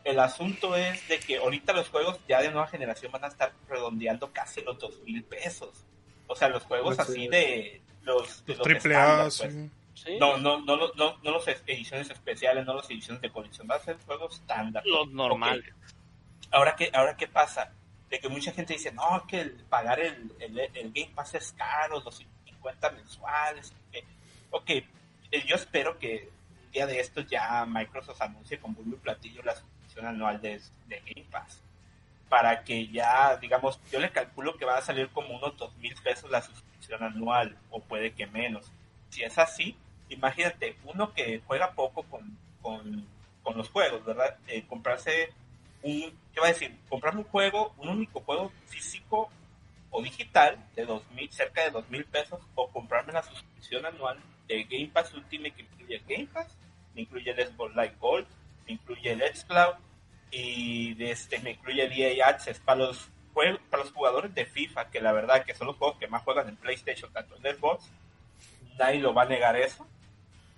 El 0.04 0.18
asunto 0.18 0.74
es 0.76 1.06
de 1.08 1.18
que 1.20 1.36
ahorita 1.38 1.72
los 1.72 1.88
juegos 1.88 2.18
ya 2.28 2.40
de 2.42 2.50
nueva 2.50 2.66
generación 2.66 3.12
van 3.12 3.24
a 3.24 3.28
estar 3.28 3.52
redondeando 3.68 4.32
casi 4.32 4.60
los 4.62 4.78
dos 4.78 5.00
mil 5.02 5.22
pesos. 5.24 5.84
O 6.26 6.34
sea, 6.34 6.48
los 6.48 6.64
juegos 6.64 6.96
Pues, 6.96 7.08
así 7.08 7.20
sí. 7.22 7.28
de 7.28 7.82
los, 8.02 8.44
de 8.46 8.54
los 8.56 8.62
Triple 8.62 8.96
A, 8.96 9.22
pues. 9.24 9.34
sí. 9.34 9.70
sí, 9.94 10.16
No, 10.18 10.36
no, 10.38 10.60
no, 10.60 10.76
no, 10.76 10.90
no, 10.94 11.18
no 11.22 11.30
los 11.30 11.46
ediciones 11.46 12.10
especiales, 12.10 12.64
no 12.66 12.74
las 12.74 12.90
ediciones 12.90 13.20
de 13.22 13.30
colección, 13.30 13.66
van 13.66 13.80
a 13.80 13.84
ser 13.84 13.96
juegos 14.04 14.34
estándar. 14.36 14.82
los 14.86 15.08
normales. 15.10 15.64
ahora 16.50 16.74
qué 16.76 16.90
ahora 16.92 17.16
qué 17.16 17.28
pasa 17.28 17.72
de 18.10 18.18
que 18.20 18.28
mucha 18.28 18.52
gente 18.52 18.74
dice 18.74 18.92
no 18.92 19.16
es 19.18 19.22
que 19.24 19.40
el- 19.40 19.52
pagar 19.70 19.98
el, 20.00 20.32
el, 20.40 20.58
el 20.58 20.92
Game 20.92 21.12
Pass 21.14 21.34
es 21.34 21.52
caro 21.52 22.00
los 22.00 22.22
50 22.44 22.90
mensuales 22.90 23.72
que- 23.90 24.04
ok 24.50 24.68
eh, 24.70 25.44
yo 25.46 25.56
espero 25.56 25.98
que 25.98 26.28
un 26.66 26.70
día 26.72 26.86
de 26.86 27.00
estos 27.00 27.26
ya 27.26 27.64
Microsoft 27.66 28.20
anuncie 28.20 28.58
con 28.58 28.74
bulbo 28.74 28.96
y 28.96 28.98
platillo 28.98 29.42
la 29.42 29.54
suscripción 29.92 30.06
anual 30.06 30.40
de, 30.40 30.60
de 30.88 31.00
Game 31.06 31.26
Pass. 31.30 31.60
Para 32.28 32.64
que 32.64 32.88
ya 32.88 33.36
digamos 33.36 33.78
yo 33.90 34.00
le 34.00 34.10
calculo 34.10 34.56
que 34.56 34.64
va 34.64 34.78
a 34.78 34.82
salir 34.82 35.08
como 35.10 35.36
unos 35.36 35.56
dos 35.56 35.74
mil 35.76 35.94
pesos 36.02 36.30
la 36.30 36.40
suscripción 36.40 37.02
anual 37.02 37.56
o 37.70 37.80
puede 37.80 38.12
que 38.12 38.26
menos. 38.26 38.70
Si 39.10 39.22
es 39.22 39.36
así 39.38 39.76
imagínate 40.08 40.76
uno 40.84 41.12
que 41.12 41.42
juega 41.46 41.72
poco 41.72 42.02
con, 42.04 42.36
con, 42.60 43.06
con 43.42 43.56
los 43.56 43.68
juegos 43.68 44.04
verdad 44.04 44.36
Eh, 44.46 44.64
comprarse 44.66 45.32
un, 45.82 46.12
¿qué 46.32 46.40
va 46.40 46.46
a 46.46 46.52
decir? 46.52 46.74
Comprarme 46.88 47.20
un 47.20 47.26
juego, 47.26 47.74
un 47.78 47.88
único 47.88 48.20
juego 48.20 48.52
físico 48.66 49.30
o 49.90 50.00
digital 50.00 50.56
de 50.74 50.86
2000, 50.86 51.30
cerca 51.32 51.64
de 51.64 51.70
dos 51.70 51.88
mil 51.90 52.04
pesos 52.04 52.40
o 52.54 52.68
comprarme 52.68 53.12
la 53.12 53.22
suscripción 53.22 53.84
anual 53.84 54.18
de 54.48 54.64
Game 54.64 54.88
Pass 54.88 55.12
Ultimate 55.12 55.52
que 55.52 55.62
incluye 55.62 56.02
Game 56.08 56.28
Pass, 56.32 56.56
incluye 56.94 57.30
el 57.30 57.46
Xbox 57.46 57.74
Live 57.74 57.96
Gold, 57.98 58.26
me 58.72 58.80
incluye 58.80 59.12
el 59.12 59.22
xCloud 59.22 59.74
y 60.30 60.94
de 60.94 61.10
este, 61.10 61.38
me 61.40 61.52
incluye 61.52 61.84
el 61.84 61.92
EA 61.92 62.28
Access 62.28 62.60
para 62.60 62.80
los 62.80 63.08
para 63.34 63.82
los 63.82 63.92
jugadores 63.92 64.34
de 64.34 64.44
FIFA, 64.44 64.90
que 64.90 65.00
la 65.00 65.12
verdad 65.12 65.44
que 65.44 65.54
son 65.54 65.66
los 65.66 65.76
juegos 65.76 65.96
que 65.98 66.06
más 66.06 66.22
juegan 66.22 66.50
en 66.50 66.56
PlayStation, 66.56 67.10
tanto 67.12 67.34
en 67.36 67.56
Xbox, 67.56 67.90
nadie 68.78 69.00
lo 69.00 69.14
va 69.14 69.22
a 69.22 69.26
negar 69.26 69.56
eso. 69.56 69.86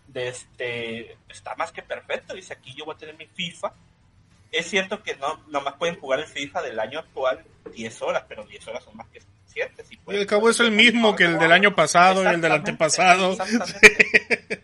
De 0.09 0.27
este, 0.27 1.17
está 1.29 1.55
más 1.55 1.71
que 1.71 1.83
perfecto, 1.83 2.35
dice 2.35 2.53
aquí 2.53 2.75
yo 2.75 2.85
voy 2.85 2.97
a 2.97 2.99
tener 2.99 3.17
mi 3.17 3.27
FIFA 3.27 3.73
es 4.55 4.71
cierto 4.71 5.03
que 5.03 5.17
no 5.17 5.41
nomás 5.49 5.75
pueden 5.75 5.99
jugar 5.99 6.21
el 6.21 6.27
FIFA 6.27 6.63
del 6.63 6.79
año 6.79 7.01
actual 7.01 7.45
10 7.75 8.03
horas, 8.03 8.25
pero 8.29 8.45
10 8.45 8.69
horas 8.69 8.85
son 8.85 8.97
más 8.97 9.09
que 9.09 9.21
suficientes. 9.21 9.87
Y 9.91 10.17
al 10.17 10.27
cabo 10.27 10.49
es 10.49 10.61
el 10.61 10.71
mismo 10.71 11.17
que 11.17 11.25
el 11.25 11.39
del 11.39 11.51
año 11.51 11.75
pasado 11.75 12.23
y 12.23 12.27
el 12.27 12.41
del 12.41 12.53
antepasado. 12.53 13.33
exactamente. 13.33 14.64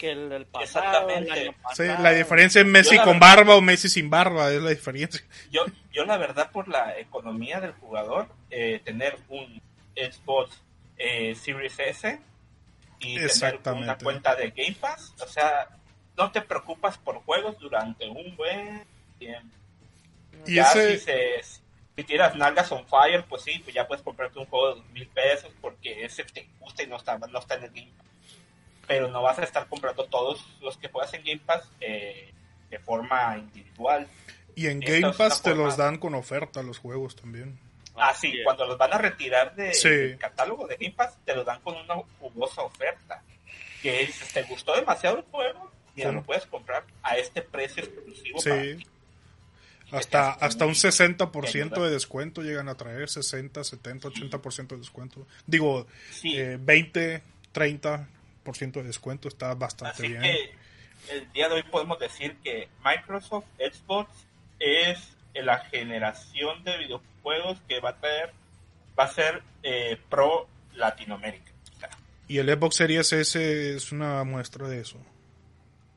Que 0.00 0.12
el 0.12 0.30
del 0.30 0.46
pasado, 0.46 1.10
el 1.10 1.24
Exactamente. 1.24 1.56
Sí, 1.74 2.02
la 2.02 2.12
diferencia 2.12 2.62
es 2.62 2.66
Messi 2.66 2.96
Yo 2.96 3.04
con 3.04 3.20
verdad- 3.20 3.36
barba 3.36 3.56
o 3.56 3.60
Messi 3.60 3.90
sin 3.90 4.08
barba, 4.08 4.50
es 4.50 4.62
la 4.62 4.70
diferencia. 4.70 5.20
Yo, 5.50 5.66
yo 5.92 6.06
la 6.06 6.16
verdad 6.16 6.50
por 6.50 6.68
la 6.68 6.98
economía 6.98 7.60
del 7.60 7.72
jugador, 7.72 8.28
eh, 8.48 8.80
tener 8.82 9.18
un 9.28 9.60
Xbox 9.94 10.62
eh, 10.96 11.34
Series 11.34 11.78
S 11.78 12.18
y 12.98 13.16
tener 13.16 13.60
una 13.74 13.98
cuenta 13.98 14.34
de 14.34 14.50
Game 14.50 14.76
Pass, 14.80 15.14
o 15.22 15.26
sea, 15.28 15.68
no 16.16 16.30
te 16.32 16.40
preocupas 16.40 16.96
por 16.96 17.16
juegos 17.24 17.58
durante 17.58 18.08
un 18.08 18.34
buen 18.36 18.82
tiempo. 19.18 19.54
Y 20.46 20.54
ya 20.54 20.62
ese, 20.72 20.98
si, 20.98 21.04
se, 21.04 21.42
si 21.96 22.04
tiras 22.04 22.34
nalgas 22.36 22.72
on 22.72 22.86
fire, 22.86 23.24
pues 23.28 23.42
sí, 23.42 23.58
pues 23.62 23.74
ya 23.74 23.86
puedes 23.86 24.02
comprarte 24.02 24.38
un 24.38 24.46
juego 24.46 24.68
de 24.70 24.80
dos 24.80 24.90
mil 24.92 25.06
pesos 25.08 25.52
porque 25.60 26.06
ese 26.06 26.24
te 26.24 26.48
gusta 26.58 26.82
y 26.82 26.86
no 26.86 26.96
está, 26.96 27.18
no 27.18 27.38
está 27.38 27.56
en 27.56 27.64
el 27.64 27.70
Game 27.70 27.90
Pass. 27.98 28.06
Pero 28.90 29.08
no 29.08 29.22
vas 29.22 29.38
a 29.38 29.44
estar 29.44 29.68
comprando 29.68 30.04
todos 30.06 30.44
los 30.60 30.76
que 30.76 30.88
puedas 30.88 31.14
en 31.14 31.22
Game 31.22 31.40
Pass 31.46 31.62
eh, 31.80 32.32
de 32.70 32.78
forma 32.80 33.38
individual. 33.38 34.08
y 34.56 34.66
en 34.66 34.80
Game 34.80 35.08
es 35.10 35.16
Pass 35.16 35.42
te 35.42 35.50
forma- 35.50 35.64
los 35.64 35.76
dan 35.76 35.96
con 35.98 36.14
oferta 36.16 36.60
los 36.64 36.78
juegos 36.78 37.14
también. 37.14 37.56
Ah, 37.94 38.12
sí, 38.14 38.32
es. 38.38 38.44
cuando 38.44 38.66
los 38.66 38.76
van 38.76 38.92
a 38.92 38.98
retirar 38.98 39.54
de- 39.54 39.72
Sí. 39.74 39.88
del 39.88 40.18
catálogo 40.18 40.66
de 40.66 40.74
Game 40.76 40.92
Pass, 40.96 41.16
te 41.24 41.34
los 41.36 41.46
dan 41.46 41.60
con 41.60 41.76
una 41.76 41.94
jugosa 42.18 42.62
oferta. 42.62 43.22
Que 43.80 44.06
dices, 44.06 44.32
¿te 44.32 44.42
gustó 44.42 44.74
demasiado 44.74 45.18
el 45.18 45.24
juego? 45.24 45.70
Mira, 45.94 46.10
Sí. 46.10 46.14
lo 46.16 46.22
puedes 46.24 46.46
comprar 46.46 46.84
a 47.02 47.16
este 47.16 47.42
precio 47.42 47.84
exclusivo 47.84 48.40
para 48.42 48.62
Sí. 48.64 48.74
ti. 48.76 48.86
Hasta, 49.92 50.30
hasta 50.32 50.64
un 50.64 50.70
muy 50.72 50.76
60% 50.76 51.74
ayuda. 51.76 51.86
de 51.88 51.94
descuento 51.94 52.42
llegan 52.42 52.68
a 52.68 52.76
traer, 52.76 53.08
60, 53.08 53.62
70, 53.64 54.08
80% 54.08 54.74
de 54.74 54.80
descuento. 54.82 55.26
Digo, 55.46 55.86
Sí. 56.12 56.36
eh, 56.38 56.58
20, 56.60 57.22
30% 57.52 58.06
de 58.44 58.82
descuento 58.82 59.28
está 59.28 59.54
bastante 59.54 59.94
Así 60.02 60.08
bien. 60.08 60.22
que 60.22 60.54
el 61.10 61.32
día 61.32 61.48
de 61.48 61.54
hoy 61.56 61.62
podemos 61.64 61.98
decir 61.98 62.36
que 62.42 62.68
Microsoft 62.84 63.44
Xbox 63.58 64.10
es 64.58 65.16
la 65.34 65.58
generación 65.66 66.62
de 66.64 66.76
videojuegos 66.78 67.58
que 67.68 67.80
va 67.80 67.90
a 67.90 67.96
traer, 67.96 68.32
va 68.98 69.04
a 69.04 69.08
ser 69.12 69.42
eh, 69.62 69.98
pro 70.08 70.48
Latinoamérica. 70.74 71.50
Y 72.28 72.38
el 72.38 72.48
Xbox 72.48 72.76
Series 72.76 73.12
S 73.12 73.74
es 73.76 73.90
una 73.92 74.22
muestra 74.24 74.68
de 74.68 74.80
eso. 74.80 74.98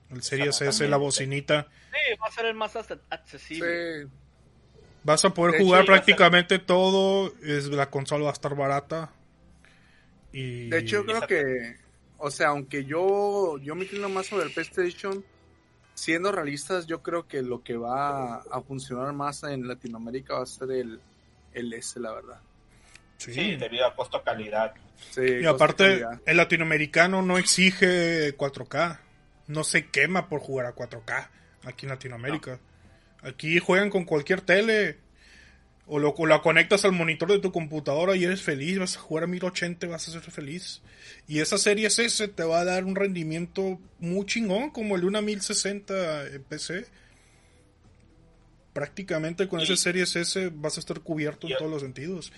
El 0.10 0.24
Series 0.24 0.61
S, 0.61 0.88
la 0.88 0.98
bocinita. 0.98 1.68
Sí, 1.91 2.15
va 2.22 2.28
a 2.28 2.32
ser 2.32 2.45
el 2.45 2.53
más 2.56 2.76
ac- 2.76 2.99
accesible. 3.10 4.03
Sí, 4.03 4.10
Vas 5.03 5.26
a 5.26 5.34
poder 5.34 5.53
De 5.57 5.64
jugar 5.64 5.82
ser- 5.82 5.88
prácticamente 5.88 6.60
todo. 6.60 7.34
Es, 7.44 7.65
la 7.65 7.90
consola 7.90 8.24
va 8.26 8.30
a 8.30 8.34
estar 8.34 8.56
barata. 8.56 9.11
Y 10.32 10.70
De 10.70 10.80
hecho, 10.80 11.03
yo 11.03 11.06
creo 11.06 11.28
que, 11.28 11.78
o 12.26 12.32
sea, 12.32 12.48
aunque 12.48 12.86
yo, 12.86 13.58
yo 13.58 13.76
me 13.76 13.84
inclino 13.84 14.08
más 14.08 14.28
sobre 14.28 14.45
el 14.45 14.54
PlayStation, 14.54 15.26
siendo 15.94 16.32
realistas, 16.32 16.88
yo 16.88 17.04
creo 17.04 17.28
que 17.28 17.41
lo 17.41 17.64
que 17.64 17.76
va 17.76 18.38
a 18.38 18.62
funcionar 18.62 19.12
más 19.12 19.44
en 19.44 19.68
Latinoamérica 19.68 20.36
va 20.36 20.44
a 20.44 20.45
ser 20.45 20.72
el, 20.72 21.02
el 21.52 21.74
S, 21.74 22.00
la 22.00 22.14
verdad. 22.14 22.40
sí. 23.18 23.34
sí, 23.34 23.56
debido 23.58 23.86
a 23.86 23.94
costo-calidad. 23.94 24.74
Sí, 25.12 25.40
Y 25.41 25.45
aparte, 25.45 26.06
el 26.26 26.38
latinoamericano 26.38 27.22
no 27.22 27.38
exige 27.38 28.38
4K. 28.38 29.00
No 29.48 29.66
se 29.66 29.90
quema 29.90 30.30
por 30.30 30.40
jugar 30.40 30.68
a 30.68 30.76
4K 30.76 31.28
aquí 31.66 31.86
en 31.88 31.90
Latinoamérica. 31.90 32.58
Aquí 33.22 33.60
juegan 33.60 33.90
con 33.90 34.06
cualquier 34.06 34.40
tele. 34.40 34.98
O 35.86 36.00
lo, 36.00 36.10
o 36.12 36.26
la 36.26 36.42
conectas 36.42 36.86
al 36.86 36.94
monitor 36.94 37.30
de 37.30 37.40
tu 37.40 37.52
computadora 37.52 38.16
y 38.16 38.24
eres 38.24 38.42
feliz. 38.42 38.80
Vas 38.80 38.96
a 38.96 39.00
jugar 39.02 39.26
a 39.26 39.28
1080 39.28 39.86
y 39.86 39.90
vas 39.90 40.08
a 40.08 40.12
ser 40.12 40.22
feliz. 40.32 40.82
Y 41.28 41.40
esa 41.40 41.58
serie 41.58 41.88
S 41.88 42.28
te 42.30 42.44
va 42.44 42.62
a 42.62 42.66
dar 42.66 42.86
un 42.86 42.96
rendimiento 42.96 43.80
muy 44.00 44.26
chingón, 44.26 44.70
como 44.70 44.96
el 44.96 45.02
de 45.02 45.08
una 45.08 45.22
1060 45.22 46.28
en 46.28 46.44
PC. 46.44 46.86
Prácticamente 48.72 49.48
con 49.48 49.60
esa 49.60 49.76
serie 49.76 50.04
S 50.04 50.52
vas 50.54 50.78
a 50.78 50.80
estar 50.80 51.02
cubierto 51.02 51.48
en 51.48 51.58
todos 51.58 51.70
los 51.70 51.82
sentidos. 51.82 52.32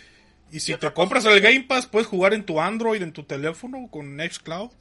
Y 0.52 0.60
si 0.60 0.76
te 0.76 0.92
compras 0.94 1.26
el 1.26 1.42
Game 1.42 1.64
Pass, 1.64 1.86
puedes 1.88 2.08
jugar 2.08 2.34
en 2.34 2.46
tu 2.46 2.62
Android, 2.62 3.02
en 3.02 3.14
tu 3.14 3.24
teléfono, 3.24 3.88
con 3.90 4.16
Nextcloud. 4.16 4.72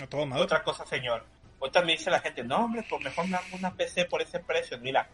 A 0.00 0.06
toda 0.06 0.26
madre. 0.26 0.44
Otra 0.44 0.62
cosa, 0.62 0.84
señor. 0.86 1.24
Ahorita 1.60 1.82
me 1.82 1.92
dice 1.92 2.10
la 2.10 2.20
gente, 2.20 2.44
no, 2.44 2.64
hombre, 2.64 2.84
pues 2.88 3.02
mejor 3.02 3.26
me 3.26 3.36
hago 3.36 3.56
una 3.56 3.74
PC 3.74 4.04
por 4.04 4.20
ese 4.20 4.40
precio. 4.40 4.78
Mira, 4.78 5.08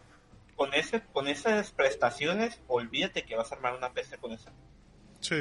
con 0.61 0.75
ese 0.75 1.01
con 1.11 1.27
esas 1.27 1.71
prestaciones, 1.71 2.59
olvídate 2.67 3.23
que 3.23 3.35
vas 3.35 3.51
a 3.51 3.55
armar 3.55 3.73
una 3.75 3.93
PC 3.93 4.17
con 4.19 4.31
esa. 4.31 4.51
Sí. 5.19 5.35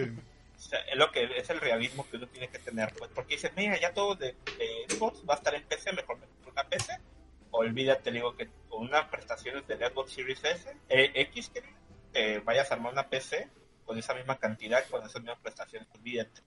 O 0.56 0.58
sea, 0.62 0.78
es 0.80 0.96
lo 0.96 1.10
que 1.12 1.24
es 1.36 1.50
el 1.50 1.60
realismo 1.60 2.08
que 2.08 2.16
uno 2.16 2.26
tiene 2.28 2.48
que 2.48 2.58
tener, 2.58 2.90
pues, 2.94 3.10
porque 3.14 3.34
dices, 3.34 3.50
mira, 3.54 3.78
ya 3.78 3.92
todo 3.92 4.14
de, 4.14 4.34
de 4.58 4.86
Xbox 4.94 5.22
va 5.28 5.34
a 5.34 5.36
estar 5.36 5.54
en 5.54 5.62
PC, 5.64 5.92
mejor 5.92 6.18
me 6.18 6.26
compro 6.26 6.52
una 6.52 6.64
PC. 6.68 6.98
Olvídate, 7.50 8.12
digo 8.12 8.34
que 8.34 8.48
con 8.70 8.82
unas 8.84 9.04
prestaciones 9.10 9.66
del 9.66 9.78
Xbox 9.78 10.12
Series 10.12 10.42
S, 10.42 10.74
eh, 10.88 11.10
X, 11.14 11.50
que 11.52 11.62
eh, 12.14 12.40
vayas 12.44 12.70
a 12.70 12.74
armar 12.74 12.92
una 12.92 13.08
PC 13.08 13.48
con 13.84 13.98
esa 13.98 14.14
misma 14.14 14.38
cantidad, 14.38 14.82
con 14.88 15.02
esas 15.04 15.20
mismas 15.20 15.38
prestaciones, 15.42 15.86
olvídate. 15.94 16.40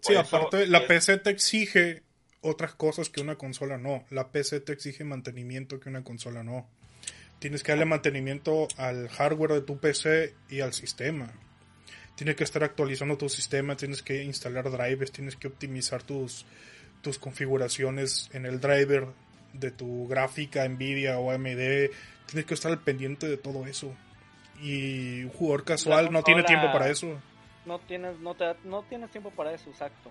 Sí, 0.00 0.14
Por 0.14 0.16
aparte, 0.16 0.66
la 0.66 0.78
es- 0.78 0.84
PC 0.84 1.18
te 1.18 1.30
exige 1.30 2.02
otras 2.40 2.74
cosas 2.74 3.08
que 3.08 3.20
una 3.20 3.36
consola 3.36 3.78
no. 3.78 4.04
La 4.10 4.30
PC 4.32 4.60
te 4.60 4.72
exige 4.72 5.04
mantenimiento 5.04 5.78
que 5.80 5.88
una 5.88 6.02
consola 6.04 6.42
no. 6.42 6.68
Tienes 7.44 7.62
que 7.62 7.72
darle 7.72 7.84
mantenimiento 7.84 8.68
al 8.78 9.10
hardware 9.10 9.52
de 9.52 9.60
tu 9.60 9.76
PC 9.76 10.34
y 10.48 10.60
al 10.60 10.72
sistema. 10.72 11.30
Tienes 12.14 12.36
que 12.36 12.44
estar 12.44 12.64
actualizando 12.64 13.18
tu 13.18 13.28
sistema, 13.28 13.76
tienes 13.76 14.02
que 14.02 14.24
instalar 14.24 14.70
drivers, 14.70 15.12
tienes 15.12 15.36
que 15.36 15.48
optimizar 15.48 16.02
tus, 16.02 16.46
tus 17.02 17.18
configuraciones 17.18 18.30
en 18.32 18.46
el 18.46 18.60
driver 18.60 19.08
de 19.52 19.70
tu 19.70 20.08
gráfica, 20.08 20.66
Nvidia 20.66 21.18
o 21.18 21.30
AMD. 21.32 21.90
Tienes 22.24 22.46
que 22.46 22.54
estar 22.54 22.72
al 22.72 22.80
pendiente 22.80 23.28
de 23.28 23.36
todo 23.36 23.66
eso. 23.66 23.94
Y 24.62 25.24
un 25.24 25.30
jugador 25.30 25.64
casual 25.64 26.10
no 26.10 26.22
tiene 26.22 26.44
tiempo 26.44 26.72
para 26.72 26.88
eso. 26.88 27.20
No 27.66 27.78
tienes, 27.80 28.18
no 28.20 28.34
te, 28.34 28.54
no 28.64 28.84
tienes 28.84 29.10
tiempo 29.10 29.30
para 29.30 29.52
eso, 29.52 29.68
exacto. 29.68 30.10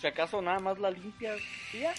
Si 0.00 0.08
acaso 0.08 0.42
nada 0.42 0.58
más 0.58 0.80
la 0.80 0.90
limpias 0.90 1.38
y 1.72 1.82
ya. 1.82 1.94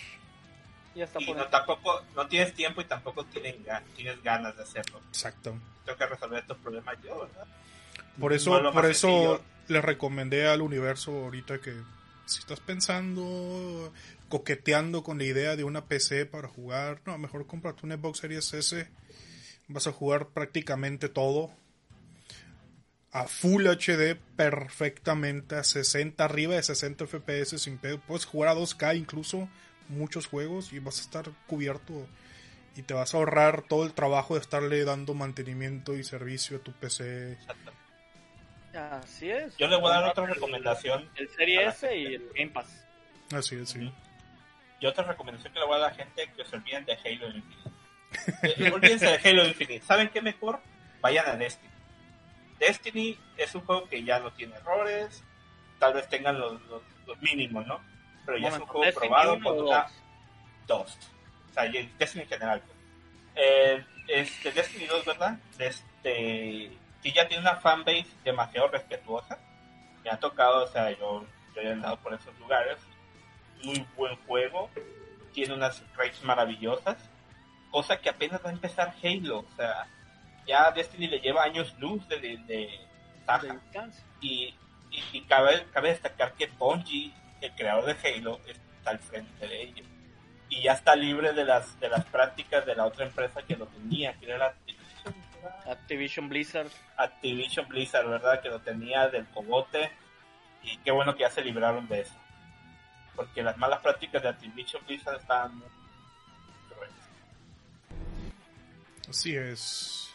Ya 0.99 1.05
está 1.05 1.21
Y 1.21 1.25
por 1.25 1.37
no, 1.37 1.43
ahí. 1.43 1.49
tampoco, 1.49 2.03
no 2.15 2.27
tienes 2.27 2.53
tiempo 2.53 2.81
y 2.81 2.85
tampoco 2.85 3.23
tienen 3.25 3.63
tienes 3.95 4.21
ganas 4.21 4.55
de 4.57 4.63
hacerlo. 4.63 4.99
Exacto. 5.07 5.57
Tengo 5.85 5.97
que 5.97 6.05
resolver 6.07 6.39
estos 6.41 6.57
problemas 6.57 6.97
yo, 7.01 7.21
¿verdad? 7.21 7.47
Por 8.19 8.33
eso, 8.33 8.51
por 8.73 8.85
eso 8.85 9.07
sencillo. 9.07 9.41
le 9.69 9.81
recomendé 9.81 10.47
al 10.49 10.61
universo 10.61 11.11
ahorita 11.23 11.59
que 11.61 11.73
si 12.25 12.39
estás 12.39 12.59
pensando, 12.59 13.93
coqueteando 14.27 15.03
con 15.03 15.17
la 15.19 15.23
idea 15.23 15.55
de 15.55 15.63
una 15.63 15.85
PC 15.85 16.25
para 16.25 16.49
jugar, 16.49 17.01
no, 17.05 17.17
mejor 17.17 17.47
cómprate 17.47 17.85
una 17.85 17.95
Xbox 17.95 18.19
Series 18.19 18.53
S. 18.53 18.89
Vas 19.69 19.87
a 19.87 19.93
jugar 19.93 20.27
prácticamente 20.27 21.07
todo 21.07 21.51
a 23.11 23.27
Full 23.27 23.65
HD 23.67 24.15
perfectamente, 24.35 25.55
a 25.55 25.63
60, 25.63 26.23
arriba 26.23 26.55
de 26.55 26.63
60 26.63 27.07
FPS 27.07 27.57
sin 27.57 27.77
pedo. 27.77 27.99
Puedes 28.01 28.25
jugar 28.25 28.49
a 28.49 28.59
2K 28.59 28.97
incluso 28.97 29.49
muchos 29.89 30.27
juegos 30.27 30.71
y 30.73 30.79
vas 30.79 30.99
a 30.99 31.01
estar 31.01 31.25
cubierto 31.47 32.07
y 32.75 32.83
te 32.83 32.93
vas 32.93 33.13
a 33.13 33.17
ahorrar 33.17 33.63
todo 33.63 33.83
el 33.83 33.93
trabajo 33.93 34.35
de 34.35 34.41
estarle 34.41 34.85
dando 34.85 35.13
mantenimiento 35.13 35.95
y 35.95 36.03
servicio 36.03 36.57
a 36.57 36.59
tu 36.61 36.71
PC. 36.71 37.33
Exacto. 37.33 37.71
Así 38.73 39.29
es. 39.29 39.57
Yo 39.57 39.67
le 39.67 39.77
voy 39.77 39.91
a 39.91 39.99
dar 39.99 40.09
otra 40.11 40.27
recomendación. 40.27 41.09
El 41.15 41.27
Serie 41.29 41.67
S 41.67 41.97
y 41.97 42.05
el 42.15 42.29
Game 42.35 42.51
Pass. 42.51 42.85
Así 43.33 43.55
es, 43.55 43.69
sí. 43.69 43.91
Y 44.79 44.85
otra 44.85 45.03
recomendación 45.03 45.51
que 45.51 45.59
le 45.59 45.65
voy 45.65 45.75
a 45.75 45.79
dar 45.79 45.91
a 45.91 45.97
la 45.97 46.03
gente 46.03 46.31
que 46.35 46.45
se 46.45 46.55
olviden 46.55 46.85
de 46.85 46.93
Halo 46.93 47.27
Infinite. 47.27 47.69
Eh, 48.41 48.71
olvídense 48.71 49.05
de 49.05 49.29
Halo 49.29 49.45
Infinite. 49.45 49.85
¿Saben 49.85 50.09
qué 50.09 50.21
mejor? 50.21 50.59
Vayan 51.01 51.27
a 51.27 51.35
Destiny. 51.35 51.71
Destiny 52.59 53.19
es 53.37 53.53
un 53.55 53.61
juego 53.61 53.87
que 53.87 54.03
ya 54.03 54.19
no 54.19 54.31
tiene 54.33 54.55
errores. 54.55 55.23
Tal 55.79 55.93
vez 55.93 56.07
tengan 56.09 56.39
los, 56.39 56.61
los, 56.63 56.81
los 57.05 57.21
mínimos, 57.21 57.67
¿no? 57.67 57.79
Pero 58.29 58.41
ya 58.41 58.49
es 58.49 58.59
un 58.59 58.67
juego 58.67 58.85
¿Destiny 58.85 59.07
probado 59.07 59.39
o 59.43 59.63
una 59.63 59.87
dos? 60.67 60.97
O 61.49 61.53
sea, 61.53 61.65
y 61.65 61.91
Destiny 61.97 62.23
en 62.23 62.29
general. 62.29 62.61
Eh, 63.35 63.83
este, 64.07 64.51
Destiny 64.51 64.85
2, 64.85 65.03
¿verdad? 65.03 65.39
Este, 65.57 66.71
que 67.01 67.11
ya 67.11 67.27
tiene 67.27 67.41
una 67.41 67.55
fanbase 67.55 68.05
demasiado 68.23 68.67
respetuosa. 68.67 69.39
Me 70.03 70.11
ha 70.11 70.19
tocado, 70.19 70.65
o 70.65 70.67
sea, 70.67 70.91
yo, 70.91 71.25
yo 71.55 71.61
he 71.61 71.71
andado 71.71 71.97
por 71.97 72.13
esos 72.13 72.37
lugares. 72.37 72.77
Muy 73.63 73.83
buen 73.97 74.15
juego. 74.27 74.69
Tiene 75.33 75.55
unas 75.55 75.81
rates 75.97 76.23
maravillosas. 76.23 76.97
Cosa 77.71 77.99
que 77.99 78.09
apenas 78.09 78.45
va 78.45 78.49
a 78.51 78.53
empezar 78.53 78.93
Halo. 79.01 79.39
O 79.39 79.55
sea, 79.55 79.87
ya 80.45 80.69
Destiny 80.69 81.07
le 81.07 81.19
lleva 81.19 81.41
años 81.41 81.73
luz 81.79 82.07
de, 82.07 82.19
de, 82.19 82.37
de 82.37 82.69
y, 84.21 84.53
y, 84.91 85.03
y 85.13 85.21
cabe, 85.21 85.65
cabe 85.73 85.89
destacar 85.89 86.33
que 86.33 86.45
Bungie, 86.45 87.11
el 87.41 87.51
creador 87.53 87.85
de 87.85 88.09
Halo, 88.09 88.39
está 88.47 88.91
al 88.91 88.99
frente 88.99 89.47
de 89.47 89.63
ellos. 89.63 89.87
Y 90.49 90.63
ya 90.63 90.73
está 90.73 90.95
libre 90.95 91.33
de 91.33 91.45
las, 91.45 91.79
de 91.79 91.89
las 91.89 92.05
prácticas 92.05 92.65
de 92.65 92.75
la 92.75 92.85
otra 92.85 93.05
empresa 93.05 93.41
que 93.43 93.55
lo 93.55 93.67
tenía, 93.67 94.13
que 94.13 94.31
era 94.31 94.47
Activision. 94.47 95.15
Activision 95.67 96.29
Blizzard. 96.29 96.71
Activision 96.97 97.67
Blizzard, 97.67 98.07
¿verdad? 98.07 98.41
Que 98.41 98.49
lo 98.49 98.59
tenía 98.59 99.07
del 99.09 99.27
cogote. 99.27 99.91
Y 100.63 100.77
qué 100.79 100.91
bueno 100.91 101.15
que 101.15 101.21
ya 101.21 101.29
se 101.29 101.43
libraron 101.43 101.87
de 101.87 102.01
eso. 102.01 102.15
Porque 103.15 103.43
las 103.43 103.57
malas 103.57 103.79
prácticas 103.79 104.23
de 104.23 104.29
Activision 104.29 104.83
Blizzard 104.85 105.19
estaban 105.19 105.55
muy. 105.57 105.67
Así 109.07 109.35
es. 109.35 110.08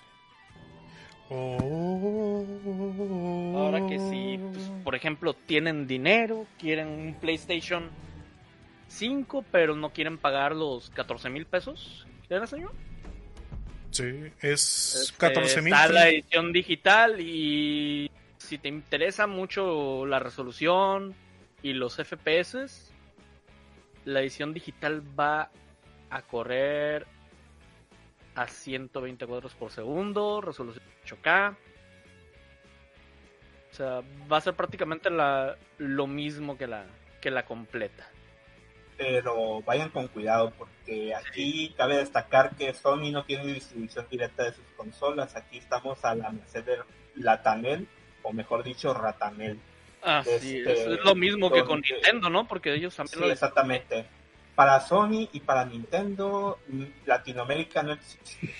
Ahora 3.56 3.86
que 3.88 3.98
sí, 4.10 4.38
pues, 4.52 4.70
por 4.82 4.94
ejemplo, 4.94 5.34
tienen 5.34 5.86
dinero, 5.86 6.46
quieren 6.58 6.88
un 6.88 7.14
PlayStation 7.14 7.90
5, 8.88 9.44
pero 9.50 9.74
no 9.74 9.90
quieren 9.90 10.18
pagar 10.18 10.54
los 10.54 10.90
14 10.90 11.30
mil 11.30 11.46
pesos. 11.46 12.06
¿Era, 12.28 12.46
señor? 12.46 12.72
Sí, 13.90 14.04
es 14.40 14.94
Este, 14.94 15.16
14 15.18 15.62
mil. 15.62 15.72
Está 15.72 15.88
la 15.88 16.08
edición 16.08 16.52
digital 16.52 17.20
y 17.20 18.10
si 18.38 18.58
te 18.58 18.68
interesa 18.68 19.26
mucho 19.26 20.04
la 20.06 20.18
resolución 20.18 21.14
y 21.62 21.72
los 21.72 21.96
FPS, 21.96 22.92
la 24.04 24.20
edición 24.20 24.52
digital 24.52 25.02
va 25.18 25.50
a 26.10 26.22
correr 26.22 27.06
a 28.34 28.46
120 28.48 29.26
cuadros 29.26 29.54
por 29.54 29.70
segundo, 29.70 30.40
resolución 30.40 30.84
8K. 31.06 31.56
O 33.70 33.74
sea, 33.74 34.02
va 34.30 34.36
a 34.36 34.40
ser 34.40 34.54
prácticamente 34.54 35.10
la, 35.10 35.56
lo 35.78 36.06
mismo 36.06 36.56
que 36.56 36.66
la, 36.66 36.86
que 37.20 37.30
la 37.30 37.44
completa. 37.44 38.08
pero 38.96 39.62
vayan 39.62 39.90
con 39.90 40.06
cuidado 40.08 40.52
porque 40.56 41.12
aquí 41.14 41.74
cabe 41.76 41.96
destacar 41.96 42.54
que 42.56 42.72
Sony 42.72 43.10
no 43.10 43.24
tiene 43.24 43.52
distribución 43.52 44.06
directa 44.08 44.44
de 44.44 44.52
sus 44.52 44.64
consolas. 44.76 45.34
Aquí 45.34 45.58
estamos 45.58 46.04
a 46.04 46.14
la 46.14 46.30
merced 46.30 46.64
de 46.64 46.78
Latanel, 47.16 47.88
o 48.22 48.32
mejor 48.32 48.62
dicho, 48.62 48.94
Ratanel. 48.94 49.58
Así 50.02 50.58
Este, 50.58 50.72
es, 50.72 50.98
es 50.98 51.04
lo 51.04 51.14
mismo 51.14 51.50
que 51.50 51.64
con 51.64 51.80
Nintendo, 51.80 52.30
¿no? 52.30 52.46
Porque 52.46 52.74
ellos 52.74 52.94
también 52.94 53.18
Sí, 53.18 53.24
lo 53.26 53.32
exactamente. 53.32 54.06
Para 54.54 54.80
Sony 54.80 55.28
y 55.32 55.40
para 55.40 55.64
Nintendo, 55.64 56.58
mm, 56.68 56.84
Latinoamérica 57.06 57.82
no 57.82 57.92
existe. 57.92 58.54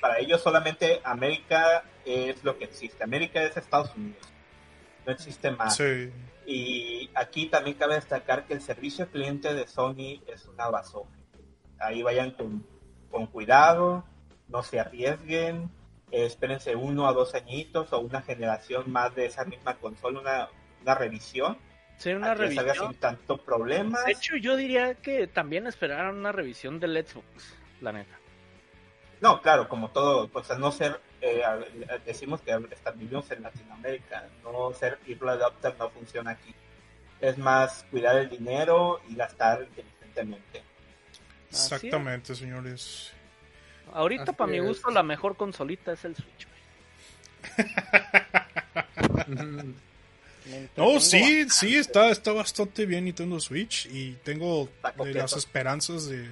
Para 0.00 0.18
ellos 0.18 0.42
solamente 0.42 1.00
América 1.04 1.84
es 2.04 2.42
lo 2.42 2.58
que 2.58 2.64
existe. 2.64 3.04
América 3.04 3.42
es 3.42 3.56
Estados 3.56 3.94
Unidos. 3.94 4.32
No 5.06 5.12
existe 5.12 5.50
más. 5.52 5.76
Sí. 5.76 6.10
Y 6.46 7.10
aquí 7.14 7.46
también 7.46 7.76
cabe 7.76 7.94
destacar 7.94 8.46
que 8.46 8.54
el 8.54 8.60
servicio 8.60 9.08
cliente 9.10 9.54
de 9.54 9.66
Sony 9.68 10.22
es 10.26 10.46
una 10.46 10.68
basura. 10.68 11.10
Ahí 11.78 12.02
vayan 12.02 12.32
con, 12.32 12.66
con 13.10 13.26
cuidado, 13.26 14.04
no 14.48 14.62
se 14.62 14.80
arriesguen, 14.80 15.70
eh, 16.10 16.26
espérense 16.26 16.76
uno 16.76 17.08
a 17.08 17.12
dos 17.12 17.34
añitos 17.34 17.92
o 17.92 18.00
una 18.00 18.22
generación 18.22 18.90
más 18.90 19.14
de 19.14 19.26
esa 19.26 19.44
misma 19.44 19.76
consola, 19.78 20.20
una, 20.20 20.48
una 20.82 20.94
revisión, 20.94 21.58
Sí, 21.98 22.10
una 22.12 22.32
a 22.32 22.36
que 22.36 22.46
salga 22.48 22.62
revisión. 22.72 22.90
sin 22.92 23.00
tanto 23.00 23.36
problemas. 23.38 24.04
De 24.04 24.12
hecho, 24.12 24.36
yo 24.36 24.56
diría 24.56 24.94
que 24.94 25.26
también 25.28 25.66
esperaran 25.66 26.16
una 26.16 26.32
revisión 26.32 26.80
del 26.80 27.04
Xbox, 27.06 27.54
la 27.80 27.92
neta. 27.92 28.18
No, 29.20 29.40
claro, 29.40 29.68
como 29.68 29.88
todo, 29.90 30.26
pues 30.28 30.50
al 30.50 30.58
no 30.58 30.72
ser, 30.72 31.00
eh, 31.20 31.44
a- 31.44 31.58
decimos 32.04 32.40
que 32.40 32.56
vivimos 32.96 33.30
en 33.30 33.42
Latinoamérica, 33.44 34.24
no 34.42 34.72
ser 34.72 34.98
early 35.06 35.28
adopter 35.30 35.76
no 35.78 35.90
funciona 35.90 36.32
aquí. 36.32 36.52
Es 37.20 37.38
más 37.38 37.86
cuidar 37.90 38.16
el 38.16 38.28
dinero 38.28 39.00
y 39.08 39.14
gastar 39.14 39.62
inteligentemente. 39.62 40.62
Exactamente, 41.50 42.34
señores. 42.34 43.12
Ahorita, 43.92 44.22
Así 44.24 44.32
para 44.32 44.50
mi 44.50 44.58
gusto, 44.58 44.90
la 44.90 45.04
mejor 45.04 45.36
consolita 45.36 45.92
es 45.92 46.04
el 46.04 46.16
Switch. 46.16 46.48
No, 50.76 50.98
sí, 51.00 51.20
bastante. 51.44 51.50
sí, 51.50 51.76
está, 51.76 52.10
está 52.10 52.32
bastante 52.32 52.86
bien 52.86 53.04
Nintendo 53.04 53.38
Switch 53.40 53.86
y 53.86 54.12
tengo 54.24 54.68
de 55.04 55.14
las 55.14 55.36
esperanzas 55.36 56.06
de, 56.06 56.28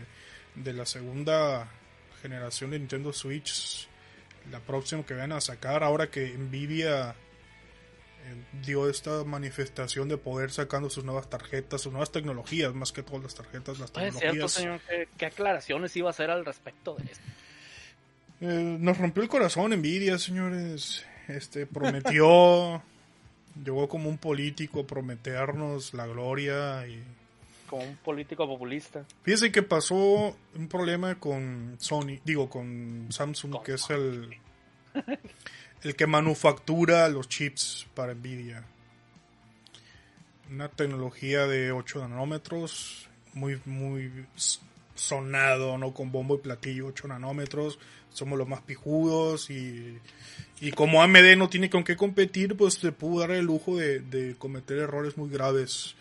de 0.57 0.73
la 0.73 0.85
segunda 0.87 1.69
generación 2.23 2.71
de 2.71 2.79
Nintendo 2.79 3.13
Switch, 3.13 3.89
la 4.51 4.61
próxima 4.61 5.05
que 5.07 5.15
van 5.15 5.33
a 5.33 5.41
sacar, 5.41 5.83
ahora 5.83 6.11
que 6.11 6.29
Nvidia 6.37 7.11
eh, 7.11 7.15
dio 8.67 8.91
esta 8.91 9.25
manifestación 9.25 10.09
de 10.09 10.17
poder 10.19 10.51
sacando 10.51 10.91
sus 10.91 11.05
nuevas 11.05 11.31
tarjetas, 11.31 11.81
sus 11.83 11.93
nuevas 11.93 12.11
tecnologías, 12.13 12.75
más 12.75 12.93
que 12.93 13.03
todas 13.03 13.23
las 13.23 13.35
tarjetas, 13.35 13.79
las 13.79 13.91
Ah, 13.95 14.07
Es 14.07 14.15
cierto, 14.19 14.19
tecnologías. 14.49 14.53
señor. 14.53 14.81
¿Qué, 14.89 15.09
qué 15.17 15.27
aclaraciones 15.27 15.97
iba 15.97 16.09
a 16.09 16.11
hacer 16.11 16.31
al 16.31 16.45
respecto 16.45 16.95
de 16.97 17.05
esto? 17.05 17.25
Eh, 18.43 18.77
nos 18.81 18.99
rompió 18.99 19.23
el 19.23 19.29
corazón 19.29 19.71
Nvidia, 19.73 20.19
señores. 20.19 21.05
Este 21.29 21.65
prometió, 21.67 22.83
llegó 23.65 23.89
como 23.89 24.09
un 24.09 24.19
político 24.19 24.81
a 24.81 24.87
prometernos 24.87 25.95
la 25.95 26.07
gloria 26.07 26.87
y 26.87 27.03
Como 27.69 27.85
un 27.85 27.97
político 27.97 28.47
populista. 28.47 29.05
Fíjese 29.23 29.53
que 29.53 29.63
pasó 29.63 30.37
un 30.55 30.69
problema 30.69 31.15
con 31.17 31.77
Sony, 31.79 32.21
digo 32.25 32.49
con 32.49 33.09
Samsung, 33.11 33.53
Con 33.53 33.63
que 33.63 33.75
es 33.75 33.91
el 33.91 34.39
el 35.83 35.97
que 35.97 36.07
manufactura 36.07 37.09
los 37.09 37.29
chips 37.29 37.87
para 37.95 38.15
Nvidia. 38.15 38.65
una 40.51 40.69
tecnología 40.69 41.47
de 41.47 41.73
8 41.73 42.09
nanómetros, 42.09 43.09
muy, 43.35 43.61
muy 43.65 44.27
sonado, 44.95 45.79
¿no? 45.79 45.95
Con 45.95 46.11
bombo 46.11 46.35
y 46.35 46.39
platillo, 46.39 46.89
8 46.89 47.09
nanómetros, 47.09 47.79
somos 48.13 48.39
los 48.39 48.49
más 48.49 48.61
pijudos 48.63 49.51
y, 49.51 49.99
y 50.61 50.73
como 50.73 51.03
AMD 51.03 51.37
no 51.37 51.49
tiene 51.49 51.71
con 51.71 51.85
qué 51.85 51.97
competir, 51.97 52.57
pues 52.57 52.75
se 52.75 52.93
pudo 52.93 53.21
dar 53.21 53.33
el 53.33 53.45
lujo 53.45 53.77
de, 53.77 54.01
de 54.01 54.35
cometer 54.37 54.79
errores 54.79 55.17
muy 55.17 55.31
graves. 55.31 55.95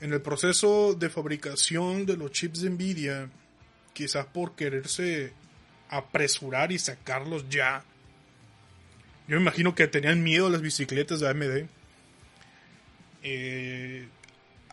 En 0.00 0.12
el 0.12 0.20
proceso 0.20 0.94
de 0.94 1.10
fabricación 1.10 2.06
de 2.06 2.16
los 2.16 2.32
chips 2.32 2.62
de 2.62 2.70
Nvidia, 2.70 3.30
quizás 3.92 4.26
por 4.26 4.54
quererse 4.54 5.32
apresurar 5.88 6.72
y 6.72 6.78
sacarlos 6.78 7.48
ya, 7.48 7.84
yo 9.28 9.36
me 9.36 9.42
imagino 9.42 9.74
que 9.74 9.86
tenían 9.86 10.22
miedo 10.22 10.50
las 10.50 10.60
bicicletas 10.60 11.20
de 11.20 11.28
AMD. 11.28 11.66
Eh, 13.22 14.08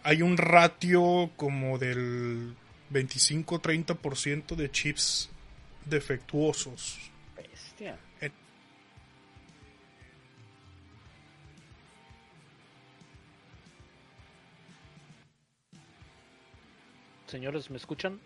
hay 0.03 0.21
un 0.21 0.37
ratio 0.37 1.29
como 1.35 1.77
del 1.77 2.55
25-30% 2.91 4.55
de 4.55 4.71
chips 4.71 5.29
defectuosos. 5.89 6.99
Bestia. 7.35 7.97
Señores, 17.27 17.69
¿me 17.69 17.77
escuchan? 17.77 18.19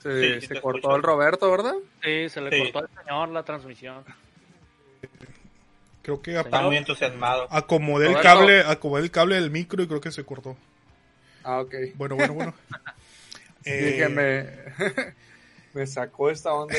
Se, 0.00 0.34
Sí, 0.34 0.40
sí 0.40 0.46
se 0.48 0.54
te 0.54 0.60
cortó 0.60 0.78
escucho. 0.78 0.96
el 0.96 1.02
Roberto, 1.02 1.50
¿verdad? 1.50 1.74
Sí, 2.02 2.28
se 2.28 2.40
le 2.40 2.50
Sí. 2.50 2.58
cortó 2.72 2.78
al 2.80 2.88
señor 3.04 3.28
la 3.28 3.42
transmisión. 3.44 4.04
Creo 6.02 6.20
que 6.20 6.36
muy 6.62 6.76
entusiasmado. 6.76 7.46
acomodé 7.50 8.08
el 8.08 8.20
cable, 8.20 8.60
acomodé 8.60 9.04
el 9.04 9.10
cable 9.10 9.36
del 9.36 9.50
micro 9.50 9.82
y 9.82 9.86
creo 9.86 10.00
que 10.00 10.10
se 10.10 10.24
cortó. 10.24 10.56
Ah, 11.44 11.60
ok. 11.60 11.74
Bueno, 11.94 12.16
bueno, 12.16 12.34
bueno. 12.34 12.54
Eh, 13.66 13.92
Dije, 13.92 14.08
me, 14.10 14.46
me 15.74 15.86
sacó 15.86 16.30
esta 16.30 16.52
onda. 16.52 16.74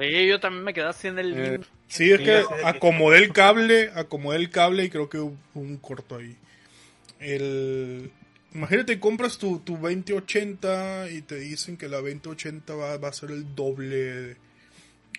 y- 0.00 0.26
yo 0.28 0.40
también 0.40 0.64
me 0.64 0.74
quedé 0.74 0.86
así 0.86 1.08
en 1.08 1.18
el... 1.18 1.34
Eh, 1.38 1.60
Sí, 1.86 2.10
es 2.10 2.20
que 2.20 2.42
acomodé 2.64 3.18
el 3.18 3.32
cable, 3.32 3.90
acomodé 3.94 4.38
el 4.38 4.50
cable 4.50 4.84
y 4.84 4.90
creo 4.90 5.08
que 5.08 5.18
hubo 5.18 5.36
un 5.54 5.76
corto 5.76 6.16
ahí. 6.16 6.36
El... 7.20 8.10
Imagínate, 8.52 8.98
compras 8.98 9.38
tu, 9.38 9.58
tu 9.60 9.76
2080 9.76 11.10
y 11.10 11.22
te 11.22 11.36
dicen 11.38 11.76
que 11.76 11.88
la 11.88 11.98
2080 11.98 12.74
va, 12.74 12.96
va 12.98 13.08
a 13.08 13.12
ser 13.12 13.30
el 13.30 13.54
doble 13.54 13.96
de, 13.96 14.36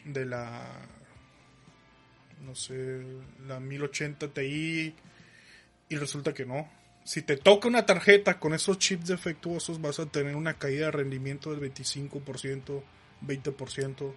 de 0.05 0.25
la, 0.25 0.65
no 2.45 2.55
sé, 2.55 3.01
la 3.47 3.59
1080 3.59 4.29
Ti 4.29 4.93
y 5.89 5.95
resulta 5.95 6.33
que 6.33 6.45
no. 6.45 6.69
Si 7.03 7.21
te 7.21 7.37
toca 7.37 7.67
una 7.67 7.85
tarjeta 7.85 8.39
con 8.39 8.53
esos 8.53 8.79
chips 8.79 9.07
defectuosos 9.07 9.81
vas 9.81 9.99
a 9.99 10.05
tener 10.07 10.35
una 10.35 10.55
caída 10.55 10.85
de 10.87 10.91
rendimiento 10.91 11.53
del 11.53 11.71
25%, 11.73 12.81
20% 13.25 14.13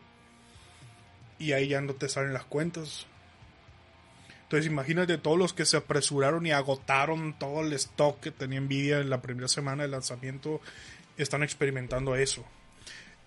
y 1.39 1.53
ahí 1.53 1.69
ya 1.69 1.81
no 1.81 1.95
te 1.95 2.09
salen 2.09 2.33
las 2.33 2.45
cuentas. 2.45 3.07
Entonces 4.45 4.66
imagínate 4.70 5.19
todos 5.19 5.39
los 5.39 5.53
que 5.53 5.66
se 5.66 5.77
apresuraron 5.77 6.47
y 6.47 6.53
agotaron 6.53 7.39
todo 7.39 7.61
el 7.61 7.73
stock 7.75 8.19
que 8.20 8.31
tenía 8.31 8.61
Nvidia 8.61 8.99
en 9.01 9.11
la 9.11 9.20
primera 9.20 9.47
semana 9.49 9.83
de 9.83 9.91
lanzamiento 9.91 10.61
están 11.19 11.43
experimentando 11.43 12.16
eso. 12.16 12.45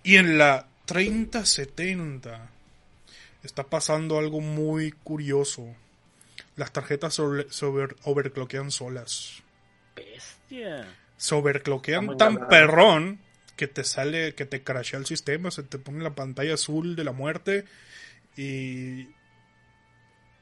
Y 0.04 0.16
en 0.16 0.38
la 0.40 0.68
3070 0.86 2.50
está 3.44 3.64
pasando 3.64 4.18
algo 4.18 4.42
muy 4.42 4.92
curioso. 4.92 5.76
Las 6.56 6.72
tarjetas 6.72 7.14
sobre, 7.14 7.50
sobre- 7.52 7.96
overclockean 8.04 8.72
solas. 8.72 9.44
Bestia. 9.96 10.88
Se 11.18 11.36
tan 12.18 12.48
perrón 12.48 13.20
que 13.56 13.68
te 13.68 13.84
sale, 13.84 14.34
que 14.36 14.46
te 14.46 14.64
crashea 14.64 15.00
el 15.00 15.06
sistema, 15.06 15.52
se 15.52 15.64
te 15.64 15.78
pone 15.78 16.04
la 16.04 16.16
pantalla 16.16 16.56
azul 16.56 16.96
de 16.96 17.04
la 17.04 17.12
muerte 17.12 17.66
y 18.38 19.10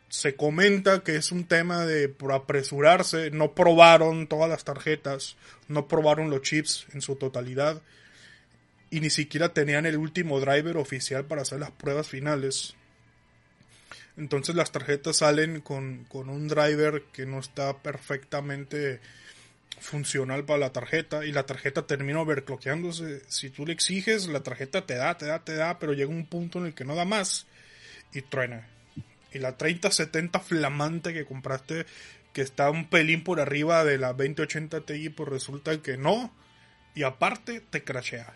se 0.09 0.35
comenta 0.35 1.03
que 1.03 1.15
es 1.15 1.31
un 1.31 1.45
tema 1.45 1.85
de 1.85 2.09
por 2.09 2.31
apresurarse, 2.31 3.29
no 3.31 3.53
probaron 3.53 4.27
todas 4.27 4.49
las 4.49 4.63
tarjetas, 4.63 5.37
no 5.67 5.87
probaron 5.87 6.29
los 6.29 6.41
chips 6.41 6.87
en 6.93 7.01
su 7.01 7.15
totalidad 7.15 7.81
y 8.89 9.01
ni 9.01 9.09
siquiera 9.09 9.53
tenían 9.53 9.85
el 9.85 9.97
último 9.97 10.39
driver 10.39 10.77
oficial 10.77 11.25
para 11.25 11.43
hacer 11.43 11.59
las 11.59 11.71
pruebas 11.71 12.07
finales. 12.07 12.75
Entonces 14.17 14.55
las 14.55 14.71
tarjetas 14.71 15.17
salen 15.17 15.61
con, 15.61 16.05
con 16.05 16.27
un 16.29 16.47
driver 16.47 17.03
que 17.13 17.25
no 17.25 17.39
está 17.39 17.77
perfectamente 17.77 18.99
funcional 19.79 20.43
para 20.45 20.59
la 20.59 20.71
tarjeta 20.73 21.25
y 21.25 21.31
la 21.31 21.45
tarjeta 21.45 21.87
termina 21.87 22.21
overclockeándose. 22.21 23.21
Si 23.27 23.49
tú 23.49 23.65
le 23.65 23.73
exiges, 23.73 24.27
la 24.27 24.41
tarjeta 24.41 24.85
te 24.85 24.95
da, 24.95 25.17
te 25.17 25.25
da, 25.25 25.39
te 25.43 25.55
da, 25.55 25.79
pero 25.79 25.93
llega 25.93 26.09
un 26.09 26.25
punto 26.25 26.59
en 26.59 26.67
el 26.67 26.73
que 26.73 26.85
no 26.85 26.95
da 26.95 27.05
más 27.05 27.47
y 28.13 28.21
truena. 28.21 28.67
Y 29.33 29.39
la 29.39 29.57
3070 29.57 30.39
flamante 30.39 31.13
que 31.13 31.25
compraste, 31.25 31.85
que 32.33 32.41
está 32.41 32.69
un 32.71 32.89
pelín 32.89 33.23
por 33.23 33.39
arriba 33.39 33.83
de 33.83 33.97
la 33.97 34.13
2080 34.13 34.81
Ti, 34.81 35.09
pues 35.09 35.29
resulta 35.29 35.81
que 35.81 35.97
no. 35.97 36.33
Y 36.95 37.03
aparte 37.03 37.61
te 37.61 37.83
crashea. 37.83 38.33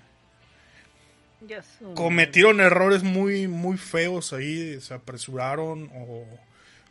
Son- 1.80 1.94
Cometieron 1.96 2.62
errores 2.62 3.04
muy, 3.04 3.48
muy 3.48 3.78
feos 3.78 4.32
ahí, 4.34 4.80
se 4.80 4.94
apresuraron 4.94 5.90
o, 5.94 6.26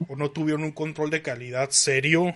o 0.08 0.16
no 0.16 0.30
tuvieron 0.30 0.64
un 0.64 0.72
control 0.72 1.10
de 1.10 1.22
calidad 1.22 1.70
serio 1.70 2.34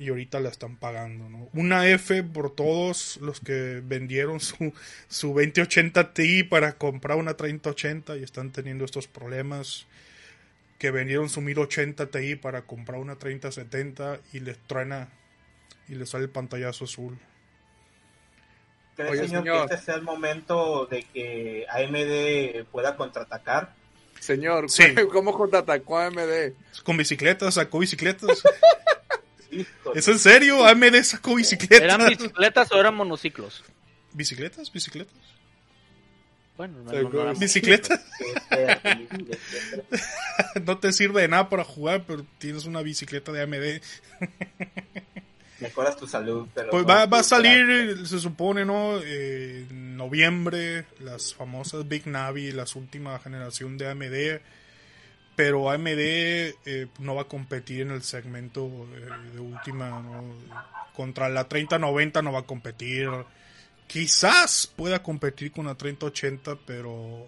y 0.00 0.08
ahorita 0.08 0.40
la 0.40 0.48
están 0.48 0.76
pagando, 0.76 1.28
¿no? 1.28 1.48
Una 1.52 1.86
F 1.86 2.22
por 2.24 2.54
todos 2.54 3.18
los 3.20 3.38
que 3.38 3.82
vendieron 3.84 4.40
su, 4.40 4.72
su 5.08 5.28
2080 5.34 6.14
Ti 6.14 6.42
para 6.44 6.72
comprar 6.72 7.18
una 7.18 7.34
3080 7.34 8.16
y 8.16 8.22
están 8.22 8.50
teniendo 8.50 8.84
estos 8.84 9.06
problemas. 9.06 9.86
Que 10.78 10.90
vendieron 10.90 11.28
su 11.28 11.42
1080 11.42 12.06
Ti 12.06 12.36
para 12.36 12.62
comprar 12.62 12.98
una 12.98 13.16
3070 13.16 14.20
y 14.32 14.40
les 14.40 14.56
truena 14.60 15.10
y 15.86 15.94
les 15.96 16.08
sale 16.08 16.24
el 16.24 16.30
pantallazo 16.30 16.84
azul. 16.86 17.18
¿Cree, 18.96 19.10
Oye, 19.10 19.28
señor, 19.28 19.42
señor. 19.44 19.68
que 19.68 19.74
este 19.74 19.84
sea 19.84 19.94
el 19.96 20.02
momento 20.02 20.86
de 20.86 21.02
que 21.02 21.66
AMD 21.68 22.64
pueda 22.72 22.96
contraatacar? 22.96 23.74
Señor, 24.18 24.70
Sí. 24.70 24.84
¿cómo 25.12 25.34
contraatacó 25.34 25.98
a 25.98 26.06
AMD? 26.06 26.54
Con 26.84 26.96
bicicletas, 26.96 27.54
sacó 27.54 27.78
bicicletas. 27.80 28.42
Híjole. 29.50 29.98
¿Es 29.98 30.08
en 30.08 30.18
serio? 30.18 30.64
AMD 30.66 31.02
sacó 31.02 31.34
bicicletas. 31.34 31.80
¿Eran 31.80 32.06
bicicletas 32.06 32.72
o 32.72 32.80
eran 32.80 32.94
monociclos? 32.94 33.64
¿Bicicletas? 34.12 34.72
¿Bicicletas? 34.72 35.14
Bueno, 36.56 36.78
no, 36.84 36.90
Seguro. 36.90 37.10
no, 37.10 37.18
no 37.18 37.22
eran 37.30 37.38
¿Bicicletas? 37.38 38.00
No 40.64 40.78
te 40.78 40.92
sirve 40.92 41.22
de 41.22 41.28
nada 41.28 41.48
para 41.48 41.64
jugar, 41.64 42.04
pero 42.06 42.24
tienes 42.38 42.64
una 42.66 42.82
bicicleta 42.82 43.32
de 43.32 43.42
AMD. 43.42 43.80
Mejoras 45.60 45.96
tu 45.96 46.06
salud, 46.06 46.48
pero... 46.54 46.70
Pues 46.70 46.86
va, 46.86 47.06
va 47.06 47.20
a 47.20 47.22
salir, 47.22 47.68
eh, 47.70 48.06
se 48.06 48.18
supone, 48.18 48.64
¿no? 48.64 48.98
Eh, 48.98 49.66
en 49.68 49.96
noviembre, 49.96 50.86
las 51.00 51.34
famosas 51.34 51.86
Big 51.86 52.06
Navi, 52.06 52.52
las 52.52 52.76
última 52.76 53.18
generación 53.18 53.76
de 53.76 53.88
AMD. 53.88 54.40
Pero 55.42 55.70
AMD 55.70 55.86
eh, 55.98 56.54
no 56.98 57.14
va 57.14 57.22
a 57.22 57.24
competir 57.24 57.80
en 57.80 57.92
el 57.92 58.02
segmento 58.02 58.66
eh, 58.94 59.08
de 59.32 59.40
última, 59.40 59.88
¿no? 59.88 60.34
Contra 60.92 61.30
la 61.30 61.48
3090 61.48 62.20
no 62.20 62.30
va 62.30 62.40
a 62.40 62.42
competir. 62.42 63.08
Quizás 63.86 64.70
pueda 64.76 65.02
competir 65.02 65.50
con 65.50 65.64
la 65.64 65.76
3080, 65.76 66.58
pero 66.66 67.26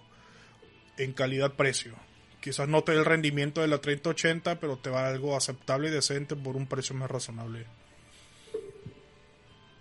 en 0.99 1.15
calidad-precio. 1.15 1.95
Quizás 2.43 2.69
no 2.69 2.85
te 2.85 2.93
dé 2.93 2.99
el 2.99 3.07
rendimiento 3.07 3.63
de 3.63 3.69
la 3.69 3.79
3080, 3.79 4.61
pero 4.61 4.77
te 4.77 4.91
va 4.91 5.07
a 5.07 5.09
algo 5.09 5.35
aceptable 5.35 5.89
y 5.89 5.93
decente 5.93 6.37
por 6.37 6.55
un 6.57 6.67
precio 6.67 6.95
más 6.95 7.11
razonable. 7.11 7.65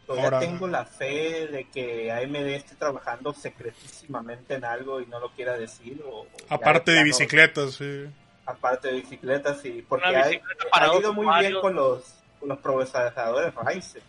Todavía 0.08 0.24
ahora- 0.24 0.40
tengo 0.40 0.70
la 0.70 0.86
fe 0.86 1.48
de 1.48 1.68
que 1.70 2.10
AMD 2.14 2.56
esté 2.56 2.76
trabajando 2.76 3.34
secretísimamente 3.34 4.53
en 4.56 4.64
algo 4.64 5.02
y 5.02 5.06
no 5.08 5.20
lo 5.20 5.32
quiera 5.32 5.58
decir. 5.58 6.02
O, 6.06 6.26
Aparte 6.48 6.91
de 6.91 7.03
bicicletas, 7.03 7.74
sí. 7.74 8.06
Aparte 8.46 8.88
de 8.90 8.94
bicicletas, 9.02 9.60
sí. 9.62 9.86
Porque 9.88 10.06
ha, 10.08 10.98
ido 11.00 11.14
muy 11.14 11.28
bien 11.40 11.60
con 11.62 11.76
los, 11.76 12.16
con 12.40 12.50
los 12.50 12.58
procesadores 12.60 13.54
Ryzen. 13.56 14.02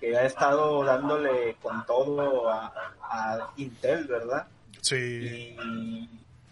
Que 0.00 0.16
ha 0.16 0.24
estado 0.24 0.82
dándole 0.84 1.56
con 1.62 1.84
todo 1.84 2.48
a, 2.50 2.72
a 3.02 3.50
Intel, 3.56 4.04
¿verdad? 4.06 4.46
Sí. 4.80 4.96
y, 5.60 6.08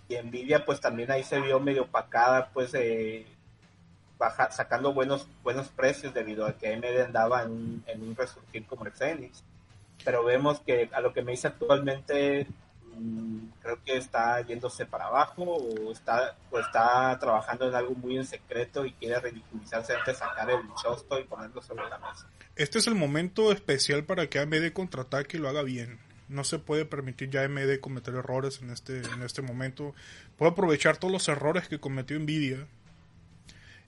y 0.09 0.23
Nvidia 0.23 0.65
pues 0.67 0.81
también 0.81 1.11
ahí 1.11 1.25
se 1.25 1.41
vio 1.41 1.59
medio 1.61 1.85
opacada 1.85 2.51
pues 2.53 2.75
eh, 2.75 3.27
baja, 4.19 4.51
sacando 4.51 4.93
buenos 4.93 5.27
buenos 5.43 5.69
precios 5.69 6.13
debido 6.13 6.45
a 6.47 6.53
que 6.53 6.73
AMD 6.75 7.01
andaba 7.07 7.43
en, 7.43 7.51
un- 7.53 7.85
en 7.87 8.03
un 8.03 8.15
resurgir 8.17 8.67
como 8.67 8.85
el 8.85 8.93
Phoenix 8.93 9.43
pero 10.05 10.25
vemos 10.25 10.61
que 10.61 10.91
a 10.93 11.01
lo 11.01 11.13
que 11.15 11.23
me 11.23 11.33
dice 11.33 11.49
actualmente 11.49 12.47
creo 13.63 13.83
que 13.85 13.97
está 13.97 14.41
yéndose 14.43 14.87
para 14.87 15.07
abajo 15.07 15.43
o 15.43 15.93
está, 15.93 16.37
o 16.51 16.59
está 16.59 17.19
trabajando 17.19 17.69
en 17.69 17.75
algo 17.75 17.95
muy 17.95 18.17
en 18.17 18.25
secreto 18.25 18.85
y 18.85 18.93
quiere 18.93 19.21
ridiculizarse 19.21 19.95
antes 19.95 20.15
de 20.15 20.15
sacar 20.15 20.51
el 20.51 20.61
chosto 20.81 21.19
y 21.19 21.25
ponerlo 21.25 21.63
sobre 21.63 21.89
la 21.89 21.99
mesa. 21.99 22.27
Este 22.57 22.79
es 22.79 22.87
el 22.87 22.95
momento 22.95 23.53
especial 23.53 24.05
para 24.05 24.29
que 24.29 24.39
AMD 24.39 24.73
contraataque 24.73 25.37
y 25.37 25.41
lo 25.41 25.49
haga 25.49 25.63
bien. 25.63 25.99
No 26.29 26.45
se 26.45 26.59
puede 26.59 26.85
permitir 26.85 27.31
ya 27.31 27.45
AMD 27.45 27.81
cometer 27.81 28.15
errores 28.15 28.61
en 28.61 28.71
este, 28.71 28.99
en 28.99 29.23
este 29.23 29.43
momento. 29.43 29.95
Puede 30.37 30.53
aprovechar 30.53 30.97
todos 30.99 31.13
los 31.13 31.29
errores 31.29 31.69
que 31.69 31.81
cometió 31.81 32.19
Nvidia. 32.19 32.67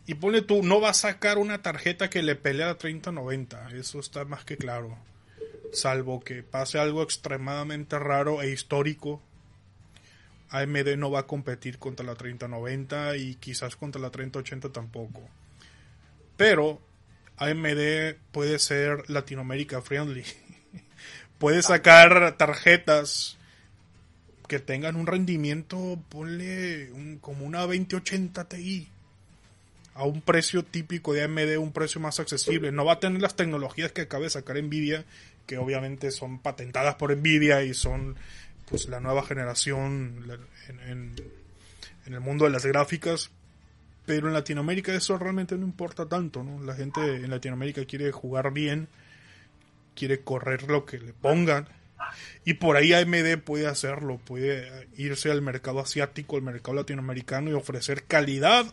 Y 0.07 0.15
pone 0.15 0.41
tú, 0.41 0.63
no 0.63 0.81
va 0.81 0.91
a 0.91 0.95
sacar 0.95 1.39
una 1.39 1.63
tarjeta 1.63 2.09
que 2.09 2.23
le 2.23 2.37
pelea 2.37 2.71
a 2.71 2.79
3090. 2.79 3.71
Eso 3.75 4.01
está 4.01 4.25
más 4.25 4.45
que 4.45 4.57
claro. 4.57 4.97
Salvo 5.73 6.21
que 6.21 6.43
pase 6.43 6.79
algo 6.79 7.03
extremadamente 7.03 7.99
raro 7.99 8.43
e 8.43 8.51
histórico. 8.51 9.23
AMD 10.51 10.97
no 10.97 11.11
va 11.11 11.21
a 11.21 11.27
competir 11.27 11.79
contra 11.79 12.05
la 12.05 12.17
3090 12.17 13.17
y 13.17 13.37
quizás 13.37 13.77
contra 13.77 14.01
la 14.01 14.11
3080 14.11 14.71
tampoco. 14.71 15.23
Pero 16.37 16.81
AMD 17.37 18.17
puede 18.33 18.59
ser 18.59 19.09
Latinoamérica 19.09 19.81
friendly. 19.81 20.25
puede 21.39 21.63
sacar 21.63 22.37
tarjetas 22.37 23.39
que 24.49 24.59
tengan 24.59 24.97
un 24.97 25.07
rendimiento, 25.07 26.03
ponle 26.09 26.91
un, 26.91 27.19
como 27.19 27.47
una 27.47 27.61
2080 27.61 28.49
Ti 28.49 28.89
a 29.95 30.05
un 30.05 30.21
precio 30.23 30.65
típico 30.65 31.13
de 31.13 31.25
AMD, 31.25 31.59
un 31.59 31.73
precio 31.73 32.01
más 32.01 32.21
accesible. 32.21 32.73
No 32.73 32.85
va 32.85 32.95
a 32.95 33.01
tener 33.01 33.21
las 33.21 33.37
tecnologías 33.37 33.93
que 33.93 34.03
acaba 34.03 34.25
de 34.25 34.31
sacar 34.31 34.61
Nvidia, 34.63 35.05
que 35.51 35.59
obviamente 35.59 36.13
son 36.13 36.39
patentadas 36.39 36.95
por 36.95 37.11
Nvidia 37.17 37.65
y 37.65 37.75
son 37.75 38.15
pues 38.69 38.89
la 38.89 39.01
nueva 39.01 39.25
generación 39.25 40.25
en, 40.87 41.17
el 42.07 42.21
mundo 42.21 42.45
de 42.45 42.53
las 42.53 42.65
gráficas. 42.65 43.33
Pero 44.07 44.29
en 44.29 44.35
Latinoamérica 44.35 44.95
eso 44.95 45.19
realmente 45.19 45.57
no 45.57 45.67
importa 45.67 46.09
tanto, 46.09 46.45
¿no? 46.45 46.63
La 46.63 46.77
gente 46.77 47.01
en 47.01 47.31
Latinoamérica 47.31 47.85
quiere 47.85 48.13
jugar 48.13 48.53
bien, 48.53 48.87
quiere 49.97 50.21
correr 50.21 50.71
lo 50.71 50.87
que 50.87 51.01
le 51.01 51.15
pongan. 51.15 51.67
Y 52.45 52.55
por 52.55 52.77
ahí 52.77 52.93
AMD 52.93 53.39
puede 53.43 53.67
hacerlo, 53.67 54.19
puede 54.25 54.87
irse 54.97 55.33
al 55.33 55.43
mercado 55.43 55.81
asiático, 55.81 56.37
al 56.37 56.43
mercado 56.43 56.77
latinoamericano 56.77 57.51
y 57.51 57.55
ofrecer 57.55 58.05
calidad 58.05 58.73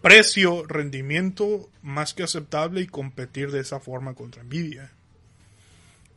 precio, 0.00 0.64
rendimiento 0.66 1.68
más 1.82 2.14
que 2.14 2.22
aceptable 2.22 2.80
y 2.80 2.86
competir 2.86 3.50
de 3.50 3.60
esa 3.60 3.80
forma 3.80 4.14
contra 4.14 4.42
Nvidia. 4.42 4.90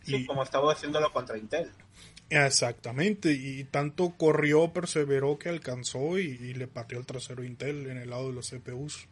Sí, 0.04 0.18
y, 0.18 0.26
como 0.26 0.44
estaba 0.44 0.72
haciéndolo 0.72 1.12
contra 1.12 1.38
Intel. 1.38 1.72
Exactamente, 2.30 3.32
y 3.34 3.64
tanto 3.66 4.16
corrió, 4.18 4.74
perseveró 4.74 5.38
que 5.38 5.50
alcanzó 5.50 6.18
y, 6.18 6.26
y, 6.26 6.54
le 6.54 6.68
pateó 6.68 7.00
el 7.00 7.06
trasero 7.06 7.44
Intel 7.44 7.88
en 7.88 7.98
el 7.98 8.10
lado 8.10 8.28
de 8.28 8.34
los 8.34 8.50
CPUs. 8.50 9.08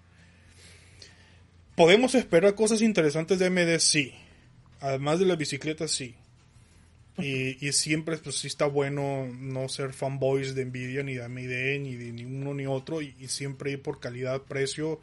¿Podemos 1.76 2.16
esperar 2.16 2.56
cosas 2.56 2.82
interesantes 2.82 3.40
de 3.40 3.48
AMD? 3.48 3.80
Sí. 3.80 4.14
Además 4.80 5.20
de 5.20 5.26
la 5.26 5.36
bicicleta, 5.36 5.88
sí. 5.88 6.16
Y, 7.18 7.64
y, 7.66 7.74
siempre 7.74 8.18
pues 8.18 8.38
sí 8.40 8.48
está 8.48 8.66
bueno 8.66 9.28
no 9.38 9.70
ser 9.70 9.94
fanboys 9.94 10.56
de 10.56 10.66
Nvidia 10.66 11.04
ni 11.04 11.14
de 11.14 11.24
AMD 11.24 11.82
ni 11.82 11.96
de 11.96 12.12
ni 12.12 12.26
uno 12.26 12.56
ni 12.56 12.66
otro 12.66 13.04
y, 13.04 13.14
siempre 13.28 13.72
ir 13.72 13.84
por 13.84 14.00
calidad, 14.00 14.42
precio, 14.42 15.00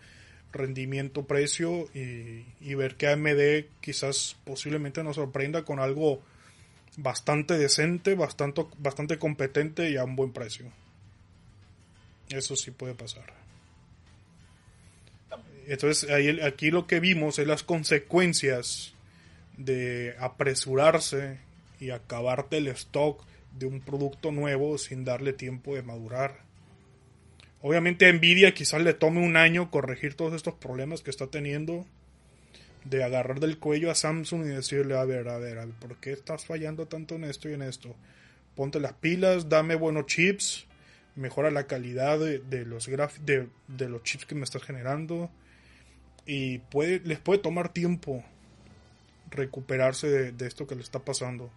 rendimiento, 0.52 1.26
precio 1.26 1.88
y, 1.94 2.46
y, 2.60 2.74
ver 2.74 2.96
que 2.96 3.06
AMD 3.06 3.66
quizás 3.80 4.36
posiblemente 4.44 5.04
nos 5.04 5.16
sorprenda 5.16 5.62
con 5.64 5.78
algo 5.78 6.20
bastante 6.96 7.56
decente, 7.56 8.14
bastante, 8.14 8.66
bastante 8.78 9.18
competente 9.18 9.90
y 9.90 9.96
a 9.96 10.04
un 10.04 10.16
buen 10.16 10.32
precio. 10.32 10.66
Eso 12.28 12.56
sí 12.56 12.70
puede 12.70 12.94
pasar. 12.94 13.32
Entonces 15.66 16.10
aquí 16.42 16.70
lo 16.70 16.86
que 16.86 17.00
vimos 17.00 17.38
es 17.38 17.46
las 17.46 17.62
consecuencias 17.62 18.94
de 19.56 20.16
apresurarse 20.18 21.38
y 21.80 21.90
acabarte 21.90 22.58
el 22.58 22.68
stock 22.68 23.24
de 23.58 23.66
un 23.66 23.80
producto 23.80 24.30
nuevo 24.30 24.78
sin 24.78 25.04
darle 25.04 25.32
tiempo 25.32 25.74
de 25.74 25.82
madurar. 25.82 26.42
Obviamente 27.62 28.06
a 28.06 28.12
Nvidia 28.12 28.54
quizás 28.54 28.80
le 28.82 28.94
tome 28.94 29.24
un 29.24 29.36
año 29.36 29.70
corregir 29.70 30.14
todos 30.14 30.34
estos 30.34 30.54
problemas 30.54 31.02
que 31.02 31.10
está 31.10 31.26
teniendo. 31.26 31.86
De 32.84 33.04
agarrar 33.04 33.40
del 33.40 33.58
cuello 33.58 33.90
a 33.90 33.94
Samsung 33.94 34.46
y 34.46 34.48
decirle, 34.48 34.96
a 34.96 35.04
ver, 35.04 35.28
a 35.28 35.36
ver, 35.36 35.58
a 35.58 35.66
ver, 35.66 35.74
¿por 35.74 35.96
qué 35.96 36.12
estás 36.12 36.46
fallando 36.46 36.86
tanto 36.86 37.16
en 37.16 37.24
esto 37.24 37.50
y 37.50 37.52
en 37.52 37.60
esto? 37.60 37.94
Ponte 38.54 38.80
las 38.80 38.94
pilas, 38.94 39.50
dame 39.50 39.74
buenos 39.74 40.06
chips, 40.06 40.66
mejora 41.14 41.50
la 41.50 41.66
calidad 41.66 42.18
de, 42.18 42.64
los 42.64 42.88
graf 42.88 43.18
de, 43.18 43.48
los 43.68 44.02
chips 44.02 44.24
que 44.24 44.34
me 44.34 44.44
estás 44.44 44.62
generando. 44.62 45.30
Y 46.24 46.58
puede, 46.58 47.00
les 47.00 47.18
puede 47.18 47.40
tomar 47.40 47.70
tiempo 47.70 48.24
recuperarse 49.30 50.32
de 50.32 50.46
esto 50.46 50.66
que 50.66 50.74
le 50.74 50.82
está 50.82 51.00
pasando 51.00 51.50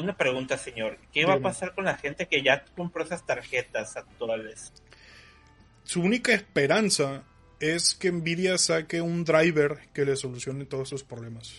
una 0.00 0.16
pregunta, 0.16 0.58
señor. 0.58 0.98
¿Qué 1.12 1.24
va 1.24 1.34
a 1.34 1.40
pasar 1.40 1.74
con 1.74 1.84
la 1.84 1.96
gente 1.96 2.26
que 2.26 2.42
ya 2.42 2.64
compró 2.76 3.04
esas 3.04 3.24
tarjetas 3.24 3.96
actuales? 3.96 4.72
Su 5.84 6.02
única 6.02 6.32
esperanza 6.32 7.24
es 7.58 7.94
que 7.94 8.10
Nvidia 8.10 8.58
saque 8.58 9.00
un 9.00 9.24
driver 9.24 9.78
que 9.92 10.04
le 10.04 10.16
solucione 10.16 10.64
todos 10.64 10.88
esos 10.88 11.04
problemas. 11.04 11.52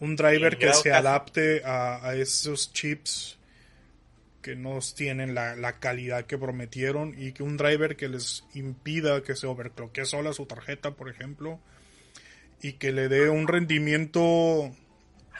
Un 0.00 0.16
driver 0.16 0.58
que 0.58 0.72
se 0.74 0.90
caso... 0.90 1.08
adapte 1.08 1.62
a, 1.64 2.06
a, 2.06 2.14
esos 2.16 2.72
chips 2.72 3.38
que 4.42 4.54
no 4.56 4.78
tienen 4.94 5.34
la, 5.34 5.56
la, 5.56 5.78
calidad 5.78 6.26
que 6.26 6.38
prometieron 6.38 7.14
y 7.16 7.32
que 7.32 7.42
un 7.42 7.56
driver 7.56 7.96
que 7.96 8.08
les 8.08 8.44
impida 8.54 9.22
que 9.22 9.34
se 9.34 9.46
overcloque 9.46 10.04
sola 10.04 10.32
su 10.32 10.46
tarjeta, 10.46 10.92
por 10.92 11.08
ejemplo, 11.08 11.60
y 12.62 12.74
que 12.74 12.92
le 12.92 13.08
dé 13.08 13.28
un 13.28 13.48
rendimiento 13.48 14.70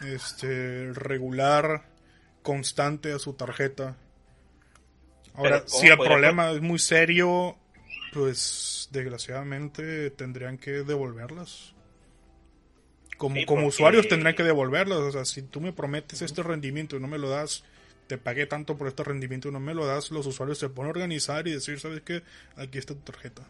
este 0.03 0.93
regular 0.93 1.85
constante 2.43 3.13
a 3.13 3.19
su 3.19 3.35
tarjeta. 3.35 3.97
Ahora, 5.35 5.65
si 5.67 5.89
el 5.89 5.99
problema 5.99 6.51
es 6.53 6.61
muy 6.61 6.79
serio, 6.79 7.57
pues 8.13 8.89
desgraciadamente 8.93 10.11
tendrían 10.11 10.57
que 10.59 10.71
devolverlas. 10.83 11.75
Como, 13.17 13.37
sí, 13.37 13.45
como 13.45 13.63
porque... 13.63 13.69
usuarios 13.69 14.09
tendrían 14.09 14.35
que 14.35 14.43
devolverlas. 14.43 14.99
O 14.99 15.13
sea, 15.13 15.25
si 15.25 15.43
tú 15.43 15.61
me 15.61 15.73
prometes 15.73 16.23
este 16.23 16.43
rendimiento 16.43 16.97
y 16.97 17.01
no 17.01 17.09
me 17.09 17.19
lo 17.19 17.29
das, 17.29 17.65
te 18.07 18.19
pagué 18.19 18.47
tanto 18.47 18.77
por 18.77 18.89
este 18.89 19.05
rendimiento 19.05 19.49
y 19.49 19.53
no 19.53 19.61
me 19.61 19.75
lo 19.75 19.87
das, 19.87 20.11
los 20.11 20.27
usuarios 20.27 20.59
se 20.59 20.69
ponen 20.69 20.89
a 20.89 20.91
organizar 20.91 21.47
y 21.49 21.53
decir, 21.53 21.81
¿sabes 21.81 22.03
qué? 22.03 22.23
Aquí 22.57 22.79
está 22.79 22.95
tu 22.95 23.01
tarjeta. 23.01 23.43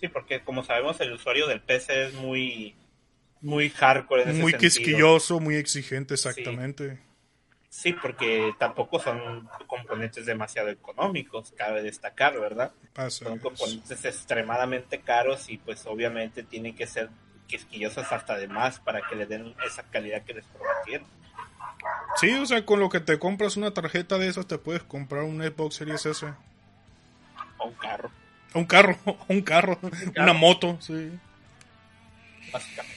Sí, 0.00 0.08
porque 0.08 0.42
como 0.42 0.62
sabemos 0.62 1.00
el 1.00 1.12
usuario 1.12 1.46
del 1.46 1.60
PC 1.62 2.06
es 2.06 2.14
muy 2.14 2.74
muy 3.46 3.70
hardcore 3.70 4.24
en 4.24 4.28
ese 4.30 4.42
Muy 4.42 4.54
quisquilloso, 4.54 5.40
muy 5.40 5.54
exigente, 5.54 6.14
exactamente. 6.14 6.98
Sí. 7.70 7.92
sí. 7.92 7.92
porque 7.92 8.52
tampoco 8.58 8.98
son 8.98 9.48
componentes 9.66 10.26
demasiado 10.26 10.68
económicos, 10.68 11.54
cabe 11.56 11.82
destacar, 11.82 12.38
¿verdad? 12.40 12.72
Pasa 12.92 13.26
son 13.26 13.38
componentes 13.38 14.04
extremadamente 14.04 15.00
caros 15.00 15.48
y 15.48 15.58
pues 15.58 15.86
obviamente 15.86 16.42
tienen 16.42 16.74
que 16.74 16.86
ser 16.86 17.08
quisquillosos 17.46 18.10
hasta 18.10 18.36
de 18.36 18.48
más 18.48 18.80
para 18.80 19.00
que 19.08 19.14
le 19.14 19.26
den 19.26 19.54
esa 19.64 19.84
calidad 19.84 20.24
que 20.24 20.34
les 20.34 20.44
prometieron. 20.46 21.06
Sí, 22.16 22.32
o 22.34 22.46
sea, 22.46 22.64
con 22.64 22.80
lo 22.80 22.88
que 22.88 23.00
te 23.00 23.18
compras 23.18 23.56
una 23.56 23.72
tarjeta 23.72 24.18
de 24.18 24.28
esas 24.28 24.46
te 24.46 24.58
puedes 24.58 24.82
comprar 24.82 25.22
un 25.22 25.40
Xbox 25.40 25.76
Series 25.76 26.04
S. 26.04 26.26
O 27.58 27.68
un 27.68 27.74
carro. 27.74 28.10
Un 28.54 28.64
carro, 28.64 28.96
un 29.28 29.42
carro, 29.42 29.78
un 29.82 29.90
carro. 29.90 30.22
una 30.22 30.32
moto, 30.32 30.78
sí. 30.80 31.12
Básicamente. 32.52 32.95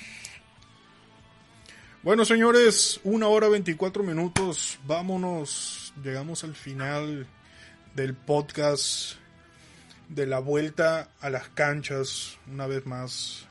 Bueno, 2.01 2.23
señores, 2.23 3.01
una 3.03 3.27
hora 3.27 3.49
24 3.49 4.03
minutos. 4.03 4.79
Vámonos. 4.85 5.93
Llegamos 6.01 6.45
al 6.45 6.55
final 6.55 7.27
del 7.93 8.15
podcast 8.15 9.15
de 10.07 10.25
la 10.25 10.39
vuelta 10.39 11.09
a 11.19 11.29
las 11.29 11.49
canchas 11.49 12.37
una 12.47 12.67
vez 12.67 12.85
más. 12.85 13.45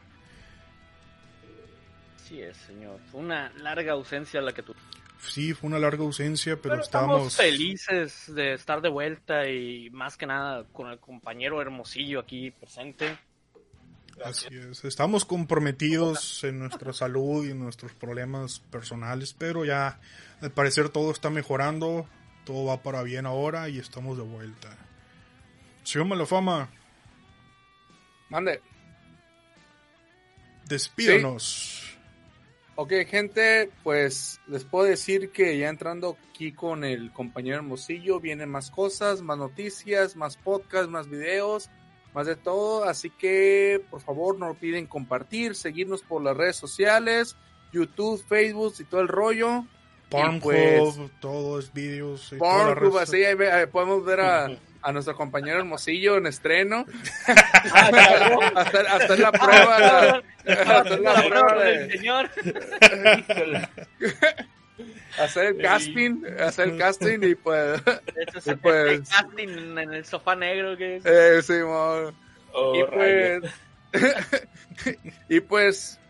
Sí 2.25 2.41
es, 2.41 2.57
señor. 2.57 2.99
Fue 3.13 3.21
una 3.21 3.53
larga 3.59 3.93
ausencia 3.93 4.41
la 4.41 4.55
que 4.55 4.63
tú. 4.63 4.75
Sí, 5.21 5.53
fue 5.53 5.69
una 5.69 5.79
larga 5.79 6.05
ausencia, 6.05 6.57
pero, 6.57 6.71
pero 6.75 6.83
estamos... 6.83 7.27
estamos 7.27 7.37
felices 7.37 8.35
de 8.35 8.55
estar 8.55 8.81
de 8.81 8.89
vuelta 8.89 9.47
y 9.47 9.91
más 9.91 10.17
que 10.17 10.27
nada 10.27 10.65
con 10.73 10.89
el 10.91 10.99
compañero 10.99 11.61
Hermosillo 11.61 12.21
aquí 12.21 12.51
presente. 12.51 13.19
Así 14.25 14.49
es. 14.51 14.85
Estamos 14.85 15.25
comprometidos 15.25 16.43
en 16.45 16.59
nuestra 16.59 16.93
salud 16.93 17.47
y 17.47 17.51
en 17.51 17.61
nuestros 17.61 17.93
problemas 17.95 18.61
personales, 18.61 19.35
pero 19.37 19.65
ya 19.65 20.01
al 20.41 20.51
parecer 20.51 20.89
todo 20.89 21.11
está 21.11 21.31
mejorando, 21.31 22.07
todo 22.45 22.67
va 22.67 22.83
para 22.83 23.03
bien 23.03 23.27
ahora 23.27 23.69
y 23.69 23.79
estamos 23.79 24.17
de 24.17 24.25
vuelta. 24.25 24.77
Señor 25.83 26.09
Malafama. 26.09 26.71
Mande. 28.29 28.61
Despídanos. 30.67 31.83
Sí. 31.83 31.99
Ok, 32.81 32.93
gente, 33.09 33.73
pues 33.83 34.41
les 34.47 34.65
puedo 34.65 34.85
decir 34.85 35.33
que 35.33 35.59
ya 35.59 35.69
entrando 35.69 36.17
aquí 36.31 36.53
con 36.53 36.85
el 36.85 37.13
compañero 37.13 37.57
Hermosillo, 37.57 38.21
vienen 38.21 38.51
más 38.51 38.71
cosas, 38.71 39.21
más 39.21 39.37
noticias, 39.37 40.15
más 40.15 40.37
podcasts, 40.37 40.89
más 40.89 41.09
videos, 41.09 41.71
más 42.15 42.27
de 42.27 42.37
todo. 42.37 42.85
Así 42.85 43.11
que, 43.11 43.83
por 43.91 44.01
favor, 44.01 44.39
no 44.39 44.49
olviden 44.49 44.87
compartir, 44.87 45.55
seguirnos 45.55 46.03
por 46.03 46.23
las 46.23 46.37
redes 46.37 46.57
sociales, 46.57 47.37
YouTube, 47.73 48.25
Facebook 48.27 48.75
y 48.79 48.85
todo 48.85 49.01
el 49.01 49.09
rollo. 49.09 49.65
Pornhub, 50.09 50.43
pues- 50.43 50.95
todos 51.21 51.71
vídeos. 51.73 52.33
y 52.33 52.39
toda 52.39 52.69
la 52.69 52.75
Pornhub, 52.75 52.99
así 52.99 53.23
ahí 53.25 53.35
ve- 53.35 53.53
ahí 53.53 53.67
podemos 53.67 54.03
ver 54.07 54.21
a, 54.21 54.49
a 54.83 54.93
nuestro 54.93 55.15
compañero 55.15 55.59
Hermosillo 55.59 56.17
en 56.17 56.27
estreno. 56.27 56.87
Hacer, 58.55 58.87
hacer 58.87 59.19
la 59.21 59.33
prueba. 59.33 59.79
la- 60.45 60.81
hacer 60.81 61.01
la 61.01 61.15
prueba 61.29 61.63
del 61.63 61.89
de, 61.89 61.97
señor. 61.99 62.31
Hacer 65.19 65.47
el 65.47 65.59
casting, 65.63 66.23
hacer 66.41 66.69
el 66.69 66.79
casting 66.79 67.19
y 67.23 67.35
pues, 67.35 67.81
Eso 68.27 68.39
es 68.39 68.47
Y 68.47 68.51
el 68.51 68.59
pues- 68.59 69.09
casting 69.09 69.49
en 69.49 69.79
el 69.95 70.05
sofá 70.05 70.37
negro 70.37 70.77
que 70.77 71.01
eh, 71.05 71.43
Simón. 71.43 72.15
Oh, 72.53 72.75
y 72.75 72.85
pues, 72.85 73.43
y 75.29 75.41
pues, 75.41 76.01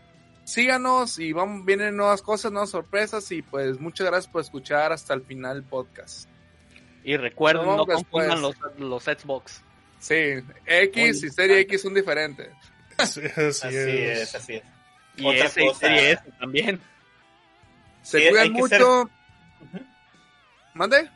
síganos 0.43 1.19
y 1.19 1.33
vamos, 1.33 1.65
vienen 1.65 1.95
nuevas 1.97 2.21
cosas, 2.21 2.51
nuevas 2.51 2.69
sorpresas 2.69 3.31
y 3.31 3.41
pues 3.41 3.79
muchas 3.79 4.07
gracias 4.07 4.31
por 4.31 4.41
escuchar 4.41 4.91
hasta 4.91 5.13
el 5.13 5.21
final 5.23 5.55
del 5.55 5.63
podcast. 5.63 6.29
Y 7.03 7.17
recuerden, 7.17 7.65
no 7.65 7.85
confundan 7.85 8.41
los, 8.41 8.55
los 8.77 9.03
Xbox. 9.03 9.61
Sí, 9.99 10.35
X 10.65 11.23
y 11.23 11.29
Serie 11.29 11.59
X 11.61 11.81
son 11.81 11.93
diferentes. 11.93 12.49
Sí, 13.05 13.21
así, 13.25 13.39
Así 13.39 13.67
es. 13.67 14.19
es, 14.19 14.35
así 14.35 14.53
es. 14.55 14.63
Y 15.15 15.25
Otra 15.25 15.47
serie 15.47 16.11
S 16.11 16.21
también. 16.37 16.81
Se 18.01 18.19
Sí, 18.19 18.29
cuidan 18.29 18.51
mucho. 18.53 19.09
ser-. 19.73 19.81
¿Mande? 20.73 21.09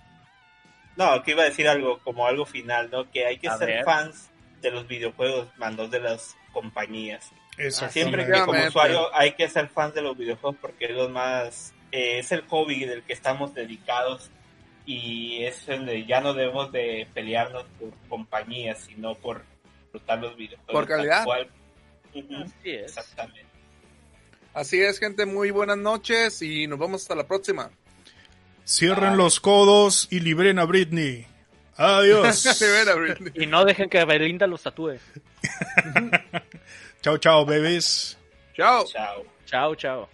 No, 0.96 1.24
que 1.24 1.32
iba 1.32 1.42
a 1.44 1.46
decir 1.46 1.68
algo, 1.68 2.00
como 2.00 2.28
algo 2.28 2.46
final, 2.46 2.90
¿no? 2.92 3.10
Que 3.10 3.26
hay 3.26 3.38
que 3.40 3.48
A 3.48 3.58
ser 3.58 3.68
ver. 3.68 3.86
fans 3.86 4.30
de 4.62 4.72
los 4.72 4.88
videojuegos, 4.88 5.48
mandos 5.58 5.90
de 5.92 6.00
las 6.00 6.36
compañías. 6.52 7.32
Exactamente. 7.58 7.94
Siempre 7.94 8.26
que 8.26 8.46
como 8.46 8.68
usuario 8.68 9.16
hay 9.16 9.34
que 9.34 9.48
ser 9.50 9.68
fans 9.70 9.94
de 9.94 10.02
los 10.02 10.18
videojuegos 10.18 10.58
porque 10.62 10.86
es 10.86 10.92
lo 10.92 11.10
más, 11.10 11.74
eh, 11.92 12.20
es 12.20 12.32
el 12.32 12.42
hobby 12.48 12.86
del 12.86 13.04
que 13.04 13.14
estamos 13.14 13.54
dedicados 13.54 14.30
y 14.86 15.44
es 15.46 15.66
donde 15.66 16.06
ya 16.06 16.20
no 16.22 16.34
debemos 16.34 16.72
de 16.72 17.08
pelearnos 17.14 17.64
por 17.80 17.92
compañías, 18.10 18.80
sino 18.80 19.16
por 19.16 19.44
disfrutar 19.84 20.20
los 20.20 20.36
videojuegos. 20.36 20.74
Por 20.74 20.88
calidad. 20.88 21.24
cual. 21.26 21.48
Así 22.12 22.72
es. 22.72 22.84
Exactamente. 22.98 23.46
Así 24.54 24.82
es, 24.82 25.00
gente. 25.00 25.26
Muy 25.26 25.52
buenas 25.52 25.78
noches 25.78 26.42
y 26.42 26.68
nos 26.68 26.80
vemos 26.80 27.02
hasta 27.02 27.16
la 27.16 27.28
próxima. 27.28 27.72
Cierren 28.66 29.18
los 29.18 29.40
codos 29.40 30.08
y 30.12 30.20
liberen 30.20 30.60
a 30.60 30.66
Britney. 30.66 31.28
Adiós. 31.76 32.46
A 32.88 32.94
Britney. 32.96 33.32
Y 33.36 33.48
no 33.48 33.66
dejen 33.66 33.90
que 33.90 34.04
Belinda 34.06 34.46
los 34.48 34.62
tatúe. 34.62 35.00
chao, 37.02 37.18
chao, 37.18 37.46
bebés. 37.46 38.18
Chao. 38.56 38.86
Chao. 38.86 39.26
Chao, 39.46 39.76
chao. 39.76 40.10